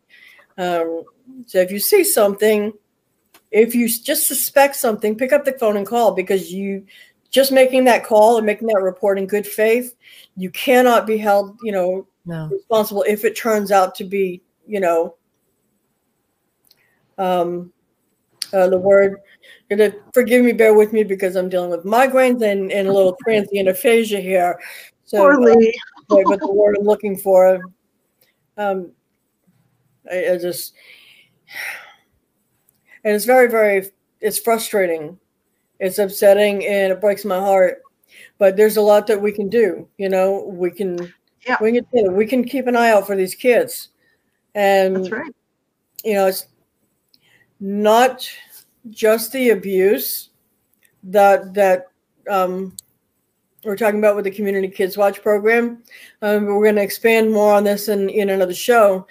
um, 0.57 1.03
so 1.45 1.59
if 1.59 1.71
you 1.71 1.79
see 1.79 2.03
something 2.03 2.73
if 3.51 3.73
you 3.73 3.87
just 3.87 4.27
suspect 4.27 4.75
something 4.75 5.15
pick 5.15 5.33
up 5.33 5.45
the 5.45 5.53
phone 5.53 5.77
and 5.77 5.87
call 5.87 6.13
because 6.13 6.51
you 6.51 6.85
just 7.31 7.51
making 7.51 7.83
that 7.83 8.03
call 8.03 8.37
and 8.37 8.45
making 8.45 8.67
that 8.67 8.81
report 8.81 9.17
in 9.17 9.25
good 9.25 9.47
faith 9.47 9.95
you 10.35 10.49
cannot 10.51 11.07
be 11.07 11.17
held 11.17 11.57
you 11.61 11.71
know 11.71 12.05
No. 12.25 12.47
responsible 12.51 13.03
if 13.07 13.25
it 13.25 13.35
turns 13.35 13.71
out 13.71 13.95
to 13.95 14.03
be, 14.03 14.41
you 14.67 14.79
know, 14.79 15.15
um, 17.17 17.73
uh, 18.53 18.69
the 18.69 18.77
word. 18.77 19.17
Gonna 19.69 19.93
forgive 20.13 20.43
me, 20.43 20.51
bear 20.51 20.73
with 20.73 20.93
me 20.93 21.03
because 21.03 21.35
I'm 21.35 21.49
dealing 21.49 21.69
with 21.69 21.85
migraines 21.85 22.41
and, 22.41 22.71
and 22.71 22.87
a 22.87 22.93
little 22.93 23.15
transient 23.23 23.67
aphasia 23.67 24.19
here. 24.19 24.59
So, 25.09 25.17
poor 25.17 25.33
uh, 25.33 25.55
Lee. 25.55 25.73
but 26.07 26.39
the 26.39 26.53
word 26.53 26.77
I'm 26.77 26.85
looking 26.85 27.17
for, 27.17 27.59
um, 28.57 28.91
I, 30.11 30.33
I 30.33 30.37
just 30.37 30.75
and 33.03 33.15
it's 33.15 33.25
very 33.25 33.49
very 33.49 33.89
it's 34.21 34.37
frustrating 34.37 35.17
it's 35.79 35.97
upsetting 35.97 36.63
and 36.65 36.91
it 36.91 37.01
breaks 37.01 37.25
my 37.25 37.39
heart 37.39 37.81
but 38.37 38.55
there's 38.55 38.77
a 38.77 38.81
lot 38.81 39.07
that 39.07 39.19
we 39.19 39.31
can 39.31 39.49
do 39.49 39.87
you 39.97 40.09
know 40.09 40.43
we 40.45 40.69
can 40.69 41.11
Yeah. 41.47 41.57
we 41.59 41.71
can 41.71 42.15
we 42.15 42.27
can 42.27 42.43
keep 42.43 42.67
an 42.67 42.75
eye 42.75 42.91
out 42.91 43.07
for 43.07 43.15
these 43.15 43.33
kids 43.33 43.89
and 44.53 45.05
That's 45.05 45.11
right. 45.11 45.35
you 46.03 46.13
know 46.13 46.27
it's 46.27 46.45
not 47.59 48.29
just 48.91 49.31
the 49.31 49.49
abuse 49.49 50.29
that 51.03 51.53
that 51.53 51.87
um, 52.29 52.75
we're 53.63 53.75
talking 53.75 53.99
about 53.99 54.15
with 54.15 54.25
the 54.25 54.31
community 54.31 54.67
kids 54.67 54.97
watch 54.97 55.21
program 55.21 55.81
um, 56.21 56.45
we're 56.45 56.63
going 56.63 56.75
to 56.75 56.81
expand 56.81 57.31
more 57.31 57.53
on 57.53 57.63
this 57.63 57.89
in, 57.89 58.09
in 58.09 58.29
another 58.29 58.53
show 58.53 59.05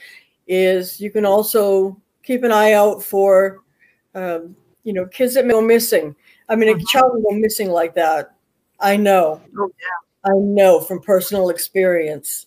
is 0.46 1.01
you 1.01 1.11
can 1.11 1.24
also 1.26 2.01
keep 2.22 2.42
an 2.44 2.53
eye 2.53 2.72
out 2.72 3.03
for 3.03 3.61
um, 4.14 4.57
you 4.84 4.92
know 4.92 5.07
kids 5.07 5.34
that 5.34 5.44
may 5.44 5.53
go 5.53 5.61
missing 5.61 6.14
i 6.49 6.57
mean 6.57 6.70
a 6.70 6.74
Mhm. 6.74 6.86
child 6.88 7.12
will 7.14 7.22
go 7.30 7.36
missing 7.36 7.68
like 7.68 7.94
that 7.94 8.34
i 8.80 8.96
know 8.96 9.40
Oh, 9.59 9.70
yeah. 9.78 10.30
i 10.30 10.34
know 10.38 10.80
from 10.80 11.01
personal 11.01 11.51
experience 11.51 12.46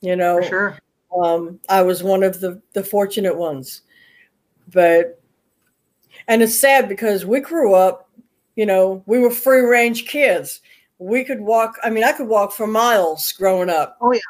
you 0.00 0.16
know 0.16 0.36
For 0.42 0.48
sure. 0.48 0.78
um, 1.22 1.58
I 1.68 1.82
was 1.82 2.02
one 2.02 2.22
of 2.22 2.40
the 2.40 2.60
the 2.72 2.82
fortunate 2.84 3.36
ones, 3.36 3.82
but 4.72 5.20
and 6.28 6.42
it's 6.42 6.58
sad 6.58 6.88
because 6.88 7.24
we 7.24 7.40
grew 7.40 7.74
up, 7.74 8.10
you 8.56 8.66
know, 8.66 9.02
we 9.06 9.18
were 9.18 9.30
free 9.30 9.60
range 9.62 10.06
kids. 10.06 10.60
We 10.98 11.24
could 11.24 11.40
walk. 11.40 11.76
I 11.82 11.90
mean, 11.90 12.04
I 12.04 12.12
could 12.12 12.28
walk 12.28 12.52
for 12.52 12.66
miles 12.66 13.32
growing 13.32 13.70
up. 13.70 13.96
Oh, 14.00 14.12
yeah. 14.12 14.20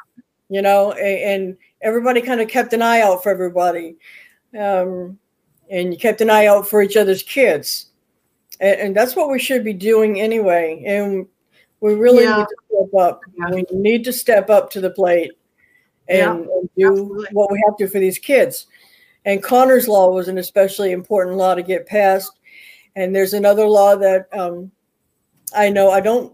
You 0.49 0.61
know, 0.61 0.91
and, 0.93 1.41
and 1.41 1.57
everybody 1.81 2.21
kind 2.21 2.41
of 2.41 2.47
kept 2.47 2.73
an 2.73 2.81
eye 2.81 3.01
out 3.01 3.21
for 3.21 3.31
everybody, 3.31 3.97
um, 4.59 5.17
and 5.69 5.93
you 5.93 5.99
kept 5.99 6.21
an 6.21 6.29
eye 6.29 6.47
out 6.47 6.67
for 6.67 6.81
each 6.81 6.97
other's 6.97 7.21
kids, 7.21 7.91
and, 8.59 8.79
and 8.79 8.95
that's 8.95 9.15
what 9.15 9.29
we 9.29 9.37
should 9.37 9.63
be 9.63 9.73
doing 9.73 10.19
anyway. 10.19 10.83
And 10.87 11.27
we 11.81 11.93
really 11.93 12.23
Yeah. 12.23 12.37
need 12.37 12.47
to 12.47 12.55
step 12.67 12.99
up. 12.99 13.21
Yeah. 13.37 13.49
We 13.51 13.65
need 13.71 14.03
to 14.05 14.13
step 14.13 14.49
up 14.49 14.71
to 14.71 14.81
the 14.81 14.89
plate 14.89 15.31
and, 16.07 16.17
Yeah, 16.17 16.31
and 16.31 16.69
do 16.75 16.87
absolutely. 16.87 17.27
what 17.33 17.51
we 17.51 17.63
have 17.67 17.77
to 17.77 17.87
for 17.87 17.99
these 17.99 18.17
kids. 18.17 18.65
And 19.25 19.43
Connor's 19.43 19.87
law 19.87 20.09
was 20.11 20.27
an 20.27 20.39
especially 20.39 20.91
important 20.91 21.37
law 21.37 21.53
to 21.53 21.61
get 21.61 21.85
passed. 21.85 22.31
And 22.95 23.15
there's 23.15 23.33
another 23.33 23.67
law 23.67 23.95
that 23.97 24.27
um, 24.33 24.71
I 25.55 25.69
know 25.69 25.91
I 25.91 25.99
don't 25.99 26.33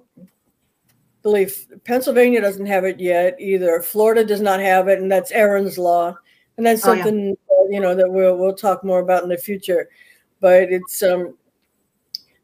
believe 1.25 1.65
Pennsylvania 1.85 2.39
doesn't 2.39 2.67
have 2.67 2.83
it 2.85 2.99
yet 2.99 3.35
either. 3.41 3.81
Florida 3.81 4.23
does 4.23 4.41
not 4.41 4.59
have 4.59 4.87
it, 4.87 4.99
and 4.99 5.11
that's 5.11 5.31
Erin's 5.31 5.75
law. 5.79 6.15
And 6.57 6.63
that's 6.65 6.85
Oh, 6.85 6.93
yeah. 6.93 7.03
something 7.03 7.35
you 7.71 7.79
know 7.79 7.95
that 7.95 8.07
we'll 8.11 8.37
we'll 8.37 8.53
talk 8.53 8.83
more 8.83 8.99
about 8.99 9.23
in 9.23 9.29
the 9.29 9.37
future. 9.37 9.89
But 10.39 10.71
it's 10.71 11.01
um, 11.01 11.35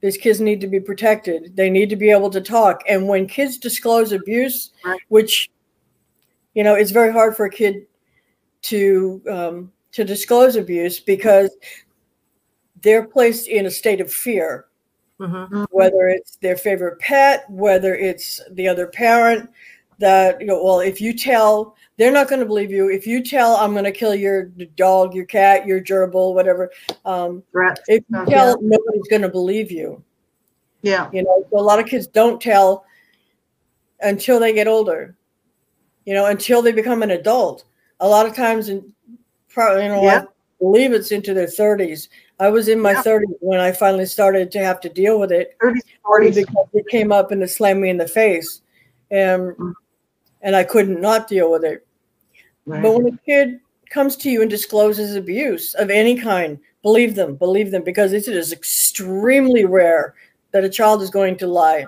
these 0.01 0.17
kids 0.17 0.41
need 0.41 0.59
to 0.61 0.67
be 0.67 0.79
protected. 0.79 1.55
They 1.55 1.69
need 1.69 1.91
to 1.91 1.95
be 1.95 2.09
able 2.09 2.32
to 2.32 2.41
talk. 2.41 2.82
And 2.89 3.07
when 3.07 3.27
kids 3.27 3.59
disclose 3.59 4.11
abuse, 4.13 4.71
Right. 4.84 4.99
which 5.09 5.51
you 6.55 6.63
know, 6.63 6.73
it's 6.73 6.91
very 6.91 7.13
hard 7.13 7.38
for 7.38 7.45
a 7.45 7.51
kid 7.51 7.86
to 8.63 9.21
um, 9.29 9.71
to 9.91 10.03
disclose 10.03 10.55
abuse 10.55 10.99
because 10.99 11.51
they're 12.82 13.05
placed 13.05 13.47
in 13.47 13.67
a 13.67 13.71
state 13.71 14.01
of 14.01 14.11
fear, 14.11 14.65
Mhm. 15.22 15.67
whether 15.72 16.07
it's 16.07 16.38
their 16.38 16.57
favorite 16.57 16.99
pet, 16.99 17.49
whether 17.49 17.95
it's 17.95 18.41
the 18.51 18.67
other 18.67 18.88
parent. 18.88 19.49
That 19.99 20.41
you 20.41 20.47
know, 20.47 20.63
well, 20.63 20.80
if 20.80 20.99
you 20.99 21.13
tell, 21.13 21.76
they're 21.97 22.11
not 22.11 22.28
going 22.28 22.39
to 22.39 22.45
believe 22.45 22.72
you. 22.72 22.89
If 22.89 23.05
you 23.05 23.24
tell, 23.24 23.55
I'm 23.57 23.74
going 23.74 23.84
to 23.84 23.91
kill 23.91 24.15
your 24.15 24.45
dog, 24.76 25.13
your 25.13 25.26
cat, 25.26 25.67
your 25.67 25.80
gerbil, 25.80 26.34
whatever. 26.34 26.72
Um, 27.05 27.43
Threats. 27.51 27.82
if 27.88 28.03
you 28.09 28.26
tell, 28.26 28.59
nobody's 28.61 29.07
going 29.11 29.22
to 29.22 29.30
believe 29.30 29.72
you. 29.72 30.03
Yeah. 30.82 31.07
You 31.13 31.22
know, 31.22 31.45
so 31.51 31.59
a 31.59 31.61
lot 31.61 31.78
of 31.80 31.86
kids 31.86 32.07
don't 32.07 32.41
tell 32.41 32.84
until 33.99 34.39
they 34.39 34.53
get 34.53 34.67
older. 34.67 35.15
You 36.05 36.15
know, 36.15 36.26
until 36.26 36.63
they 36.63 36.72
become 36.72 37.03
an 37.03 37.11
adult. 37.11 37.65
A 37.99 38.07
lot 38.07 38.26
of 38.26 38.36
times, 38.36 38.69
in 38.69 38.91
probably, 39.49 39.84
you 39.84 39.89
know, 39.89 40.01
Yeah. 40.03 40.22
I 40.24 40.26
believe 40.59 40.93
it's 40.93 41.11
into 41.11 41.36
their 41.36 41.45
thirties. 41.45 42.09
I 42.41 42.49
was 42.49 42.67
in 42.67 42.79
my 42.79 42.93
Yeah. 42.93 43.01
thirties 43.03 43.35
when 43.39 43.59
I 43.59 43.71
finally 43.71 44.07
started 44.07 44.51
to 44.51 44.59
have 44.59 44.81
to 44.81 44.89
deal 44.89 45.19
with 45.19 45.31
it 45.31 45.55
30s, 45.61 45.83
40s. 46.03 46.35
because 46.35 46.67
it 46.73 46.87
came 46.87 47.11
up 47.11 47.31
and 47.31 47.43
it 47.43 47.49
slammed 47.49 47.81
me 47.81 47.89
in 47.89 47.97
the 47.97 48.07
face, 48.07 48.61
and 49.11 49.55
Mm. 49.57 49.73
and 50.41 50.55
I 50.55 50.63
couldn't 50.63 50.99
not 50.99 51.27
deal 51.27 51.51
with 51.51 51.63
it. 51.63 51.85
Right. 52.65 52.81
But 52.81 52.93
when 52.95 53.07
a 53.13 53.17
kid 53.25 53.59
comes 53.91 54.15
to 54.17 54.29
you 54.31 54.41
and 54.41 54.49
discloses 54.49 55.15
abuse 55.15 55.75
of 55.75 55.91
any 55.91 56.17
kind, 56.17 56.57
believe 56.81 57.13
them, 57.13 57.35
believe 57.35 57.69
them, 57.69 57.83
because 57.83 58.11
it 58.11 58.27
is 58.27 58.51
extremely 58.51 59.65
rare 59.65 60.15
that 60.51 60.63
a 60.63 60.69
child 60.69 61.03
is 61.03 61.11
going 61.11 61.37
to 61.37 61.47
lie. 61.47 61.85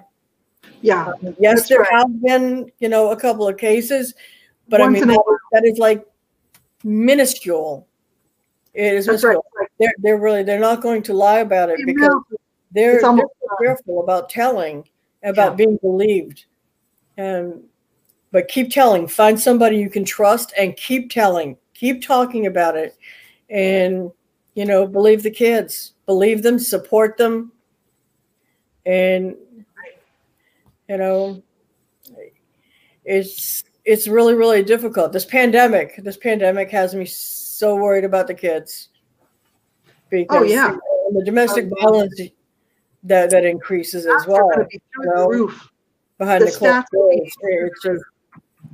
Yeah. 0.82 1.14
Yes, 1.39 1.56
That's 1.58 1.70
there 1.70 1.80
right. 1.80 1.91
have 1.93 2.22
been, 2.22 2.72
you 2.80 2.89
know, 2.89 3.10
a 3.10 3.16
couple 3.20 3.47
of 3.47 3.58
cases, 3.58 4.14
but 4.70 4.82
Once 4.82 4.97
I 4.97 4.99
mean 4.99 5.08
that, 5.08 5.39
that 5.54 5.66
is 5.66 5.80
like 5.80 6.06
minuscule. 6.84 7.88
It 8.74 8.93
is 8.93 9.06
That's 9.06 9.24
right. 9.24 9.38
They're 9.80 9.94
they're 10.00 10.18
really 10.18 10.44
they're 10.44 10.60
not 10.60 10.82
going 10.82 11.04
to 11.04 11.14
lie 11.14 11.40
about 11.40 11.70
it 11.70 11.80
because 11.86 12.14
they're, 12.72 13.02
they're 13.02 13.28
careful 13.62 14.04
about 14.04 14.30
telling, 14.30 14.88
about 15.24 15.52
Yeah. 15.52 15.56
being 15.66 15.78
believed. 15.78 16.46
And 17.18 17.64
but 18.32 18.48
keep 18.48 18.72
telling. 18.72 19.08
Find 19.08 19.40
somebody 19.40 19.78
you 19.78 19.90
can 19.90 20.06
trust 20.06 20.54
and 20.58 20.76
keep 20.76 21.12
telling. 21.12 21.58
Keep 21.74 22.04
talking 22.04 22.48
about 22.48 22.76
it. 22.76 22.98
And 23.50 24.12
you 24.56 24.66
know, 24.66 24.88
believe 24.88 25.24
the 25.24 25.32
kids. 25.32 25.94
Believe 26.06 26.44
them, 26.44 26.60
support 26.60 27.18
them. 27.18 27.52
And 28.86 29.36
you 30.90 30.98
know, 30.98 31.42
it's 33.06 33.64
it's 33.86 34.08
really, 34.08 34.34
really 34.34 34.64
difficult. 34.64 35.12
This 35.12 35.26
pandemic, 35.26 35.98
this 36.04 36.18
pandemic 36.18 36.72
has 36.72 36.96
me 36.96 37.06
so 37.06 37.76
worried 37.76 38.06
about 38.06 38.28
the 38.28 38.34
kids. 38.34 38.90
Because 40.22 40.41
Oh, 40.41 40.43
yeah. 40.43 40.76
the 41.14 41.24
domestic 41.26 41.68
Oh, 41.72 41.82
violence 41.82 42.22
that 43.03 43.30
that 43.32 43.45
increases 43.45 44.05
as 44.05 44.26
well 44.28 44.49
be 44.70 44.82
you 44.99 45.05
know, 45.05 45.24
the 45.24 45.28
roof. 45.28 45.70
behind 46.18 46.41
the 46.41 46.45
the, 46.45 46.51
closed 46.51 46.74
stats 46.76 46.86
will 46.93 47.09
be 47.09 47.32
doors. 47.84 48.03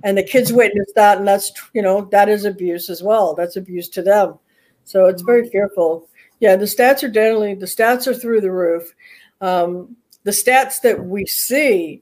And 0.03 0.17
the 0.17 0.23
kids 0.23 0.53
witness 0.53 0.87
that, 0.95 1.17
and 1.17 1.27
that's 1.27 1.51
you 1.73 1.81
know 1.81 2.01
that 2.11 2.29
is 2.29 2.45
abuse 2.45 2.89
as 2.89 3.01
well. 3.03 3.33
That's 3.33 3.55
abuse 3.57 3.89
to 3.89 4.01
them. 4.01 4.37
So 4.85 5.05
it's 5.07 5.21
very 5.23 5.49
fearful. 5.49 6.07
Yeah, 6.39 6.55
the 6.55 6.65
stats 6.65 7.03
are 7.03 7.09
definitely 7.09 7.55
the 7.55 7.65
stats 7.65 8.07
are 8.07 8.13
through 8.13 8.41
the 8.41 8.51
roof. 8.51 8.93
Um, 9.41 9.95
the 10.23 10.31
stats 10.31 10.79
that 10.81 11.03
we 11.03 11.25
see 11.25 12.01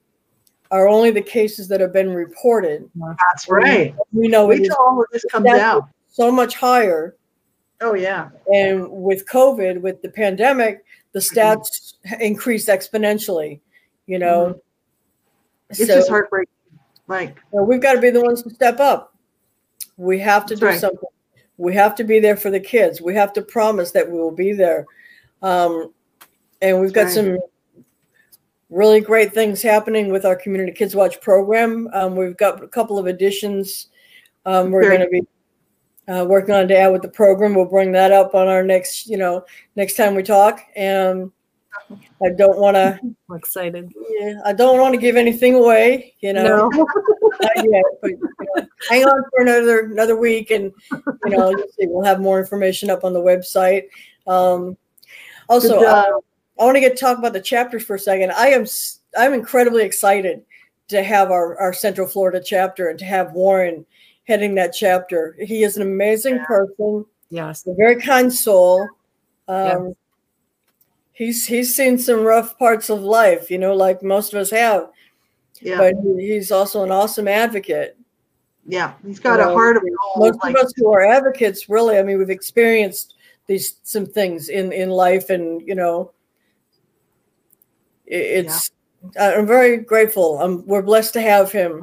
are 0.70 0.88
only 0.88 1.12
the 1.12 1.22
cases 1.22 1.68
that 1.70 1.80
have 1.80 1.94
been 1.94 2.10
reported. 2.10 2.90
That's 3.00 3.48
right. 3.50 3.96
We 4.12 4.28
know 4.28 4.46
it 4.52 4.60
Wait 4.60 4.62
is 4.64 4.76
all 4.78 5.00
of 5.02 5.08
this 5.12 5.24
comes 5.32 5.48
out. 5.48 5.88
so 6.10 6.30
much 6.32 6.56
higher. 6.56 7.16
Oh, 7.82 7.94
yeah. 7.94 8.30
And 8.54 8.90
with 8.90 9.28
COVID, 9.28 9.82
with 9.82 10.02
the 10.02 10.10
pandemic, 10.10 10.84
the 11.12 11.20
Mm-hmm. 11.20 11.40
stats 11.40 11.94
increased 12.20 12.68
exponentially. 12.68 13.60
You 14.06 14.20
know, 14.20 14.62
It's 15.70 15.80
So- 15.80 15.86
just 15.86 16.10
heartbreaking. 16.10 16.54
Like, 17.08 17.38
we've 17.52 17.82
got 17.82 17.94
to 17.94 18.02
be 18.02 18.10
the 18.10 18.22
ones 18.22 18.44
to 18.44 18.50
step 18.50 18.80
up. 18.80 19.14
We 19.98 20.20
have 20.20 20.46
to 20.48 20.56
do 20.56 20.66
right. 20.66 20.80
something. 20.80 21.08
We 21.58 21.74
have 21.74 21.96
to 21.96 22.04
be 22.04 22.20
there 22.20 22.36
for 22.38 22.52
the 22.52 22.60
kids. 22.60 23.02
We 23.02 23.16
have 23.16 23.34
to 23.34 23.42
promise 23.42 23.92
that 23.92 24.10
we 24.10 24.18
will 24.18 24.32
be 24.32 24.52
there. 24.54 24.86
Um, 25.42 25.94
and 26.62 26.80
we've 26.82 26.94
got 26.94 27.10
some 27.10 27.38
really 28.70 29.00
great 29.00 29.34
things 29.34 29.62
happening 29.62 30.12
with 30.12 30.26
our 30.26 30.36
Community 30.36 30.72
Kids 30.74 30.96
Watch 30.96 31.20
program. 31.22 31.90
Um, 31.94 32.16
we've 32.16 32.38
got 32.38 32.62
a 32.64 32.68
couple 32.68 33.00
of 33.00 33.08
additions 33.08 33.88
um, 34.46 34.72
we're 34.72 34.84
going 34.84 35.02
to 35.02 35.10
be 35.10 35.28
uh, 36.08 36.26
working 36.28 36.56
on 36.56 36.68
to 36.68 36.78
add 36.78 36.92
with 36.92 37.02
the 37.02 37.10
program. 37.10 37.54
We'll 37.54 37.66
bring 37.66 37.92
that 37.94 38.12
up 38.12 38.36
on 38.36 38.48
our 38.48 38.64
next, 38.64 39.08
you 39.08 39.18
know, 39.18 39.46
next 39.76 39.96
time 39.96 40.16
we 40.16 40.24
talk. 40.24 40.62
And 40.76 41.32
I 42.24 42.30
don't 42.38 42.58
want 42.58 42.76
to, 42.76 43.00
I'm 43.30 43.36
excited. 43.36 43.94
yeah, 44.20 44.40
I 44.46 44.54
don't 44.54 44.80
want 44.80 44.94
to 44.96 45.02
give 45.02 45.16
anything 45.16 45.56
away, 45.56 46.14
you 46.22 46.34
know 46.34 46.70
No. 46.70 46.86
not 47.42 47.52
yet, 47.56 47.84
but 48.02 48.12
you 48.12 48.34
know, 48.56 48.68
hang 48.90 49.06
on 49.06 49.24
for 49.30 49.42
another 49.42 49.80
another 49.92 50.18
week, 50.18 50.52
and 50.52 50.72
you 50.92 51.30
know, 51.30 51.54
we'll 51.80 52.04
have 52.04 52.20
more 52.20 52.40
information 52.40 52.90
up 52.90 53.04
on 53.04 53.14
the 53.14 53.20
website. 53.20 53.84
Um, 54.26 54.78
also, 55.50 55.82
uh. 55.84 56.06
I 56.60 56.64
want 56.64 56.76
to 56.76 56.82
get 56.82 56.98
talk 56.98 57.20
about 57.20 57.34
the 57.34 57.42
chapters 57.42 57.84
for 57.84 57.96
a 57.96 58.00
second. 58.00 58.32
I 58.32 58.48
am 58.48 58.66
I'm 59.18 59.34
incredibly 59.34 59.84
excited 59.84 60.44
to 60.88 61.04
have 61.04 61.32
our 61.32 61.58
our 61.60 61.74
Central 61.74 62.08
Florida 62.08 62.42
chapter 62.44 62.90
and 62.90 63.00
to 63.00 63.06
have 63.06 63.34
Warren 63.34 63.86
heading 64.28 64.56
that 64.56 64.74
chapter. 64.74 65.36
He 65.40 65.64
is 65.64 65.78
an 65.78 65.84
amazing 65.84 66.36
Yeah. 66.36 66.46
person, 66.46 67.06
Yes. 67.30 67.66
a 67.66 67.74
very 67.74 67.96
kind 68.02 68.32
soul. 68.34 68.88
Um, 69.48 69.88
Yeah. 69.88 69.90
He's 71.14 71.48
he's 71.48 71.74
seen 71.76 71.98
some 71.98 72.24
rough 72.24 72.60
parts 72.60 72.90
of 72.92 73.02
life, 73.02 73.50
you 73.50 73.58
know, 73.58 73.74
like 73.76 74.04
most 74.04 74.34
of 74.34 74.40
us 74.40 74.52
have. 74.52 74.92
yeah. 75.62 75.78
But 75.78 75.96
he- 76.04 76.34
he's 76.34 76.52
also 76.52 76.84
an 76.84 76.92
awesome 76.92 77.28
advocate. 77.28 77.98
yeah. 78.68 78.94
He's 79.06 79.20
got 79.20 79.40
a 79.40 79.46
heart 79.46 79.78
of 79.78 79.82
gold. 79.84 80.18
most 80.34 80.44
Like, 80.44 80.56
of 80.56 80.62
us 80.66 80.74
who 80.76 80.92
are 80.94 81.02
advocates 81.04 81.70
really 81.70 81.98
i 81.98 82.04
mean 82.04 82.18
we've 82.20 82.30
experienced 82.30 83.16
these 83.48 83.78
some 83.84 84.06
things 84.06 84.50
in 84.50 84.72
in 84.74 84.90
life, 84.90 85.30
and 85.32 85.66
you 85.66 85.74
know, 85.74 86.12
it, 88.06 88.46
it's. 88.46 88.72
I'm 89.18 89.48
very 89.48 89.78
grateful. 89.78 90.40
I'm, 90.42 90.66
we're 90.68 90.82
blessed 90.82 91.14
to 91.14 91.22
have 91.22 91.50
him, 91.52 91.82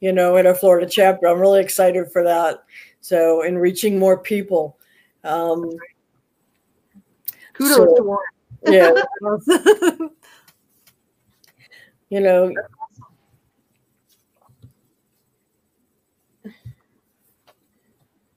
you 0.00 0.12
know, 0.12 0.36
in 0.36 0.46
our 0.46 0.54
Florida 0.54 0.86
chapter. 0.90 1.26
I'm 1.26 1.38
really 1.40 1.60
excited 1.60 2.10
for 2.12 2.24
that. 2.24 2.64
So, 3.00 3.42
in 3.42 3.56
reaching 3.58 3.98
more 3.98 4.18
people. 4.18 4.78
Um, 5.24 5.70
Kudos 7.54 7.76
So- 7.76 7.94
to 7.96 8.02
Warren. 8.02 8.24
yeah, 8.66 8.92
you 12.10 12.20
know, 12.20 12.52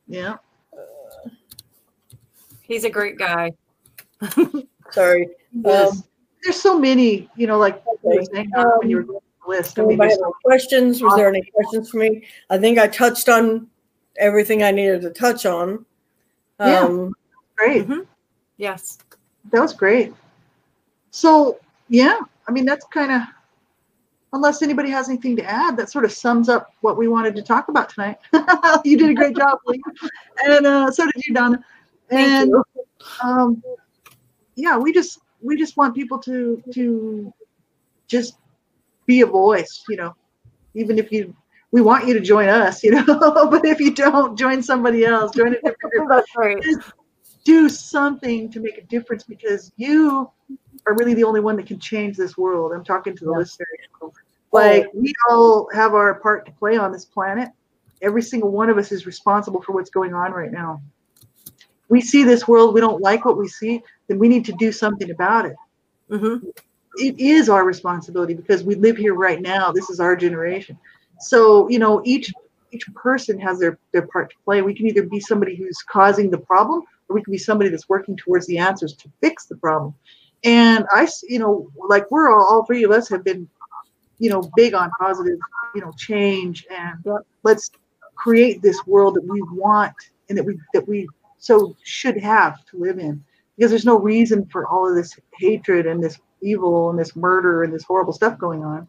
Yeah. 0.07 0.35
He's 2.61 2.83
a 2.83 2.89
great 2.89 3.17
guy. 3.17 3.51
sorry. 4.91 5.29
Yes. 5.51 5.91
Um, 5.91 6.03
There's 6.43 6.61
so 6.61 6.77
many, 6.79 7.29
you 7.35 7.47
know, 7.47 7.57
like 7.57 7.81
you 7.85 7.97
were 8.03 8.13
Okay. 8.15 8.25
saying 8.33 8.51
when 8.53 8.89
you 8.89 8.97
were 8.97 9.03
going 9.03 9.19
the 9.19 9.32
list. 9.47 9.79
I 9.79 9.83
Anybody 9.83 9.97
mean, 9.97 10.09
have 10.09 10.09
there's 10.09 10.21
any 10.23 10.33
questions? 10.43 11.01
Was 11.01 11.15
there 11.15 11.29
any 11.29 11.41
questions 11.53 11.89
for 11.89 11.97
me? 11.97 12.25
I 12.49 12.57
think 12.57 12.77
I 12.77 12.87
touched 12.87 13.29
on 13.29 13.67
everything 14.17 14.63
I 14.63 14.71
needed 14.71 15.01
to 15.01 15.09
touch 15.09 15.45
on. 15.45 15.85
Yeah. 16.59 16.79
Um, 16.79 17.13
great. 17.55 17.87
Yes. 18.57 18.99
That 19.51 19.61
was 19.61 19.73
great. 19.73 20.13
So, 21.11 21.59
yeah, 21.89 22.19
I 22.47 22.51
mean, 22.51 22.65
that's 22.65 22.85
kind 22.87 23.11
of, 23.11 23.21
unless 24.31 24.61
anybody 24.61 24.89
has 24.89 25.09
anything 25.09 25.35
to 25.35 25.43
add, 25.43 25.77
that 25.77 25.91
sort 25.91 26.05
of 26.05 26.11
sums 26.11 26.49
up 26.49 26.73
what 26.81 26.97
we 26.97 27.07
wanted 27.07 27.35
to 27.35 27.41
talk 27.41 27.67
about 27.67 27.89
tonight. 27.89 28.17
you 28.85 28.97
did 28.97 29.09
a 29.09 29.13
great 29.13 29.35
job, 29.35 29.59
Lee. 29.67 29.81
and 30.45 30.65
uh, 30.65 30.91
so 30.91 31.05
did 31.05 31.25
you, 31.25 31.33
Donna. 31.33 31.63
Thank 32.09 32.29
and 32.29 32.49
you. 32.49 32.63
um, 33.21 33.63
yeah, 34.55 34.77
we 34.77 34.91
just 34.93 35.19
we 35.41 35.57
just 35.57 35.77
want 35.77 35.93
people 35.95 36.17
to 36.19 36.63
to 36.73 37.33
just 38.07 38.37
be 39.05 39.21
a 39.21 39.25
voice, 39.25 39.83
you 39.89 39.97
know, 39.97 40.15
even 40.75 40.97
if 40.97 41.11
you. 41.11 41.35
We 41.71 41.81
want 41.81 42.05
you 42.07 42.13
to 42.13 42.19
join 42.19 42.49
us, 42.49 42.83
you 42.83 42.91
know, 42.91 43.03
but 43.49 43.65
if 43.65 43.79
you 43.79 43.95
don't, 43.95 44.37
join 44.37 44.61
somebody 44.61 45.05
else, 45.05 45.31
join 45.35 45.53
a 45.53 45.55
different 45.55 45.79
group 45.91 46.05
That's 46.09 46.27
right. 46.37 46.55
do 47.43 47.67
something 47.69 48.51
to 48.51 48.59
make 48.59 48.77
a 48.77 48.83
difference 48.83 49.23
because 49.23 49.71
you 49.75 50.29
are 50.85 50.95
really 50.95 51.13
the 51.13 51.23
only 51.23 51.39
one 51.39 51.55
that 51.55 51.65
can 51.65 51.79
change 51.79 52.15
this 52.15 52.37
world. 52.37 52.71
I'm 52.73 52.83
talking 52.83 53.15
to 53.15 53.25
the 53.25 53.31
Yeah. 53.31 53.37
listeners. 53.37 53.67
Like 54.51 54.87
we 54.93 55.13
all 55.29 55.67
have 55.73 55.95
our 55.95 56.13
part 56.19 56.45
to 56.45 56.51
play 56.51 56.77
on 56.77 56.91
this 56.91 57.05
planet. 57.05 57.49
Every 58.01 58.21
single 58.21 58.51
one 58.51 58.69
of 58.69 58.77
us 58.77 58.91
is 58.91 59.05
responsible 59.05 59.61
for 59.61 59.71
what's 59.71 59.89
going 59.89 60.13
on 60.13 60.31
right 60.31 60.51
now. 60.51 60.81
We 61.89 62.01
see 62.01 62.23
this 62.23 62.47
world, 62.47 62.73
we 62.73 62.81
don't 62.81 63.01
like 63.01 63.25
what 63.25 63.37
we 63.37 63.47
see, 63.47 63.81
then 64.07 64.19
we 64.19 64.27
need 64.27 64.45
to 64.45 64.53
do 64.53 64.71
something 64.71 65.09
about 65.09 65.45
it. 65.45 65.55
hmm 66.09 66.37
It 66.97 67.19
is 67.19 67.49
our 67.49 67.65
responsibility 67.65 68.33
because 68.33 68.63
we 68.63 68.75
live 68.75 68.97
here 68.97 69.15
right 69.15 69.41
now. 69.41 69.71
This 69.71 69.89
is 69.89 69.99
our 69.99 70.15
generation. 70.15 70.77
So, 71.19 71.69
you 71.69 71.79
know, 71.79 72.01
each 72.05 72.31
each 72.73 72.91
person 72.95 73.39
has 73.39 73.59
their, 73.59 73.77
their 73.91 74.07
part 74.07 74.31
to 74.31 74.35
play. 74.43 74.61
We 74.61 74.73
can 74.73 74.87
either 74.87 75.03
be 75.03 75.19
somebody 75.19 75.55
who's 75.55 75.77
causing 75.87 76.29
the 76.29 76.39
problem 76.39 76.83
or 77.07 77.15
we 77.15 77.23
can 77.23 77.31
be 77.31 77.37
somebody 77.37 77.69
that's 77.69 77.87
working 77.87 78.17
towards 78.17 78.47
the 78.47 78.57
answers 78.57 78.93
to 78.93 79.09
fix 79.21 79.45
the 79.45 79.55
problem. 79.55 79.93
And 80.43 80.85
I, 80.91 81.07
you 81.29 81.39
know, 81.39 81.69
like 81.87 82.09
we're 82.11 82.31
all, 82.31 82.45
all 82.49 82.65
three 82.65 82.83
of 82.83 82.91
us 82.91 83.07
have 83.09 83.23
been, 83.23 83.47
you 84.19 84.29
know, 84.29 84.49
big 84.55 84.73
on 84.73 84.91
positive, 84.99 85.37
you 85.75 85.81
know, 85.81 85.91
change 85.97 86.65
and 86.71 87.05
let's 87.43 87.69
create 88.15 88.61
this 88.61 88.85
world 88.85 89.15
that 89.15 89.23
we 89.23 89.41
want 89.51 89.93
and 90.29 90.37
that 90.37 90.43
we, 90.43 90.57
that 90.73 90.87
we 90.87 91.07
so 91.37 91.75
should 91.83 92.17
have 92.17 92.65
to 92.65 92.77
live 92.77 92.99
in 92.99 93.23
because 93.55 93.69
there's 93.69 93.85
no 93.85 93.99
reason 93.99 94.45
for 94.47 94.67
all 94.67 94.89
of 94.89 94.95
this 94.95 95.17
hatred 95.37 95.85
and 95.85 96.03
this 96.03 96.19
evil 96.43 96.89
and 96.89 96.99
this 96.99 97.15
murder 97.15 97.63
and 97.63 97.73
this 97.73 97.83
horrible 97.83 98.13
stuff 98.13 98.37
going 98.37 98.63
on. 98.63 98.87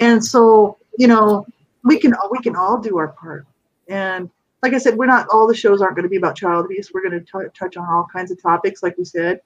And 0.00 0.24
so, 0.24 0.78
you 0.98 1.06
know, 1.06 1.46
we 1.84 1.98
can 1.98 2.14
we 2.30 2.40
can 2.40 2.56
all 2.56 2.78
do 2.78 2.98
our 2.98 3.08
part. 3.08 3.46
And 3.88 4.30
like 4.62 4.72
I 4.72 4.78
said, 4.78 4.96
we're 4.96 5.06
not 5.06 5.28
all 5.30 5.46
the 5.46 5.54
shows 5.54 5.82
aren't 5.82 5.94
going 5.94 6.04
to 6.04 6.08
be 6.08 6.16
about 6.16 6.36
child 6.36 6.64
abuse. 6.64 6.90
We're 6.92 7.08
going 7.08 7.24
to 7.24 7.50
touch 7.50 7.76
on 7.76 7.86
all 7.86 8.06
kinds 8.12 8.30
of 8.30 8.40
topics, 8.40 8.82
like 8.82 8.96
we 8.96 9.04
said, 9.04 9.40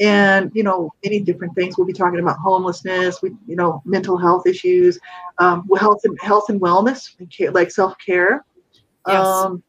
and 0.00 0.50
you 0.54 0.62
know, 0.62 0.90
many 1.04 1.20
different 1.20 1.54
things. 1.54 1.76
We'll 1.76 1.86
be 1.86 1.92
talking 1.92 2.20
about 2.20 2.38
homelessness, 2.38 3.20
we 3.22 3.30
you 3.46 3.56
know, 3.56 3.82
mental 3.84 4.16
health 4.16 4.46
issues, 4.46 4.98
um, 5.38 5.68
health 5.78 6.00
and 6.04 6.18
health 6.20 6.48
and 6.48 6.60
wellness, 6.60 7.18
and 7.18 7.30
care- 7.30 7.50
like 7.50 7.70
self 7.70 7.94
care. 8.04 8.44
Yes. 9.06 9.26
Um, 9.26 9.62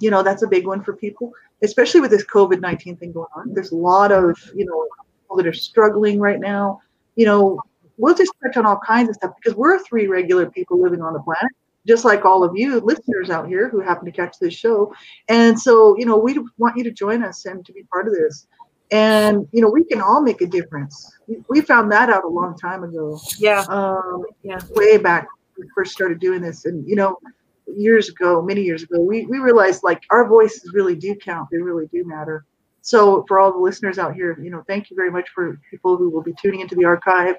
you 0.00 0.10
know, 0.10 0.22
that's 0.22 0.42
a 0.42 0.46
big 0.46 0.66
one 0.66 0.82
for 0.82 0.94
people, 0.94 1.32
especially 1.62 2.00
with 2.00 2.10
this 2.10 2.24
COVID 2.24 2.60
nineteen 2.60 2.96
thing 2.96 3.12
going 3.12 3.28
on. 3.34 3.52
There's 3.52 3.72
a 3.72 3.76
lot 3.76 4.12
of 4.12 4.38
you 4.54 4.64
know 4.64 4.86
people 5.28 5.36
that 5.36 5.46
are 5.46 5.52
struggling 5.52 6.18
right 6.18 6.40
now. 6.40 6.80
You 7.16 7.26
know, 7.26 7.60
we'll 7.96 8.14
just 8.14 8.32
touch 8.42 8.56
on 8.56 8.66
all 8.66 8.78
kinds 8.86 9.08
of 9.10 9.16
stuff 9.16 9.32
because 9.36 9.56
we're 9.56 9.78
three 9.84 10.06
regular 10.06 10.50
people 10.50 10.80
living 10.80 11.02
on 11.02 11.12
the 11.12 11.20
planet, 11.20 11.52
just 11.86 12.04
like 12.04 12.24
all 12.24 12.44
of 12.44 12.52
you 12.54 12.80
listeners 12.80 13.30
out 13.30 13.48
here 13.48 13.68
who 13.68 13.80
happen 13.80 14.06
to 14.06 14.12
catch 14.12 14.38
this 14.40 14.54
show. 14.54 14.92
And 15.28 15.58
so, 15.58 15.96
you 15.98 16.06
know, 16.06 16.16
we 16.16 16.38
want 16.56 16.76
you 16.76 16.84
to 16.84 16.90
join 16.90 17.22
us 17.22 17.44
and 17.46 17.64
to 17.66 17.72
be 17.72 17.82
part 17.92 18.06
of 18.08 18.14
this. 18.14 18.46
And 18.90 19.46
you 19.52 19.60
know, 19.60 19.68
we 19.68 19.84
can 19.84 20.00
all 20.00 20.22
make 20.22 20.40
a 20.40 20.46
difference. 20.46 21.12
We, 21.26 21.42
we 21.50 21.60
found 21.60 21.92
that 21.92 22.08
out 22.08 22.24
a 22.24 22.28
long 22.28 22.56
time 22.56 22.84
ago 22.84 23.20
Yeah. 23.38 23.64
um, 23.68 24.24
Yeah. 24.42 24.58
way 24.70 24.96
back 24.96 25.28
when 25.56 25.66
we 25.66 25.70
first 25.74 25.92
started 25.92 26.20
doing 26.20 26.40
this. 26.40 26.64
And, 26.64 26.88
you 26.88 26.96
know, 26.96 27.18
years 27.66 28.08
ago, 28.08 28.40
many 28.40 28.62
years 28.62 28.84
ago, 28.84 28.98
we, 29.02 29.26
we 29.26 29.40
realized 29.40 29.82
like 29.82 30.02
our 30.10 30.26
voices 30.26 30.72
really 30.72 30.94
do 30.96 31.14
count. 31.16 31.48
They 31.52 31.58
really 31.58 31.86
do 31.92 32.02
matter. 32.06 32.46
So 32.88 33.22
for 33.28 33.38
all 33.38 33.52
the 33.52 33.58
listeners 33.58 33.98
out 33.98 34.14
here, 34.14 34.38
you 34.42 34.48
know, 34.48 34.64
thank 34.66 34.88
you 34.88 34.96
very 34.96 35.10
much 35.10 35.28
for 35.34 35.60
people 35.70 35.98
who 35.98 36.08
will 36.08 36.22
be 36.22 36.32
tuning 36.40 36.60
into 36.60 36.74
the 36.74 36.86
archive. 36.86 37.34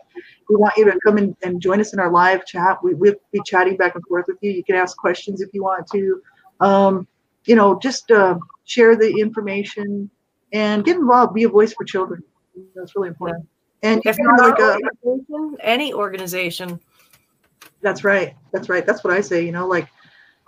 We 0.47 0.55
want 0.55 0.77
you 0.77 0.85
to 0.85 0.99
come 1.03 1.17
in 1.17 1.35
and 1.41 1.59
join 1.59 1.81
us 1.81 1.91
in 1.91 1.99
our 1.99 2.11
live 2.11 2.45
chat. 2.45 2.77
We, 2.83 2.93
we'll 2.93 3.15
be 3.31 3.41
chatting 3.47 3.75
back 3.75 3.95
and 3.95 4.03
forth 4.05 4.25
with 4.27 4.37
you. 4.41 4.51
You 4.51 4.63
can 4.63 4.75
ask 4.75 4.95
questions 4.95 5.41
if 5.41 5.49
you 5.51 5.63
want 5.63 5.87
to. 5.87 6.21
Um, 6.59 7.07
you 7.45 7.55
know, 7.55 7.79
just 7.79 8.11
uh, 8.11 8.37
share 8.65 8.95
the 8.95 9.09
information 9.09 10.11
and 10.53 10.85
get 10.85 10.97
involved. 10.97 11.33
Be 11.33 11.45
a 11.45 11.49
voice 11.49 11.73
for 11.73 11.83
children. 11.83 12.21
That's 12.75 12.95
really 12.95 13.07
important. 13.07 13.49
And 13.81 14.03
If 14.05 14.19
you're 14.19 14.37
like 14.37 14.59
uh, 14.59 14.77
organization, 15.03 15.57
any 15.61 15.95
organization. 15.95 16.79
That's 17.81 18.03
right. 18.03 18.35
That's 18.51 18.69
right. 18.69 18.85
That's 18.85 19.03
what 19.03 19.13
I 19.13 19.21
say. 19.21 19.43
You 19.43 19.51
know, 19.51 19.65
like 19.65 19.89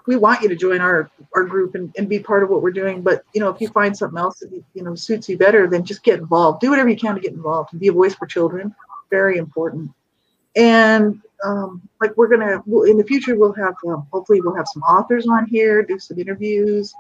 we 0.08 0.16
want 0.16 0.41
you 0.41 0.49
to 0.49 0.56
join 0.56 0.82
our 0.82 1.10
our 1.36 1.43
group 1.43 1.76
and, 1.76 1.93
and 1.97 2.10
be 2.10 2.20
part 2.20 2.43
of 2.43 2.49
what 2.49 2.62
we're 2.62 2.72
doing. 2.72 3.02
But 3.02 3.24
you 3.34 3.39
know, 3.39 3.49
if 3.49 3.62
you 3.62 3.68
find 3.70 3.95
something 3.95 4.18
else 4.18 4.39
that 4.39 4.52
you 4.74 4.84
know 4.84 4.95
suits 4.95 5.30
you 5.30 5.38
better, 5.38 5.68
then 5.68 5.84
just 5.84 6.04
get 6.04 6.20
involved. 6.20 6.62
Do 6.62 6.70
whatever 6.70 6.89
you 6.89 6.97
can 6.97 7.16
to 7.16 7.22
get 7.22 7.34
involved 7.34 7.74
and 7.74 7.80
be 7.80 7.88
a 7.88 7.93
voice 7.93 8.16
for 8.16 8.26
children. 8.26 8.74
Very 9.10 9.38
important. 9.38 9.91
And 10.56 11.22
um, 11.43 11.82
like 11.99 12.16
we're 12.18 12.28
gonna 12.28 12.62
we'll, 12.66 12.89
in 12.89 12.97
the 12.97 13.04
future, 13.04 13.38
we'll 13.38 13.54
have 13.54 13.76
um, 13.88 14.08
hopefully 14.12 14.41
we'll 14.41 14.56
have 14.56 14.68
some 14.68 14.84
authors 14.84 15.28
on 15.28 15.45
here, 15.47 15.84
do 15.84 15.99
some 15.99 16.20
interviews, 16.20 16.93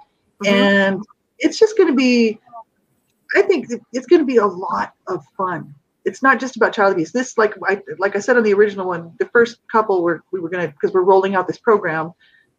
Mhm. 0.43 0.47
and 0.47 1.03
it's 1.39 1.59
just 1.59 1.77
gonna 1.77 1.95
be. 1.95 2.39
I 3.35 3.41
think 3.43 3.67
it's 3.93 4.07
gonna 4.07 4.25
be 4.25 4.37
a 4.37 4.45
lot 4.45 4.93
of 5.07 5.23
fun 5.37 5.73
it's 6.05 6.23
not 6.23 6.39
just 6.39 6.55
about 6.55 6.73
child 6.73 6.93
abuse. 6.93 7.11
This, 7.11 7.37
like 7.37 7.53
I 7.67 7.81
like 7.97 8.15
I 8.15 8.19
said 8.19 8.37
on 8.37 8.43
the 8.43 8.53
original 8.53 8.87
one, 8.87 9.13
the 9.19 9.27
first 9.27 9.59
couple 9.71 10.01
were 10.01 10.23
we 10.31 10.39
were 10.39 10.49
gonna 10.49 10.67
because 10.67 10.93
we're 10.93 11.01
rolling 11.03 11.35
out 11.35 11.47
this 11.47 11.59
program. 11.59 12.13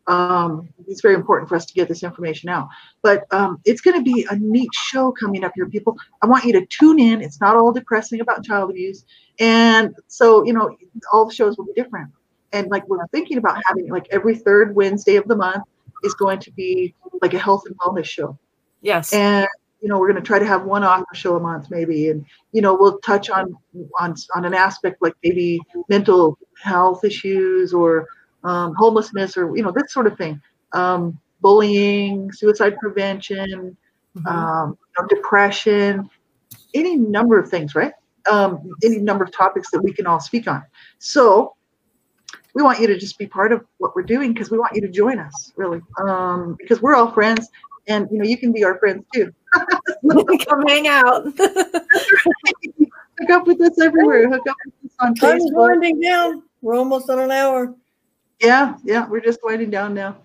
Um, 0.07 0.69
it's 0.89 1.01
very 1.01 1.15
important 1.15 1.49
for 1.49 1.57
us 1.57 1.65
to 1.67 1.75
get 1.75 1.89
this 1.89 2.03
information 2.03 2.49
out. 2.49 2.69
But 3.03 3.25
um, 3.33 3.61
it's 3.65 3.81
going 3.81 3.97
to 3.97 4.03
be 4.03 4.27
a 4.31 4.37
neat 4.37 4.71
show 4.75 5.13
coming 5.13 5.45
up 5.45 5.53
here, 5.55 5.69
people. 5.69 5.97
I 6.23 6.27
want 6.27 6.45
you 6.45 6.53
to 6.55 6.67
tune 6.67 6.99
in. 6.99 7.23
It's 7.23 7.41
not 7.41 7.57
all 7.57 7.73
depressing 7.73 8.21
about 8.21 8.45
child 8.45 8.71
abuse, 8.71 9.05
and 9.39 9.95
so 10.09 10.45
you 10.45 10.53
know 10.53 10.77
all 11.13 11.27
the 11.27 11.35
shows 11.35 11.57
will 11.57 11.67
be 11.67 11.73
different. 11.75 12.11
And 12.53 12.69
like 12.71 12.87
we're 12.89 13.07
thinking 13.09 13.39
about 13.39 13.61
having 13.67 13.89
like 13.89 14.07
every 14.11 14.35
third 14.37 14.75
Wednesday 14.75 15.17
of 15.17 15.27
the 15.29 15.37
month 15.37 15.65
is 16.05 16.15
going 16.15 16.39
to 16.41 16.51
be 16.53 16.95
like 17.23 17.33
a 17.35 17.39
health 17.39 17.63
and 17.67 17.77
wellness 17.79 18.05
show 18.05 18.37
Yes. 18.81 19.13
and 19.13 19.47
you 19.81 19.89
know 19.89 19.99
we're 19.99 20.11
going 20.11 20.21
to 20.21 20.27
try 20.27 20.39
to 20.39 20.45
have 20.47 20.65
one 20.65 20.85
author 20.85 21.05
show 21.15 21.37
a 21.37 21.41
month 21.41 21.71
maybe 21.71 22.09
and 22.09 22.27
you 22.53 22.61
know 22.61 22.75
we'll 22.75 22.99
touch 22.99 23.31
on 23.31 23.55
on 24.01 24.15
on 24.35 24.45
an 24.45 24.55
aspect 24.55 25.01
like 25.01 25.15
maybe 25.23 25.61
mental 25.89 26.37
health 26.61 27.05
issues 27.05 27.73
or 27.73 28.07
um, 28.45 28.75
homelessness 28.77 29.37
or 29.37 29.57
you 29.57 29.63
know 29.63 29.73
this 29.73 29.93
sort 29.93 30.07
of 30.07 30.17
thing 30.19 30.41
um, 30.73 31.19
bullying 31.41 32.31
suicide 32.33 32.77
prevention 32.79 33.77
Mhm. 34.17 34.27
um, 34.31 34.79
depression 35.09 36.09
any 36.75 36.97
number 36.97 37.39
of 37.39 37.49
things 37.49 37.75
right 37.75 37.93
um, 38.31 38.61
any 38.85 38.99
number 38.99 39.25
of 39.25 39.33
topics 39.33 39.71
that 39.71 39.81
we 39.83 39.91
can 39.93 40.07
all 40.07 40.21
speak 40.21 40.47
on 40.47 40.63
so 40.99 41.55
we 42.55 42.63
want 42.63 42.79
you 42.79 42.87
to 42.87 42.99
just 42.99 43.17
be 43.19 43.27
part 43.27 43.53
of 43.53 43.65
what 43.79 43.97
we're 43.97 44.03
doing 44.03 44.35
because 44.35 44.51
we 44.51 44.59
want 44.59 44.75
you 44.75 44.83
to 44.83 44.89
join 44.89 45.19
us 45.19 45.53
really 45.57 45.81
um, 46.07 46.57
because 46.59 46.83
we're 46.83 46.95
all 46.95 47.11
friends 47.11 47.49
and 47.89 48.07
you 48.13 48.19
know 48.19 48.25
you 48.25 48.37
can 48.37 48.53
be 48.53 48.65
our 48.65 48.79
friends 48.79 49.03
too 49.15 49.33
Come 50.49 50.63
hang 50.67 50.89
out. 50.89 51.25
hook 53.19 53.31
up 53.31 53.47
with 53.47 53.61
us 53.63 53.81
everywhere 53.81 54.29
hook 54.29 54.47
up 54.49 54.57
with 54.67 54.91
us 54.91 54.97
on 55.01 55.15
facebook 55.17 55.53
winding 55.53 56.01
down. 56.01 56.43
We're 56.61 56.77
almost 56.77 57.11
on 57.11 57.19
an 57.19 57.31
hour. 57.31 57.75
Yeah 58.43 58.77
yeah 58.85 59.09
we're 59.09 59.21
just 59.21 59.41
winding 59.43 59.71
down 59.71 59.95
now 59.95 60.17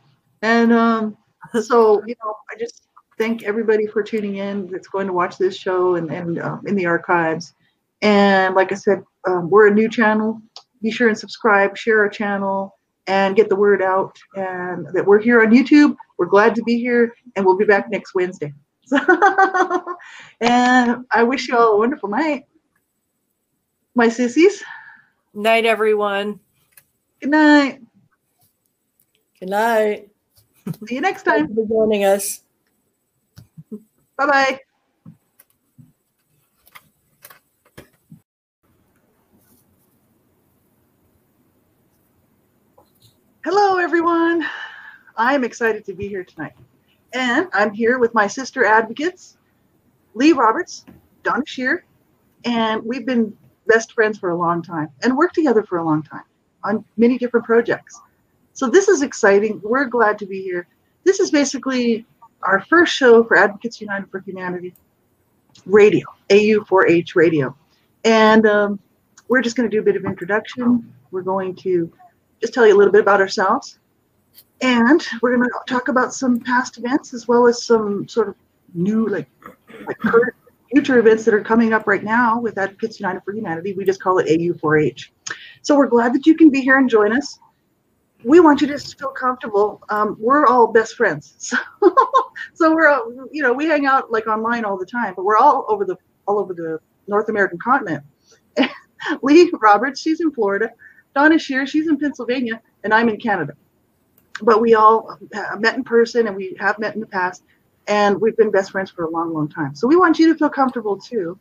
and 0.42 0.74
um 0.74 1.16
so 1.62 2.04
you 2.06 2.16
know 2.24 2.36
i 2.52 2.60
just 2.60 2.88
thank 3.18 3.44
everybody 3.44 3.88
for 3.88 4.04
tuning 4.04 4.38
in 4.38 4.68
that's 4.68 4.88
going 4.88 5.08
to 5.08 5.14
watch 5.14 5.38
this 5.38 5.58
show 5.58 5.96
and, 5.96 6.12
and 6.12 6.40
um, 6.40 6.62
in 6.68 6.76
the 6.76 6.86
archives. 6.86 7.54
And 8.02 8.56
like 8.56 8.72
I 8.72 8.76
said, 8.76 9.04
um, 9.28 9.50
we're 9.50 9.68
a 9.68 9.74
new 9.74 9.90
channel. 9.90 10.42
Be 10.82 10.92
sure 10.92 11.10
and 11.10 11.18
subscribe, 11.18 11.76
share 11.76 12.00
our 12.00 12.10
channel, 12.10 12.78
and 13.08 13.36
get 13.36 13.50
the 13.50 13.56
word 13.56 13.82
out. 13.82 14.16
And 14.36 14.88
that 14.94 15.06
we're 15.06 15.20
here 15.20 15.42
on 15.42 15.50
YouTube. 15.50 15.96
We're 16.20 16.28
glad 16.28 16.54
to 16.56 16.64
be 16.64 16.80
here, 16.80 17.14
and 17.36 17.46
we'll 17.46 17.58
be 17.58 17.66
back 17.66 17.90
next 17.90 18.14
Wednesday. 18.14 18.54
and 18.92 19.02
I 21.12 21.24
wish 21.24 21.48
you 21.48 21.58
all 21.58 21.74
a 21.74 21.78
wonderful 21.78 22.10
night. 22.10 22.44
My 23.96 24.10
sissies. 24.10 24.64
Night, 25.34 25.66
everyone. 25.66 26.40
Good 27.20 27.32
night. 27.32 27.82
Good 29.40 29.50
night. 29.50 30.10
See 30.88 30.96
you 30.96 31.02
next 31.02 31.24
time. 31.24 31.46
Thank 31.46 31.58
you 31.58 31.68
for 31.68 31.70
joining 31.70 32.06
us. 32.06 32.42
Bye 34.18 34.26
bye. 34.26 34.60
Hello, 43.44 43.78
everyone. 43.78 44.44
I'm 45.16 45.44
excited 45.44 45.86
to 45.86 45.94
be 45.94 46.08
here 46.08 46.24
tonight. 46.24 46.54
And 47.14 47.48
I'm 47.54 47.72
here 47.74 48.00
with 48.00 48.16
my 48.16 48.26
sister 48.26 48.66
advocates, 48.66 49.38
Lee 50.16 50.34
Roberts, 50.34 50.84
Donna 51.22 51.44
Shear, 51.46 51.86
and 52.44 52.82
we've 52.84 53.06
been 53.06 53.38
best 53.68 53.94
friends 53.94 54.18
for 54.18 54.32
a 54.32 54.36
long 54.36 54.64
time 54.64 54.90
and 55.04 55.16
worked 55.16 55.36
together 55.36 55.62
for 55.62 55.78
a 55.78 55.84
long 55.84 56.02
time 56.02 56.24
on 56.64 56.84
many 56.98 57.20
different 57.20 57.46
projects. 57.46 58.02
So 58.58 58.68
this 58.68 58.88
is 58.88 59.04
exciting. 59.04 59.62
We're 59.64 59.86
glad 59.86 60.18
to 60.18 60.26
be 60.26 60.42
here. 60.42 60.68
This 61.04 61.20
is 61.20 61.30
basically 61.30 62.08
our 62.42 62.60
first 62.62 62.92
show 62.92 63.24
for 63.24 63.38
Advocates 63.38 63.80
United 63.80 64.10
for 64.10 64.20
Humanity 64.22 64.74
radio, 65.68 66.08
AU4H 66.32 67.14
radio. 67.14 67.56
And 68.04 68.48
um, 68.48 68.80
we're 69.28 69.44
just 69.44 69.56
going 69.56 69.70
to 69.70 69.76
do 69.76 69.80
a 69.80 69.86
bit 69.86 69.96
of 69.96 70.06
introduction. 70.06 70.92
We're 71.12 71.22
going 71.22 71.54
to 71.58 71.94
just 72.42 72.52
tell 72.52 72.66
you 72.66 72.76
a 72.76 72.80
little 72.80 72.92
bit 72.92 73.02
about 73.02 73.22
ourselves. 73.22 73.78
And 74.60 75.06
we're 75.22 75.38
going 75.38 75.48
to 75.48 75.52
talk 75.72 75.90
about 75.90 76.16
some 76.16 76.40
past 76.40 76.80
events 76.80 77.14
as 77.14 77.28
well 77.28 77.46
as 77.46 77.64
some 77.64 78.08
sort 78.08 78.28
of 78.28 78.36
new, 78.74 79.08
like, 79.08 79.30
like 79.86 80.00
current 80.00 80.34
future 80.72 80.98
events 80.98 81.26
that 81.26 81.36
are 81.36 81.44
coming 81.44 81.74
up 81.74 81.86
right 81.86 82.04
now 82.04 82.40
with 82.40 82.58
Advocates 82.58 83.00
United 83.00 83.22
for 83.24 83.34
Humanity. 83.34 83.74
We 83.74 83.86
just 83.86 84.02
call 84.02 84.18
it 84.18 84.26
AU4H. 84.26 85.10
So 85.62 85.78
we're 85.78 85.86
glad 85.86 86.12
that 86.16 86.26
you 86.26 86.36
can 86.36 86.50
be 86.50 86.62
here 86.62 86.80
and 86.80 86.90
join 86.90 87.16
us. 87.16 87.38
We 88.24 88.40
want 88.40 88.62
you 88.62 88.68
to 88.68 88.80
feel 88.80 89.10
comfortable. 89.10 89.82
Um, 89.90 90.18
we're 90.20 90.46
all 90.46 90.68
best 90.68 90.96
friends, 90.96 91.36
so, 91.38 91.58
so 92.54 92.74
we're 92.74 92.90
all, 92.90 93.28
you 93.32 93.44
know 93.44 93.54
we 93.54 93.66
hang 93.66 93.86
out 93.86 94.12
like 94.12 94.28
online 94.28 94.66
all 94.66 94.78
the 94.78 94.86
time, 94.86 95.14
but 95.16 95.24
we're 95.24 95.38
all 95.38 95.66
over 95.70 95.86
the 95.86 95.98
all 96.28 96.40
over 96.40 96.54
the 96.54 96.80
North 97.08 97.30
American 97.30 97.60
continent. 97.60 98.04
Lee 99.22 99.52
Roberts, 99.62 100.02
she's 100.02 100.20
in 100.22 100.32
Florida. 100.32 100.72
Donna 101.16 101.40
Shear, 101.40 101.66
she's 101.66 101.88
in 101.88 101.98
Pennsylvania, 101.98 102.62
and 102.84 102.94
I'm 102.94 103.10
in 103.10 103.18
Canada. 103.18 103.54
But 104.42 104.62
we 104.62 104.76
all 104.76 105.18
met 105.58 105.76
in 105.76 105.84
person, 105.84 106.28
and 106.28 106.36
we 106.36 106.56
have 106.60 106.78
met 106.78 106.94
in 106.94 107.02
the 107.02 107.08
past, 107.08 107.44
and 107.88 108.20
we've 108.22 108.38
been 108.38 108.52
best 108.52 108.72
friends 108.72 108.92
for 108.92 109.06
a 109.06 109.10
long, 109.10 109.34
long 109.34 109.50
time. 109.50 109.74
So 109.74 109.88
we 109.88 109.96
want 109.96 110.20
you 110.20 110.32
to 110.32 110.38
feel 110.38 110.50
comfortable 110.50 110.98
too, 110.98 111.40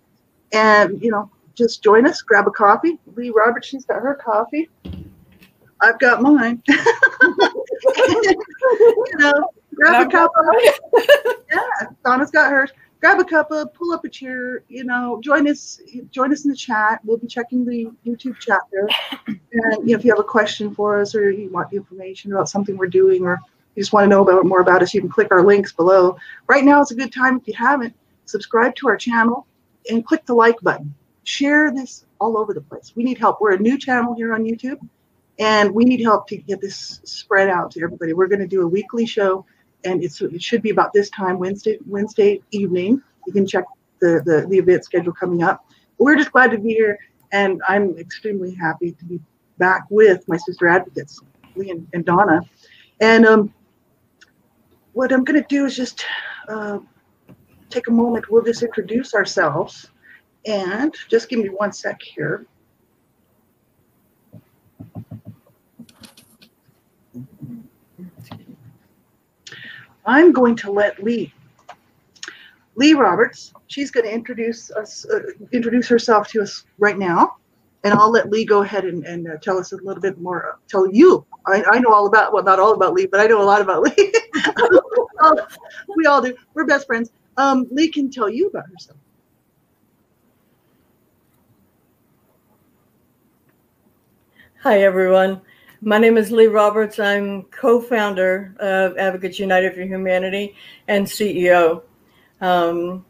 and 0.53 1.03
you 1.03 1.11
know, 1.11 1.31
just 1.55 1.83
join 1.83 2.07
us, 2.07 2.23
grab 2.23 2.47
a 2.47 2.51
coffee. 2.51 2.99
Lee 3.15 3.31
Roberts, 3.31 3.67
she's 3.67 3.85
got 3.85 4.01
her 4.03 4.15
coffee. 4.15 4.69
I've 5.81 5.99
got 5.99 6.23
mine. 6.23 6.63
you 6.69 6.77
know, 9.15 9.33
grab 9.75 10.07
a 10.07 10.11
cup 10.11 10.31
of 10.37 10.47
yeah. 11.53 11.87
Donna's 12.05 12.31
got 12.31 12.51
hers. 12.51 12.71
Grab 13.01 13.21
a 13.21 13.25
cup 13.25 13.51
of, 13.51 13.75
pull 13.75 13.93
up 13.93 14.05
a 14.05 14.09
chair. 14.09 14.65
You 14.69 14.85
know, 14.85 15.21
join 15.23 15.47
us. 15.49 15.81
Join 16.11 16.33
us 16.33 16.45
in 16.45 16.51
the 16.51 16.57
chat. 16.57 17.01
We'll 17.05 17.19
be 17.19 17.27
checking 17.27 17.65
the 17.65 17.91
YouTube 18.07 18.39
chat 18.39 18.61
there. 18.73 18.89
And 19.27 19.39
you 19.53 19.93
know, 19.93 19.99
if 19.99 20.05
you 20.05 20.11
have 20.11 20.19
a 20.19 20.25
question 20.25 20.75
for 20.75 21.01
us, 21.01 21.15
or 21.15 21.31
you 21.31 21.51
want 21.51 21.73
information 21.73 22.33
about 22.33 22.49
something 22.49 22.77
we're 22.77 22.87
doing, 22.87 23.25
or 23.25 23.39
you 23.75 23.83
just 23.83 23.93
want 23.93 24.05
to 24.05 24.09
know 24.09 24.23
about 24.23 24.47
more 24.47 24.61
about 24.61 24.83
us, 24.83 24.95
you 24.95 25.01
can 25.01 25.11
click 25.11 25.29
our 25.31 25.45
links 25.45 25.73
below. 25.73 26.17
Right 26.47 26.65
now, 26.65 26.81
is 26.81 26.91
a 26.91 26.95
good 26.95 27.13
time 27.13 27.37
if 27.37 27.47
you 27.47 27.55
haven't 27.55 27.95
subscribe 28.27 28.75
to 28.77 28.89
our 28.89 28.97
channel 28.97 29.47
and 29.91 30.05
click 30.05 30.27
the 30.27 30.35
like 30.35 30.61
button. 30.61 30.95
Share 31.25 31.73
this 31.73 32.05
all 32.21 32.37
over 32.37 32.53
the 32.53 32.61
place. 32.61 32.93
We 32.95 33.05
need 33.05 33.19
help. 33.19 33.41
We're 33.41 33.55
a 33.55 33.59
new 33.59 33.79
channel 33.79 34.15
here 34.15 34.35
on 34.35 34.45
YouTube 34.45 34.79
and 35.39 35.75
we 35.75 35.85
need 35.85 36.01
help 36.01 36.27
to 36.29 36.37
get 36.37 36.61
this 36.61 37.01
spread 37.05 37.49
out 37.49 37.71
to 37.73 37.83
everybody. 37.83 38.13
We're 38.13 38.29
going 38.29 38.41
to 38.41 38.47
do 38.47 38.63
a 38.63 38.67
weekly 38.67 39.07
show, 39.07 39.45
and 39.85 40.03
it's 40.03 40.21
it 40.21 40.43
should 40.43 40.63
be 40.63 40.71
about 40.71 40.93
this 40.93 41.11
time 41.11 41.39
Wednesday 41.39 41.79
Wednesday 41.87 42.43
evening. 42.51 43.03
You 43.27 43.33
can 43.33 43.47
check 43.47 43.65
the 44.01 44.23
the, 44.25 44.47
the 44.49 44.59
event 44.59 44.85
schedule 44.85 45.13
coming 45.13 45.43
up. 45.43 45.65
We're 45.99 46.17
just 46.17 46.33
glad 46.33 46.51
to 46.53 46.59
be 46.59 46.71
here, 46.71 46.99
and 47.33 47.61
I'm 47.69 47.97
extremely 47.99 48.55
happy 48.55 48.93
to 48.93 49.05
be 49.05 49.21
back 49.59 49.85
with 49.91 50.27
my 50.29 50.37
sister 50.37 50.69
advocates, 50.69 51.21
Lee 51.55 51.71
and, 51.71 51.87
and 51.93 52.05
Donna. 52.05 52.43
And 53.01 53.27
um, 53.27 53.55
what 54.93 55.13
I'm 55.13 55.25
going 55.25 55.41
to 55.41 55.49
do 55.49 55.67
is 55.67 55.77
just 55.77 56.05
uh, 56.49 56.79
take 57.69 57.89
a 57.89 57.91
moment. 57.91 58.31
We'll 58.31 58.43
just 58.43 58.63
introduce 58.63 59.15
ourselves, 59.15 59.91
and 60.47 60.95
just 61.09 61.29
give 61.29 61.41
me 61.41 61.49
one 61.49 61.73
sec 61.73 62.01
here. 62.01 62.47
I'm 70.07 70.33
going 70.33 70.57
to 70.57 70.71
let 70.71 71.03
Lee, 71.03 71.33
Lee 72.77 72.95
Roberts, 72.95 73.53
she's 73.67 73.91
going 73.91 74.07
to 74.07 74.13
introduce 74.13 74.71
us, 74.71 75.05
uh, 75.07 75.21
introduce 75.53 75.89
herself 75.89 76.29
to 76.29 76.43
us 76.43 76.65
right 76.79 76.97
now. 76.97 77.37
And 77.85 77.95
I'll 77.95 78.11
let 78.11 78.31
Lee 78.31 78.45
go 78.45 78.63
ahead 78.63 78.85
and, 78.85 79.05
and 79.05 79.29
uh, 79.29 79.37
tell 79.43 79.59
us 79.59 79.73
a 79.73 79.77
little 79.77 80.01
bit 80.01 80.19
more, 80.19 80.51
uh, 80.51 80.57
tell 80.69 80.91
you. 80.91 81.25
I, 81.47 81.63
I 81.71 81.79
know 81.79 81.93
all 81.93 82.07
about, 82.07 82.33
well, 82.33 82.43
not 82.43 82.59
all 82.59 82.73
about 82.73 82.95
Lee, 82.95 83.07
but 83.07 83.21
I 83.21 83.27
know 83.27 83.41
a 83.41 83.45
lot 83.45 83.61
about 83.61 83.83
Lee. 83.83 83.93
we 85.97 86.07
all 86.07 86.23
do. 86.23 86.37
We're 86.55 86.67
best 86.67 86.87
friends. 86.87 87.11
Um, 87.37 87.67
Lee 87.71 87.89
can 87.89 88.11
tell 88.11 88.29
you 88.29 88.49
about 88.49 88.65
herself. 88.69 88.99
Hi, 94.63 94.83
everyone. 94.83 95.43
My 95.83 95.99
name 95.99 96.17
is 96.17 96.33
Lee 96.33 96.47
Roberts. 96.47 96.99
I'm 96.99 97.43
co 97.45 97.83
founder 97.83 98.55
of 98.59 98.97
Advocates 98.97 99.39
United 99.39 99.75
for 99.75 99.83
Humanity 99.83 100.55
and 100.89 101.07
CEO. 101.07 101.83
Um, 102.41 103.05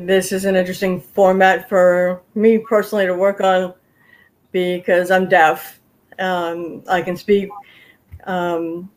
this 0.00 0.32
is 0.32 0.46
an 0.46 0.56
interesting 0.56 1.00
format 1.00 1.68
for 1.68 2.22
me 2.34 2.58
personally 2.58 3.06
to 3.06 3.14
work 3.14 3.40
on 3.40 3.72
because 4.50 5.12
I'm 5.12 5.28
deaf. 5.28 5.80
Um, 6.18 6.82
I 6.88 7.00
can 7.00 7.16
speak. 7.16 7.50
Um, 8.24 8.90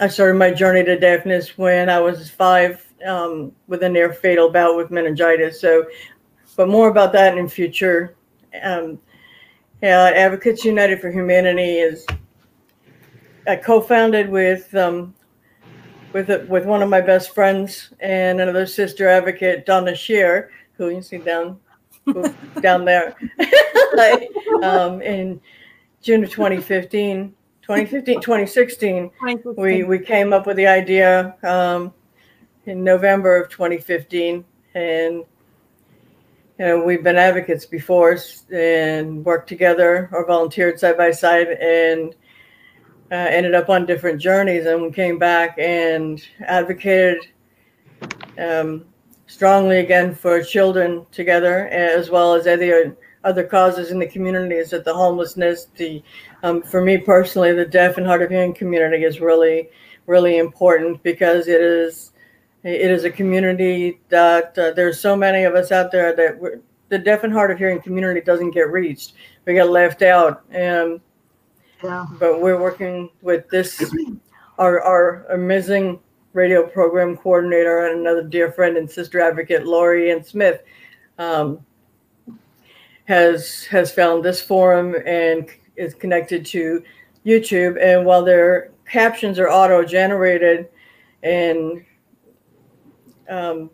I 0.00 0.08
started 0.08 0.34
my 0.34 0.50
journey 0.50 0.82
to 0.82 0.98
deafness 0.98 1.56
when 1.56 1.88
I 1.88 2.00
was 2.00 2.28
five 2.28 2.92
um, 3.06 3.52
with 3.68 3.84
a 3.84 3.88
near 3.88 4.12
fatal 4.12 4.50
bout 4.50 4.76
with 4.76 4.90
meningitis. 4.90 5.60
So, 5.60 5.84
but 6.56 6.68
more 6.68 6.88
about 6.88 7.12
that 7.12 7.38
in 7.38 7.48
future. 7.48 8.16
Yeah, 9.82 10.10
Advocates 10.14 10.64
United 10.64 11.00
for 11.00 11.10
Humanity 11.10 11.78
is 11.78 12.06
I 13.46 13.56
co-founded 13.56 14.30
with 14.30 14.74
um, 14.74 15.14
with 16.12 16.28
with 16.48 16.64
one 16.64 16.82
of 16.82 16.88
my 16.88 17.00
best 17.00 17.34
friends 17.34 17.92
and 18.00 18.40
another 18.40 18.66
sister 18.66 19.08
advocate, 19.08 19.66
Donna 19.66 19.94
Shear, 19.94 20.50
who 20.76 20.88
you 20.88 21.02
see 21.02 21.18
down 21.18 21.58
down 22.60 22.84
there, 22.84 23.16
um, 24.62 25.02
in 25.02 25.40
June 26.02 26.24
of 26.24 26.30
2015. 26.30 27.34
2015, 27.62 28.20
2016, 28.20 29.10
we, 29.56 29.84
we 29.84 29.98
came 29.98 30.34
up 30.34 30.46
with 30.46 30.58
the 30.58 30.66
idea 30.66 31.34
um, 31.44 31.94
in 32.66 32.84
November 32.84 33.40
of 33.40 33.48
2015, 33.48 34.44
and 34.74 35.24
you 36.58 36.64
know, 36.64 36.84
we've 36.84 37.02
been 37.02 37.16
advocates 37.16 37.66
before 37.66 38.16
and 38.52 39.24
worked 39.24 39.48
together 39.48 40.08
or 40.12 40.26
volunteered 40.26 40.78
side 40.78 40.96
by 40.96 41.10
side 41.10 41.48
and 41.48 42.14
uh, 43.10 43.14
ended 43.14 43.54
up 43.54 43.68
on 43.68 43.86
different 43.86 44.20
journeys 44.20 44.66
and 44.66 44.82
we 44.82 44.90
came 44.90 45.18
back 45.18 45.56
and 45.58 46.26
advocated 46.46 47.18
um, 48.38 48.84
strongly 49.26 49.78
again 49.78 50.14
for 50.14 50.42
children 50.42 51.04
together 51.10 51.68
as 51.68 52.10
well 52.10 52.34
as 52.34 52.46
other 52.46 52.96
other 53.24 53.44
causes 53.44 53.90
in 53.90 53.98
the 53.98 54.06
communities 54.06 54.70
that 54.70 54.84
the 54.84 54.94
homelessness 54.94 55.66
the 55.76 56.02
um, 56.42 56.62
for 56.62 56.82
me 56.82 56.98
personally 56.98 57.52
the 57.52 57.64
deaf 57.64 57.96
and 57.96 58.06
hard 58.06 58.22
of 58.22 58.30
hearing 58.30 58.54
community 58.54 59.04
is 59.04 59.20
really 59.20 59.68
really 60.06 60.38
important 60.38 61.02
because 61.02 61.48
it 61.48 61.60
is 61.60 62.12
it 62.64 62.90
is 62.90 63.04
a 63.04 63.10
community 63.10 64.00
that 64.08 64.58
uh, 64.58 64.70
there's 64.72 64.98
so 64.98 65.14
many 65.14 65.44
of 65.44 65.54
us 65.54 65.70
out 65.70 65.92
there 65.92 66.16
that 66.16 66.62
the 66.88 66.98
deaf 66.98 67.22
and 67.22 67.32
hard 67.32 67.50
of 67.50 67.58
hearing 67.58 67.80
community 67.80 68.22
doesn't 68.22 68.52
get 68.52 68.70
reached. 68.70 69.12
We 69.44 69.54
get 69.54 69.68
left 69.68 70.00
out. 70.02 70.42
And 70.50 71.00
yeah. 71.82 72.06
but 72.18 72.40
we're 72.40 72.60
working 72.60 73.10
with 73.20 73.48
this 73.50 73.82
our 74.58 74.80
our 74.80 75.26
amazing 75.26 76.00
radio 76.32 76.66
program 76.66 77.16
coordinator 77.16 77.86
and 77.86 78.00
another 78.00 78.22
dear 78.22 78.50
friend 78.50 78.76
and 78.76 78.90
sister 78.90 79.20
advocate, 79.20 79.66
Lori 79.66 80.10
Ann 80.10 80.24
Smith, 80.24 80.62
um, 81.18 81.64
has 83.04 83.64
has 83.64 83.92
found 83.92 84.24
this 84.24 84.40
forum 84.40 84.94
and 85.04 85.50
is 85.76 85.94
connected 85.94 86.46
to 86.46 86.82
YouTube. 87.26 87.78
And 87.82 88.06
while 88.06 88.24
their 88.24 88.70
captions 88.86 89.38
are 89.38 89.50
auto 89.50 89.84
generated, 89.84 90.68
and 91.22 91.84
um, 93.28 93.70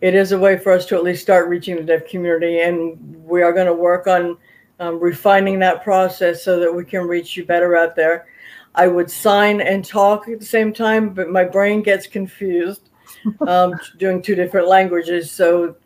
it 0.00 0.14
is 0.14 0.32
a 0.32 0.38
way 0.38 0.58
for 0.58 0.72
us 0.72 0.86
to 0.86 0.96
at 0.96 1.02
least 1.02 1.22
start 1.22 1.48
reaching 1.48 1.76
the 1.76 1.82
deaf 1.82 2.08
community, 2.08 2.60
and 2.60 3.24
we 3.24 3.42
are 3.42 3.52
going 3.52 3.66
to 3.66 3.74
work 3.74 4.06
on 4.06 4.36
um, 4.78 5.00
refining 5.00 5.58
that 5.60 5.82
process 5.82 6.42
so 6.42 6.60
that 6.60 6.72
we 6.72 6.84
can 6.84 7.02
reach 7.06 7.36
you 7.36 7.44
better 7.44 7.76
out 7.76 7.96
there. 7.96 8.26
I 8.74 8.88
would 8.88 9.10
sign 9.10 9.62
and 9.62 9.84
talk 9.84 10.28
at 10.28 10.38
the 10.38 10.46
same 10.46 10.72
time, 10.72 11.14
but 11.14 11.30
my 11.30 11.44
brain 11.44 11.82
gets 11.82 12.06
confused 12.06 12.90
um, 13.46 13.74
doing 13.98 14.20
two 14.20 14.34
different 14.34 14.68
languages. 14.68 15.30
So 15.30 15.76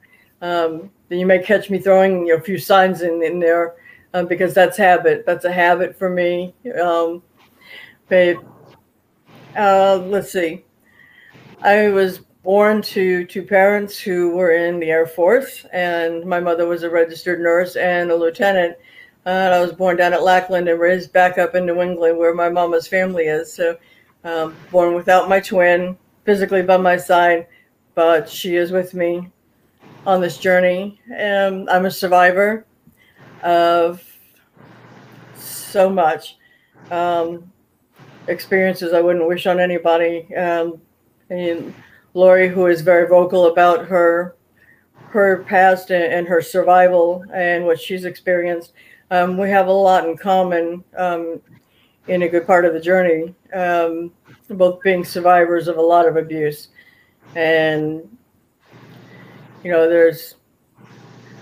um, 0.42 0.90
you 1.08 1.26
may 1.26 1.38
catch 1.38 1.70
me 1.70 1.78
throwing 1.78 2.26
you 2.26 2.34
know, 2.34 2.40
a 2.40 2.42
few 2.42 2.58
signs 2.58 3.02
in, 3.02 3.22
in 3.22 3.38
there 3.38 3.76
um, 4.12 4.26
because 4.26 4.54
that's 4.54 4.76
habit. 4.76 5.24
That's 5.24 5.44
a 5.44 5.52
habit 5.52 5.96
for 5.96 6.10
me. 6.10 6.52
Um, 6.80 7.22
but 8.08 8.36
uh, 9.56 9.98
let's 10.06 10.32
see. 10.32 10.64
I 11.62 11.88
was 11.90 12.20
born 12.42 12.80
to 12.80 13.24
two 13.26 13.42
parents 13.42 13.98
who 13.98 14.30
were 14.30 14.52
in 14.52 14.80
the 14.80 14.90
Air 14.90 15.06
Force, 15.06 15.66
and 15.72 16.24
my 16.24 16.40
mother 16.40 16.66
was 16.66 16.82
a 16.82 16.90
registered 16.90 17.40
nurse 17.40 17.76
and 17.76 18.10
a 18.10 18.16
lieutenant. 18.16 18.76
and 19.26 19.52
I 19.54 19.60
was 19.60 19.72
born 19.72 19.96
down 19.96 20.14
at 20.14 20.22
Lackland 20.22 20.68
and 20.68 20.80
raised 20.80 21.12
back 21.12 21.36
up 21.36 21.54
in 21.54 21.66
New 21.66 21.80
England, 21.80 22.18
where 22.18 22.34
my 22.34 22.48
mama's 22.48 22.86
family 22.86 23.24
is. 23.24 23.52
So, 23.52 23.76
um, 24.24 24.56
born 24.70 24.94
without 24.94 25.28
my 25.28 25.40
twin, 25.40 25.96
physically 26.24 26.62
by 26.62 26.78
my 26.78 26.96
side, 26.96 27.46
but 27.94 28.28
she 28.28 28.56
is 28.56 28.70
with 28.70 28.94
me 28.94 29.30
on 30.06 30.20
this 30.20 30.38
journey. 30.38 31.00
And 31.12 31.68
I'm 31.68 31.86
a 31.86 31.90
survivor 31.90 32.64
of 33.42 34.02
so 35.34 35.90
much 35.90 36.36
um, 36.90 37.50
experiences 38.26 38.92
I 38.92 39.00
wouldn't 39.00 39.28
wish 39.28 39.46
on 39.46 39.60
anybody. 39.60 40.34
Um, 40.34 40.80
and 41.28 41.74
Lori, 42.14 42.48
who 42.48 42.66
is 42.66 42.80
very 42.80 43.08
vocal 43.08 43.46
about 43.46 43.86
her 43.86 44.36
her 45.08 45.42
past 45.44 45.90
and, 45.90 46.12
and 46.12 46.28
her 46.28 46.40
survival 46.40 47.24
and 47.34 47.66
what 47.66 47.80
she's 47.80 48.04
experienced, 48.04 48.72
um, 49.10 49.36
we 49.36 49.50
have 49.50 49.66
a 49.66 49.72
lot 49.72 50.08
in 50.08 50.16
common 50.16 50.84
um, 50.96 51.40
in 52.06 52.22
a 52.22 52.28
good 52.28 52.46
part 52.46 52.64
of 52.64 52.72
the 52.72 52.80
journey. 52.80 53.34
Um, 53.52 54.12
both 54.50 54.82
being 54.82 55.04
survivors 55.04 55.68
of 55.68 55.76
a 55.76 55.82
lot 55.82 56.08
of 56.08 56.16
abuse, 56.16 56.68
and 57.36 58.16
you 59.62 59.70
know, 59.70 59.88
there's 59.88 60.36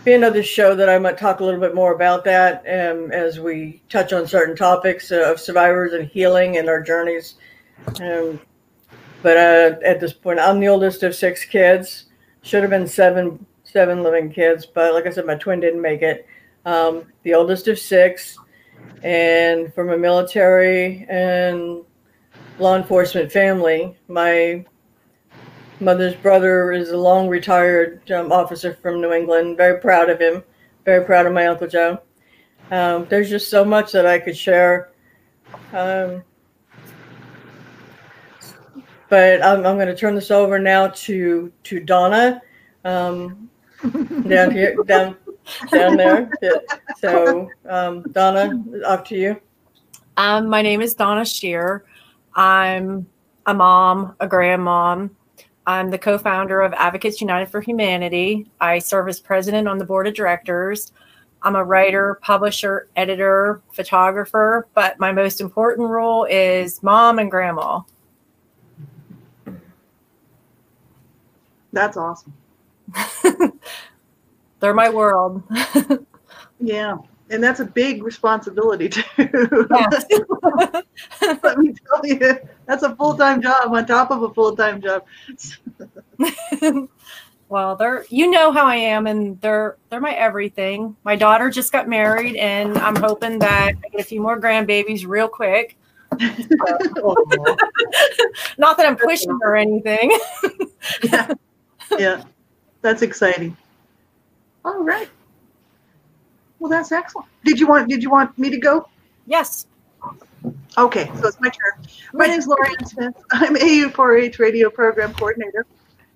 be 0.04 0.14
another 0.14 0.42
show 0.42 0.74
that 0.74 0.88
I 0.88 0.98
might 0.98 1.18
talk 1.18 1.40
a 1.40 1.44
little 1.44 1.60
bit 1.60 1.74
more 1.74 1.94
about 1.94 2.24
that 2.24 2.60
um, 2.66 3.12
as 3.12 3.40
we 3.40 3.82
touch 3.88 4.12
on 4.12 4.26
certain 4.26 4.56
topics 4.56 5.10
of 5.10 5.38
survivors 5.38 5.92
and 5.92 6.08
healing 6.08 6.56
and 6.56 6.68
our 6.68 6.80
journeys. 6.80 7.34
Um, 8.00 8.40
but 9.28 9.36
uh, 9.36 9.76
at 9.84 10.00
this 10.00 10.14
point, 10.14 10.40
I'm 10.40 10.58
the 10.58 10.68
oldest 10.68 11.02
of 11.02 11.14
six 11.14 11.44
kids. 11.44 12.06
Should 12.40 12.62
have 12.62 12.70
been 12.70 12.86
seven 12.86 13.44
seven 13.62 14.02
living 14.02 14.32
kids, 14.32 14.64
but 14.64 14.94
like 14.94 15.06
I 15.06 15.10
said, 15.10 15.26
my 15.26 15.34
twin 15.34 15.60
didn't 15.60 15.82
make 15.82 16.00
it. 16.00 16.26
Um, 16.64 17.04
the 17.24 17.34
oldest 17.34 17.68
of 17.68 17.78
six, 17.78 18.38
and 19.02 19.70
from 19.74 19.90
a 19.90 19.98
military 19.98 21.04
and 21.10 21.84
law 22.58 22.74
enforcement 22.78 23.30
family. 23.30 23.98
My 24.08 24.64
mother's 25.78 26.14
brother 26.14 26.72
is 26.72 26.88
a 26.88 26.96
long 26.96 27.28
retired 27.28 28.10
um, 28.10 28.32
officer 28.32 28.78
from 28.80 29.02
New 29.02 29.12
England. 29.12 29.58
Very 29.58 29.78
proud 29.78 30.08
of 30.08 30.18
him. 30.18 30.42
Very 30.86 31.04
proud 31.04 31.26
of 31.26 31.34
my 31.34 31.48
Uncle 31.48 31.66
Joe. 31.66 32.00
Um, 32.70 33.06
there's 33.10 33.28
just 33.28 33.50
so 33.50 33.62
much 33.62 33.92
that 33.92 34.06
I 34.06 34.20
could 34.20 34.38
share. 34.38 34.90
Um, 35.74 36.22
but 39.08 39.42
I'm, 39.42 39.64
I'm 39.66 39.76
going 39.76 39.88
to 39.88 39.96
turn 39.96 40.14
this 40.14 40.30
over 40.30 40.58
now 40.58 40.88
to 40.88 41.52
to 41.64 41.80
Donna 41.80 42.40
um, 42.84 43.50
down 44.28 44.50
here, 44.50 44.76
down 44.84 45.16
down 45.70 45.96
there. 45.96 46.32
So 46.98 47.50
um, 47.68 48.02
Donna, 48.12 48.62
up 48.84 49.06
to 49.06 49.16
you. 49.16 49.40
Um, 50.16 50.48
my 50.48 50.62
name 50.62 50.80
is 50.80 50.94
Donna 50.94 51.24
Shear. 51.24 51.84
I'm 52.34 53.06
a 53.46 53.54
mom, 53.54 54.16
a 54.20 54.28
grandmom. 54.28 55.10
I'm 55.66 55.90
the 55.90 55.98
co-founder 55.98 56.60
of 56.62 56.72
Advocates 56.72 57.20
United 57.20 57.50
for 57.50 57.60
Humanity. 57.60 58.50
I 58.60 58.78
serve 58.78 59.08
as 59.08 59.20
president 59.20 59.68
on 59.68 59.78
the 59.78 59.84
board 59.84 60.06
of 60.06 60.14
directors. 60.14 60.92
I'm 61.42 61.56
a 61.56 61.64
writer, 61.64 62.18
publisher, 62.22 62.88
editor, 62.96 63.62
photographer, 63.72 64.66
but 64.74 64.98
my 64.98 65.12
most 65.12 65.40
important 65.40 65.88
role 65.88 66.24
is 66.24 66.82
mom 66.82 67.18
and 67.18 67.30
grandma. 67.30 67.80
That's 71.72 71.96
awesome. 71.96 72.32
They're 74.60 74.74
my 74.74 74.88
world. 74.88 75.42
yeah. 76.60 76.96
And 77.30 77.44
that's 77.44 77.60
a 77.60 77.64
big 77.64 78.02
responsibility 78.02 78.88
too. 78.88 79.02
Let 79.18 79.30
me 81.58 81.74
tell 81.74 82.00
you, 82.04 82.38
that's 82.66 82.82
a 82.82 82.96
full-time 82.96 83.42
job 83.42 83.72
on 83.72 83.86
top 83.86 84.10
of 84.10 84.22
a 84.22 84.32
full-time 84.32 84.80
job. 84.80 85.04
well, 87.50 87.76
they're 87.76 88.06
you 88.08 88.30
know 88.30 88.50
how 88.50 88.64
I 88.64 88.76
am 88.76 89.06
and 89.06 89.38
they're 89.42 89.76
they're 89.90 90.00
my 90.00 90.14
everything. 90.14 90.96
My 91.04 91.16
daughter 91.16 91.50
just 91.50 91.70
got 91.70 91.86
married 91.86 92.36
and 92.36 92.78
I'm 92.78 92.96
hoping 92.96 93.38
that 93.40 93.72
I 93.84 93.88
get 93.90 94.00
a 94.00 94.04
few 94.04 94.22
more 94.22 94.40
grandbabies 94.40 95.06
real 95.06 95.28
quick. 95.28 95.76
Oh, 96.10 97.14
Not 98.56 98.78
that 98.78 98.86
I'm 98.86 98.96
pushing 98.96 99.38
or 99.42 99.54
anything. 99.54 100.18
yeah 101.02 101.30
yeah, 101.98 102.24
that's 102.82 103.02
exciting. 103.02 103.56
All 104.64 104.82
right. 104.82 105.08
Well, 106.58 106.70
that's 106.70 106.92
excellent. 106.92 107.28
Did 107.44 107.60
you 107.60 107.66
want 107.66 107.88
Did 107.88 108.02
you 108.02 108.10
want 108.10 108.36
me 108.38 108.50
to 108.50 108.58
go? 108.58 108.88
Yes. 109.26 109.66
Okay, 110.76 111.10
so 111.20 111.26
it's 111.26 111.40
my 111.40 111.48
turn. 111.48 111.84
My 112.12 112.26
name 112.26 112.38
is 112.38 112.46
Lorianne 112.46 112.86
Smith. 112.86 113.14
I'm 113.32 113.56
AU4H 113.56 114.38
radio 114.38 114.70
program 114.70 115.12
coordinator. 115.14 115.66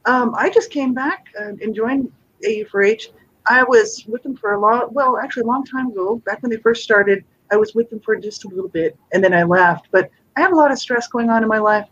Um, 0.04 0.34
I 0.36 0.50
just 0.50 0.70
came 0.70 0.94
back 0.94 1.26
uh, 1.38 1.48
and 1.60 1.74
joined 1.74 2.12
AU4H. 2.44 3.06
I 3.48 3.64
was 3.64 4.04
with 4.06 4.22
them 4.22 4.36
for 4.36 4.52
a 4.52 4.60
long, 4.60 4.88
well, 4.92 5.18
actually 5.18 5.42
a 5.42 5.46
long 5.46 5.64
time 5.64 5.88
ago. 5.88 6.16
Back 6.24 6.42
when 6.42 6.50
they 6.50 6.58
first 6.58 6.84
started, 6.84 7.24
I 7.50 7.56
was 7.56 7.74
with 7.74 7.90
them 7.90 8.00
for 8.00 8.16
just 8.16 8.44
a 8.44 8.48
little 8.48 8.68
bit, 8.68 8.96
and 9.12 9.22
then 9.22 9.34
I 9.34 9.42
left. 9.42 9.88
But 9.90 10.10
I 10.36 10.40
have 10.40 10.52
a 10.52 10.56
lot 10.56 10.70
of 10.70 10.78
stress 10.78 11.08
going 11.08 11.28
on 11.28 11.42
in 11.42 11.48
my 11.48 11.58
life, 11.58 11.88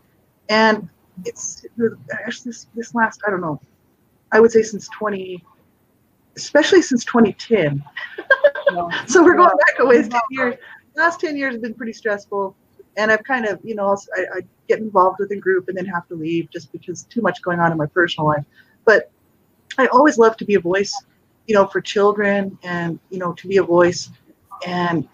and 0.49 0.89
it's 1.25 1.65
actually 2.25 2.51
this, 2.51 2.67
this 2.73 2.95
last, 2.95 3.21
I 3.27 3.31
don't 3.31 3.41
know, 3.41 3.59
I 4.31 4.39
would 4.39 4.51
say 4.51 4.61
since 4.61 4.87
20, 4.89 5.43
especially 6.35 6.81
since 6.81 7.03
2010. 7.05 7.83
so 9.07 9.23
we're 9.23 9.35
going 9.35 9.49
back 9.49 9.79
a 9.79 9.85
ways, 9.85 10.07
10 10.07 10.21
years. 10.31 10.55
last 10.95 11.19
10 11.19 11.35
years 11.37 11.53
have 11.53 11.61
been 11.61 11.73
pretty 11.73 11.93
stressful. 11.93 12.55
And 12.97 13.11
I've 13.11 13.23
kind 13.23 13.45
of, 13.45 13.59
you 13.63 13.75
know, 13.75 13.97
I, 14.15 14.21
I 14.37 14.41
get 14.67 14.79
involved 14.79 15.19
with 15.19 15.31
a 15.31 15.35
group 15.35 15.69
and 15.69 15.77
then 15.77 15.85
have 15.85 16.07
to 16.09 16.15
leave 16.15 16.49
just 16.49 16.71
because 16.71 17.03
too 17.03 17.21
much 17.21 17.41
going 17.41 17.59
on 17.59 17.71
in 17.71 17.77
my 17.77 17.85
personal 17.85 18.27
life. 18.27 18.43
But 18.85 19.11
I 19.77 19.87
always 19.87 20.17
love 20.17 20.35
to 20.37 20.45
be 20.45 20.55
a 20.55 20.59
voice, 20.59 20.93
you 21.47 21.55
know, 21.55 21.67
for 21.67 21.79
children 21.79 22.57
and, 22.63 22.99
you 23.09 23.17
know, 23.17 23.33
to 23.33 23.47
be 23.47 23.57
a 23.57 23.63
voice. 23.63 24.09
And 24.67 25.07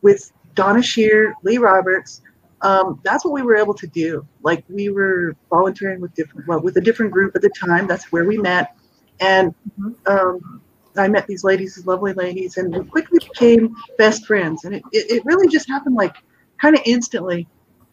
with 0.00 0.32
Donna 0.54 0.82
Shear, 0.82 1.34
Lee 1.42 1.58
Roberts, 1.58 2.22
um, 2.64 2.98
that's 3.04 3.24
what 3.24 3.34
we 3.34 3.42
were 3.42 3.56
able 3.56 3.74
to 3.74 3.86
do. 3.86 4.26
Like 4.42 4.64
we 4.68 4.88
were 4.88 5.36
volunteering 5.50 6.00
with 6.00 6.14
different, 6.14 6.48
well, 6.48 6.60
with 6.60 6.76
a 6.78 6.80
different 6.80 7.12
group 7.12 7.36
at 7.36 7.42
the 7.42 7.50
time. 7.50 7.86
That's 7.86 8.10
where 8.10 8.24
we 8.24 8.38
met, 8.38 8.74
and 9.20 9.54
mm-hmm. 9.78 9.92
um, 10.10 10.62
I 10.96 11.06
met 11.08 11.26
these 11.26 11.44
ladies, 11.44 11.76
these 11.76 11.86
lovely 11.86 12.14
ladies, 12.14 12.56
and 12.56 12.74
we 12.74 12.84
quickly 12.84 13.18
became 13.18 13.76
best 13.98 14.26
friends. 14.26 14.64
And 14.64 14.74
it, 14.74 14.82
it, 14.92 15.10
it 15.10 15.24
really 15.26 15.46
just 15.48 15.68
happened 15.68 15.94
like 15.94 16.16
kind 16.58 16.74
of 16.74 16.80
instantly. 16.86 17.46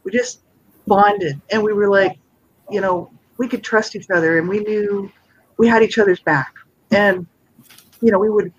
We 0.05 0.11
just 0.11 0.41
bonded, 0.87 1.41
and 1.51 1.61
we 1.61 1.73
were 1.73 1.89
like, 1.89 2.17
you 2.69 2.79
know, 2.79 3.11
we 3.37 3.49
could 3.49 3.63
trust 3.63 3.97
each 3.97 4.09
other, 4.09 4.39
and 4.39 4.47
we 4.47 4.59
knew 4.59 5.11
we 5.57 5.67
had 5.67 5.83
each 5.83 5.97
other's 5.97 6.21
back, 6.21 6.55
and 6.91 7.27
you 8.01 8.11
know, 8.11 8.19
we 8.19 8.29
would 8.29 8.53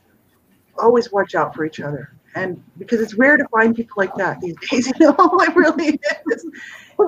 always 0.78 1.10
watch 1.10 1.34
out 1.34 1.54
for 1.54 1.64
each 1.64 1.80
other 1.80 2.12
and 2.34 2.62
because 2.78 3.00
it's 3.00 3.14
rare 3.14 3.36
to 3.36 3.46
find 3.48 3.74
people 3.74 3.94
like 3.96 4.14
that 4.16 4.40
these 4.40 4.56
days, 4.70 4.86
you 5.00 5.06
know, 5.06 5.16
it 5.40 5.54
really 5.54 6.00
is. 6.30 6.46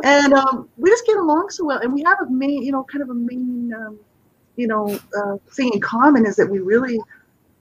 And 0.02 0.32
um, 0.34 0.68
we 0.76 0.90
just 0.90 1.06
get 1.06 1.16
along 1.16 1.51
so 1.51 1.64
well, 1.64 1.78
and 1.78 1.92
we 1.92 2.02
have 2.02 2.18
a 2.20 2.30
main, 2.30 2.62
you 2.62 2.72
know, 2.72 2.84
kind 2.84 3.02
of 3.02 3.10
a 3.10 3.14
main, 3.14 3.72
um, 3.74 3.98
you 4.56 4.66
know, 4.66 4.98
uh, 5.16 5.36
thing 5.52 5.72
in 5.72 5.80
common 5.80 6.26
is 6.26 6.36
that 6.36 6.51
we 6.51 6.59
really 6.59 6.98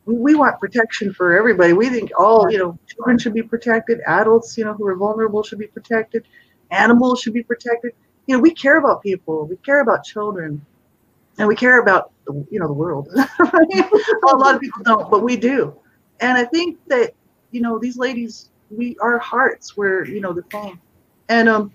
we, 0.06 0.35
want 0.35 0.60
protection 0.60 1.14
for 1.14 1.38
everybody. 1.38 1.73
We 1.73 1.90
think 1.90 2.11
all, 2.18 2.52
you 2.52 2.57
know, 2.57 2.77
children 2.88 3.18
should 3.18 3.34
be 3.34 3.44
protected, 3.44 4.02
adults, 4.06 4.57
you 4.57 4.65
know, 4.65 4.73
who 4.73 4.85
are 4.88 4.95
vulnerable 4.95 5.44
should 5.44 5.60
be 5.60 5.68
protected, 5.68 6.27
animals 6.72 7.22
should 7.22 7.34
be 7.34 7.44
protected, 7.44 7.94
you 8.27 8.35
know, 8.35 8.41
we 8.41 8.53
care 8.53 8.77
about 8.77 9.02
people, 9.02 9.45
we 9.45 9.57
care 9.57 9.81
about 9.81 10.03
children, 10.03 10.65
and 11.38 11.48
we 11.48 11.56
care 11.56 11.81
about 11.81 12.11
the, 12.26 12.45
you 12.49 12.60
know 12.60 12.68
the 12.68 12.73
world. 12.73 13.10
a 13.15 14.35
lot 14.35 14.56
of 14.56 14.61
people 14.61 14.84
don't, 14.84 15.10
but 15.10 15.23
we 15.23 15.35
do. 15.35 15.76
And 16.19 16.38
I 16.38 16.45
think 16.45 16.77
that 16.88 17.14
you 17.54 17.62
know 17.62 17.78
these 17.80 17.98
ladies, 17.98 18.50
we 18.70 18.98
our 19.02 19.20
hearts 19.20 19.78
were 19.78 20.06
you 20.06 20.20
know 20.20 20.34
the 20.34 20.42
thing, 20.44 20.80
and 21.30 21.48
um, 21.48 21.72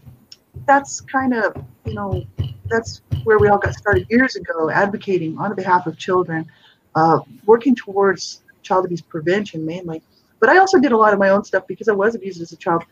that's 0.67 1.01
kind 1.01 1.33
of 1.33 1.57
you 1.87 1.95
know 1.95 2.27
that's 2.67 3.01
where 3.25 3.39
we 3.39 3.49
all 3.49 3.59
got 3.59 3.75
started 3.75 4.07
years 4.11 4.37
ago, 4.37 4.69
advocating 4.71 5.39
on 5.39 5.55
behalf 5.55 5.87
of 5.87 5.97
children, 5.97 6.47
uh, 6.95 7.21
working 7.47 7.75
towards 7.75 8.43
child 8.63 8.85
abuse 8.85 9.01
prevention 9.01 9.65
mainly. 9.65 10.03
But 10.41 10.51
I 10.51 10.59
also 10.59 10.79
did 10.79 10.93
a 10.93 10.97
lot 10.97 11.13
of 11.13 11.19
my 11.19 11.31
own 11.31 11.45
stuff 11.45 11.67
because 11.67 11.89
I 11.89 11.93
was 11.93 12.15
abused 12.15 12.43
as 12.43 12.53
a 12.53 12.57
child. 12.57 12.85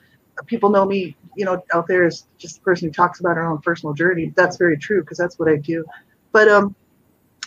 People 0.47 0.71
know 0.71 0.85
me, 0.85 1.17
you 1.37 1.45
know, 1.45 1.63
out 1.75 1.87
there 1.89 2.05
as 2.05 2.27
just 2.39 2.57
the 2.57 2.61
person 2.61 2.89
who 2.89 2.93
talks 2.93 3.21
about 3.21 3.37
her 3.37 3.47
own 3.47 3.59
personal 3.59 3.95
journey. 3.95 4.33
That's 4.37 4.57
very 4.57 4.77
true 4.77 5.01
because 5.01 5.19
that's 5.19 5.39
what 5.39 5.49
I 5.49 5.57
do. 5.57 5.85
But 6.33 6.49
um, 6.49 6.75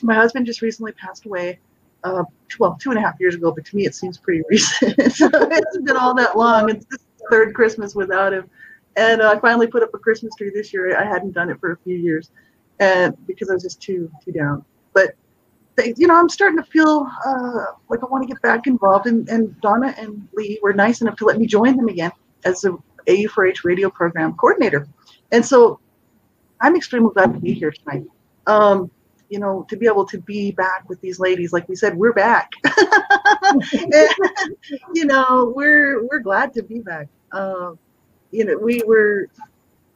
my 0.01 0.15
husband 0.15 0.45
just 0.45 0.61
recently 0.61 0.91
passed 0.93 1.25
away. 1.25 1.59
Uh, 2.03 2.23
well, 2.59 2.77
two 2.81 2.89
and 2.91 2.97
a 2.97 3.01
half 3.01 3.15
years 3.19 3.35
ago, 3.35 3.51
but 3.51 3.65
to 3.65 3.75
me 3.75 3.85
it 3.85 3.95
seems 3.95 4.17
pretty 4.17 4.43
recent. 4.49 4.95
so 5.13 5.27
it 5.27 5.51
hasn't 5.51 5.85
been 5.85 5.97
all 5.97 6.13
that 6.15 6.37
long. 6.37 6.69
It's 6.69 6.85
the 6.85 6.97
third 7.29 7.53
Christmas 7.53 7.95
without 7.95 8.33
him, 8.33 8.49
and 8.95 9.21
uh, 9.21 9.31
I 9.31 9.39
finally 9.39 9.67
put 9.67 9.83
up 9.83 9.93
a 9.93 9.97
Christmas 9.97 10.33
tree 10.35 10.51
this 10.53 10.73
year. 10.73 10.97
I 10.97 11.03
hadn't 11.03 11.33
done 11.33 11.49
it 11.49 11.59
for 11.59 11.73
a 11.73 11.77
few 11.77 11.95
years, 11.95 12.31
and 12.79 13.15
because 13.27 13.49
I 13.49 13.53
was 13.53 13.63
just 13.63 13.81
too 13.81 14.11
too 14.23 14.31
down. 14.31 14.63
But 14.93 15.15
they, 15.75 15.93
you 15.97 16.07
know, 16.07 16.15
I'm 16.15 16.29
starting 16.29 16.57
to 16.57 16.63
feel 16.63 17.07
uh, 17.25 17.65
like 17.89 18.03
I 18.03 18.07
want 18.07 18.23
to 18.23 18.27
get 18.27 18.41
back 18.41 18.67
involved. 18.67 19.07
And, 19.07 19.27
and 19.29 19.59
Donna 19.61 19.95
and 19.97 20.27
Lee 20.33 20.59
were 20.61 20.73
nice 20.73 21.01
enough 21.01 21.15
to 21.17 21.25
let 21.25 21.37
me 21.37 21.47
join 21.47 21.77
them 21.77 21.87
again 21.87 22.11
as 22.43 22.61
the 22.61 22.77
AU4H 23.05 23.63
radio 23.63 23.89
program 23.89 24.33
coordinator. 24.33 24.87
And 25.31 25.45
so 25.45 25.79
I'm 26.59 26.75
extremely 26.75 27.11
glad 27.13 27.33
to 27.33 27.39
be 27.39 27.53
here 27.53 27.71
tonight 27.71 28.05
um, 28.49 28.91
you 29.29 29.39
know, 29.39 29.65
to 29.69 29.77
be 29.77 29.85
able 29.85 30.05
to 30.05 30.17
be 30.19 30.51
back 30.51 30.89
with 30.89 30.99
these 31.01 31.19
ladies, 31.19 31.53
like 31.53 31.69
we 31.69 31.75
said, 31.75 31.95
we're 31.95 32.13
back. 32.13 32.51
and, 32.63 33.63
you 34.93 35.05
know, 35.05 35.53
we're 35.55 36.05
we're 36.07 36.19
glad 36.19 36.53
to 36.53 36.63
be 36.63 36.79
back. 36.79 37.07
Uh, 37.31 37.73
you 38.31 38.45
know, 38.45 38.57
we 38.57 38.83
were 38.85 39.27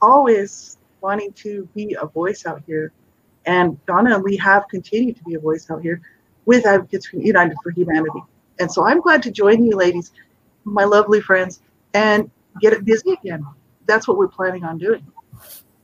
always 0.01 0.77
wanting 1.01 1.33
to 1.33 1.67
be 1.75 1.95
a 1.99 2.05
voice 2.05 2.45
out 2.45 2.61
here, 2.65 2.91
and 3.45 3.83
Donna 3.85 4.15
and 4.15 4.23
we 4.23 4.37
have 4.37 4.67
continued 4.69 5.17
to 5.17 5.23
be 5.23 5.33
a 5.33 5.39
voice 5.39 5.69
out 5.69 5.81
here 5.81 6.01
with 6.45 6.65
Advocates 6.65 7.09
United 7.11 7.57
for 7.63 7.71
Humanity. 7.71 8.23
And 8.59 8.71
so 8.71 8.85
I'm 8.85 9.01
glad 9.01 9.23
to 9.23 9.31
join 9.31 9.63
you, 9.63 9.75
ladies, 9.75 10.11
my 10.63 10.83
lovely 10.83 11.21
friends, 11.21 11.61
and 11.93 12.29
get 12.61 12.73
it 12.73 12.85
busy 12.85 13.13
again. 13.13 13.45
That's 13.85 14.07
what 14.07 14.17
we're 14.17 14.27
planning 14.27 14.63
on 14.63 14.77
doing. 14.77 15.05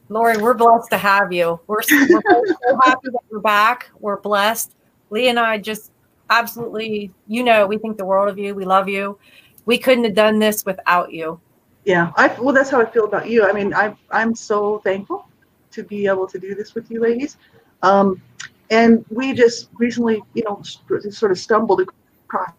Lori, 0.09 0.37
we're 0.37 0.55
blessed 0.55 0.89
to 0.89 0.97
have 0.97 1.31
you. 1.31 1.59
We're, 1.67 1.77
we're 1.77 2.11
so 2.11 2.79
happy 2.83 3.09
that 3.11 3.21
you're 3.29 3.39
back. 3.39 3.91
We're 3.99 4.19
blessed. 4.19 4.75
Lee 5.11 5.29
and 5.29 5.39
I 5.39 5.59
just 5.59 5.91
absolutely, 6.29 7.11
you 7.27 7.43
know, 7.43 7.67
we 7.67 7.77
think 7.77 7.97
the 7.97 8.05
world 8.05 8.29
of 8.29 8.37
you. 8.37 8.55
We 8.55 8.65
love 8.65 8.89
you. 8.89 9.19
We 9.65 9.77
couldn't 9.77 10.03
have 10.03 10.15
done 10.15 10.39
this 10.39 10.65
without 10.65 11.13
you. 11.13 11.39
Yeah, 11.85 12.11
I 12.15 12.27
well, 12.39 12.53
that's 12.53 12.69
how 12.69 12.81
I 12.81 12.85
feel 12.85 13.05
about 13.05 13.29
you. 13.29 13.47
I 13.47 13.53
mean, 13.53 13.73
I 13.73 13.95
I'm 14.11 14.35
so 14.35 14.79
thankful 14.79 15.27
to 15.71 15.83
be 15.83 16.07
able 16.07 16.27
to 16.27 16.39
do 16.39 16.55
this 16.55 16.75
with 16.75 16.89
you, 16.91 16.99
ladies. 16.99 17.37
Um, 17.83 18.21
and 18.69 19.05
we 19.09 19.33
just 19.33 19.69
recently, 19.77 20.21
you 20.33 20.43
know, 20.43 20.61
sort 20.63 21.31
of 21.31 21.39
stumbled 21.39 21.81
across 22.25 22.53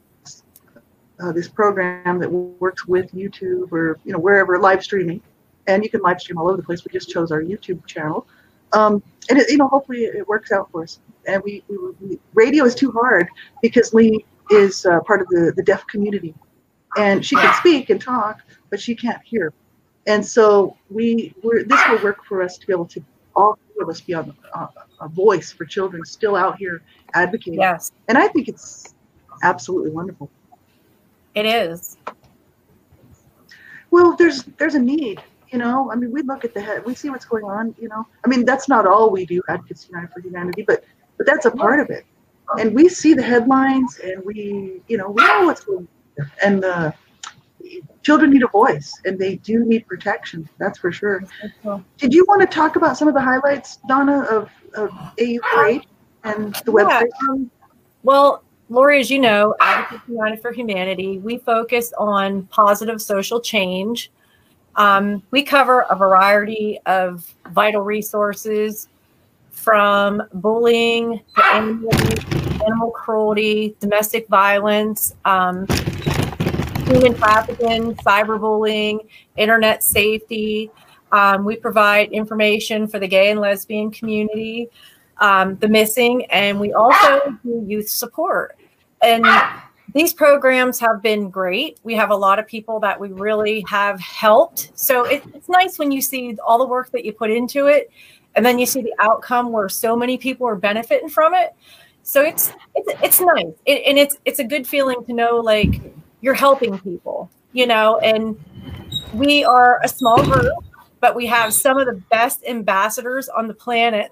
uh, 1.20 1.32
this 1.32 1.48
program 1.48 2.18
that 2.18 2.30
works 2.30 2.86
with 2.86 3.12
YouTube 3.12 3.70
or 3.72 3.98
you 4.04 4.12
know 4.12 4.18
wherever 4.18 4.58
live 4.58 4.82
streaming 4.82 5.20
and 5.66 5.82
you 5.84 5.90
can 5.90 6.00
live 6.00 6.20
stream 6.20 6.38
all 6.38 6.48
over 6.48 6.56
the 6.56 6.62
place. 6.62 6.84
We 6.84 6.92
just 6.92 7.10
chose 7.10 7.30
our 7.30 7.42
YouTube 7.42 7.86
channel, 7.86 8.26
um, 8.72 9.02
and 9.28 9.38
it, 9.38 9.50
you 9.50 9.58
know, 9.58 9.68
hopefully 9.68 10.04
it 10.04 10.26
works 10.26 10.52
out 10.52 10.70
for 10.70 10.82
us. 10.82 11.00
And 11.26 11.42
we, 11.44 11.62
we, 11.68 11.76
we 12.00 12.18
radio 12.34 12.64
is 12.64 12.74
too 12.74 12.90
hard 12.92 13.28
because 13.62 13.92
Lee 13.92 14.24
is 14.50 14.86
uh, 14.86 15.00
part 15.00 15.20
of 15.20 15.28
the 15.28 15.52
the 15.54 15.62
deaf 15.62 15.86
community, 15.86 16.34
and 16.96 17.24
she 17.24 17.36
can 17.36 17.54
speak 17.54 17.90
and 17.90 18.00
talk, 18.00 18.40
but 18.70 18.80
she 18.80 18.94
can't 18.94 19.22
hear. 19.22 19.52
And 20.06 20.24
so 20.24 20.76
we 20.88 21.34
we're, 21.42 21.64
this 21.64 21.80
will 21.88 22.02
work 22.02 22.24
for 22.24 22.42
us 22.42 22.58
to 22.58 22.66
be 22.66 22.72
able 22.72 22.86
to 22.86 23.04
all 23.36 23.58
of 23.80 23.88
us 23.88 24.00
be 24.00 24.14
on 24.14 24.34
uh, 24.54 24.66
a 25.00 25.08
voice 25.08 25.52
for 25.52 25.64
children 25.64 26.04
still 26.04 26.36
out 26.36 26.56
here 26.58 26.82
advocating. 27.14 27.60
Yes. 27.60 27.92
And 28.08 28.18
I 28.18 28.28
think 28.28 28.48
it's 28.48 28.94
absolutely 29.42 29.90
wonderful. 29.90 30.30
It 31.34 31.46
is. 31.46 31.96
Well, 33.90 34.16
there's 34.16 34.44
there's 34.58 34.74
a 34.74 34.78
need 34.78 35.22
you 35.52 35.58
know, 35.58 35.90
I 35.90 35.96
mean, 35.96 36.12
we 36.12 36.22
look 36.22 36.44
at 36.44 36.54
the 36.54 36.60
head, 36.60 36.84
we 36.84 36.94
see 36.94 37.10
what's 37.10 37.24
going 37.24 37.44
on. 37.44 37.74
You 37.78 37.88
know, 37.88 38.06
I 38.24 38.28
mean, 38.28 38.44
that's 38.44 38.68
not 38.68 38.86
all 38.86 39.10
we 39.10 39.26
do, 39.26 39.42
Advocates 39.48 39.88
United 39.88 40.12
for 40.12 40.20
Humanity, 40.20 40.62
but 40.62 40.84
but 41.18 41.26
that's 41.26 41.44
a 41.44 41.50
part 41.50 41.80
of 41.80 41.90
it. 41.90 42.06
And 42.58 42.74
we 42.74 42.88
see 42.88 43.14
the 43.14 43.22
headlines, 43.22 44.00
and 44.02 44.24
we, 44.24 44.80
you 44.88 44.96
know, 44.96 45.10
we 45.10 45.22
know 45.22 45.46
what's 45.46 45.62
going 45.62 45.86
on. 46.18 46.30
And 46.42 46.62
the 46.62 46.94
children 48.02 48.30
need 48.30 48.42
a 48.42 48.48
voice, 48.48 48.92
and 49.04 49.18
they 49.18 49.36
do 49.36 49.64
need 49.64 49.86
protection. 49.86 50.48
That's 50.58 50.78
for 50.78 50.90
sure. 50.90 51.22
Did 51.98 52.12
you 52.12 52.24
want 52.26 52.40
to 52.40 52.46
talk 52.46 52.76
about 52.76 52.96
some 52.96 53.06
of 53.06 53.14
the 53.14 53.20
highlights, 53.20 53.78
Donna, 53.88 54.22
of, 54.22 54.50
of 54.74 54.90
AU4H 55.18 55.84
and 56.24 56.54
the 56.64 56.72
website? 56.72 57.08
Yeah. 57.28 57.44
Well, 58.02 58.42
Lori, 58.68 59.00
as 59.00 59.10
you 59.10 59.18
know, 59.18 59.54
Advocates 59.60 60.08
United 60.08 60.40
for 60.40 60.52
Humanity, 60.52 61.18
we 61.18 61.38
focus 61.38 61.92
on 61.98 62.44
positive 62.46 63.00
social 63.02 63.40
change 63.40 64.10
um, 64.80 65.22
we 65.30 65.42
cover 65.42 65.82
a 65.90 65.94
variety 65.94 66.78
of 66.86 67.34
vital 67.50 67.82
resources 67.82 68.88
from 69.50 70.22
bullying 70.32 71.20
to 71.36 71.44
animal, 71.44 71.90
animal 72.64 72.90
cruelty, 72.92 73.76
domestic 73.78 74.26
violence, 74.28 75.14
um, 75.26 75.66
human 76.86 77.12
trafficking, 77.14 77.94
cyberbullying, 77.96 79.00
internet 79.36 79.82
safety. 79.82 80.70
Um, 81.12 81.44
we 81.44 81.56
provide 81.56 82.10
information 82.12 82.86
for 82.86 82.98
the 82.98 83.06
gay 83.06 83.30
and 83.30 83.38
lesbian 83.38 83.90
community, 83.90 84.70
um, 85.18 85.56
the 85.56 85.68
missing, 85.68 86.24
and 86.30 86.58
we 86.58 86.72
also 86.72 87.36
do 87.44 87.62
youth 87.68 87.90
support. 87.90 88.56
And 89.02 89.26
these 89.94 90.12
programs 90.12 90.78
have 90.80 91.02
been 91.02 91.30
great. 91.30 91.78
We 91.82 91.94
have 91.94 92.10
a 92.10 92.16
lot 92.16 92.38
of 92.38 92.46
people 92.46 92.80
that 92.80 92.98
we 92.98 93.08
really 93.08 93.64
have 93.68 93.98
helped. 94.00 94.70
So 94.74 95.04
it, 95.04 95.22
it's 95.34 95.48
nice 95.48 95.78
when 95.78 95.90
you 95.90 96.00
see 96.00 96.36
all 96.46 96.58
the 96.58 96.66
work 96.66 96.90
that 96.92 97.04
you 97.04 97.12
put 97.12 97.30
into 97.30 97.66
it, 97.66 97.90
and 98.36 98.44
then 98.44 98.58
you 98.58 98.66
see 98.66 98.82
the 98.82 98.94
outcome 99.00 99.50
where 99.52 99.68
so 99.68 99.96
many 99.96 100.16
people 100.16 100.46
are 100.46 100.56
benefiting 100.56 101.08
from 101.08 101.34
it. 101.34 101.54
So 102.02 102.22
it's 102.22 102.52
it's 102.74 103.02
it's 103.02 103.20
nice, 103.20 103.52
it, 103.66 103.82
and 103.86 103.98
it's 103.98 104.16
it's 104.24 104.38
a 104.38 104.44
good 104.44 104.66
feeling 104.66 105.04
to 105.04 105.12
know 105.12 105.36
like 105.36 105.80
you're 106.20 106.34
helping 106.34 106.78
people, 106.78 107.30
you 107.52 107.66
know. 107.66 107.98
And 107.98 108.38
we 109.12 109.44
are 109.44 109.80
a 109.82 109.88
small 109.88 110.22
group, 110.22 110.64
but 111.00 111.14
we 111.14 111.26
have 111.26 111.52
some 111.52 111.78
of 111.78 111.86
the 111.86 112.00
best 112.10 112.44
ambassadors 112.48 113.28
on 113.28 113.48
the 113.48 113.54
planet. 113.54 114.10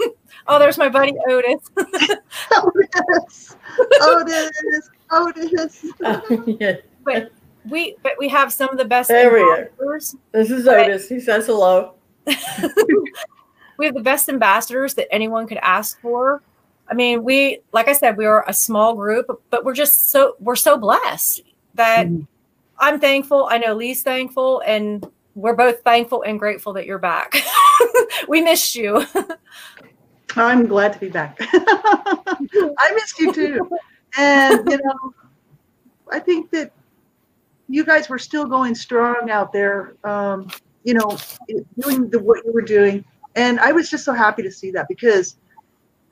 oh, 0.46 0.58
there's 0.58 0.78
my 0.78 0.88
buddy 0.88 1.14
Otis. 1.28 1.70
Otis. 2.52 3.56
Otis. 4.00 4.90
Otis. 5.10 5.84
yeah. 6.60 6.76
But 7.04 7.32
we 7.68 7.96
but 8.02 8.12
we 8.18 8.28
have 8.28 8.52
some 8.52 8.70
of 8.70 8.78
the 8.78 8.84
best 8.84 9.08
there 9.08 9.32
we 9.32 9.40
are. 9.40 9.70
This 10.32 10.50
is 10.50 10.66
Otis. 10.66 11.08
He 11.08 11.20
says 11.20 11.46
hello. 11.46 11.94
we 13.78 13.86
have 13.86 13.94
the 13.94 14.02
best 14.02 14.28
ambassadors 14.28 14.94
that 14.94 15.12
anyone 15.12 15.46
could 15.46 15.58
ask 15.58 16.00
for. 16.00 16.42
I 16.88 16.94
mean, 16.94 17.24
we 17.24 17.60
like 17.72 17.88
I 17.88 17.92
said, 17.92 18.16
we 18.16 18.26
are 18.26 18.44
a 18.48 18.52
small 18.52 18.94
group, 18.94 19.42
but 19.50 19.64
we're 19.64 19.74
just 19.74 20.10
so 20.10 20.36
we're 20.40 20.56
so 20.56 20.76
blessed 20.76 21.42
that 21.74 22.06
mm. 22.06 22.26
I'm 22.78 23.00
thankful. 23.00 23.46
I 23.50 23.58
know 23.58 23.74
Lee's 23.74 24.02
thankful, 24.02 24.62
and 24.66 25.06
we're 25.34 25.54
both 25.54 25.82
thankful 25.82 26.22
and 26.22 26.38
grateful 26.38 26.72
that 26.74 26.86
you're 26.86 26.98
back. 26.98 27.36
we 28.28 28.40
missed 28.40 28.74
you. 28.74 29.04
I'm 30.36 30.66
glad 30.66 30.92
to 30.92 30.98
be 30.98 31.08
back. 31.08 31.36
I 31.40 32.92
missed 32.94 33.18
you 33.18 33.32
too 33.32 33.70
and 34.16 34.66
you 34.70 34.78
know, 34.78 35.14
I 36.10 36.18
think 36.18 36.50
that 36.50 36.72
you 37.68 37.84
guys 37.84 38.08
were 38.08 38.18
still 38.18 38.46
going 38.46 38.74
strong 38.74 39.30
out 39.30 39.52
there. 39.52 39.94
Um, 40.04 40.50
you 40.84 40.94
know, 40.94 41.18
doing 41.78 42.08
the 42.08 42.18
what 42.18 42.44
you 42.44 42.52
were 42.52 42.62
doing, 42.62 43.04
and 43.34 43.60
I 43.60 43.72
was 43.72 43.90
just 43.90 44.04
so 44.04 44.12
happy 44.12 44.42
to 44.42 44.50
see 44.50 44.70
that 44.72 44.88
because 44.88 45.36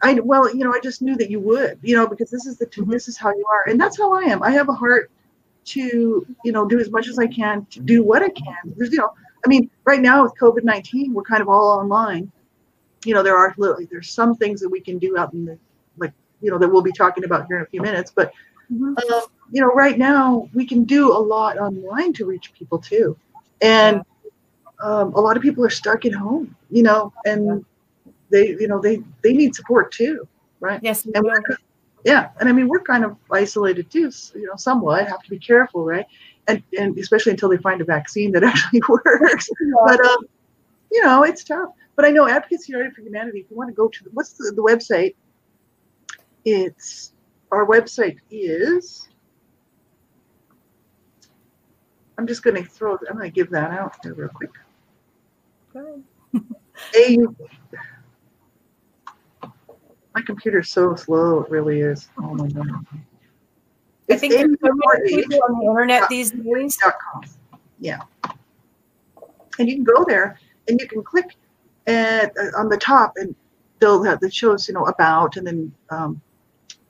I 0.02 0.14
well, 0.14 0.54
you 0.54 0.64
know, 0.64 0.72
I 0.72 0.80
just 0.80 1.02
knew 1.02 1.16
that 1.16 1.30
you 1.30 1.40
would, 1.40 1.78
you 1.82 1.96
know, 1.96 2.06
because 2.06 2.30
this 2.30 2.46
is 2.46 2.58
the 2.58 2.66
mm-hmm. 2.66 2.90
this 2.90 3.08
is 3.08 3.16
how 3.16 3.30
you 3.30 3.44
are, 3.50 3.68
and 3.68 3.80
that's 3.80 3.98
how 3.98 4.12
I 4.12 4.22
am. 4.22 4.42
I 4.42 4.50
have 4.50 4.68
a 4.68 4.74
heart 4.74 5.10
to 5.66 6.26
you 6.44 6.52
know 6.52 6.66
do 6.66 6.78
as 6.78 6.90
much 6.90 7.08
as 7.08 7.18
I 7.18 7.26
can 7.26 7.66
to 7.70 7.80
do 7.80 8.02
what 8.02 8.22
I 8.22 8.28
can. 8.28 8.74
There's 8.76 8.92
you 8.92 8.98
know, 8.98 9.12
I 9.44 9.48
mean, 9.48 9.70
right 9.84 10.00
now 10.00 10.22
with 10.22 10.34
COVID 10.40 10.64
nineteen, 10.64 11.12
we're 11.12 11.22
kind 11.22 11.42
of 11.42 11.48
all 11.48 11.78
online. 11.78 12.30
You 13.04 13.14
know, 13.14 13.22
there 13.22 13.36
are 13.36 13.54
literally 13.58 13.86
there's 13.90 14.10
some 14.10 14.34
things 14.36 14.60
that 14.60 14.68
we 14.68 14.80
can 14.80 14.98
do 14.98 15.16
out 15.18 15.32
in 15.32 15.44
the 15.44 15.58
you 16.40 16.50
know 16.50 16.58
that 16.58 16.68
we'll 16.68 16.82
be 16.82 16.92
talking 16.92 17.24
about 17.24 17.46
here 17.46 17.58
in 17.58 17.62
a 17.62 17.66
few 17.66 17.82
minutes. 17.82 18.12
But 18.14 18.32
mm-hmm. 18.72 18.94
uh, 18.96 19.20
you 19.50 19.60
know, 19.60 19.68
right 19.68 19.98
now 19.98 20.48
we 20.54 20.66
can 20.66 20.84
do 20.84 21.12
a 21.12 21.18
lot 21.18 21.58
online 21.58 22.12
to 22.14 22.26
reach 22.26 22.52
people 22.54 22.78
too, 22.78 23.16
and 23.60 24.02
um, 24.80 25.12
a 25.14 25.20
lot 25.20 25.36
of 25.36 25.42
people 25.42 25.64
are 25.64 25.70
stuck 25.70 26.04
at 26.04 26.12
home, 26.12 26.54
you 26.70 26.82
know, 26.82 27.12
and 27.24 27.64
they, 28.30 28.48
you 28.48 28.68
know, 28.68 28.80
they 28.80 29.02
they 29.22 29.32
need 29.32 29.54
support 29.54 29.92
too, 29.92 30.26
right? 30.60 30.80
Yes. 30.82 31.04
And 31.04 31.24
we're, 31.24 31.42
yeah, 32.04 32.30
and 32.40 32.48
I 32.48 32.52
mean 32.52 32.68
we're 32.68 32.80
kind 32.80 33.04
of 33.04 33.16
isolated 33.30 33.90
too, 33.90 34.10
you 34.34 34.46
know, 34.46 34.56
somewhat. 34.56 35.08
Have 35.08 35.22
to 35.22 35.30
be 35.30 35.38
careful, 35.38 35.84
right? 35.84 36.06
And 36.46 36.62
and 36.78 36.96
especially 36.98 37.32
until 37.32 37.48
they 37.48 37.56
find 37.56 37.80
a 37.80 37.84
vaccine 37.84 38.32
that 38.32 38.44
actually 38.44 38.82
works. 38.88 39.48
But 39.84 40.00
um, 40.00 40.18
you 40.92 41.02
know, 41.02 41.24
it's 41.24 41.44
tough. 41.44 41.70
But 41.96 42.04
I 42.04 42.10
know 42.10 42.28
Advocacy 42.28 42.72
United 42.72 42.94
for 42.94 43.02
Humanity. 43.02 43.40
If 43.40 43.50
you 43.50 43.56
want 43.56 43.70
to 43.70 43.74
go 43.74 43.88
to 43.88 44.04
the, 44.04 44.10
what's 44.10 44.34
the, 44.34 44.52
the 44.54 44.62
website? 44.62 45.16
It's 46.44 47.12
our 47.52 47.66
website 47.66 48.18
is. 48.30 49.08
I'm 52.16 52.26
just 52.26 52.42
going 52.42 52.56
to 52.56 52.68
throw. 52.68 52.98
I'm 53.08 53.16
going 53.16 53.30
to 53.30 53.34
give 53.34 53.50
that 53.50 53.70
out 53.70 53.96
real 54.04 54.28
quick. 54.28 54.50
A. 56.96 57.18
My 60.14 60.22
computer's 60.26 60.70
so 60.70 60.94
slow. 60.96 61.42
It 61.42 61.50
really 61.50 61.80
is. 61.80 62.08
Oh 62.18 62.34
my 62.34 62.48
god. 62.48 62.66
I 64.10 64.16
think 64.16 64.32
there's 64.34 64.56
so 64.64 64.72
many 64.72 65.22
people 65.22 65.38
on 65.48 65.58
the 65.60 65.66
internet 65.66 66.08
these 66.08 66.30
days. 66.30 66.78
Yeah. 67.78 68.00
And 69.58 69.68
you 69.68 69.74
can 69.74 69.84
go 69.84 70.04
there 70.04 70.38
and 70.66 70.80
you 70.80 70.88
can 70.88 71.02
click 71.02 71.36
at, 71.86 72.32
uh, 72.36 72.58
on 72.58 72.68
the 72.68 72.76
top 72.78 73.12
and 73.16 73.34
they'll 73.80 74.02
have 74.02 74.20
that 74.20 74.34
shows 74.34 74.66
you 74.66 74.74
know 74.74 74.86
about 74.86 75.36
and 75.36 75.46
then 75.46 75.72
um, 75.90 76.20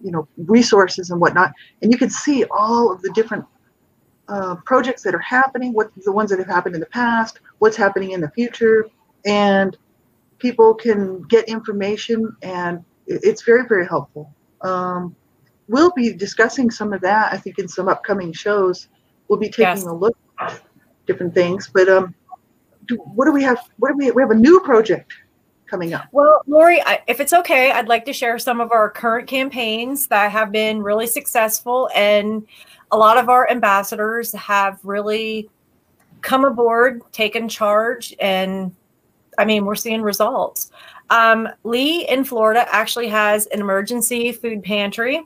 you 0.00 0.10
know 0.10 0.26
resources 0.36 1.10
and 1.10 1.20
whatnot 1.20 1.52
and 1.82 1.92
you 1.92 1.98
can 1.98 2.10
see 2.10 2.44
all 2.50 2.92
of 2.92 3.02
the 3.02 3.10
different 3.10 3.44
uh, 4.28 4.54
projects 4.66 5.02
that 5.02 5.14
are 5.14 5.20
happening 5.20 5.72
what 5.72 5.90
the 6.04 6.12
ones 6.12 6.30
that 6.30 6.38
have 6.38 6.48
happened 6.48 6.74
in 6.74 6.80
the 6.80 6.86
past 6.86 7.40
what's 7.58 7.76
happening 7.76 8.12
in 8.12 8.20
the 8.20 8.30
future 8.30 8.86
and 9.26 9.76
people 10.38 10.74
can 10.74 11.22
get 11.22 11.48
information 11.48 12.34
and 12.42 12.84
it's 13.06 13.42
very 13.42 13.66
very 13.66 13.86
helpful 13.86 14.32
um, 14.62 15.14
we'll 15.68 15.92
be 15.92 16.12
discussing 16.12 16.70
some 16.70 16.92
of 16.92 17.00
that 17.00 17.32
i 17.32 17.36
think 17.36 17.58
in 17.58 17.68
some 17.68 17.88
upcoming 17.88 18.32
shows 18.32 18.88
we'll 19.28 19.38
be 19.38 19.48
taking 19.48 19.64
yes. 19.64 19.84
a 19.84 19.92
look 19.92 20.16
at 20.40 20.60
different 21.06 21.34
things 21.34 21.70
but 21.72 21.88
um, 21.88 22.14
do, 22.88 22.96
what 23.14 23.26
do 23.26 23.32
we 23.32 23.42
have? 23.44 23.60
What 23.78 23.90
do 23.90 23.96
we? 23.96 24.10
We 24.10 24.22
have 24.22 24.30
a 24.30 24.34
new 24.34 24.60
project 24.60 25.12
coming 25.68 25.94
up. 25.94 26.06
Well, 26.12 26.42
Lori, 26.46 26.80
I, 26.82 27.02
if 27.06 27.20
it's 27.20 27.32
okay, 27.32 27.70
I'd 27.70 27.88
like 27.88 28.04
to 28.06 28.12
share 28.12 28.38
some 28.38 28.60
of 28.60 28.72
our 28.72 28.90
current 28.90 29.28
campaigns 29.28 30.06
that 30.08 30.32
have 30.32 30.50
been 30.50 30.82
really 30.82 31.06
successful, 31.06 31.88
and 31.94 32.46
a 32.90 32.96
lot 32.96 33.18
of 33.18 33.28
our 33.28 33.48
ambassadors 33.50 34.32
have 34.32 34.78
really 34.82 35.48
come 36.20 36.44
aboard, 36.44 37.02
taken 37.12 37.48
charge, 37.48 38.14
and 38.18 38.74
I 39.38 39.44
mean, 39.44 39.64
we're 39.64 39.76
seeing 39.76 40.02
results. 40.02 40.72
Um, 41.10 41.48
Lee 41.64 42.06
in 42.08 42.24
Florida 42.24 42.66
actually 42.74 43.08
has 43.08 43.46
an 43.46 43.60
emergency 43.60 44.32
food 44.32 44.62
pantry. 44.62 45.22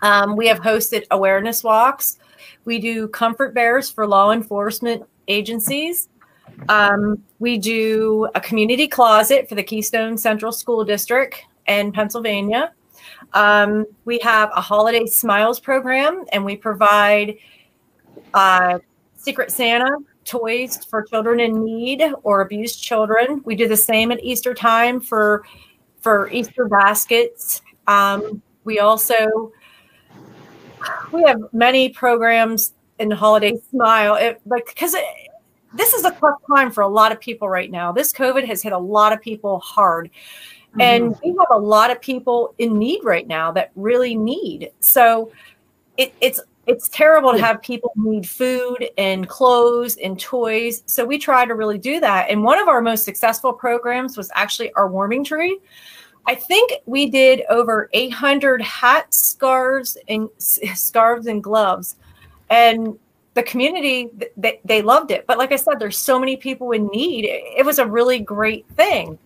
Um, 0.00 0.36
we 0.36 0.48
have 0.48 0.58
hosted 0.58 1.04
awareness 1.12 1.62
walks. 1.62 2.18
We 2.64 2.80
do 2.80 3.08
comfort 3.08 3.54
bears 3.54 3.90
for 3.90 4.06
law 4.06 4.32
enforcement 4.32 5.04
agencies. 5.28 6.08
Um, 6.68 7.22
we 7.38 7.58
do 7.58 8.28
a 8.34 8.40
community 8.40 8.86
closet 8.86 9.48
for 9.48 9.54
the 9.54 9.62
Keystone 9.62 10.16
Central 10.16 10.52
School 10.52 10.84
District 10.84 11.36
in 11.66 11.92
Pennsylvania. 11.92 12.72
Um, 13.34 13.86
we 14.04 14.18
have 14.20 14.50
a 14.54 14.60
holiday 14.60 15.06
smiles 15.06 15.58
program, 15.58 16.24
and 16.32 16.44
we 16.44 16.56
provide 16.56 17.36
uh, 18.34 18.78
Secret 19.16 19.50
Santa 19.50 19.90
toys 20.24 20.84
for 20.84 21.02
children 21.02 21.40
in 21.40 21.64
need 21.64 22.02
or 22.22 22.42
abused 22.42 22.82
children. 22.82 23.42
We 23.44 23.56
do 23.56 23.68
the 23.68 23.76
same 23.76 24.12
at 24.12 24.22
Easter 24.22 24.54
time 24.54 25.00
for 25.00 25.44
for 26.00 26.30
Easter 26.30 26.66
baskets. 26.66 27.62
Um, 27.86 28.42
we 28.64 28.78
also 28.80 29.52
we 31.12 31.22
have 31.22 31.40
many 31.52 31.88
programs 31.88 32.74
in 32.98 33.10
Holiday 33.10 33.60
Smile, 33.70 34.14
it, 34.16 34.40
because 34.44 34.94
this 35.74 35.92
is 35.92 36.04
a 36.04 36.10
tough 36.12 36.40
time 36.54 36.70
for 36.70 36.82
a 36.82 36.88
lot 36.88 37.12
of 37.12 37.20
people 37.20 37.48
right 37.48 37.70
now. 37.70 37.92
This 37.92 38.12
COVID 38.12 38.46
has 38.46 38.62
hit 38.62 38.72
a 38.72 38.78
lot 38.78 39.12
of 39.12 39.20
people 39.20 39.58
hard. 39.60 40.10
Mm-hmm. 40.70 40.80
And 40.80 41.20
we 41.22 41.30
have 41.38 41.48
a 41.50 41.58
lot 41.58 41.90
of 41.90 42.00
people 42.00 42.54
in 42.58 42.78
need 42.78 43.00
right 43.04 43.26
now 43.26 43.52
that 43.52 43.72
really 43.74 44.14
need. 44.14 44.70
So 44.80 45.32
it, 45.96 46.14
it's 46.20 46.40
it's 46.66 46.88
terrible 46.88 47.32
to 47.32 47.38
have 47.40 47.60
people 47.60 47.92
need 47.96 48.28
food 48.28 48.88
and 48.96 49.28
clothes 49.28 49.96
and 49.96 50.18
toys. 50.18 50.84
So 50.86 51.04
we 51.04 51.18
try 51.18 51.44
to 51.44 51.56
really 51.56 51.78
do 51.78 51.98
that. 51.98 52.30
And 52.30 52.44
one 52.44 52.60
of 52.60 52.68
our 52.68 52.80
most 52.80 53.04
successful 53.04 53.52
programs 53.52 54.16
was 54.16 54.30
actually 54.36 54.72
our 54.74 54.88
warming 54.88 55.24
tree. 55.24 55.58
I 56.26 56.36
think 56.36 56.72
we 56.86 57.10
did 57.10 57.42
over 57.50 57.90
800 57.92 58.62
hats, 58.62 59.18
scarves, 59.18 59.98
and 60.08 60.28
scarves 60.38 61.26
and 61.26 61.42
gloves. 61.42 61.96
And 62.48 62.96
the 63.34 63.42
community 63.42 64.10
they, 64.36 64.60
they 64.64 64.82
loved 64.82 65.10
it. 65.10 65.26
But 65.26 65.38
like 65.38 65.52
i 65.52 65.56
said 65.56 65.78
there's 65.78 65.98
so 65.98 66.18
many 66.18 66.36
people 66.36 66.72
in 66.72 66.86
need. 66.88 67.24
It 67.26 67.64
was 67.64 67.78
a 67.78 67.86
really 67.86 68.18
great 68.20 68.66
thing. 68.68 69.18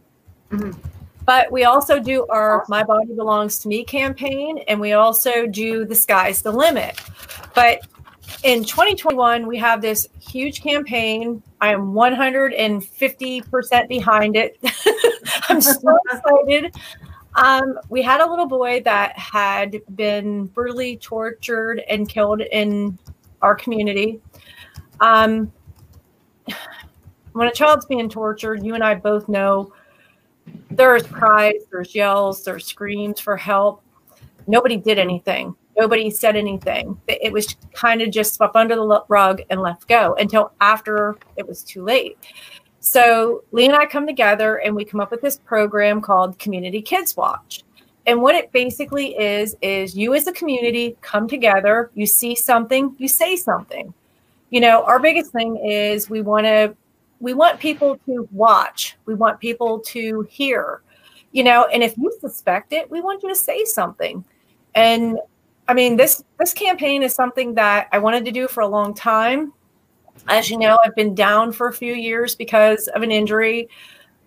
Mm-hmm. 0.50 0.78
but 1.24 1.50
we 1.50 1.64
also 1.64 1.98
do 1.98 2.24
our 2.28 2.64
my 2.68 2.84
body 2.84 3.12
belongs 3.12 3.58
to 3.58 3.66
me 3.66 3.82
campaign 3.82 4.58
and 4.68 4.80
we 4.80 4.92
also 4.92 5.44
do 5.48 5.84
the 5.84 5.94
sky's 5.94 6.40
the 6.40 6.52
limit. 6.52 7.00
But 7.52 7.80
in 8.44 8.62
2021 8.62 9.44
we 9.46 9.58
have 9.58 9.82
this 9.82 10.06
huge 10.20 10.62
campaign. 10.62 11.42
I 11.60 11.72
am 11.72 11.94
150% 11.94 13.88
behind 13.88 14.36
it. 14.36 14.56
I'm 15.48 15.60
so 15.60 15.98
excited. 16.12 16.76
Um, 17.36 17.78
we 17.90 18.02
had 18.02 18.20
a 18.20 18.28
little 18.28 18.46
boy 18.46 18.80
that 18.84 19.16
had 19.18 19.82
been 19.94 20.46
brutally 20.46 20.96
tortured 20.96 21.80
and 21.88 22.08
killed 22.08 22.40
in 22.40 22.98
our 23.42 23.54
community. 23.54 24.20
Um, 25.00 25.52
when 27.32 27.48
a 27.48 27.52
child's 27.52 27.86
being 27.86 28.08
tortured, 28.08 28.64
you 28.64 28.74
and 28.74 28.82
I 28.82 28.94
both 28.94 29.28
know 29.28 29.72
there's 30.70 31.02
cries, 31.02 31.64
there's 31.70 31.94
yells, 31.94 32.44
there's 32.44 32.66
screams 32.66 33.20
for 33.20 33.36
help. 33.36 33.82
Nobody 34.46 34.76
did 34.76 34.98
anything. 34.98 35.54
Nobody 35.78 36.08
said 36.08 36.36
anything. 36.36 36.98
It 37.06 37.32
was 37.32 37.54
kind 37.74 38.00
of 38.00 38.10
just 38.10 38.34
swept 38.34 38.56
under 38.56 38.74
the 38.74 39.04
rug 39.08 39.42
and 39.50 39.60
left 39.60 39.86
go 39.88 40.14
until 40.18 40.52
after 40.60 41.16
it 41.36 41.46
was 41.46 41.62
too 41.62 41.84
late. 41.84 42.16
So 42.80 43.44
Lee 43.52 43.66
and 43.66 43.74
I 43.74 43.84
come 43.84 44.06
together 44.06 44.56
and 44.58 44.74
we 44.74 44.84
come 44.84 45.00
up 45.00 45.10
with 45.10 45.20
this 45.20 45.38
program 45.38 46.00
called 46.00 46.38
Community 46.38 46.80
Kids 46.80 47.16
Watch. 47.16 47.64
And 48.06 48.22
what 48.22 48.34
it 48.36 48.52
basically 48.52 49.18
is, 49.18 49.56
is 49.60 49.96
you 49.96 50.14
as 50.14 50.26
a 50.26 50.32
community 50.32 50.96
come 51.00 51.28
together, 51.28 51.90
you 51.94 52.06
see 52.06 52.34
something, 52.36 52.94
you 52.98 53.08
say 53.08 53.34
something. 53.36 53.92
You 54.50 54.60
know, 54.60 54.84
our 54.84 55.00
biggest 55.00 55.32
thing 55.32 55.56
is 55.56 56.08
we 56.08 56.20
want 56.20 56.46
to, 56.46 56.76
we 57.18 57.34
want 57.34 57.58
people 57.58 57.98
to 58.06 58.28
watch, 58.30 58.96
we 59.06 59.14
want 59.14 59.40
people 59.40 59.80
to 59.80 60.22
hear, 60.30 60.82
you 61.32 61.42
know, 61.42 61.66
and 61.66 61.82
if 61.82 61.98
you 61.98 62.16
suspect 62.20 62.72
it, 62.72 62.90
we 62.90 63.00
want 63.00 63.22
you 63.22 63.28
to 63.28 63.34
say 63.34 63.64
something. 63.64 64.24
And 64.74 65.18
I 65.68 65.74
mean, 65.74 65.96
this 65.96 66.22
this 66.38 66.52
campaign 66.52 67.02
is 67.02 67.14
something 67.14 67.54
that 67.54 67.88
I 67.92 67.98
wanted 67.98 68.24
to 68.26 68.30
do 68.30 68.46
for 68.46 68.60
a 68.60 68.68
long 68.68 68.94
time. 68.94 69.52
As 70.28 70.48
you 70.48 70.58
know, 70.58 70.78
I've 70.84 70.94
been 70.94 71.14
down 71.14 71.52
for 71.52 71.68
a 71.68 71.72
few 71.72 71.92
years 71.92 72.34
because 72.34 72.88
of 72.88 73.02
an 73.02 73.10
injury. 73.10 73.68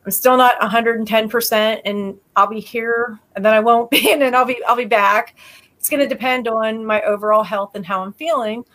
I'm 0.06 0.12
still 0.12 0.38
not 0.38 0.60
110% 0.60 1.82
and 1.86 2.18
I'll 2.36 2.48
be 2.48 2.60
here 2.60 3.20
and 3.36 3.44
then 3.44 3.54
I 3.54 3.60
won't 3.60 3.90
be 3.92 4.12
and 4.12 4.22
then 4.22 4.36
I'll 4.36 4.46
be 4.46 4.62
I'll 4.68 4.76
be 4.76 4.86
back. 4.86 5.36
It's 5.78 5.90
going 5.90 6.02
to 6.02 6.08
depend 6.08 6.48
on 6.48 6.86
my 6.86 7.02
overall 7.04 7.44
health 7.44 7.76
and 7.76 7.86
how 7.86 8.02
I'm 8.02 8.14
feeling. 8.14 8.66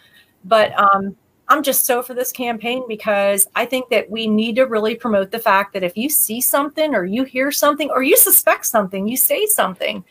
But 0.45 0.79
um, 0.79 1.17
I'm 1.49 1.63
just 1.63 1.85
so 1.85 2.03
for 2.03 2.15
this 2.15 2.33
campaign 2.33 2.85
because 2.89 3.47
I 3.55 3.67
think 3.67 3.91
that 3.91 4.11
we 4.11 4.27
need 4.27 4.57
to 4.57 4.65
really 4.65 4.95
promote 4.95 5.31
the 5.31 5.39
fact 5.39 5.75
that 5.75 5.83
if 5.83 5.97
you 5.97 6.09
see 6.09 6.41
something 6.41 6.95
or 6.95 7.05
you 7.05 7.25
hear 7.25 7.53
something 7.53 7.91
or 7.91 8.03
you 8.03 8.17
suspect 8.17 8.65
something, 8.67 9.07
you 9.07 9.17
say 9.17 9.47
something. 9.47 10.05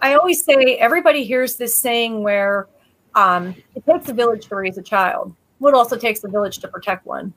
I 0.00 0.14
always 0.14 0.44
say 0.44 0.76
everybody 0.76 1.24
hears 1.24 1.56
this 1.56 1.76
saying 1.76 2.22
where 2.22 2.68
um, 3.14 3.54
it 3.74 3.84
takes 3.84 4.08
a 4.08 4.12
village 4.12 4.46
to 4.46 4.54
raise 4.54 4.78
a 4.78 4.82
child. 4.82 5.34
Well, 5.58 5.74
it 5.74 5.76
also 5.76 5.96
takes 5.96 6.22
a 6.22 6.28
village 6.28 6.58
to 6.58 6.68
protect 6.68 7.06
one. 7.06 7.32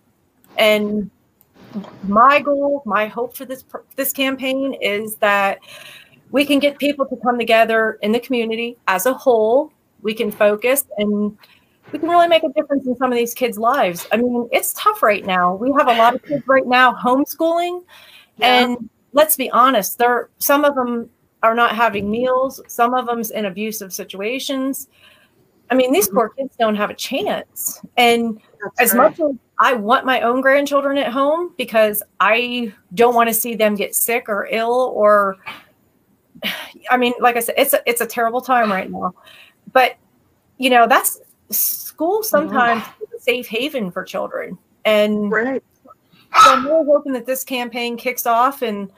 And 0.58 1.10
my 2.04 2.40
goal, 2.40 2.82
my 2.86 3.08
hope 3.08 3.36
for 3.36 3.46
this 3.46 3.64
this 3.96 4.12
campaign 4.14 4.76
is 4.82 5.16
that 5.18 5.60
we 6.32 6.46
can 6.46 6.60
get 6.60 6.78
people 6.78 7.06
to 7.08 7.16
come 7.18 7.38
together 7.40 7.98
in 8.02 8.12
the 8.12 8.20
community 8.20 8.78
as 8.88 9.06
a 9.06 9.14
whole. 9.14 9.72
We 10.02 10.14
can 10.14 10.32
focus 10.32 10.86
and 10.98 11.38
we 11.92 12.00
can 12.00 12.08
really 12.08 12.28
make 12.28 12.44
a 12.44 12.50
difference 12.50 12.86
in 12.86 12.96
some 12.98 13.12
of 13.12 13.18
these 13.18 13.34
kids' 13.34 13.58
lives. 13.58 14.08
I 14.12 14.18
mean, 14.18 14.48
it's 14.52 14.74
tough 14.74 15.02
right 15.02 15.26
now. 15.26 15.56
We 15.56 15.74
have 15.78 15.88
a 15.88 15.94
lot 15.94 16.16
of 16.16 16.24
kids 16.24 16.48
right 16.48 16.68
now 16.68 16.94
homeschooling, 16.94 17.84
yeah. 18.38 18.64
and 18.64 18.90
let's 19.14 19.36
be 19.36 19.50
honest, 19.52 19.98
there 19.98 20.30
some 20.38 20.66
of 20.66 20.76
them 20.76 21.10
are 21.44 21.56
not 21.56 21.76
having 21.76 22.10
meals. 22.10 22.62
Some 22.68 22.94
of 22.94 23.06
them's 23.06 23.32
in 23.32 23.46
abusive 23.46 23.94
situations. 23.94 24.88
I 25.72 25.76
mean, 25.76 25.92
these 25.92 26.08
mm-hmm. 26.08 26.18
poor 26.18 26.30
kids 26.30 26.56
don't 26.60 26.76
have 26.76 26.90
a 26.90 26.96
chance. 26.96 27.82
And 27.98 28.42
as 28.80 28.94
right. 28.94 29.10
much 29.10 29.20
as 29.20 29.36
I 29.60 29.74
want 29.74 30.06
my 30.06 30.22
own 30.22 30.42
grandchildren 30.42 30.98
at 30.98 31.12
home 31.12 31.54
because 31.58 32.02
I 32.20 32.74
don't 32.94 33.14
want 33.14 33.28
to 33.28 33.34
see 33.34 33.56
them 33.56 33.76
get 33.76 33.94
sick 33.94 34.30
or 34.30 34.48
ill 34.50 34.94
or 34.96 35.38
I 36.90 36.96
mean, 36.96 37.14
like 37.20 37.36
I 37.36 37.42
said, 37.42 37.56
it's 37.58 37.74
a, 37.74 37.82
it's 37.86 38.00
a 38.00 38.06
terrible 38.06 38.40
time 38.40 38.72
right 38.72 38.90
now. 38.90 39.14
But 39.74 39.98
you 40.58 40.70
know, 40.70 40.88
that's 40.88 41.20
school 41.50 42.24
sometimes 42.24 42.84
a 43.16 43.20
safe 43.20 43.48
haven 43.48 43.92
for 43.92 44.04
children. 44.04 44.58
And 44.86 45.32
right. 45.32 45.64
so 46.44 46.54
I'm 46.54 46.66
really 46.66 46.86
hoping 46.86 47.14
that 47.14 47.26
this 47.26 47.44
campaign 47.44 47.98
kicks 47.98 48.26
off 48.26 48.62
and 48.62 48.92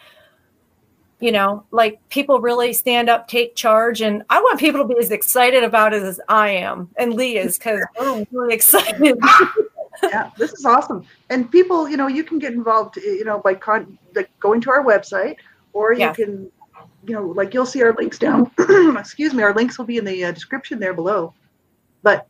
you 1.20 1.32
know, 1.32 1.64
like 1.70 2.00
people 2.10 2.42
really 2.42 2.74
stand 2.74 3.08
up, 3.08 3.28
take 3.28 3.56
charge, 3.56 4.02
and 4.02 4.24
I 4.32 4.42
want 4.42 4.60
people 4.60 4.82
to 4.82 4.88
be 4.88 5.00
as 5.00 5.12
excited 5.12 5.64
about 5.64 5.94
it 5.94 6.02
as 6.02 6.20
I 6.28 6.50
am 6.50 6.90
and 6.98 7.14
Lee 7.14 7.38
is 7.38 7.58
because 7.58 7.82
we're 8.00 8.26
really 8.32 8.54
excited. 8.56 9.18
yeah, 10.04 10.32
this 10.38 10.54
is 10.54 10.66
awesome. 10.66 11.06
And 11.30 11.52
people, 11.52 11.90
you 11.90 11.98
know, 11.98 12.08
you 12.08 12.24
can 12.24 12.40
get 12.40 12.54
involved, 12.54 12.98
you 12.98 13.26
know, 13.26 13.40
by 13.40 13.56
con- 13.56 13.98
like 14.16 14.30
going 14.40 14.62
to 14.62 14.72
our 14.72 14.84
website, 14.84 15.36
or 15.74 15.94
you 15.94 16.00
yeah. 16.00 16.14
can, 16.14 16.52
you 17.06 17.14
know, 17.14 17.28
like 17.28 17.54
you'll 17.54 17.66
see 17.66 17.84
our 17.84 17.94
links 17.94 18.18
down. 18.18 18.52
excuse 18.98 19.34
me, 19.34 19.44
our 19.44 19.54
links 19.54 19.78
will 19.78 19.86
be 19.86 19.98
in 19.98 20.06
the 20.06 20.26
uh, 20.26 20.32
description 20.32 20.80
there 20.80 20.94
below. 20.94 21.34
But 22.04 22.28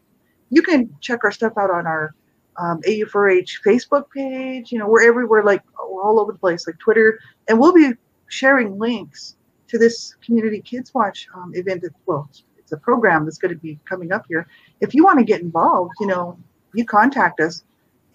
you 0.49 0.61
can 0.61 0.93
check 0.99 1.23
our 1.23 1.31
stuff 1.31 1.53
out 1.57 1.71
on 1.71 1.87
our 1.87 2.13
um, 2.57 2.81
AU4H 2.81 3.61
Facebook 3.65 4.05
page. 4.13 4.71
You 4.71 4.79
know, 4.79 4.87
we're 4.87 5.07
everywhere, 5.07 5.43
like 5.43 5.63
all 5.79 6.19
over 6.19 6.31
the 6.31 6.39
place, 6.39 6.67
like 6.67 6.77
Twitter, 6.79 7.19
and 7.47 7.59
we'll 7.59 7.73
be 7.73 7.91
sharing 8.27 8.77
links 8.77 9.35
to 9.67 9.77
this 9.77 10.15
Community 10.23 10.61
Kids 10.61 10.93
Watch 10.93 11.27
um, 11.33 11.53
event. 11.55 11.81
That, 11.81 11.93
well, 12.05 12.29
it's 12.57 12.71
a 12.71 12.77
program 12.77 13.25
that's 13.25 13.37
going 13.37 13.53
to 13.53 13.59
be 13.59 13.79
coming 13.85 14.11
up 14.11 14.25
here. 14.27 14.47
If 14.81 14.93
you 14.93 15.03
want 15.03 15.19
to 15.19 15.25
get 15.25 15.41
involved, 15.41 15.93
you 15.99 16.07
know, 16.07 16.37
you 16.73 16.85
contact 16.85 17.39
us, 17.39 17.63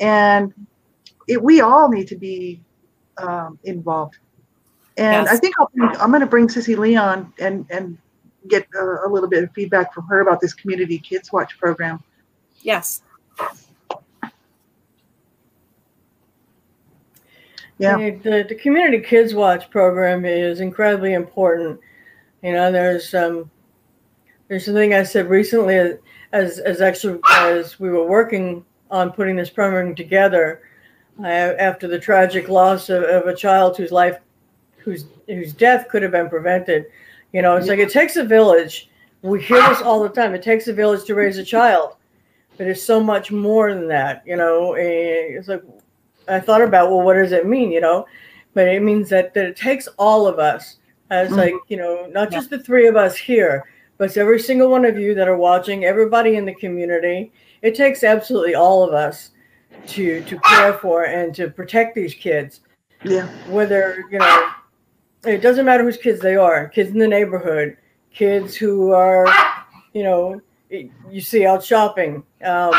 and 0.00 0.52
it, 1.28 1.42
we 1.42 1.60
all 1.60 1.88
need 1.88 2.08
to 2.08 2.16
be 2.16 2.60
um, 3.18 3.58
involved. 3.64 4.18
And 4.96 5.26
yes. 5.26 5.34
I 5.34 5.36
think 5.36 5.54
i 5.60 6.04
am 6.04 6.10
going 6.10 6.20
to 6.20 6.26
bring 6.26 6.48
Sissy 6.48 6.76
Leon 6.76 7.32
and 7.38 7.66
and 7.70 7.98
get 8.48 8.66
a, 8.74 9.06
a 9.06 9.08
little 9.08 9.28
bit 9.28 9.44
of 9.44 9.52
feedback 9.52 9.92
from 9.92 10.06
her 10.06 10.20
about 10.20 10.40
this 10.40 10.54
Community 10.54 10.98
Kids 10.98 11.32
Watch 11.32 11.58
program. 11.58 12.02
Yes. 12.60 13.02
Yeah. 17.78 17.96
The, 17.96 18.46
the 18.48 18.54
Community 18.54 19.00
Kids 19.00 19.34
Watch 19.34 19.68
program 19.70 20.24
is 20.24 20.60
incredibly 20.60 21.12
important. 21.12 21.80
You 22.42 22.52
know, 22.52 22.72
there's 22.72 23.12
um, 23.12 23.50
there's 24.48 24.64
something 24.64 24.94
I 24.94 25.02
said 25.02 25.28
recently 25.28 25.98
as 26.32 26.58
as 26.58 26.80
actually 26.80 27.20
as 27.30 27.78
we 27.80 27.90
were 27.90 28.06
working 28.06 28.64
on 28.90 29.12
putting 29.12 29.36
this 29.36 29.50
program 29.50 29.94
together 29.94 30.62
uh, 31.22 31.26
after 31.26 31.88
the 31.88 31.98
tragic 31.98 32.48
loss 32.48 32.88
of, 32.88 33.02
of, 33.02 33.26
a 33.26 33.34
child 33.34 33.76
whose 33.76 33.90
life 33.90 34.18
whose 34.76 35.06
whose 35.26 35.52
death 35.52 35.88
could 35.88 36.02
have 36.02 36.12
been 36.12 36.28
prevented. 36.28 36.86
You 37.32 37.42
know, 37.42 37.56
it's 37.56 37.68
like 37.68 37.78
it 37.78 37.90
takes 37.90 38.16
a 38.16 38.24
village. 38.24 38.88
We 39.22 39.42
hear 39.42 39.66
this 39.68 39.82
all 39.82 40.02
the 40.02 40.08
time. 40.08 40.34
It 40.34 40.42
takes 40.42 40.68
a 40.68 40.72
village 40.72 41.04
to 41.04 41.14
raise 41.14 41.38
a 41.38 41.44
child, 41.44 41.96
but 42.56 42.66
it's 42.66 42.82
so 42.82 43.00
much 43.00 43.32
more 43.32 43.74
than 43.74 43.88
that. 43.88 44.22
You 44.24 44.36
know, 44.36 44.74
it's 44.74 45.48
like 45.48 45.62
I 46.28 46.38
thought 46.38 46.62
about, 46.62 46.90
well, 46.90 47.02
what 47.02 47.14
does 47.14 47.32
it 47.32 47.46
mean? 47.46 47.72
You 47.72 47.80
know, 47.80 48.06
but 48.54 48.68
it 48.68 48.82
means 48.82 49.08
that, 49.10 49.34
that 49.34 49.46
it 49.46 49.56
takes 49.56 49.88
all 49.98 50.26
of 50.26 50.38
us 50.38 50.76
as 51.10 51.28
mm-hmm. 51.28 51.38
like, 51.38 51.54
you 51.68 51.76
know, 51.76 52.06
not 52.06 52.30
just 52.30 52.50
the 52.50 52.58
three 52.58 52.86
of 52.86 52.96
us 52.96 53.16
here, 53.16 53.64
but 53.98 54.04
it's 54.04 54.16
every 54.16 54.40
single 54.40 54.70
one 54.70 54.84
of 54.84 54.98
you 54.98 55.14
that 55.14 55.28
are 55.28 55.36
watching, 55.36 55.84
everybody 55.84 56.36
in 56.36 56.44
the 56.44 56.54
community. 56.54 57.32
It 57.62 57.74
takes 57.74 58.04
absolutely 58.04 58.54
all 58.54 58.82
of 58.82 58.94
us 58.94 59.30
to 59.88 60.22
to 60.24 60.38
care 60.40 60.74
for 60.74 61.04
and 61.04 61.34
to 61.34 61.50
protect 61.50 61.94
these 61.94 62.14
kids. 62.14 62.60
Yeah. 63.02 63.26
Whether, 63.48 64.04
you 64.10 64.18
know, 64.18 64.48
it 65.24 65.42
doesn't 65.42 65.66
matter 65.66 65.84
whose 65.84 65.96
kids 65.96 66.20
they 66.20 66.36
are, 66.36 66.68
kids 66.68 66.90
in 66.90 66.98
the 66.98 67.08
neighborhood, 67.08 67.76
kids 68.12 68.56
who 68.56 68.92
are, 68.92 69.26
you 69.92 70.02
know, 70.02 70.40
you 70.70 71.20
see 71.20 71.46
out 71.46 71.64
shopping. 71.64 72.22
Um, 72.42 72.72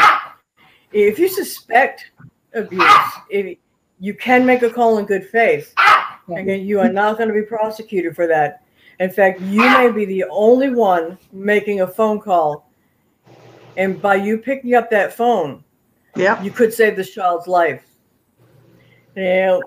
if 0.92 1.20
you 1.20 1.30
suspect 1.30 2.12
abuse. 2.58 2.84
If 3.30 3.58
you 4.00 4.14
can 4.14 4.46
make 4.46 4.62
a 4.64 4.70
call 4.70 4.98
in 4.98 5.06
good 5.06 5.28
faith, 5.28 5.74
and 6.28 6.68
you 6.68 6.80
are 6.80 6.92
not 6.92 7.18
going 7.18 7.30
to 7.30 7.34
be 7.34 7.44
prosecuted 7.44 8.16
for 8.16 8.28
that. 8.28 8.64
In 9.00 9.10
fact, 9.10 9.42
you 9.42 9.62
may 9.62 9.92
be 9.92 10.06
the 10.06 10.26
only 10.30 10.70
one 10.70 11.18
making 11.32 11.82
a 11.82 11.88
phone 11.88 12.20
call, 12.20 12.70
and 13.76 14.02
by 14.02 14.16
you 14.16 14.38
picking 14.38 14.74
up 14.74 14.90
that 14.90 15.14
phone, 15.14 15.64
yeah, 16.16 16.42
you 16.42 16.52
could 16.52 16.74
save 16.74 16.96
this 16.96 17.12
child's 17.14 17.48
life. 17.48 17.86
You 19.16 19.24
know, 19.24 19.64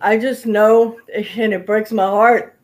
I 0.00 0.18
just 0.18 0.46
know, 0.46 0.98
and 1.14 1.52
it 1.52 1.66
breaks 1.66 1.92
my 1.92 2.06
heart. 2.06 2.54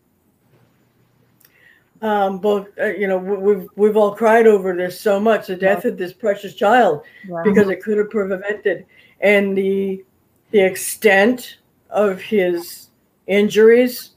Um, 2.00 2.38
both, 2.38 2.68
uh, 2.80 2.86
you 2.86 3.06
know, 3.06 3.18
we've 3.18 3.68
we've 3.76 3.96
all 3.96 4.14
cried 4.14 4.46
over 4.46 4.74
this 4.74 5.00
so 5.00 5.20
much, 5.20 5.46
the 5.46 5.56
death 5.56 5.84
yeah. 5.84 5.92
of 5.92 5.98
this 5.98 6.12
precious 6.12 6.54
child, 6.54 7.02
yeah. 7.28 7.42
because 7.44 7.68
it 7.68 7.82
could 7.82 7.98
have 7.98 8.10
prevented 8.10 8.86
and 9.22 9.56
the 9.56 10.04
the 10.50 10.60
extent 10.60 11.58
of 11.88 12.20
his 12.20 12.90
injuries, 13.26 14.10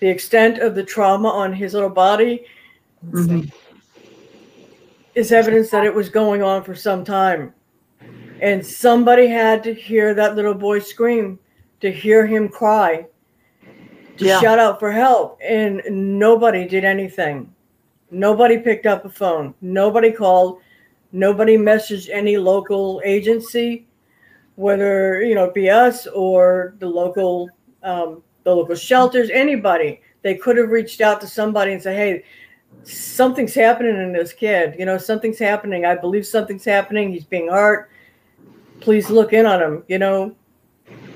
the 0.00 0.08
extent 0.08 0.58
of 0.58 0.74
the 0.74 0.82
trauma 0.82 1.28
on 1.28 1.52
his 1.52 1.74
little 1.74 1.90
body 1.90 2.44
mm-hmm. 3.06 3.48
is 5.14 5.32
evidence 5.32 5.70
that 5.70 5.84
it 5.84 5.94
was 5.94 6.08
going 6.08 6.42
on 6.42 6.64
for 6.64 6.74
some 6.74 7.04
time. 7.04 7.54
And 8.40 8.64
somebody 8.64 9.26
had 9.26 9.62
to 9.64 9.74
hear 9.74 10.14
that 10.14 10.34
little 10.34 10.54
boy 10.54 10.78
scream, 10.78 11.38
to 11.80 11.92
hear 11.92 12.26
him 12.26 12.48
cry, 12.48 13.06
to 14.16 14.24
yeah. 14.24 14.40
shout 14.40 14.58
out 14.58 14.80
for 14.80 14.90
help. 14.90 15.38
And 15.44 15.82
nobody 15.90 16.66
did 16.66 16.84
anything. 16.84 17.54
Nobody 18.10 18.58
picked 18.58 18.86
up 18.86 19.04
a 19.04 19.10
phone. 19.10 19.54
Nobody 19.60 20.10
called. 20.10 20.60
Nobody 21.12 21.56
messaged 21.56 22.08
any 22.10 22.36
local 22.36 23.02
agency 23.04 23.86
whether 24.60 25.22
you 25.22 25.34
know 25.34 25.44
it 25.44 25.54
be 25.54 25.70
us 25.70 26.06
or 26.08 26.74
the 26.80 26.86
local 26.86 27.48
um, 27.82 28.22
the 28.44 28.54
local 28.54 28.74
shelters, 28.74 29.30
anybody. 29.30 30.00
They 30.22 30.34
could 30.34 30.56
have 30.56 30.70
reached 30.70 31.00
out 31.00 31.20
to 31.22 31.26
somebody 31.26 31.72
and 31.72 31.82
say, 31.82 31.94
"Hey, 31.94 32.24
something's 32.84 33.54
happening 33.54 33.96
in 33.96 34.12
this 34.12 34.32
kid. 34.32 34.76
You 34.78 34.86
know, 34.86 34.98
something's 34.98 35.38
happening. 35.38 35.84
I 35.84 35.94
believe 35.94 36.26
something's 36.26 36.64
happening. 36.64 37.10
He's 37.10 37.24
being 37.24 37.48
hurt. 37.48 37.90
Please 38.80 39.10
look 39.10 39.32
in 39.32 39.46
on 39.46 39.62
him." 39.62 39.84
You 39.88 39.98
know, 39.98 40.34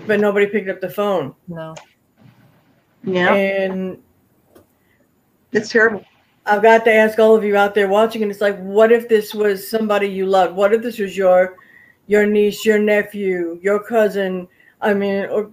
but 0.06 0.20
nobody 0.20 0.46
picked 0.46 0.68
up 0.68 0.80
the 0.80 0.90
phone. 0.90 1.34
No. 1.48 1.74
Yeah. 3.02 3.34
And 3.34 3.98
it's 5.52 5.68
terrible. 5.68 6.04
I've 6.46 6.62
got 6.62 6.84
to 6.84 6.92
ask 6.92 7.18
all 7.18 7.34
of 7.34 7.44
you 7.44 7.56
out 7.56 7.74
there 7.74 7.88
watching, 7.88 8.22
and 8.22 8.30
it's 8.30 8.42
like, 8.42 8.58
what 8.58 8.92
if 8.92 9.08
this 9.08 9.34
was 9.34 9.66
somebody 9.66 10.06
you 10.06 10.26
loved? 10.26 10.54
What 10.54 10.74
if 10.74 10.82
this 10.82 10.98
was 10.98 11.16
your 11.16 11.56
your 12.06 12.26
niece, 12.26 12.64
your 12.64 12.78
nephew, 12.78 13.58
your 13.62 13.82
cousin. 13.82 14.46
I 14.80 14.94
mean, 14.94 15.24
or 15.26 15.50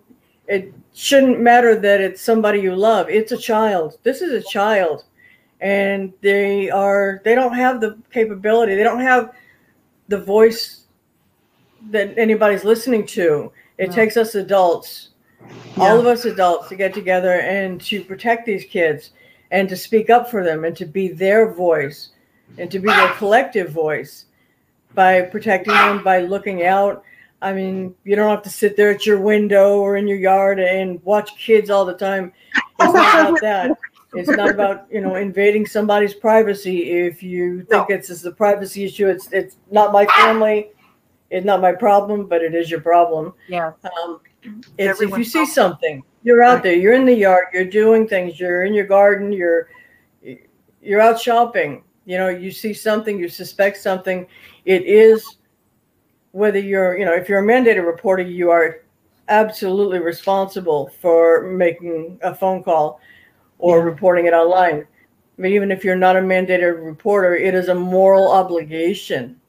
it 0.52 0.73
shouldn't 0.94 1.40
matter 1.40 1.80
that 1.80 2.02
it's 2.02 2.22
somebody 2.22 2.60
you 2.60 2.76
love. 2.76 3.10
It's 3.10 3.32
a 3.32 3.38
child. 3.38 3.98
This 4.03 4.22
is 4.22 4.34
a 4.34 4.49
child. 4.49 5.06
And 5.61 6.11
they 6.19 6.69
are 6.69 7.22
they 7.23 7.36
don't 7.36 7.56
have 7.56 7.80
the 7.80 7.98
capability. 8.11 8.76
They 8.76 8.84
don't 8.84 8.99
have 8.99 9.34
the 10.10 10.18
voice 10.18 10.88
that 11.90 12.18
anybody's 12.18 12.65
listening 12.65 13.06
to. 13.07 13.52
It 13.78 13.90
no. 13.90 13.95
takes 13.95 14.18
us 14.18 14.36
adults, 14.36 15.10
yeah. 15.78 15.84
all 15.84 15.98
of 15.98 16.06
us 16.06 16.26
adults 16.26 16.68
to 16.68 16.76
get 16.76 16.94
together 16.94 17.40
and 17.40 17.80
to 17.84 18.03
protect 18.03 18.45
these 18.45 18.65
kids 18.65 19.11
and 19.52 19.69
to 19.69 19.78
speak 19.78 20.10
up 20.10 20.30
for 20.30 20.44
them 20.44 20.65
and 20.65 20.76
to 20.76 20.86
be 20.86 21.07
their 21.07 21.53
voice 21.53 22.10
and 22.57 22.69
to 22.69 22.80
be 22.80 22.88
their 22.88 23.14
collective 23.14 23.72
voice 23.72 24.26
by 24.94 25.22
protecting 25.22 25.73
them, 25.73 26.03
by 26.03 26.19
looking 26.19 26.65
out. 26.65 27.06
I 27.41 27.53
mean, 27.53 27.95
you 28.03 28.15
don't 28.15 28.30
have 28.30 28.43
to 28.43 28.49
sit 28.49 28.77
there 28.77 28.91
at 28.91 29.05
your 29.05 29.19
window 29.19 29.80
or 29.80 29.97
in 29.97 30.07
your 30.07 30.18
yard 30.18 30.59
and 30.59 31.03
watch 31.03 31.35
kids 31.38 31.69
all 31.69 31.85
the 31.85 31.95
time. 31.95 32.31
It's 32.80 32.93
not 32.93 33.19
about 33.19 33.41
that. 33.41 33.77
It's 34.13 34.30
not 34.30 34.49
about 34.49 34.88
you 34.91 35.01
know 35.01 35.15
invading 35.15 35.65
somebody's 35.65 36.13
privacy. 36.13 36.91
If 36.91 37.23
you 37.23 37.59
think 37.63 37.89
no. 37.89 37.95
it's, 37.95 38.09
it's 38.09 38.26
a 38.26 38.31
privacy 38.31 38.84
issue, 38.84 39.07
it's 39.07 39.31
it's 39.31 39.57
not 39.72 39.93
my 39.93 40.05
family, 40.05 40.69
it's 41.30 41.45
not 41.45 41.61
my 41.61 41.72
problem, 41.72 42.27
but 42.27 42.41
it 42.41 42.53
is 42.53 42.69
your 42.69 42.81
problem. 42.81 43.34
Yeah. 43.47 43.72
Um, 43.97 44.19
it's 44.77 45.01
if 45.01 45.18
you 45.18 45.23
see 45.23 45.45
something, 45.45 46.03
you're 46.23 46.43
out 46.43 46.61
there, 46.61 46.73
you're 46.73 46.93
in 46.93 47.05
the 47.05 47.15
yard, 47.15 47.47
you're 47.53 47.65
doing 47.65 48.07
things, 48.07 48.39
you're 48.39 48.65
in 48.65 48.73
your 48.73 48.85
garden, 48.85 49.31
you're 49.31 49.69
you're 50.81 51.01
out 51.01 51.19
shopping. 51.19 51.84
You 52.05 52.18
know, 52.18 52.30
you 52.30 52.51
see 52.51 52.73
something, 52.73 53.18
you 53.18 53.30
suspect 53.30 53.77
something, 53.77 54.27
it 54.65 54.84
is 54.84 55.38
whether 56.31 56.59
you're, 56.59 56.97
you 56.97 57.05
know, 57.05 57.13
if 57.13 57.27
you're 57.27 57.39
a 57.39 57.43
mandated 57.43 57.85
reporter, 57.85 58.23
you 58.23 58.51
are 58.51 58.81
absolutely 59.27 59.99
responsible 59.99 60.91
for 61.01 61.43
making 61.43 62.19
a 62.21 62.33
phone 62.33 62.63
call 62.63 62.99
or 63.59 63.79
yeah. 63.79 63.83
reporting 63.83 64.25
it 64.25 64.33
online. 64.33 64.87
But 65.37 65.47
even 65.47 65.71
if 65.71 65.83
you're 65.83 65.95
not 65.95 66.17
a 66.17 66.21
mandated 66.21 66.85
reporter, 66.85 67.35
it 67.35 67.55
is 67.55 67.69
a 67.69 67.75
moral 67.75 68.31
obligation 68.31 69.39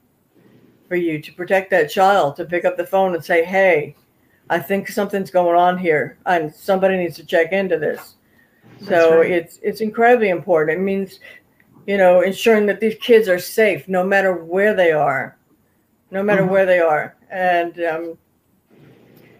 for 0.87 0.95
you 0.95 1.21
to 1.21 1.33
protect 1.33 1.69
that 1.71 1.89
child 1.89 2.35
to 2.35 2.45
pick 2.45 2.65
up 2.65 2.77
the 2.77 2.85
phone 2.85 3.13
and 3.13 3.23
say, 3.23 3.43
"Hey, 3.43 3.95
I 4.49 4.59
think 4.59 4.87
something's 4.87 5.31
going 5.31 5.57
on 5.57 5.77
here, 5.77 6.17
and 6.25 6.53
somebody 6.53 6.97
needs 6.97 7.15
to 7.17 7.25
check 7.25 7.51
into 7.51 7.77
this." 7.77 8.15
so 8.87 9.19
right. 9.19 9.31
it's 9.31 9.59
it's 9.61 9.81
incredibly 9.81 10.29
important. 10.29 10.79
It 10.79 10.81
means, 10.81 11.19
you 11.87 11.97
know, 11.97 12.21
ensuring 12.21 12.65
that 12.67 12.79
these 12.79 12.95
kids 13.01 13.27
are 13.27 13.39
safe 13.39 13.87
no 13.87 14.03
matter 14.03 14.33
where 14.33 14.73
they 14.73 14.91
are, 14.91 15.37
no 16.13 16.21
matter 16.23 16.45
where 16.45 16.65
they 16.65 16.79
are, 16.79 17.15
and 17.31 17.79
um, 17.83 18.17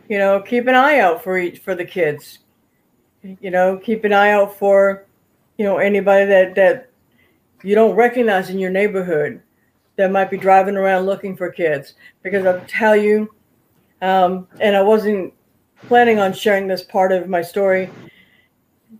you 0.09 0.17
know, 0.17 0.41
keep 0.41 0.67
an 0.67 0.75
eye 0.75 0.99
out 0.99 1.23
for 1.23 1.37
each 1.37 1.59
for 1.59 1.75
the 1.75 1.85
kids. 1.85 2.39
You 3.21 3.51
know, 3.51 3.77
keep 3.77 4.03
an 4.03 4.11
eye 4.11 4.31
out 4.31 4.57
for, 4.57 5.05
you 5.57 5.63
know, 5.63 5.77
anybody 5.77 6.25
that 6.25 6.55
that 6.55 6.89
you 7.63 7.75
don't 7.75 7.95
recognize 7.95 8.49
in 8.49 8.59
your 8.59 8.71
neighborhood 8.71 9.41
that 9.95 10.11
might 10.11 10.31
be 10.31 10.37
driving 10.37 10.75
around 10.75 11.05
looking 11.05 11.37
for 11.37 11.49
kids. 11.51 11.93
Because 12.23 12.45
I'll 12.45 12.65
tell 12.67 12.95
you, 12.95 13.33
um, 14.01 14.47
and 14.59 14.75
I 14.75 14.81
wasn't 14.81 15.33
planning 15.87 16.19
on 16.19 16.33
sharing 16.33 16.67
this 16.67 16.83
part 16.83 17.11
of 17.11 17.29
my 17.29 17.41
story 17.41 17.89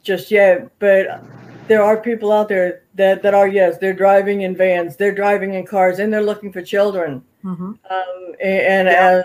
just 0.04 0.32
yet, 0.32 0.70
but 0.80 1.24
there 1.68 1.82
are 1.82 1.98
people 1.98 2.32
out 2.32 2.50
there 2.50 2.84
that, 2.96 3.24
that 3.24 3.34
are, 3.34 3.48
yes, 3.48 3.78
they're 3.78 3.94
driving 3.94 4.42
in 4.42 4.56
vans, 4.56 4.96
they're 4.96 5.16
driving 5.16 5.56
in 5.56 5.66
cars, 5.66 6.00
and 6.00 6.12
they're 6.12 6.22
looking 6.22 6.52
for 6.52 6.62
children. 6.62 7.24
Mhm. 7.44 7.78
Um, 7.90 8.36
and 8.42 8.88
Yeah. 8.88 9.24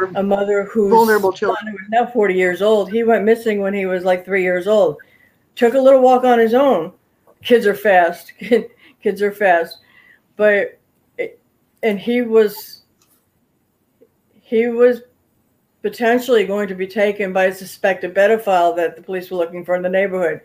as 0.00 0.10
a 0.16 0.22
mother 0.22 0.64
who's 0.64 0.90
Vulnerable 0.90 1.32
children. 1.32 1.56
son 1.64 1.72
who 1.72 1.78
is 1.78 1.88
now 1.90 2.06
40 2.06 2.34
years 2.34 2.62
old, 2.62 2.90
he 2.90 3.04
went 3.04 3.24
missing 3.24 3.60
when 3.60 3.74
he 3.74 3.86
was 3.86 4.04
like 4.04 4.24
three 4.24 4.42
years 4.42 4.66
old. 4.66 4.96
Took 5.54 5.74
a 5.74 5.80
little 5.80 6.00
walk 6.00 6.24
on 6.24 6.38
his 6.38 6.54
own. 6.54 6.92
Kids 7.42 7.66
are 7.66 7.74
fast. 7.74 8.32
Kids 9.02 9.22
are 9.22 9.32
fast. 9.32 9.78
But, 10.36 10.78
it- 11.18 11.40
and 11.82 11.98
he 11.98 12.22
was, 12.22 12.82
he 14.40 14.68
was 14.68 15.02
potentially 15.82 16.46
going 16.46 16.68
to 16.68 16.74
be 16.76 16.86
taken 16.86 17.32
by 17.32 17.46
a 17.46 17.54
suspected 17.54 18.14
pedophile 18.14 18.74
that 18.76 18.94
the 18.96 19.02
police 19.02 19.30
were 19.30 19.36
looking 19.36 19.64
for 19.64 19.74
in 19.74 19.82
the 19.82 19.88
neighborhood. 19.88 20.40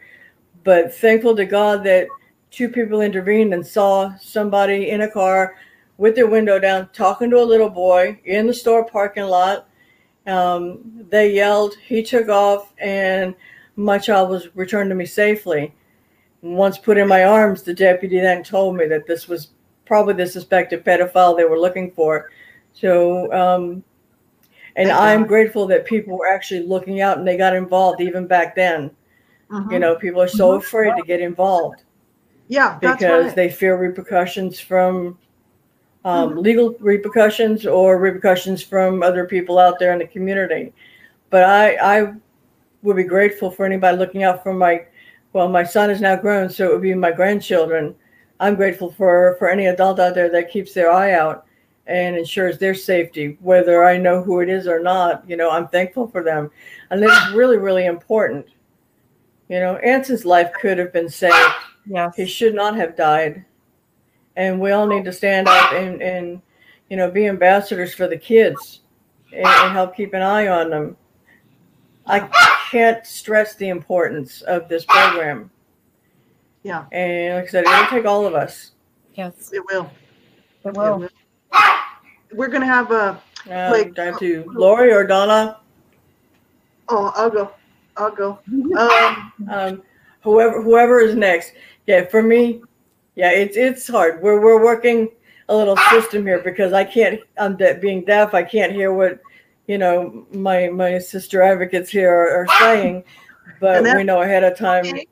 But 0.63 0.93
thankful 0.93 1.35
to 1.35 1.45
God 1.45 1.83
that 1.83 2.07
two 2.49 2.69
people 2.69 3.01
intervened 3.01 3.53
and 3.53 3.65
saw 3.65 4.15
somebody 4.17 4.89
in 4.89 5.01
a 5.01 5.11
car 5.11 5.55
with 5.97 6.15
their 6.15 6.27
window 6.27 6.59
down 6.59 6.89
talking 6.93 7.29
to 7.31 7.39
a 7.39 7.43
little 7.43 7.69
boy 7.69 8.19
in 8.25 8.47
the 8.47 8.53
store 8.53 8.85
parking 8.85 9.23
lot. 9.23 9.67
Um, 10.25 11.05
they 11.09 11.33
yelled, 11.33 11.75
he 11.75 12.03
took 12.03 12.29
off, 12.29 12.73
and 12.77 13.35
my 13.75 13.97
child 13.97 14.29
was 14.29 14.55
returned 14.55 14.89
to 14.89 14.95
me 14.95 15.05
safely. 15.05 15.73
Once 16.41 16.77
put 16.77 16.97
in 16.97 17.07
my 17.07 17.23
arms, 17.23 17.63
the 17.63 17.73
deputy 17.73 18.19
then 18.19 18.43
told 18.43 18.75
me 18.75 18.87
that 18.87 19.07
this 19.07 19.27
was 19.27 19.49
probably 19.85 20.13
the 20.13 20.27
suspected 20.27 20.83
pedophile 20.83 21.35
they 21.35 21.45
were 21.45 21.59
looking 21.59 21.91
for. 21.91 22.29
So, 22.73 23.31
um, 23.33 23.83
and 24.75 24.91
I'm 24.91 25.25
grateful 25.25 25.65
that 25.67 25.85
people 25.85 26.17
were 26.17 26.27
actually 26.27 26.63
looking 26.67 27.01
out 27.01 27.17
and 27.17 27.27
they 27.27 27.37
got 27.37 27.55
involved 27.55 28.01
even 28.01 28.27
back 28.27 28.53
then. 28.55 28.91
Mhm. 29.49 29.71
You 29.71 29.79
know, 29.79 29.95
people 29.95 30.21
are 30.21 30.27
so 30.27 30.51
Mhm. 30.51 30.57
afraid 30.57 30.95
to 30.95 31.01
get 31.03 31.21
involved 31.21 31.83
yeah, 32.47 32.77
that's 32.81 32.99
because 32.99 33.25
right. 33.27 33.35
they 33.35 33.49
fear 33.49 33.77
repercussions 33.77 34.59
from 34.59 35.17
um, 36.07 36.37
legal 36.37 36.73
repercussions 36.79 37.65
or 37.65 37.97
repercussions 37.97 38.63
from 38.63 39.03
other 39.03 39.25
people 39.25 39.59
out 39.59 39.77
there 39.77 39.91
in 39.91 39.99
the 39.99 40.07
community. 40.07 40.73
But 41.29 41.43
I, 41.43 41.75
I 41.75 42.13
would 42.81 42.95
be 42.95 43.03
grateful 43.03 43.51
for 43.51 43.65
anybody 43.65 43.97
looking 43.97 44.23
out 44.23 44.41
for 44.41 44.53
my, 44.53 44.85
well, 45.33 45.49
my 45.49 45.65
son 45.65 45.89
is 45.89 45.99
now 45.99 46.15
grown, 46.15 46.49
so 46.49 46.65
it 46.65 46.71
would 46.71 46.81
be 46.81 46.93
my 46.93 47.11
grandchildren. 47.11 47.93
I'm 48.39 48.55
grateful 48.55 48.89
for, 48.89 49.35
for 49.37 49.49
any 49.49 49.65
adult 49.65 49.99
out 49.99 50.15
there 50.15 50.29
that 50.29 50.49
keeps 50.49 50.73
their 50.73 50.89
eye 50.89 51.11
out 51.11 51.45
and 51.87 52.15
ensures 52.15 52.57
their 52.57 52.73
safety, 52.73 53.37
whether 53.41 53.83
I 53.83 53.97
know 53.97 54.23
who 54.23 54.39
it 54.39 54.47
is 54.47 54.65
or 54.65 54.79
not. 54.79 55.29
You 55.29 55.35
know, 55.35 55.51
I'm 55.51 55.67
thankful 55.67 56.07
for 56.07 56.23
them. 56.23 56.49
And 56.89 57.03
it's 57.03 57.31
really, 57.31 57.57
really 57.57 57.85
important. 57.85 58.45
You 59.49 59.59
know, 59.59 59.75
Anson's 59.77 60.23
life 60.23 60.51
could 60.61 60.77
have 60.77 60.93
been 60.93 61.09
saved 61.09 61.35
Yes. 61.85 62.15
he 62.15 62.25
should 62.25 62.53
not 62.53 62.75
have 62.75 62.95
died 62.95 63.45
and 64.37 64.57
we 64.61 64.71
all 64.71 64.87
need 64.87 65.03
to 65.03 65.11
stand 65.11 65.47
up 65.49 65.73
and, 65.73 66.01
and 66.01 66.41
you 66.89 66.95
know 66.95 67.11
be 67.11 67.27
ambassadors 67.27 67.93
for 67.93 68.07
the 68.07 68.15
kids 68.17 68.81
and, 69.33 69.45
and 69.45 69.73
help 69.73 69.93
keep 69.95 70.13
an 70.13 70.21
eye 70.21 70.47
on 70.47 70.69
them 70.69 70.95
i 72.05 72.19
can't 72.71 73.05
stress 73.05 73.55
the 73.55 73.67
importance 73.67 74.41
of 74.43 74.69
this 74.69 74.85
program 74.85 75.49
Yeah. 76.63 76.85
and 76.93 77.35
like 77.35 77.45
i 77.45 77.47
said 77.47 77.65
it'll 77.65 77.87
take 77.87 78.05
all 78.05 78.25
of 78.25 78.33
us 78.33 78.71
Yes. 79.15 79.51
It 79.51 79.63
will. 79.71 79.89
It 80.63 80.67
It 80.69 80.77
will. 80.77 80.99
will. 80.99 81.09
We're 82.33 82.49
gonna 82.49 82.67
have 82.67 82.91
a. 82.91 83.09
um, 83.49 83.71
Like- 83.71 83.95
do 83.95 84.01
I 84.03 84.05
have 84.05 84.19
to 84.19 84.45
lori 84.53 84.93
or 84.93 85.07
donna 85.07 85.59
Oh, 86.87 87.11
I'll 87.15 87.31
go. 87.31 87.51
I'll 87.97 88.11
go. 88.11 88.37
Um, 88.77 89.33
um, 89.51 89.81
whoever 90.21 90.61
whoever 90.61 90.99
is 90.99 91.15
next 91.15 91.53
yeah 91.87 92.05
for 92.05 92.21
me 92.21 92.61
yeah 93.17 93.31
it's 93.31 93.57
it's 93.57 93.87
hard. 93.87 94.21
We're, 94.21 94.39
we're 94.39 94.63
working 94.63 95.09
a 95.49 95.55
little 95.55 95.75
system 95.89 96.25
here 96.25 96.39
because 96.39 96.71
i 96.73 96.83
can't 96.83 97.19
i'm 97.37 97.57
de- 97.57 97.79
being 97.79 98.05
deaf. 98.05 98.33
I 98.33 98.43
can't 98.43 98.71
hear 98.71 98.93
what 98.93 99.19
you 99.67 99.77
know 99.77 100.25
my 100.31 100.69
my 100.69 100.99
sister 100.99 101.41
advocates 101.41 101.89
here 101.89 102.13
are, 102.13 102.43
are 102.43 102.47
saying 102.59 103.03
but 103.59 103.83
we 103.83 104.03
know 104.03 104.21
ahead 104.21 104.43
of 104.43 104.57
time 104.57 104.85
we, 104.85 105.07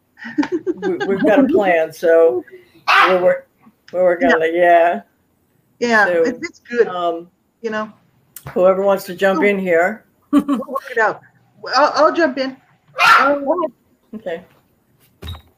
we've 1.07 1.25
got 1.25 1.39
a 1.39 1.47
plan 1.47 1.91
so 1.91 2.43
we're 3.07 3.23
work, 3.23 3.49
we're 3.91 4.03
working 4.03 4.31
on 4.31 4.41
it. 4.43 4.53
Yeah. 4.53 5.01
Yeah, 5.79 6.05
So, 6.05 6.23
it's, 6.23 6.47
it's 6.47 6.59
good. 6.59 6.87
um 6.87 7.29
You 7.61 7.71
know, 7.71 7.91
whoever 8.53 8.83
wants 8.83 9.05
to 9.05 9.15
jump 9.15 9.43
in 9.43 9.57
here. 9.57 10.05
We'll 10.31 10.45
work 10.45 10.91
it 10.91 10.97
out. 10.99 11.21
I'll, 11.75 11.91
I'll 11.95 12.13
jump 12.13 12.37
in. 12.37 12.55
Um, 13.19 13.45
okay 14.13 14.45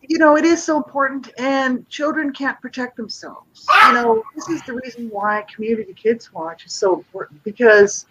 you 0.07 0.17
know, 0.17 0.37
it 0.37 0.45
is 0.45 0.63
so 0.63 0.77
important, 0.77 1.29
and 1.37 1.87
children 1.89 2.31
can't 2.31 2.59
protect 2.61 2.95
themselves. 2.97 3.65
You 3.87 3.93
know, 3.93 4.23
this 4.35 4.47
is 4.49 4.61
the 4.63 4.73
reason 4.73 5.09
why 5.09 5.45
Community 5.53 5.93
Kids 5.93 6.31
Watch 6.33 6.65
is 6.65 6.73
so 6.73 6.95
important 6.95 7.43
because 7.43 8.05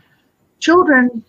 children, 0.61 1.25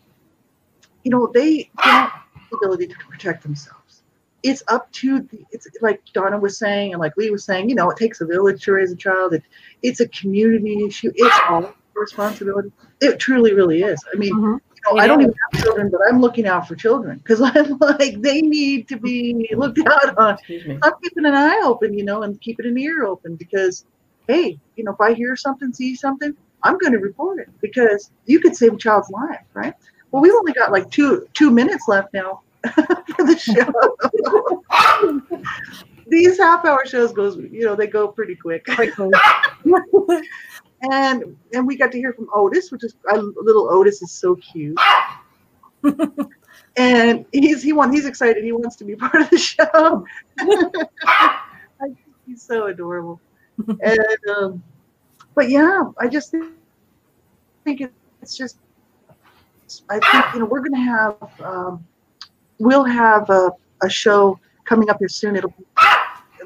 you 1.03 1.11
know, 1.11 1.31
they 1.34 1.69
don't 1.84 2.10
have 2.10 2.11
the 2.52 2.57
ability 2.57 2.88
to 2.88 2.95
protect 3.10 3.44
themselves. 3.44 4.03
It's 4.44 4.61
up 4.68 4.91
to 4.94 5.22
the, 5.22 5.45
it's 5.52 5.68
like 5.81 6.02
Donna 6.14 6.38
was 6.38 6.57
saying, 6.57 6.94
and 6.94 6.99
like 6.99 7.15
Lee 7.18 7.31
was 7.31 7.44
saying, 7.44 7.69
you 7.69 7.76
know, 7.76 7.89
it 7.89 7.98
takes 7.98 8.22
a 8.22 8.26
village 8.26 8.64
to 8.64 8.73
raise 8.73 8.91
a 8.91 8.95
child. 8.95 9.34
It, 9.34 9.44
it's 9.84 9.99
a 9.99 10.07
community 10.10 10.85
issue. 10.85 11.11
It's 11.15 11.39
all 11.49 11.73
responsibility. 11.95 12.72
It 13.02 13.19
truly, 13.19 13.53
really 13.53 13.84
is. 13.84 14.03
I 14.14 14.18
mean, 14.18 14.34
Mhm. 14.34 14.60
Know, 14.95 15.01
I 15.01 15.07
don't 15.07 15.22
even 15.22 15.34
have 15.51 15.64
children, 15.64 15.89
but 15.89 16.01
I'm 16.07 16.22
looking 16.22 16.47
out 16.47 16.68
for 16.68 16.76
children 16.76 17.18
because 17.19 17.41
I'm 17.43 17.77
like, 17.80 18.22
they 18.22 18.41
need 18.41 18.88
to 18.89 18.97
be 18.97 19.49
looked 19.55 19.80
out 19.80 20.18
on. 20.18 20.38
I'm 20.84 20.93
keeping 21.03 21.26
an 21.26 21.35
eye 21.35 21.61
open, 21.64 21.97
you 21.97 22.03
know, 22.03 22.23
and 22.23 22.39
keeping 22.41 22.65
an 22.65 22.77
ear 22.77 23.05
open 23.05 23.35
because, 23.35 23.85
hey, 24.27 24.59
you 24.76 24.84
know, 24.84 24.91
if 24.91 25.01
I 25.01 25.14
hear 25.14 25.35
something, 25.35 25.73
see 25.73 25.95
something, 25.95 26.35
I'm 26.64 26.77
going 26.77 26.93
to 26.93 26.99
report 26.99 27.39
it 27.39 27.49
because 27.61 28.11
you 28.26 28.39
could 28.39 28.55
save 28.55 28.73
a 28.73 28.77
child's 28.77 29.09
life, 29.09 29.45
right? 29.53 29.73
Well, 30.11 30.22
we've 30.22 30.34
only 30.34 30.53
got 30.53 30.72
like 30.72 30.89
two 30.89 31.27
two 31.34 31.51
minutes 31.51 31.88
left 31.88 32.14
now 32.14 32.41
for 32.73 33.26
the 33.26 33.38
show. 33.38 34.64
These 36.09 36.38
half 36.38 36.64
hour 36.64 36.85
shows 36.85 37.11
goes, 37.11 37.35
you 37.38 37.65
know, 37.65 37.76
they 37.76 37.88
go 37.88 38.07
pretty 38.07 38.35
quick. 38.35 38.65
And 40.82 41.38
and 41.54 41.66
we 41.66 41.76
got 41.76 41.91
to 41.91 41.98
hear 41.98 42.14
from 42.14 42.30
Otis, 42.34 42.72
which 42.72 42.84
is 42.84 42.95
uh, 43.12 43.22
little 43.36 43.70
Otis 43.70 44.02
is 44.02 44.12
so 44.12 44.36
cute. 44.36 44.78
and 46.78 47.26
he's 47.32 47.64
he 47.64 47.74
want 47.74 47.94
he's 47.94 48.06
excited. 48.06 48.44
He 48.44 48.52
wants 48.52 48.76
to 48.78 48.86
be 48.86 48.95
part 48.95 49.16
of 49.16 49.30
the 49.30 49.38
show. 49.38 50.06
I 50.40 51.88
he's 52.28 52.44
so 52.44 52.68
adorable. 52.68 53.20
And 53.58 53.99
um, 54.38 54.64
but 55.34 55.49
yeah, 55.49 55.84
I 55.99 56.08
just 56.08 56.32
think, 56.32 56.54
think 57.66 57.82
it's 58.22 58.38
just 58.38 58.60
I 59.90 59.99
think 60.12 60.34
you 60.34 60.40
know 60.40 60.45
we're 60.45 60.62
gonna 60.62 60.84
have 60.84 61.16
um, 61.41 61.86
we'll 62.60 62.84
have 62.84 63.30
a, 63.32 63.52
a 63.82 63.90
show 63.90 64.40
coming 64.66 64.90
up 64.90 64.99
here 64.99 65.10
soon. 65.10 65.36
It'll 65.36 65.54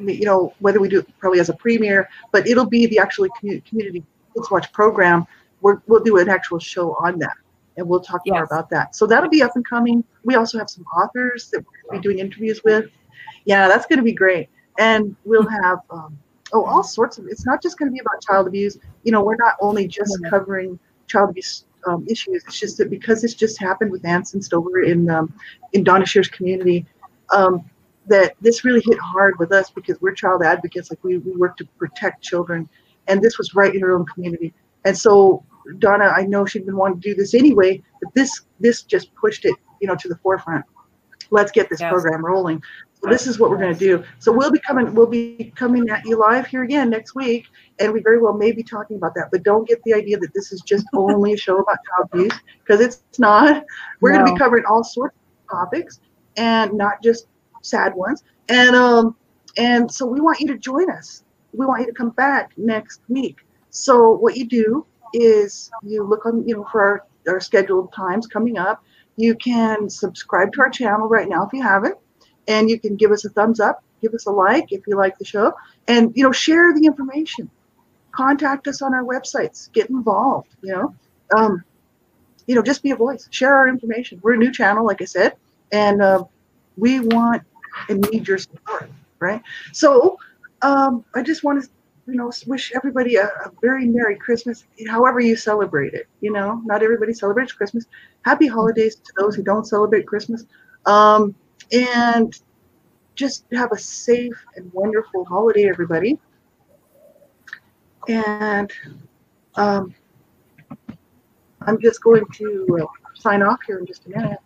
be 0.05 0.15
you 0.15 0.25
know 0.25 0.53
whether 0.59 0.79
we 0.79 0.87
do 0.87 0.99
it 0.99 1.19
probably 1.19 1.41
as 1.41 1.49
a 1.49 1.53
premiere, 1.53 2.09
but 2.31 2.47
it'll 2.47 2.65
be 2.65 2.85
the 2.85 2.97
actually 2.97 3.29
community 3.37 3.69
community 3.69 4.03
Kids 4.33 4.49
Watch 4.51 4.71
program. 4.71 5.25
We're, 5.61 5.81
we'll 5.87 6.03
do 6.03 6.17
an 6.17 6.29
actual 6.29 6.59
show 6.59 6.95
on 6.95 7.19
that, 7.19 7.35
and 7.77 7.87
we'll 7.87 8.01
talk 8.01 8.21
more 8.25 8.43
about 8.43 8.69
that. 8.71 8.95
So 8.95 9.05
that'll 9.05 9.29
be 9.29 9.43
up 9.43 9.55
and 9.55 9.67
coming. 9.67 10.03
We 10.23 10.35
also 10.35 10.57
have 10.57 10.69
some 10.69 10.85
authors 10.85 11.49
that 11.51 11.63
we'll 11.89 11.99
be 11.99 12.03
doing 12.03 12.19
interviews 12.19 12.61
with. 12.63 12.89
Yeah, 13.45 13.67
that's 13.67 13.85
going 13.85 13.97
to 13.97 14.03
be 14.03 14.13
great, 14.13 14.49
and 14.79 15.15
we'll 15.25 15.47
have 15.47 15.79
um, 15.89 16.17
oh 16.53 16.65
all 16.65 16.83
sorts 16.83 17.17
of. 17.17 17.27
It's 17.27 17.45
not 17.45 17.61
just 17.61 17.77
going 17.77 17.89
to 17.89 17.93
be 17.93 17.99
about 17.99 18.21
child 18.21 18.47
abuse. 18.47 18.77
You 19.03 19.11
know, 19.11 19.23
we're 19.23 19.35
not 19.35 19.55
only 19.61 19.87
just 19.87 20.17
covering 20.29 20.79
child 21.07 21.31
abuse 21.31 21.65
um, 21.87 22.05
issues. 22.07 22.43
It's 22.47 22.59
just 22.59 22.77
that 22.77 22.89
because 22.89 23.21
this 23.21 23.33
just 23.33 23.59
happened 23.59 23.91
with 23.91 24.05
Anson 24.05 24.41
Stover 24.41 24.81
in 24.81 25.09
um, 25.09 25.33
in 25.73 25.83
Donna 25.83 26.05
Shear's 26.05 26.27
community. 26.27 26.85
Um, 27.33 27.63
that 28.07 28.35
this 28.41 28.65
really 28.65 28.81
hit 28.83 28.97
hard 28.97 29.37
with 29.39 29.51
us 29.51 29.69
because 29.69 29.99
we're 30.01 30.13
child 30.13 30.41
advocates. 30.43 30.89
Like 30.89 31.03
we, 31.03 31.17
we 31.19 31.31
work 31.33 31.55
to 31.57 31.65
protect 31.77 32.21
children 32.21 32.67
and 33.11 33.21
this 33.21 33.37
was 33.37 33.53
right 33.53 33.75
in 33.75 33.81
her 33.81 33.91
own 33.91 34.05
community. 34.05 34.53
And 34.85 34.97
so 34.97 35.43
Donna, 35.79 36.05
I 36.15 36.23
know 36.23 36.45
she'd 36.45 36.65
been 36.65 36.77
wanting 36.77 37.01
to 37.01 37.09
do 37.09 37.15
this 37.15 37.33
anyway, 37.33 37.81
but 38.01 38.13
this 38.15 38.41
this 38.59 38.83
just 38.83 39.13
pushed 39.15 39.45
it, 39.45 39.55
you 39.81 39.87
know, 39.87 39.95
to 39.95 40.07
the 40.07 40.17
forefront. 40.17 40.65
Let's 41.29 41.51
get 41.51 41.69
this 41.69 41.81
Yes. 41.81 41.91
program 41.91 42.25
rolling. 42.25 42.63
So 43.01 43.09
this 43.09 43.25
is 43.27 43.39
what 43.39 43.49
we're 43.49 43.57
going 43.57 43.73
to 43.73 43.79
do. 43.79 44.03
So 44.19 44.31
we'll 44.31 44.51
be 44.51 44.59
coming 44.59 44.93
we'll 44.93 45.07
be 45.07 45.51
coming 45.55 45.89
at 45.89 46.05
you 46.05 46.17
live 46.17 46.47
here 46.47 46.63
again 46.63 46.89
next 46.89 47.15
week, 47.15 47.45
and 47.79 47.91
we 47.91 48.01
very 48.01 48.19
well 48.21 48.33
may 48.33 48.51
be 48.51 48.63
talking 48.63 48.97
about 48.97 49.13
that. 49.15 49.29
But 49.31 49.43
don't 49.43 49.67
get 49.67 49.81
the 49.83 49.93
idea 49.93 50.17
that 50.19 50.33
this 50.33 50.51
is 50.51 50.61
just 50.61 50.85
only 50.93 51.33
a 51.33 51.37
show 51.37 51.57
about 51.57 51.77
child 51.87 52.09
abuse 52.13 52.39
because 52.59 52.79
it's 52.79 53.03
not. 53.19 53.63
We're 53.99 54.13
going 54.13 54.25
to 54.25 54.31
be 54.31 54.37
covering 54.37 54.63
all 54.69 54.83
sorts 54.83 55.15
of 55.49 55.59
topics 55.59 55.99
and 56.37 56.73
not 56.73 57.01
just 57.03 57.27
sad 57.61 57.93
ones. 57.95 58.23
And 58.49 58.75
um 58.75 59.15
and 59.57 59.91
so 59.91 60.05
we 60.05 60.21
want 60.21 60.39
you 60.39 60.47
to 60.47 60.57
join 60.57 60.89
us. 60.91 61.23
We 61.53 61.65
want 61.65 61.81
you 61.81 61.87
to 61.87 61.93
come 61.93 62.11
back 62.11 62.51
next 62.57 63.01
week. 63.09 63.37
So 63.69 64.11
what 64.11 64.37
you 64.37 64.47
do 64.47 64.85
is 65.13 65.71
you 65.83 66.03
look 66.03 66.25
on, 66.25 66.47
you 66.47 66.55
know, 66.55 66.67
for 66.71 66.81
our, 66.81 67.05
our 67.27 67.39
scheduled 67.39 67.93
times 67.93 68.27
coming 68.27 68.57
up. 68.57 68.83
You 69.17 69.35
can 69.35 69.89
subscribe 69.89 70.53
to 70.53 70.61
our 70.61 70.69
channel 70.69 71.07
right 71.07 71.27
now 71.27 71.45
if 71.45 71.53
you 71.53 71.61
haven't, 71.61 71.95
and 72.47 72.69
you 72.69 72.79
can 72.79 72.95
give 72.95 73.11
us 73.11 73.25
a 73.25 73.29
thumbs 73.29 73.59
up, 73.59 73.83
give 74.01 74.13
us 74.13 74.25
a 74.25 74.31
like 74.31 74.71
if 74.71 74.87
you 74.87 74.95
like 74.95 75.17
the 75.17 75.25
show, 75.25 75.53
and 75.87 76.11
you 76.15 76.23
know, 76.23 76.31
share 76.31 76.73
the 76.73 76.85
information. 76.85 77.49
Contact 78.11 78.67
us 78.67 78.81
on 78.81 78.93
our 78.93 79.03
websites. 79.03 79.71
Get 79.73 79.89
involved. 79.89 80.49
You 80.61 80.73
know, 80.73 80.95
um, 81.37 81.63
you 82.47 82.55
know, 82.55 82.61
just 82.61 82.83
be 82.83 82.91
a 82.91 82.95
voice. 82.95 83.27
Share 83.31 83.55
our 83.55 83.67
information. 83.67 84.19
We're 84.23 84.33
a 84.33 84.37
new 84.37 84.51
channel, 84.51 84.85
like 84.85 85.01
I 85.01 85.05
said, 85.05 85.35
and 85.71 86.01
uh, 86.01 86.23
we 86.77 86.99
want 87.01 87.43
and 87.89 88.01
need 88.11 88.27
your 88.27 88.37
support. 88.37 88.89
Right. 89.19 89.41
So 89.71 90.17
um, 90.61 91.03
I 91.15 91.23
just 91.23 91.43
want 91.43 91.63
to 91.63 91.69
you 92.07 92.15
know, 92.15 92.31
wish 92.47 92.71
everybody 92.75 93.15
a, 93.15 93.25
a 93.25 93.51
very 93.61 93.85
Merry 93.85 94.17
Christmas, 94.17 94.65
however 94.89 95.19
you 95.19 95.35
celebrate 95.35 95.93
it. 95.93 96.07
You 96.19 96.31
know, 96.31 96.61
not 96.65 96.83
everybody 96.83 97.13
celebrates 97.13 97.53
Christmas. 97.53 97.85
Happy 98.23 98.47
holidays 98.47 98.95
to 98.95 99.13
those 99.17 99.35
who 99.35 99.43
don't 99.43 99.65
celebrate 99.65 100.07
Christmas. 100.07 100.45
Um, 100.85 101.35
and 101.71 102.37
just 103.15 103.45
have 103.53 103.71
a 103.71 103.77
safe 103.77 104.43
and 104.55 104.71
wonderful 104.73 105.25
holiday, 105.25 105.69
everybody. 105.69 106.19
And 108.07 108.71
um, 109.55 109.93
I'm 111.61 111.79
just 111.79 112.01
going 112.01 112.25
to 112.33 112.79
uh, 112.81 112.85
sign 113.13 113.43
off 113.43 113.59
here 113.65 113.79
in 113.79 113.85
just 113.85 114.07
a 114.07 114.09
minute. 114.09 114.39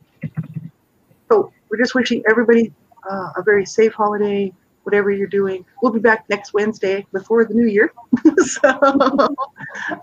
So 1.32 1.54
we're 1.70 1.78
just 1.78 1.96
wishing 1.96 2.22
everybody 2.30 2.74
uh, 3.10 3.32
a 3.38 3.44
very 3.44 3.66
safe 3.66 3.94
holiday, 3.94 4.52
whatever 4.86 5.12
you're 5.12 5.28
doing. 5.28 5.66
We'll 5.82 5.92
be 5.92 6.00
back 6.00 6.26
next 6.30 6.54
Wednesday 6.54 7.06
before 7.12 7.46
the 7.46 7.54
new 7.54 7.66
year. 7.68 7.92
so, 8.38 9.36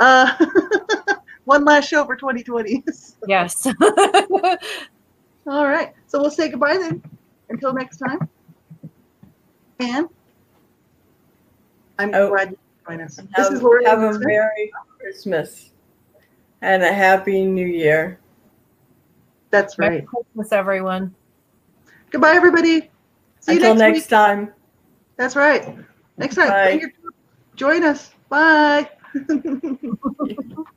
uh, 0.01 0.47
one 1.45 1.65
last 1.65 1.89
show 1.89 2.05
for 2.05 2.17
2020. 2.17 2.85
Yes. 3.29 3.67
All 5.47 5.67
right. 5.67 5.93
So 6.09 6.21
we'll 6.21 6.31
say 6.31 6.49
goodbye 6.49 6.77
then. 6.77 7.03
Until 7.49 7.73
next 7.73 7.99
time. 7.99 8.19
And 9.81 10.09
I'm 11.99 12.15
Oh. 12.15 12.29
glad 12.31 12.51
you 12.51 12.59
joined 12.89 13.03
us. 13.03 13.17
This 13.17 13.27
Have, 13.35 13.53
is 13.53 13.63
Lori. 13.63 13.85
have 13.85 14.03
a 14.03 14.13
Smith. 14.15 14.27
Merry 14.27 14.73
Christmas 14.99 15.71
and 16.63 16.83
a 16.83 16.93
Happy 16.93 17.45
New 17.45 17.67
Year. 17.67 18.19
That's 19.51 19.79
right. 19.79 19.87
Merry 19.87 19.99
right. 20.01 20.07
Christmas, 20.09 20.53
everyone. 20.53 21.15
Goodbye, 22.11 22.35
everybody. 22.35 22.91
See 23.41 23.55
Until 23.55 23.75
you 23.75 23.75
next, 23.75 23.79
next, 23.79 23.99
week. 24.05 24.09
time. 24.09 24.53
That's 25.23 25.37
right. 25.37 25.77
Next 26.19 26.35
time. 26.35 26.49
Bye. 26.49 26.65
Bring 26.67 26.81
your- 26.81 26.91
Join 27.55 27.85
us. 27.85 28.11
Bye. 28.29 28.91